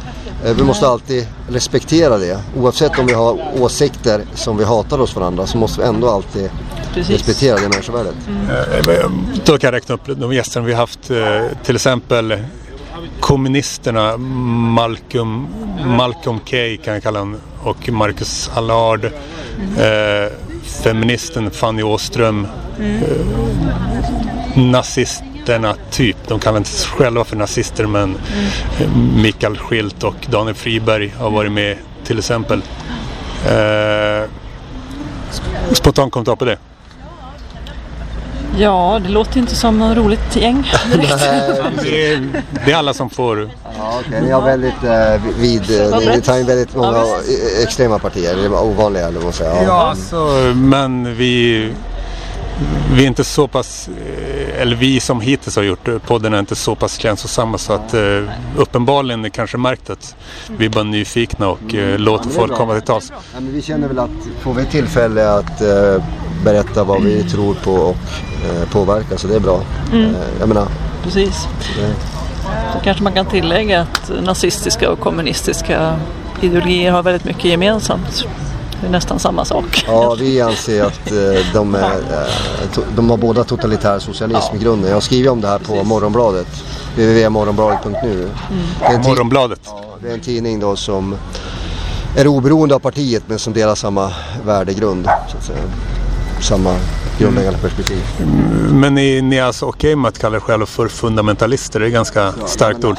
vi 0.44 0.64
måste 0.64 0.88
alltid 0.88 1.28
respektera 1.50 2.18
det. 2.18 2.40
Oavsett 2.58 3.00
om 3.00 3.06
vi 3.06 3.14
har 3.14 3.62
åsikter 3.62 4.22
som 4.34 4.58
vi 4.58 4.64
hatar 4.64 4.98
hos 4.98 5.16
varandra 5.16 5.48
så 5.48 5.58
måste 5.58 5.82
vi 5.82 5.88
ändå 5.88 6.10
alltid 6.10 6.50
Precis. 6.94 7.16
respektera 7.16 7.56
det 7.56 7.70
människovärdet. 7.70 8.16
Mm. 8.28 9.12
Då 9.46 9.58
kan 9.58 9.68
jag 9.68 9.74
räkna 9.74 9.96
upp 9.96 10.02
de 10.06 10.34
gäster 10.34 10.62
vi 10.62 10.74
haft. 10.74 11.12
Till 11.64 11.76
exempel 11.76 12.38
kommunisterna 13.20 14.18
Malcolm, 14.18 15.48
Malcolm 15.86 16.40
Kay 16.40 16.78
kan 16.78 16.94
jag 16.94 17.04
kalla 17.04 17.20
honom 17.20 17.38
och 17.64 17.90
Marcus 17.90 18.52
Allard. 18.56 19.06
Mm. 19.06 20.26
Eh, 20.26 20.32
feministen 20.84 21.52
Fanny 21.52 21.84
Åström. 21.84 22.48
Mm. 22.80 23.04
Eh, 23.04 24.64
nazist 24.64 25.24
nazisterna 25.48 25.76
typ. 25.92 26.18
De 26.28 26.40
kallar 26.40 26.58
inte 26.58 26.70
sig 26.70 26.90
själva 26.90 27.24
för 27.24 27.36
nazister 27.36 27.86
men 27.86 28.18
mm. 28.80 29.22
Mikael 29.22 29.58
Schilt 29.58 30.04
och 30.04 30.16
Daniel 30.30 30.56
Friberg 30.56 31.14
har 31.20 31.30
varit 31.30 31.52
med 31.52 31.78
till 32.04 32.20
exempel. 32.20 32.62
Eh, 33.46 34.30
spontant 35.72 36.14
kommentar 36.14 36.36
på 36.36 36.46
det? 36.46 36.58
Ja, 38.60 39.00
det 39.04 39.10
låter 39.10 39.40
inte 39.40 39.56
som 39.56 39.80
något 39.80 39.98
roligt 39.98 40.36
gäng 40.36 40.72
det, 41.82 42.12
är, 42.12 42.44
det 42.66 42.72
är 42.72 42.76
alla 42.76 42.94
som 42.94 43.10
får... 43.10 43.50
Ja, 43.78 44.00
okay. 44.00 44.22
Ni 44.22 44.32
har 44.32 44.42
väldigt 44.42 44.84
eh, 44.84 45.40
vid... 45.40 45.62
Ni 46.16 46.22
tar 46.22 46.38
in 46.40 46.46
väldigt 46.46 46.76
många 46.76 46.98
ja, 46.98 47.20
extrema 47.64 48.00
partier. 48.00 48.36
Det 48.36 48.46
är 48.46 48.64
ovanliga, 48.64 49.08
eller 49.08 49.16
vad 49.16 49.24
man 49.24 49.34
säger. 49.34 49.56
Ja, 49.56 49.64
ja 49.64 49.90
alltså, 49.90 50.16
men 50.56 51.16
vi 51.16 51.70
vi 52.94 53.04
är 53.04 53.08
inte 53.08 53.24
så 53.24 53.48
pass, 53.48 53.90
eh, 53.90 54.62
eller 54.62 54.76
vi 54.76 55.00
som 55.00 55.22
hittills 55.22 55.56
har 55.56 55.64
gjort 55.64 55.90
podden 56.08 56.34
är 56.34 56.40
inte 56.40 56.56
så 56.56 56.76
pass 56.76 56.98
känslosamma 56.98 57.58
så 57.58 57.74
att 57.74 57.94
uh, 57.94 58.30
uppenbarligen 58.58 59.26
är 59.26 59.30
kanske 59.30 59.58
märkt 59.58 59.90
att 59.90 60.16
vi 60.58 60.66
är 60.66 60.70
bara 60.70 60.84
nyfikna 60.84 61.48
och 61.48 61.74
uh, 61.74 61.98
låter 61.98 62.30
folk 62.30 62.54
komma 62.54 62.74
till 62.74 62.88
tals. 62.88 63.12
Ja, 63.16 63.40
men 63.40 63.54
vi 63.54 63.62
känner 63.62 63.88
väl 63.88 64.00
att 64.00 64.10
får 64.42 64.54
vi 64.54 64.66
tillfälle 64.66 65.30
att 65.30 65.62
uh, 65.62 66.04
berätta 66.44 66.84
vad 66.84 67.04
vi 67.04 67.24
tror 67.24 67.54
på 67.54 67.74
och 67.74 67.96
påverka 68.72 69.18
så 69.18 69.28
det 69.28 69.36
är 69.36 69.40
bra. 69.40 69.62
Mm. 69.94 70.16
jag 70.40 70.48
menar, 70.48 70.68
Precis. 71.04 71.48
Så 72.74 72.80
kanske 72.84 73.04
man 73.04 73.14
kan 73.14 73.26
tillägga 73.26 73.82
att 73.82 74.12
nazistiska 74.24 74.92
och 74.92 75.00
kommunistiska 75.00 76.00
ideologier 76.42 76.92
har 76.92 77.04
väldigt 77.04 77.26
mycket 77.26 77.46
gemensamt. 77.46 78.28
Det 78.82 78.88
är 78.88 78.92
nästan 78.92 79.20
samma 79.20 79.46
sak. 79.46 79.86
Ja, 79.88 80.16
vi 80.20 80.42
anser 80.42 80.84
att 80.84 81.12
eh, 81.12 81.54
de, 81.54 81.76
är, 81.76 82.00
eh, 82.00 82.80
de 82.96 83.10
har 83.10 83.18
båda 83.18 83.44
totalitär 83.44 84.00
socialism 84.00 84.56
i 84.56 84.60
grunden. 84.60 84.90
Jag 84.90 84.96
har 84.96 85.02
skrivit 85.02 85.32
om 85.32 85.42
det 85.42 85.48
här 85.48 85.60
på 85.60 85.84
Morgonbladet. 85.84 86.48
www.morgonbladet.nu. 86.96 88.30
Mm. 88.90 89.02
Morgonbladet? 89.02 89.60
Ja, 89.66 89.84
det 90.02 90.10
är 90.10 90.14
en 90.14 90.20
tidning 90.20 90.60
då 90.60 90.76
som 90.76 91.16
är 92.18 92.28
oberoende 92.28 92.76
av 92.76 92.80
partiet 92.80 93.24
men 93.28 93.40
som 93.40 93.54
delar 93.54 93.76
samma 93.76 94.12
värdegrund. 94.46 95.10
Så 95.32 95.38
att 95.38 95.44
säga. 95.44 95.60
Samma 96.42 96.76
grundläggande 97.18 97.60
perspektiv. 97.60 98.04
Mm, 98.20 98.80
men 98.80 98.96
ni, 98.96 99.22
ni 99.22 99.36
är 99.36 99.44
alltså 99.44 99.66
okej 99.66 99.88
okay 99.88 99.96
med 99.96 100.10
att 100.10 100.20
kalla 100.20 100.36
er 100.36 100.40
själva 100.40 100.66
för 100.66 100.88
fundamentalister? 100.88 101.80
Det 101.80 101.86
är 101.86 101.90
ganska 101.90 102.20
ja, 102.20 102.48
starkt 102.48 102.84
ord. 102.84 102.98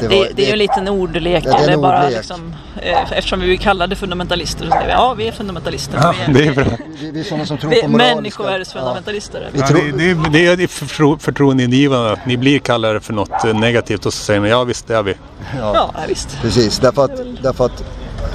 Det, 0.00 0.08
var, 0.08 0.14
det, 0.16 0.30
det, 0.34 0.42
är 0.42 0.46
ju 0.46 0.52
en 0.52 0.58
liten 0.58 0.88
ordlek. 0.88 1.44
Ja, 1.46 1.58
det 1.58 1.64
är 1.64 1.68
en 1.68 1.80
bara 1.80 2.08
liksom, 2.08 2.54
eh, 2.82 3.12
eftersom 3.12 3.40
vi 3.40 3.46
vill 3.46 3.58
kalla 3.58 3.86
det 3.86 3.96
fundamentalister 3.96 4.64
så 4.64 4.70
säger 4.70 4.86
vi 4.86 4.92
ja, 4.92 5.14
vi 5.14 5.28
är 5.28 5.32
fundamentalister. 5.32 5.98
Ja, 6.02 6.14
vi, 6.28 6.42
är, 6.48 6.54
det 6.54 6.60
är 6.60 6.64
bra. 6.64 6.76
Vi, 7.00 7.10
vi 7.10 7.20
är 7.20 7.24
sådana 7.24 7.46
som 7.46 7.58
tror 7.58 7.82
på 7.82 7.88
Människovärdesfundamentalister. 7.88 9.50
Ja. 9.54 9.66
Ja, 9.70 9.76
det, 9.96 10.14
det, 10.14 10.56
det 10.56 10.62
är 10.62 10.66
förtro, 10.66 11.18
förtroendeingivande 11.18 12.12
att 12.12 12.26
ni 12.26 12.36
blir 12.36 12.58
kallade 12.58 13.00
för 13.00 13.12
något 13.12 13.44
negativt 13.54 14.06
och 14.06 14.14
så 14.14 14.24
säger 14.24 14.40
ni 14.40 14.48
ja 14.48 14.64
visst 14.64 14.86
det 14.86 14.96
är 14.96 15.02
vi. 15.02 15.14
Ja, 15.58 15.72
ja 15.74 15.94
visst. 16.08 16.38
Precis, 16.42 16.78
därför 16.78 17.04
att, 17.04 17.42
därför 17.42 17.64
att 17.64 17.84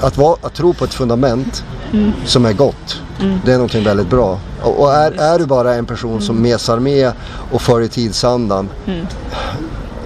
att, 0.02 0.18
vara, 0.18 0.38
att 0.42 0.54
tro 0.54 0.74
på 0.74 0.86
ett 0.86 0.94
fundament 0.94 1.64
mm. 1.94 2.12
som 2.26 2.46
är 2.46 2.54
gott, 2.54 3.02
mm. 3.22 3.40
det 3.46 3.52
är 3.52 3.56
någonting 3.56 3.84
väldigt 3.84 4.10
bra. 4.10 4.40
Och, 4.62 4.82
och 4.82 4.94
är, 4.94 5.12
är 5.12 5.40
du 5.40 5.46
bara 5.46 5.76
en 5.76 5.86
person 5.86 6.22
som 6.22 6.38
mm. 6.38 6.52
mesar 6.52 6.80
med 6.80 7.12
och 7.52 7.62
för 7.62 7.82
i 7.82 7.88
tidsandan, 7.88 8.70
mm. 8.86 9.06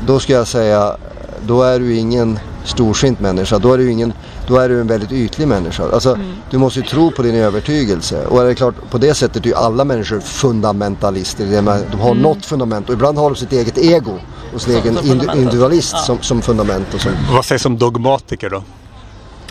då 0.05 0.19
ska 0.19 0.33
jag 0.33 0.47
säga, 0.47 0.95
då 1.45 1.63
är 1.63 1.79
du 1.79 1.95
ingen 1.95 2.39
storsint 2.69 3.19
människa. 3.19 3.59
Då 3.59 3.73
är 3.73 3.77
du, 3.77 3.91
ingen, 3.91 4.13
då 4.47 4.57
är 4.57 4.69
du 4.69 4.81
en 4.81 4.87
väldigt 4.87 5.11
ytlig 5.11 5.47
människa. 5.47 5.83
Alltså, 5.93 6.13
mm. 6.13 6.31
Du 6.49 6.57
måste 6.57 6.79
ju 6.79 6.85
tro 6.85 7.11
på 7.11 7.21
din 7.21 7.35
övertygelse. 7.35 8.25
Och 8.25 8.41
är 8.41 8.45
det 8.45 8.55
klart, 8.55 8.75
på 8.91 8.97
det 8.97 9.13
sättet 9.13 9.45
är 9.45 9.49
ju 9.49 9.55
alla 9.55 9.85
människor 9.85 10.19
fundamentalister. 10.19 11.45
De 11.91 11.99
har 11.99 12.11
mm. 12.11 12.23
något 12.23 12.45
fundament 12.45 12.89
och 12.89 12.93
ibland 12.93 13.17
har 13.17 13.29
de 13.29 13.35
sitt 13.35 13.53
eget 13.53 13.77
ego 13.77 14.13
och 14.53 14.61
sin 14.61 14.75
egen 14.75 14.97
individualist 15.37 15.93
ja. 15.93 15.99
som, 15.99 16.21
som 16.21 16.41
fundament. 16.41 16.93
Och 16.93 17.01
som... 17.01 17.11
Vad 17.33 17.45
sägs 17.45 17.65
om 17.65 17.77
dogmatiker 17.77 18.49
då? 18.49 18.63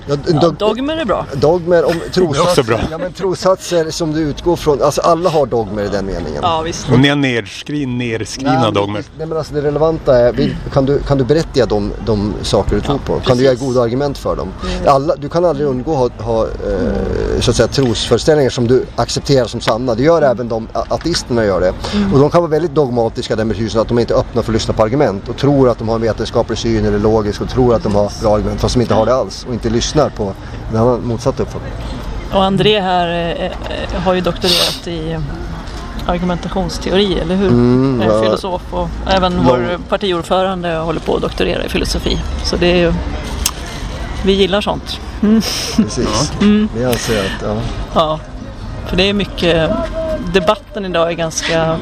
Ja, 0.09 0.17
dog 0.41 0.55
dogmer 0.55 0.97
är 0.97 1.05
bra. 1.05 1.27
Dogmer, 1.35 1.85
om 1.85 1.95
trossatser, 2.13 2.63
bra. 2.63 2.81
Ja, 2.91 2.99
men 2.99 3.13
trossatser 3.13 3.91
som 3.91 4.13
du 4.13 4.21
utgår 4.21 4.57
från. 4.57 4.83
Alltså 4.83 5.01
alla 5.01 5.31
har 5.31 5.47
dogmer 5.47 5.83
i 5.83 5.89
den 5.89 6.07
meningen. 6.07 6.41
Ja, 6.43 6.63
visst. 6.63 6.91
Och 6.93 7.01
ni 7.01 7.09
har 7.09 7.17
nedskriv, 7.17 7.89
nedskrivna 7.89 8.63
nej, 8.63 8.73
dogmer. 8.73 9.05
Nej, 9.19 9.27
men 9.27 9.39
alltså 9.39 9.55
det 9.55 9.63
relevanta 9.63 10.19
är, 10.19 10.57
kan, 10.73 10.87
du, 10.87 10.99
kan 10.99 11.19
du 11.19 11.25
berätta 11.25 11.67
de, 11.67 11.93
de 12.07 12.35
saker 12.43 12.75
du 12.75 12.81
tror 12.81 12.99
på? 12.99 13.13
Kan 13.13 13.23
precis. 13.23 13.39
du 13.39 13.45
ge 13.45 13.55
goda 13.55 13.83
argument 13.83 14.19
för 14.19 14.37
dem? 14.37 14.53
Mm. 14.63 14.95
Alla, 14.95 15.17
du 15.17 15.29
kan 15.29 15.45
aldrig 15.45 15.69
undgå 15.69 16.05
att 16.05 16.23
ha, 16.23 16.35
ha 16.35 16.45
eh, 16.45 17.41
så 17.41 17.51
att 17.51 17.57
säga, 17.57 17.69
trosföreställningar 17.69 18.51
som 18.51 18.67
du 18.67 18.85
accepterar 18.97 19.47
som 19.47 19.61
sanna. 19.61 19.95
Det 19.95 20.03
gör 20.03 20.19
mm. 20.19 20.31
även 20.31 20.49
de 20.49 20.69
ateisterna 20.73 21.45
gör 21.45 21.61
det. 21.61 21.73
Mm. 21.95 22.13
Och 22.13 22.21
de 22.21 22.31
kan 22.31 22.41
vara 22.41 22.51
väldigt 22.51 22.75
dogmatiska 22.75 23.37
den 23.37 23.49
betydelsen 23.49 23.81
att 23.81 23.89
de 23.89 23.99
inte 23.99 24.15
är 24.15 24.19
öppna 24.19 24.43
för 24.43 24.53
att 24.53 24.55
lyssna 24.55 24.75
på 24.75 24.83
argument 24.83 25.29
och 25.29 25.37
tror 25.37 25.69
att 25.69 25.79
de 25.79 25.89
har 25.89 25.95
en 25.95 26.03
vetenskaplig 26.03 26.59
syn 26.59 26.85
eller 26.85 26.99
logisk 26.99 27.41
och 27.41 27.49
tror 27.49 27.75
att 27.75 27.83
de 27.83 27.95
har 27.95 28.13
bra 28.23 28.35
argument 28.35 28.61
fast 28.61 28.75
de 28.75 28.81
inte 28.81 28.95
har 28.95 29.07
det 29.07 29.15
alls 29.15 29.47
och 29.49 29.55
inte 29.55 29.71
lyssnar 29.71 29.98
lyssnar 29.99 30.11
på 30.11 30.35
en 30.71 30.77
annan 30.77 31.07
motsatt 31.07 31.41
uppfattning. 31.41 31.73
Och 32.33 32.45
André 32.45 32.81
här 32.81 33.09
eh, 33.09 33.47
eh, 33.47 34.03
har 34.05 34.15
ju 34.15 34.21
doktorerat 34.21 34.87
i 34.87 35.19
argumentationsteori, 36.07 37.19
eller 37.19 37.37
hur? 37.37 37.49
Mm, 37.49 38.03
ja. 38.07 38.23
Filosof 38.23 38.63
och 38.71 38.89
även 39.07 39.37
Lång... 39.37 39.45
vår 39.47 39.79
partiordförande 39.89 40.75
håller 40.75 41.01
på 41.01 41.17
att 41.17 41.23
doktorera 41.23 41.65
i 41.65 41.69
filosofi. 41.69 42.19
Så 42.45 42.57
det 42.57 42.67
är 42.67 42.77
ju, 42.77 42.93
vi 44.25 44.33
gillar 44.33 44.61
sånt. 44.61 45.01
Mm. 45.23 45.43
Precis, 45.77 46.33
mm. 46.41 46.69
vi 46.75 46.85
anser 46.85 47.21
att, 47.21 47.43
ja. 47.43 47.57
Ja, 47.95 48.21
för 48.87 48.97
det 48.97 49.03
är 49.03 49.13
mycket, 49.13 49.71
debatten 50.33 50.85
idag 50.85 51.09
är 51.09 51.13
ganska 51.13 51.79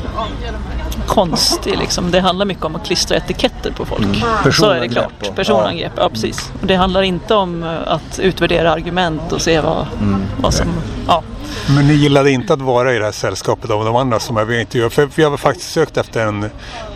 konstig. 1.06 1.78
Liksom. 1.78 2.10
Det 2.10 2.20
handlar 2.20 2.46
mycket 2.46 2.64
om 2.64 2.76
att 2.76 2.86
klistra 2.86 3.16
etiketter 3.16 3.70
på 3.70 3.84
folk. 3.84 4.04
Mm. 4.04 4.52
Så 4.52 4.70
är 4.70 4.80
det 4.80 4.88
klart. 4.88 5.34
Personangrepp, 5.34 5.92
ja. 5.96 6.02
ja 6.02 6.08
precis. 6.08 6.52
Och 6.60 6.66
det 6.66 6.74
handlar 6.74 7.02
inte 7.02 7.34
om 7.34 7.62
eh, 7.62 7.68
att 7.86 8.18
utvärdera 8.18 8.72
argument 8.72 9.32
och 9.32 9.40
se 9.40 9.60
vad, 9.60 9.86
mm. 10.00 10.22
vad 10.40 10.54
som... 10.54 10.66
Ja. 11.06 11.22
Men 11.68 11.86
ni 11.86 11.94
gillade 11.94 12.30
inte 12.30 12.52
att 12.52 12.60
vara 12.60 12.94
i 12.94 12.98
det 12.98 13.04
här 13.04 13.12
sällskapet 13.12 13.70
av 13.70 13.84
de 13.84 13.96
andra 13.96 14.20
som 14.20 14.36
jag 14.36 14.60
intervjuade? 14.60 14.94
För 14.94 15.08
vi 15.14 15.22
har 15.22 15.36
faktiskt 15.36 15.72
sökt 15.72 15.96
efter, 15.96 16.26
en, 16.26 16.42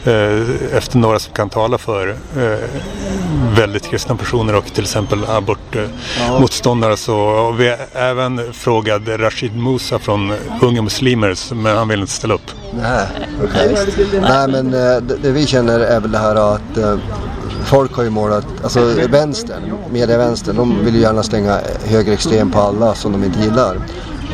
eh, 0.05 0.77
efter 0.77 0.99
några 0.99 1.19
som 1.19 1.33
kan 1.33 1.49
tala 1.51 1.79
för 1.79 2.09
eh, 2.37 2.59
väldigt 3.57 3.91
kristna 3.91 4.17
personer 4.17 4.55
och 4.55 4.65
till 4.65 4.85
exempel 4.85 5.25
abortmotståndare. 5.25 6.93
Ja. 6.93 6.97
Så 6.97 7.51
vi 7.53 7.69
har 7.69 7.79
även 7.93 8.53
frågat 8.53 9.03
Rashid 9.07 9.57
Musa 9.57 9.99
från 9.99 10.33
Unga 10.61 10.83
Muslimer 10.83 11.55
men 11.55 11.77
han 11.77 11.89
vill 11.89 12.01
inte 12.01 12.13
ställa 12.13 12.35
upp. 12.35 12.51
Nej, 12.73 13.07
okay. 13.45 13.75
Nej 14.21 14.49
men 14.49 14.75
eh, 14.75 15.01
det, 15.01 15.17
det, 15.23 15.31
vi 15.31 15.47
känner 15.47 15.81
är 15.81 16.01
väl 16.01 16.13
det 16.13 16.19
här 16.19 16.55
att 16.55 16.77
eh, 16.77 16.97
folk 17.65 17.95
har 17.95 18.03
ju 18.03 18.11
målat, 18.11 18.47
alltså 18.63 18.81
vänstern, 19.09 19.63
medievänstern, 19.93 20.57
de 20.57 20.85
vill 20.85 20.95
ju 20.95 21.01
gärna 21.01 21.23
stänga 21.23 21.59
högerextrem 21.85 22.51
på 22.51 22.61
alla 22.61 22.95
som 22.95 23.13
de 23.13 23.25
inte 23.25 23.41
gillar. 23.41 23.77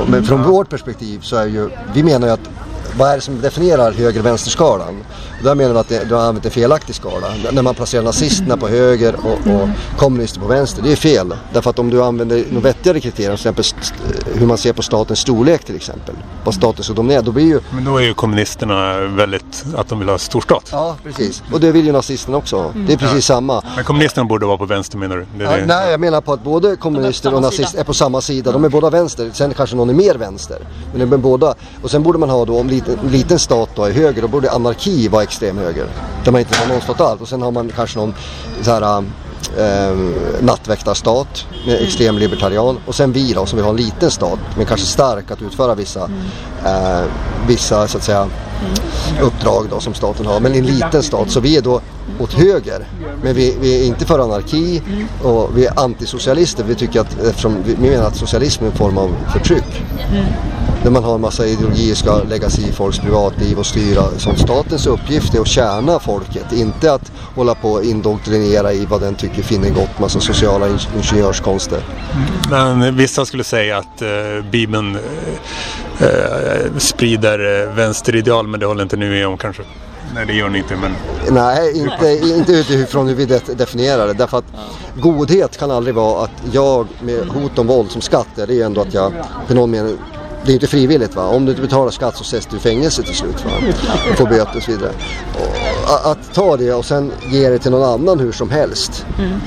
Men 0.09 0.25
från 0.25 0.43
vårt 0.43 0.69
perspektiv 0.69 1.21
så 1.21 1.37
är 1.37 1.47
ju, 1.47 1.71
vi 1.95 2.03
menar 2.03 2.27
ju 2.27 2.33
att 2.33 2.51
vad 2.97 3.11
är 3.11 3.15
det 3.15 3.21
som 3.21 3.41
definierar 3.41 3.93
höger-vänsterskalan? 3.93 5.05
Där 5.45 5.55
menar 5.55 5.73
vi 5.73 5.79
att 5.79 5.89
det, 5.89 6.05
du 6.05 6.15
har 6.15 6.23
använt 6.23 6.45
en 6.45 6.51
felaktig 6.51 6.95
skala. 6.95 7.27
När 7.53 7.63
man 7.63 7.75
placerar 7.75 8.03
nazisterna 8.03 8.57
på 8.57 8.69
höger 8.69 9.17
och, 9.25 9.53
och 9.55 9.69
kommunister 9.97 10.41
på 10.41 10.47
vänster. 10.47 10.83
Det 10.83 10.93
är 10.93 10.97
fel. 10.97 11.35
Därför 11.53 11.71
att 11.71 11.79
om 11.79 11.91
du 11.91 12.03
använder 12.03 12.45
något 12.51 12.65
vettigare 12.65 13.01
kriterier, 13.01 13.37
till 13.37 13.49
exempel 13.49 13.65
hur 14.35 14.47
man 14.47 14.59
ser 14.59 14.73
på 14.73 14.83
statens 14.83 15.19
storlek 15.19 15.65
till 15.65 15.77
exempel. 15.77 16.15
Vad 16.45 16.55
staten 16.55 16.85
ska 16.85 16.95
dominera. 16.95 17.23
Då 17.23 17.33
blir 17.33 17.45
ju... 17.45 17.61
Men 17.71 17.85
då 17.85 17.99
är 17.99 18.03
ju 18.03 18.15
kommunisterna 18.15 18.99
väldigt, 18.99 19.65
att 19.77 19.89
de 19.89 19.99
vill 19.99 20.09
ha 20.09 20.19
storstat. 20.19 20.69
Ja, 20.73 20.97
precis. 21.05 21.43
Och 21.53 21.61
det 21.61 21.73
vill 21.73 21.87
ju 21.87 21.93
nazisterna 21.93 22.37
också. 22.37 22.73
Det 22.87 22.93
är 22.93 22.97
precis 22.97 23.29
ja. 23.29 23.35
samma. 23.35 23.63
Men 23.77 23.85
kommunisterna 23.85 24.25
borde 24.25 24.47
vara 24.47 24.59
på 24.59 24.65
vänster 24.65 24.99
menar 24.99 25.17
du? 25.17 25.45
Ja, 25.45 25.57
nej, 25.67 25.91
jag 25.91 26.01
menar 26.01 26.21
på 26.21 26.33
att 26.33 26.45
både 26.45 26.77
kommunister 26.77 27.35
och 27.35 27.43
nazister 27.43 27.81
är 27.81 27.85
på 27.85 27.95
samma 27.95 28.21
sida. 28.21 28.53
De 28.53 28.65
är 28.65 28.69
båda 28.69 28.91
vänster. 28.91 29.31
Sen 29.33 29.55
kanske 29.55 29.77
någon 29.77 29.91
är 29.91 29.95
mer 29.95 30.15
vänster. 30.15 30.59
Men 30.91 31.01
de 31.01 31.13
är 31.13 31.19
båda. 31.19 31.55
Och 31.83 31.91
sen 31.91 32.03
borde 32.03 32.19
man 32.19 32.31
ha 32.31 32.45
då, 32.45 32.59
om 32.59 32.69
liten, 32.87 33.09
liten 33.09 33.39
stat 33.39 33.71
då 33.75 33.85
är 33.85 33.93
höger, 33.93 34.23
då 34.23 34.29
borde 34.29 34.51
anarki 34.51 35.09
vara 35.09 35.23
extrem 35.23 35.59
höger. 35.59 35.87
Där 36.25 36.33
man 36.33 36.41
inte 36.41 36.57
har 36.57 36.69
någon 36.69 36.81
stat 36.81 37.01
alls. 37.01 37.21
Och 37.21 37.29
sen 37.29 37.43
har 37.43 37.51
man 37.51 37.73
kanske 37.77 37.99
någon 37.99 38.15
så 38.63 38.71
här 38.71 39.05
eh, 39.59 39.97
nattväktarstat 40.41 41.47
med 41.67 41.83
extrem 41.83 42.19
libertarian. 42.19 42.79
Och 42.87 42.95
sen 42.95 43.13
vi 43.13 43.33
då 43.33 43.47
som 43.47 43.57
vill 43.57 43.65
ha 43.65 43.71
en 43.71 43.77
liten 43.77 44.11
stat 44.11 44.39
men 44.57 44.67
kanske 44.67 44.87
stark 44.87 45.31
att 45.31 45.43
utföra 45.43 45.75
vissa, 45.75 46.11
eh, 46.65 47.05
vissa 47.47 47.89
så 47.89 47.99
att 47.99 48.05
säga 48.05 48.29
uppdrag 49.23 49.67
då 49.71 49.81
som 49.81 49.95
staten 49.95 50.27
har. 50.27 50.41
Men 50.41 50.55
en 50.55 50.67
liten 50.67 51.03
stat 51.03 51.31
så 51.31 51.41
vi 51.41 51.57
är 51.57 51.63
då 51.63 51.81
åt 52.19 52.33
höger. 52.33 52.87
Men 53.23 53.35
vi, 53.35 53.57
vi, 53.61 53.81
är 53.83 53.87
inte 53.87 54.07
för 54.07 54.19
anarki 54.19 54.83
och 55.23 55.51
vi 55.59 55.67
är 55.67 55.81
antisocialister. 55.81 56.65
Vi 56.65 56.75
tycker 56.75 57.01
att 57.01 57.23
eftersom 57.23 57.57
vi 57.65 57.77
menar 57.77 58.05
att 58.05 58.17
socialism 58.17 58.65
är 58.65 58.69
en 58.69 58.77
form 58.77 58.99
av 58.99 59.17
förtryck. 59.33 59.83
Där 60.83 60.91
man 60.91 61.05
har 61.05 61.15
en 61.15 61.21
massa 61.21 61.47
ideologier 61.47 61.95
ska 61.95 62.23
lägga 62.23 62.51
sig 62.51 62.69
i 62.69 62.73
folks 62.73 62.99
privatliv 62.99 63.59
och 63.59 63.67
styra. 63.67 64.03
Så 64.19 64.35
statens 64.35 64.87
uppgift 64.87 65.35
är 65.35 65.41
att 65.41 65.49
tjäna 65.49 65.99
folket. 65.99 66.53
Inte 66.53 66.93
att 66.93 67.13
hålla 67.35 67.55
på 67.55 67.73
och 67.73 67.85
indoktrinera 67.85 68.73
i 68.73 68.87
vad 68.87 69.01
den 69.01 69.15
tycker 69.15 69.43
finner 69.43 69.71
gott. 69.71 69.99
Massa 69.99 70.21
sociala 70.21 70.67
ingenjörskonster. 70.97 71.81
Men 72.51 72.97
vissa 72.97 73.25
skulle 73.25 73.45
säga 73.45 73.79
att 73.79 74.03
eh, 74.03 74.09
Bibeln 74.51 74.99
eh, 75.99 76.07
eh 76.07 76.77
sprider 76.79 77.63
eh, 77.69 77.75
vänsterideal 77.75 78.47
men 78.47 78.61
det 78.61 78.67
håller 78.67 78.83
inte 78.83 78.97
ni 78.97 79.09
med 79.09 79.27
om 79.27 79.39
kanske? 79.39 79.63
Nej, 80.15 80.27
det 80.27 80.33
gör 80.33 80.49
ni 80.49 80.59
inte. 80.59 80.77
Men... 80.77 80.93
Nej, 81.31 81.79
inte, 81.79 82.29
inte 82.37 82.53
utifrån 82.53 83.09
hur 83.09 83.15
vi 83.15 83.27
definierar 83.55 84.07
det. 84.07 84.13
Därför 84.13 84.39
att 84.39 84.53
godhet 85.01 85.59
kan 85.59 85.71
aldrig 85.71 85.95
vara 85.95 86.25
att 86.25 86.31
jag 86.53 86.87
med 87.03 87.27
hot 87.29 87.59
om 87.59 87.67
våld 87.67 87.91
som 87.91 88.01
skatt, 88.01 88.29
det 88.35 88.43
är 88.43 88.67
ändå 88.67 88.81
att 88.81 88.95
jag 88.95 89.13
på 89.49 89.55
någon 89.55 89.71
mening 89.71 89.99
det 90.47 90.53
är 90.53 90.55
inte 90.55 90.67
frivilligt 90.67 91.17
va. 91.17 91.27
Om 91.27 91.45
du 91.45 91.51
inte 91.51 91.63
betalar 91.63 91.91
skatt 91.91 92.17
så 92.17 92.25
sätts 92.25 92.47
du 92.47 92.57
i 92.57 92.61
fängelse 92.61 93.03
till 93.03 93.15
slut 93.15 93.45
va. 93.45 93.51
Och 94.11 94.19
får 94.19 94.27
böter 94.27 94.57
och 94.57 94.63
så 94.63 94.71
vidare. 94.71 94.93
Och 95.35 96.11
att 96.11 96.35
ta 96.35 96.57
det 96.57 96.73
och 96.73 96.85
sen 96.85 97.13
ge 97.33 97.49
det 97.49 97.59
till 97.59 97.71
någon 97.71 97.85
annan 97.85 98.19
hur 98.19 98.33
som 98.33 98.51
helst. 98.51 99.07
Mm. 99.19 99.39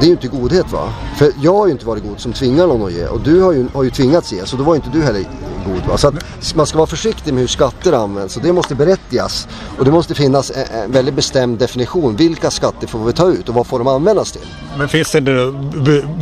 Det 0.00 0.02
är 0.02 0.06
ju 0.06 0.10
inte 0.10 0.28
godhet 0.28 0.72
va. 0.72 0.92
För 1.16 1.32
jag 1.42 1.54
har 1.54 1.66
ju 1.66 1.72
inte 1.72 1.86
varit 1.86 2.02
god 2.02 2.20
som 2.20 2.32
tvingar 2.32 2.66
någon 2.66 2.86
att 2.86 2.92
ge. 2.92 3.06
Och 3.06 3.20
du 3.20 3.40
har 3.40 3.52
ju, 3.52 3.66
har 3.74 3.82
ju 3.82 3.90
tvingats 3.90 4.32
ge. 4.32 4.46
Så 4.46 4.56
då 4.56 4.64
var 4.64 4.74
inte 4.74 4.90
du 4.92 5.02
heller 5.02 5.24
god. 5.68 5.86
Va? 5.86 5.98
Så 5.98 6.08
att 6.08 6.14
man 6.54 6.66
ska 6.66 6.78
vara 6.78 6.86
försiktig 6.86 7.34
med 7.34 7.40
hur 7.40 7.48
skatter 7.48 7.92
används 7.92 8.36
och 8.36 8.42
det 8.42 8.52
måste 8.52 8.74
berättigas. 8.74 9.48
Och 9.78 9.84
det 9.84 9.90
måste 9.90 10.14
finnas 10.14 10.50
en, 10.50 10.92
väldigt 10.92 11.14
bestämd 11.14 11.58
definition. 11.58 12.16
Vilka 12.16 12.50
skatter 12.50 12.86
får 12.86 13.04
vi 13.04 13.12
ta 13.12 13.28
ut 13.28 13.48
och 13.48 13.54
vad 13.54 13.66
får 13.66 13.78
de 13.78 13.88
användas 13.88 14.32
till? 14.32 14.46
Men 14.78 14.88
finns 14.88 15.12
det 15.12 15.20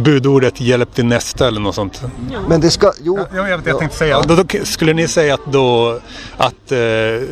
budordet 0.02 0.60
hjälp 0.60 0.94
till 0.94 1.06
nästa 1.06 1.48
eller 1.48 1.60
något 1.60 1.74
sånt? 1.74 2.02
Men 2.48 2.60
det 2.60 2.70
ska, 2.70 2.92
jo. 3.02 3.18
Ja, 3.34 3.48
jag, 3.48 3.58
vet, 3.58 3.66
jag 3.66 3.78
tänkte 3.78 3.98
säga, 3.98 4.10
ja. 4.10 4.34
då, 4.34 4.42
då, 4.42 4.64
skulle 4.64 4.92
ni 4.92 5.08
säga 5.08 5.34
att 5.34 5.52
då 5.52 6.00
att 6.36 6.72
eh, 6.72 6.78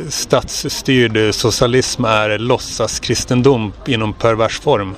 statsstyrd 0.09 1.35
socialism 1.35 2.05
är 2.05 2.37
låtsaskristendom 2.37 3.73
inom 3.85 4.13
pervers 4.13 4.59
form? 4.59 4.95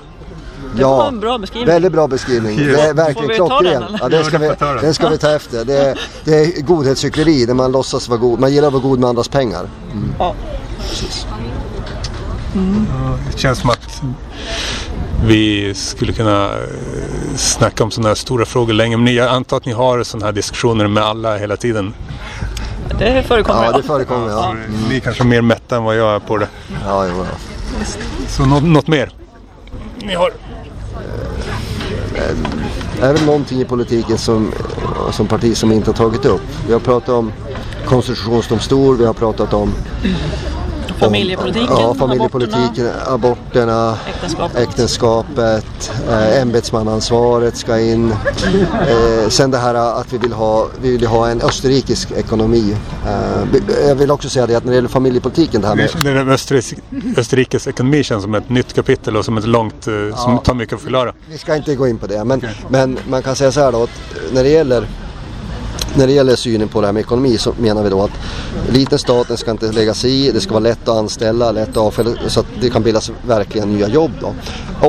Det 0.75 0.81
ja, 0.81 0.97
var 0.97 1.07
en 1.07 1.19
bra 1.19 1.38
beskrivning. 1.38 1.73
Väldigt 1.73 1.91
bra 1.91 2.07
beskrivning. 2.07 2.57
Det 2.57 2.81
är 2.81 2.93
verkligen 2.93 3.29
klockren. 3.29 3.84
Ja, 4.01 4.09
det 4.09 4.23
ska 4.23 4.38
vi, 4.38 4.51
den 4.81 4.93
ska 4.93 5.09
vi 5.09 5.17
ta 5.17 5.31
efter. 5.31 5.65
Det 5.65 5.77
är, 5.77 5.99
det 6.23 6.31
är 6.31 6.61
godhetscykleri 6.61 7.45
där 7.45 7.53
man 7.53 7.71
låtsas 7.71 8.09
vara 8.09 8.19
god. 8.19 8.39
Man 8.39 8.53
gillar 8.53 8.67
att 8.67 8.73
vara 8.73 8.84
god 8.84 8.99
med 8.99 9.09
andras 9.09 9.27
pengar. 9.27 9.69
Mm. 9.91 10.13
Ja. 10.19 10.35
Precis. 10.89 11.27
Mm. 12.55 12.88
Det 13.31 13.38
känns 13.38 13.59
som 13.59 13.69
att 13.69 14.01
vi 15.25 15.73
skulle 15.73 16.13
kunna 16.13 16.45
eh, 16.45 17.35
snacka 17.35 17.84
om 17.84 17.91
sådana 17.91 18.07
här 18.07 18.15
stora 18.15 18.45
frågor 18.45 18.73
länge. 18.73 18.97
Men 18.97 19.15
jag 19.15 19.27
antar 19.27 19.57
att 19.57 19.65
ni 19.65 19.71
har 19.71 20.03
sådana 20.03 20.25
här 20.25 20.34
diskussioner 20.34 20.88
med 20.88 21.03
alla 21.03 21.38
hela 21.38 21.57
tiden. 21.57 21.93
Det 22.99 23.23
förekommer 23.27 23.65
ja. 23.65 23.71
det 23.71 23.84
förekommer 23.84 24.29
ja. 24.29 24.49
Mm. 24.49 24.63
Ni 24.89 24.95
är 24.95 24.99
kanske 24.99 25.23
mer 25.23 25.41
mätta 25.41 25.75
än 25.75 25.84
vad 25.84 25.95
jag 25.95 26.15
är 26.15 26.19
på 26.19 26.38
det. 26.38 26.47
Ja, 26.85 27.07
jo, 27.07 27.15
ja. 27.17 27.85
Så 28.27 28.45
något, 28.45 28.63
något 28.63 28.88
mer? 28.88 29.09
Ni 29.97 30.15
har? 30.15 30.31
Eh, 32.15 33.07
är 33.09 33.13
det 33.13 33.25
någonting 33.25 33.61
i 33.61 33.65
politiken 33.65 34.17
som, 34.17 34.51
som 35.11 35.27
parti 35.27 35.57
som 35.57 35.71
inte 35.71 35.89
har 35.89 35.95
tagit 35.95 36.25
upp. 36.25 36.41
Vi 36.67 36.73
har 36.73 36.79
pratat 36.79 37.09
om 37.09 37.31
konstitutionsdomstol, 37.85 38.97
vi 38.97 39.05
har 39.05 39.13
pratat 39.13 39.53
om 39.53 39.73
Familjepolitiken, 40.99 41.77
ja, 41.79 41.93
familjepolitiken 41.93 42.89
aborterna, 43.07 43.13
aborterna 43.13 43.97
äktenskapet, 44.07 44.57
äktenskapet 44.57 45.91
eh, 46.09 46.41
ämbetsmannaansvaret 46.41 47.57
ska 47.57 47.79
in. 47.79 48.11
Eh, 48.11 49.29
sen 49.29 49.51
det 49.51 49.57
här 49.57 49.75
att 49.75 50.13
vi 50.13 50.17
vill 50.17 50.33
ha, 50.33 50.67
vi 50.81 50.91
vill 50.91 51.07
ha 51.07 51.29
en 51.29 51.41
österrikisk 51.41 52.11
ekonomi. 52.11 52.75
Eh, 53.05 53.87
jag 53.87 53.95
vill 53.95 54.11
också 54.11 54.29
säga 54.29 54.47
det 54.47 54.55
att 54.55 54.63
när 54.63 54.71
det 54.71 54.75
gäller 54.75 54.89
familjepolitiken. 54.89 55.61
Det 55.61 55.67
här 55.67 55.75
med... 55.75 55.89
Det, 56.03 56.23
det 56.23 56.33
Österrikes, 56.33 56.73
Österrikes 57.17 57.67
ekonomi 57.67 58.03
känns 58.03 58.23
som 58.23 58.35
ett 58.35 58.49
nytt 58.49 58.73
kapitel 58.73 59.17
och 59.17 59.25
som 59.25 59.37
ett 59.37 59.47
långt, 59.47 59.87
eh, 59.87 60.15
som 60.15 60.39
tar 60.39 60.53
mycket 60.53 60.75
att 60.75 60.81
förklara. 60.81 61.13
Vi 61.29 61.37
ska 61.37 61.55
inte 61.55 61.75
gå 61.75 61.87
in 61.87 61.97
på 61.97 62.07
det 62.07 62.23
men, 62.23 62.37
okay. 62.37 62.53
men 62.69 62.99
man 63.09 63.23
kan 63.23 63.35
säga 63.35 63.51
så 63.51 63.59
här 63.59 63.71
då 63.71 63.83
att 63.83 63.89
när 64.33 64.43
det 64.43 64.49
gäller 64.49 64.87
när 65.97 66.07
det 66.07 66.13
gäller 66.13 66.35
synen 66.35 66.67
på 66.67 66.81
det 66.81 66.87
här 66.87 66.93
med 66.93 66.99
ekonomi 67.01 67.37
så 67.37 67.53
menar 67.59 67.83
vi 67.83 67.89
då 67.89 68.03
att 68.03 68.11
liten 68.69 68.99
staten 68.99 69.37
ska 69.37 69.51
inte 69.51 69.71
lägga 69.71 69.93
sig 69.93 70.27
i, 70.27 70.31
det 70.31 70.39
ska 70.39 70.53
vara 70.53 70.63
lätt 70.63 70.87
att 70.87 70.97
anställa, 70.97 71.51
lätt 71.51 71.69
att 71.69 71.77
avfälla 71.77 72.11
så 72.27 72.39
att 72.39 72.45
det 72.61 72.69
kan 72.69 72.83
bildas 72.83 73.11
verkligen 73.27 73.73
nya 73.73 73.87
jobb. 73.87 74.11
Då. 74.21 74.33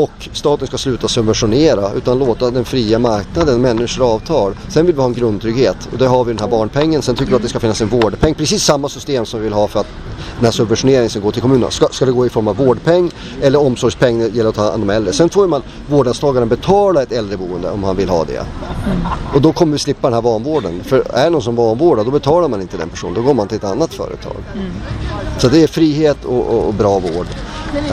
Och 0.01 0.29
staten 0.33 0.67
ska 0.67 0.79
sluta 0.79 1.09
subventionera 1.09 1.93
utan 1.93 2.19
låta 2.19 2.51
den 2.51 2.65
fria 2.65 2.99
marknaden, 2.99 3.61
människor 3.61 4.15
avtal. 4.15 4.57
Sen 4.69 4.87
vill 4.87 4.95
vi 4.95 5.01
ha 5.01 5.09
en 5.09 5.15
grundtrygghet 5.15 5.89
och 5.93 5.99
det 5.99 6.07
har 6.07 6.25
vi 6.25 6.33
den 6.33 6.41
här 6.41 6.49
barnpengen. 6.49 7.03
Sen 7.03 7.15
tycker 7.17 7.31
vi 7.31 7.37
att 7.37 7.43
det 7.43 7.49
ska 7.49 7.61
finnas 7.61 7.81
en 7.81 7.89
vårdpeng, 7.89 8.35
precis 8.35 8.63
samma 8.63 8.89
system 8.89 9.27
som 9.27 9.41
vi 9.41 9.45
vill 9.45 9.53
ha 9.53 9.69
för 9.69 9.81
att 9.81 9.87
den 10.37 10.45
här 10.45 10.53
subventioneringen 10.53 11.11
ska 11.11 11.21
gå 11.21 11.33
till 11.33 11.43
kommunerna. 11.43 11.71
Ska, 11.71 11.89
ska 11.91 12.07
det 12.07 12.13
gå 12.13 12.27
i 12.27 12.29
form 12.29 12.49
av 12.49 12.57
vårdpeng 12.57 13.11
eller 13.43 13.61
omsorgspeng 13.61 14.19
när 14.19 14.29
det 14.29 14.37
gäller 14.37 14.51
att 14.51 14.57
ta 14.57 14.71
hand 14.71 14.83
om 14.83 14.91
äldre. 14.91 15.13
Sen 15.13 15.29
får 15.29 15.47
man 15.47 15.63
vårdnadstagaren 15.87 16.49
betala 16.49 17.03
ett 17.03 17.13
äldreboende 17.13 17.71
om 17.71 17.85
han 17.85 17.97
vill 17.97 18.09
ha 18.09 18.25
det. 18.25 18.45
Och 19.35 19.43
då 19.43 19.53
kommer 19.53 19.73
vi 19.73 19.79
slippa 19.79 20.07
den 20.07 20.15
här 20.15 20.23
vanvården. 20.23 20.81
För 20.85 20.98
är 20.99 21.25
det 21.25 21.31
någon 21.31 21.43
som 21.43 21.57
vanvårdar 21.57 22.05
då 22.05 22.11
betalar 22.11 22.49
man 22.49 22.61
inte 22.61 22.77
den 22.77 22.89
personen. 22.89 23.15
Då 23.15 23.23
går 23.23 23.35
man 23.35 23.49
till 23.49 23.57
ett 23.57 23.65
annat 23.65 23.95
företag. 23.95 24.37
Mm. 24.55 24.73
Så 25.39 25.49
det 25.49 25.63
är 25.63 25.67
frihet 25.67 26.25
och, 26.25 26.47
och, 26.47 26.69
och 26.69 26.75
bra 26.75 26.99
vård. 26.99 27.27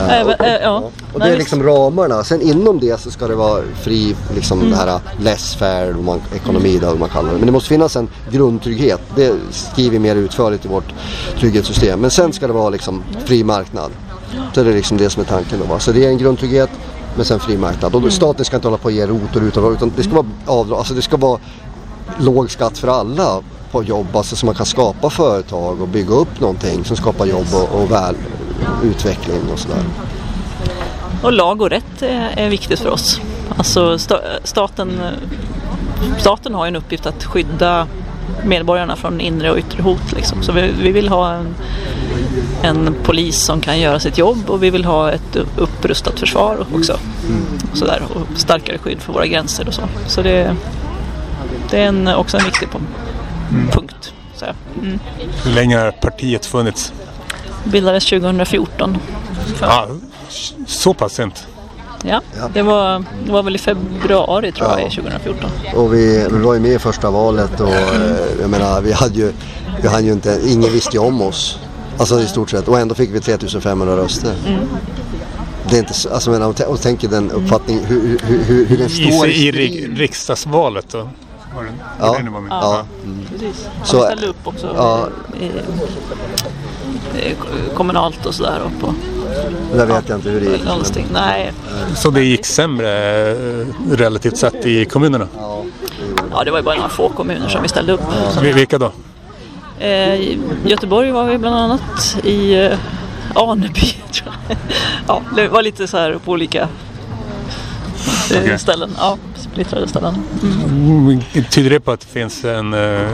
Äh, 0.08 0.26
och, 0.26 0.30
och, 0.30 0.46
ja. 0.62 0.90
och 1.12 1.20
det 1.20 1.26
är 1.26 1.36
liksom 1.36 1.62
ramarna. 1.62 2.24
Sen 2.24 2.42
inom 2.42 2.80
det 2.80 3.00
så 3.00 3.10
ska 3.10 3.28
det 3.28 3.34
vara 3.34 3.62
fri, 3.82 4.16
liksom 4.34 4.58
mm. 4.58 4.70
det 4.70 4.76
här 4.76 5.00
less 5.20 5.54
fair, 5.54 5.92
man, 5.92 6.20
ekonomi 6.34 6.78
då, 6.82 6.94
man 6.94 7.08
kallar 7.08 7.32
det. 7.32 7.38
Men 7.38 7.46
det 7.46 7.52
måste 7.52 7.68
finnas 7.68 7.96
en 7.96 8.08
grundtrygghet. 8.30 9.00
Det 9.16 9.34
skriver 9.50 9.90
vi 9.90 9.98
mer 9.98 10.16
utförligt 10.16 10.64
i 10.64 10.68
vårt 10.68 10.94
trygghetssystem. 11.38 12.00
Men 12.00 12.10
sen 12.10 12.32
ska 12.32 12.46
det 12.46 12.52
vara 12.52 12.70
liksom 12.70 13.02
fri 13.24 13.44
marknad. 13.44 13.90
Så 14.54 14.62
det 14.62 14.70
är 14.70 14.74
liksom 14.74 14.96
det 14.96 15.10
som 15.10 15.22
är 15.22 15.26
tanken 15.26 15.58
då. 15.58 15.64
Va? 15.64 15.78
Så 15.78 15.92
det 15.92 16.04
är 16.04 16.08
en 16.08 16.18
grundtrygghet 16.18 16.70
men 17.16 17.24
sen 17.24 17.40
fri 17.40 17.56
marknad. 17.56 17.94
Och 17.94 18.12
staten 18.12 18.44
ska 18.44 18.56
inte 18.56 18.68
hålla 18.68 18.78
på 18.78 18.84
och 18.84 18.92
ge 18.92 19.06
ROT 19.06 19.56
och 19.56 19.72
utan 19.72 19.92
det 19.96 20.02
ska 20.02 20.12
vara 20.14 20.26
avdrag. 20.46 20.78
Alltså 20.78 20.94
det 20.94 21.02
ska 21.02 21.16
vara 21.16 21.40
låg 22.18 22.50
skatt 22.50 22.78
för 22.78 22.88
alla 22.88 23.42
på 23.70 23.82
jobb. 23.82 24.16
Alltså 24.16 24.36
så 24.36 24.46
man 24.46 24.54
kan 24.54 24.66
skapa 24.66 25.10
företag 25.10 25.80
och 25.80 25.88
bygga 25.88 26.14
upp 26.14 26.40
någonting 26.40 26.84
som 26.84 26.96
skapar 26.96 27.26
jobb 27.26 27.46
och, 27.54 27.80
och 27.80 27.90
väl, 27.90 28.14
utveckling 28.84 29.40
och 29.52 29.58
sådär. 29.58 29.82
Och 31.22 31.32
lag 31.32 31.62
och 31.62 31.70
rätt 31.70 32.02
är, 32.02 32.34
är 32.36 32.48
viktigt 32.48 32.80
för 32.80 32.90
oss. 32.90 33.20
Alltså 33.56 33.98
sta, 33.98 34.20
staten, 34.44 35.00
staten 36.18 36.54
har 36.54 36.66
en 36.66 36.76
uppgift 36.76 37.06
att 37.06 37.24
skydda 37.24 37.86
medborgarna 38.44 38.96
från 38.96 39.20
inre 39.20 39.50
och 39.50 39.58
yttre 39.58 39.82
hot. 39.82 40.12
Liksom. 40.12 40.42
Så 40.42 40.52
vi, 40.52 40.72
vi 40.82 40.92
vill 40.92 41.08
ha 41.08 41.32
en, 41.32 41.54
en 42.62 42.94
polis 43.04 43.36
som 43.38 43.60
kan 43.60 43.80
göra 43.80 44.00
sitt 44.00 44.18
jobb 44.18 44.50
och 44.50 44.62
vi 44.62 44.70
vill 44.70 44.84
ha 44.84 45.12
ett 45.12 45.36
upprustat 45.56 46.20
försvar 46.20 46.66
också. 46.74 46.98
Och, 47.72 47.78
sådär, 47.78 48.02
och 48.14 48.38
starkare 48.38 48.78
skydd 48.78 49.00
för 49.00 49.12
våra 49.12 49.26
gränser 49.26 49.68
och 49.68 49.74
så. 49.74 49.82
Så 50.06 50.22
det, 50.22 50.56
det 51.70 51.78
är 51.78 51.86
en, 51.88 52.08
också 52.08 52.36
en 52.38 52.44
viktig 52.44 52.68
punkt. 53.72 54.12
Så, 54.36 54.44
mm. 54.82 54.98
Hur 55.44 55.52
länge 55.52 55.78
har 55.78 55.90
partiet 55.90 56.46
funnits? 56.46 56.92
Bildades 57.64 58.04
2014. 58.06 58.98
Ja, 59.60 59.86
så 60.66 60.94
pass 60.94 61.12
sent? 61.12 61.46
Ja, 62.04 62.20
Ja. 62.38 62.48
Det, 62.54 62.62
var, 62.62 63.04
det 63.26 63.32
var 63.32 63.42
väl 63.42 63.54
i 63.54 63.58
februari 63.58 64.52
tror 64.52 64.68
jag, 64.70 64.80
Ja. 64.80 64.86
i 64.86 64.90
2014. 64.90 65.50
Och 65.74 65.94
vi, 65.94 66.26
vi 66.32 66.38
var 66.38 66.54
ju 66.54 66.60
med 66.60 66.70
i 66.72 66.78
första 66.78 67.10
valet 67.10 67.60
och 67.60 67.68
eh, 67.68 68.16
jag 68.40 68.50
menar 68.50 68.80
vi 68.80 68.92
hade 68.92 69.14
ju, 69.14 69.32
vi 69.82 69.88
hade 69.88 70.02
ju 70.02 70.12
inte, 70.12 70.40
ingen 70.46 70.72
visste 70.72 70.96
ju 70.96 71.02
om 71.02 71.20
oss. 71.22 71.58
Alltså 71.98 72.20
i 72.20 72.26
stort 72.26 72.50
sett 72.50 72.68
och 72.68 72.78
ändå 72.78 72.94
fick 72.94 73.10
vi 73.14 73.20
3500 73.20 73.96
röster. 73.96 74.34
Det 75.70 75.76
är 75.76 75.80
inte 75.80 75.94
så, 75.94 76.08
alltså 76.14 76.30
jag 76.30 76.38
menar, 76.38 76.50
och 76.50 76.56
t- 76.56 76.64
och 76.64 76.80
tänker 76.80 77.08
den 77.08 77.30
uppfattning 77.30 77.80
hur, 77.84 78.18
hur, 78.24 78.44
hur, 78.44 78.66
hur 78.66 78.78
den 78.78 78.88
står 78.90 79.26
i, 79.28 79.48
i 79.48 79.52
ri- 79.52 79.96
riksdagsvalet 79.98 80.86
då? 80.92 81.08
Var 81.54 81.62
det, 81.62 81.70
Ja. 82.00 82.14
det 82.18 82.22
ni 82.22 82.30
var? 82.30 82.42
Ja. 82.50 82.84
Precis. 83.32 83.68
Så- 83.84 83.96
Så, 83.98 84.02
ställde 84.04 84.26
upp 84.26 84.46
också 84.46 84.72
Ja. 84.76 85.08
i, 85.40 85.44
i, 87.18 87.34
kommunalt 87.74 88.26
och 88.26 88.34
sådär. 88.34 88.60
Och 88.64 88.80
på 88.80 88.94
Det 89.72 89.78
där 89.78 89.86
vet 89.86 90.08
jag 90.08 90.18
inte 90.18 90.28
hur 90.30 90.40
det 90.40 90.46
gick. 90.46 90.58
men- 90.58 90.68
landsting. 90.68 91.06
Nej, 91.12 91.52
Så 91.94 92.10
det 92.10 92.22
gick 92.24 92.46
sämre 92.46 93.30
eh, 93.30 93.66
relativt 93.90 94.36
sett 94.36 94.66
i 94.66 94.84
kommunerna? 94.84 95.28
Ja, 96.30 96.44
det 96.44 96.50
var 96.50 96.58
ju 96.58 96.64
bara 96.64 96.74
några 96.74 96.88
få 96.88 97.08
kommuner 97.08 97.48
som 97.48 97.62
vi 97.62 97.68
ställde 97.68 97.92
upp. 97.92 98.00
Vi- 98.42 98.52
Vilka 98.52 98.78
då? 98.78 98.92
Eh, 99.78 100.14
I 100.14 100.38
Göteborg 100.66 101.10
var 101.10 101.24
vi 101.24 101.38
bland 101.38 101.56
annat. 101.56 102.16
I 102.24 102.54
eh, 102.66 102.78
Aneby 103.34 103.80
tror 104.12 104.34
jag. 104.48 104.56
Ja, 105.06 105.22
det 105.36 105.48
var 105.48 105.62
lite 105.62 105.86
så 105.86 105.96
här 105.96 106.18
på 106.24 106.32
olika 106.32 106.60
eh, 106.62 106.68
Okej. 108.30 108.58
ställen. 108.58 108.90
Ja, 108.98 109.16
splittrade 109.56 109.88
ställen. 109.88 110.14
Mm, 110.42 111.20
Tyder 111.50 111.70
det 111.70 111.80
på 111.80 111.92
att 111.92 112.00
det 112.00 112.06
finns 112.06 112.44
en, 112.44 112.74
eh, 112.74 113.10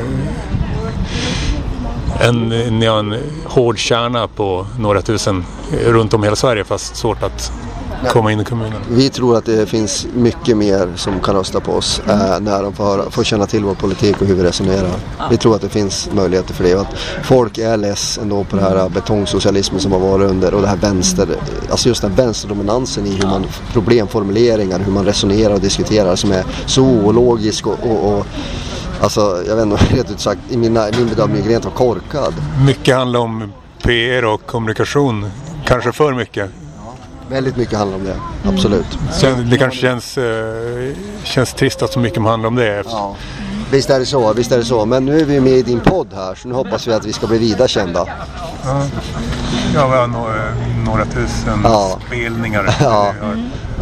en, 2.20 2.48
ni 2.48 2.86
har 2.86 2.98
en 2.98 3.16
hård 3.44 3.78
kärna 3.78 4.28
på 4.28 4.66
några 4.78 5.02
tusen 5.02 5.44
runt 5.86 6.14
om 6.14 6.22
hela 6.22 6.36
Sverige 6.36 6.64
fast 6.64 6.96
svårt 6.96 7.22
att 7.22 7.52
komma 8.08 8.32
in 8.32 8.40
i 8.40 8.44
kommunen? 8.44 8.80
Vi 8.90 9.08
tror 9.08 9.36
att 9.36 9.44
det 9.44 9.66
finns 9.66 10.06
mycket 10.14 10.56
mer 10.56 10.88
som 10.96 11.20
kan 11.20 11.34
rösta 11.34 11.60
på 11.60 11.72
oss 11.72 12.02
eh, 12.08 12.40
när 12.40 12.62
de 12.62 12.72
får, 12.72 12.84
höra, 12.84 13.10
får 13.10 13.24
känna 13.24 13.46
till 13.46 13.64
vår 13.64 13.74
politik 13.74 14.20
och 14.20 14.26
hur 14.26 14.34
vi 14.34 14.42
resonerar. 14.42 14.90
Vi 15.30 15.36
tror 15.36 15.54
att 15.54 15.62
det 15.62 15.68
finns 15.68 16.08
möjligheter 16.12 16.54
för 16.54 16.64
det. 16.64 16.74
Att 16.74 16.98
folk 17.22 17.58
är 17.58 17.76
less 17.76 18.18
ändå 18.22 18.44
på 18.44 18.56
det 18.56 18.62
här 18.62 18.88
betongsocialismen 18.88 19.80
som 19.80 19.92
har 19.92 19.98
varit 19.98 20.30
under 20.30 20.54
och 20.54 20.62
det 20.62 20.68
här 20.68 20.76
vänster, 20.76 21.28
alltså 21.70 21.88
just 21.88 22.02
den 22.02 22.14
vänsterdominansen 22.14 23.06
i 23.06 23.10
hur 23.10 23.26
man 23.26 23.46
problemformuleringar, 23.72 24.78
hur 24.78 24.92
man 24.92 25.04
resonerar 25.04 25.54
och 25.54 25.60
diskuterar 25.60 26.16
som 26.16 26.32
är 26.32 26.44
så 26.66 26.82
ologisk 26.82 27.66
och, 27.66 27.78
och, 27.82 28.18
och 28.18 28.26
Alltså 29.02 29.44
jag 29.48 29.56
vet 29.56 29.64
inte, 29.64 29.84
rätt 29.96 30.10
ut 30.10 30.20
sagt, 30.20 30.40
i 30.50 30.56
mina, 30.56 30.86
min 30.98 31.08
bedömning 31.08 31.48
rent 31.48 31.66
av 31.66 31.70
korkad. 31.70 32.34
Mycket 32.66 32.96
handlar 32.96 33.20
om 33.20 33.52
PR 33.82 34.24
och 34.24 34.46
kommunikation. 34.46 35.30
Kanske 35.64 35.92
för 35.92 36.12
mycket. 36.12 36.50
Väldigt 37.28 37.56
mycket 37.56 37.78
handlar 37.78 37.98
om 37.98 38.04
det, 38.04 38.16
absolut. 38.48 38.86
Kän- 39.12 39.50
Det 39.50 39.58
kanske 39.58 39.80
känns, 39.80 40.18
eh, 40.18 40.94
känns 41.24 41.54
trist 41.54 41.82
att 41.82 41.92
så 41.92 41.98
mycket 41.98 42.22
handlar 42.22 42.48
om 42.48 42.54
det. 42.54 42.82
Ja. 42.86 43.16
Visst 43.70 43.90
är 43.90 43.98
det 43.98 44.06
så, 44.06 44.32
visst 44.32 44.52
är 44.52 44.58
det 44.58 44.64
så. 44.64 44.84
Men 44.86 45.04
nu 45.04 45.20
är 45.20 45.24
vi 45.24 45.40
med 45.40 45.52
i 45.52 45.62
din 45.62 45.80
podd 45.80 46.08
här 46.14 46.34
så 46.34 46.48
nu 46.48 46.54
hoppas 46.54 46.86
vi 46.88 46.92
att 46.92 47.04
vi 47.04 47.12
ska 47.12 47.26
bli 47.26 47.38
vida 47.38 47.68
kända. 47.68 48.06
Ja, 48.64 48.82
ja 49.74 49.88
vi 49.88 49.96
har 49.96 50.06
några, 50.06 50.34
några 50.86 51.04
tusen 51.04 51.60
Ja. 51.64 51.98
spelningar. 52.06 52.76
Ja. 52.80 53.12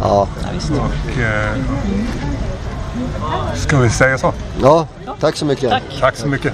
Ja. 0.01 0.27
Och, 0.69 1.21
eh, 1.21 1.55
ska 3.55 3.77
vi 3.77 3.89
säga 3.89 4.17
så? 4.17 4.33
ja 4.61 4.87
tack 5.19 5.35
så 5.35 5.45
mycket. 5.45 5.69
Tack. 5.69 5.83
Tack 5.99 6.15
så 6.15 6.27
mycket. 6.27 6.53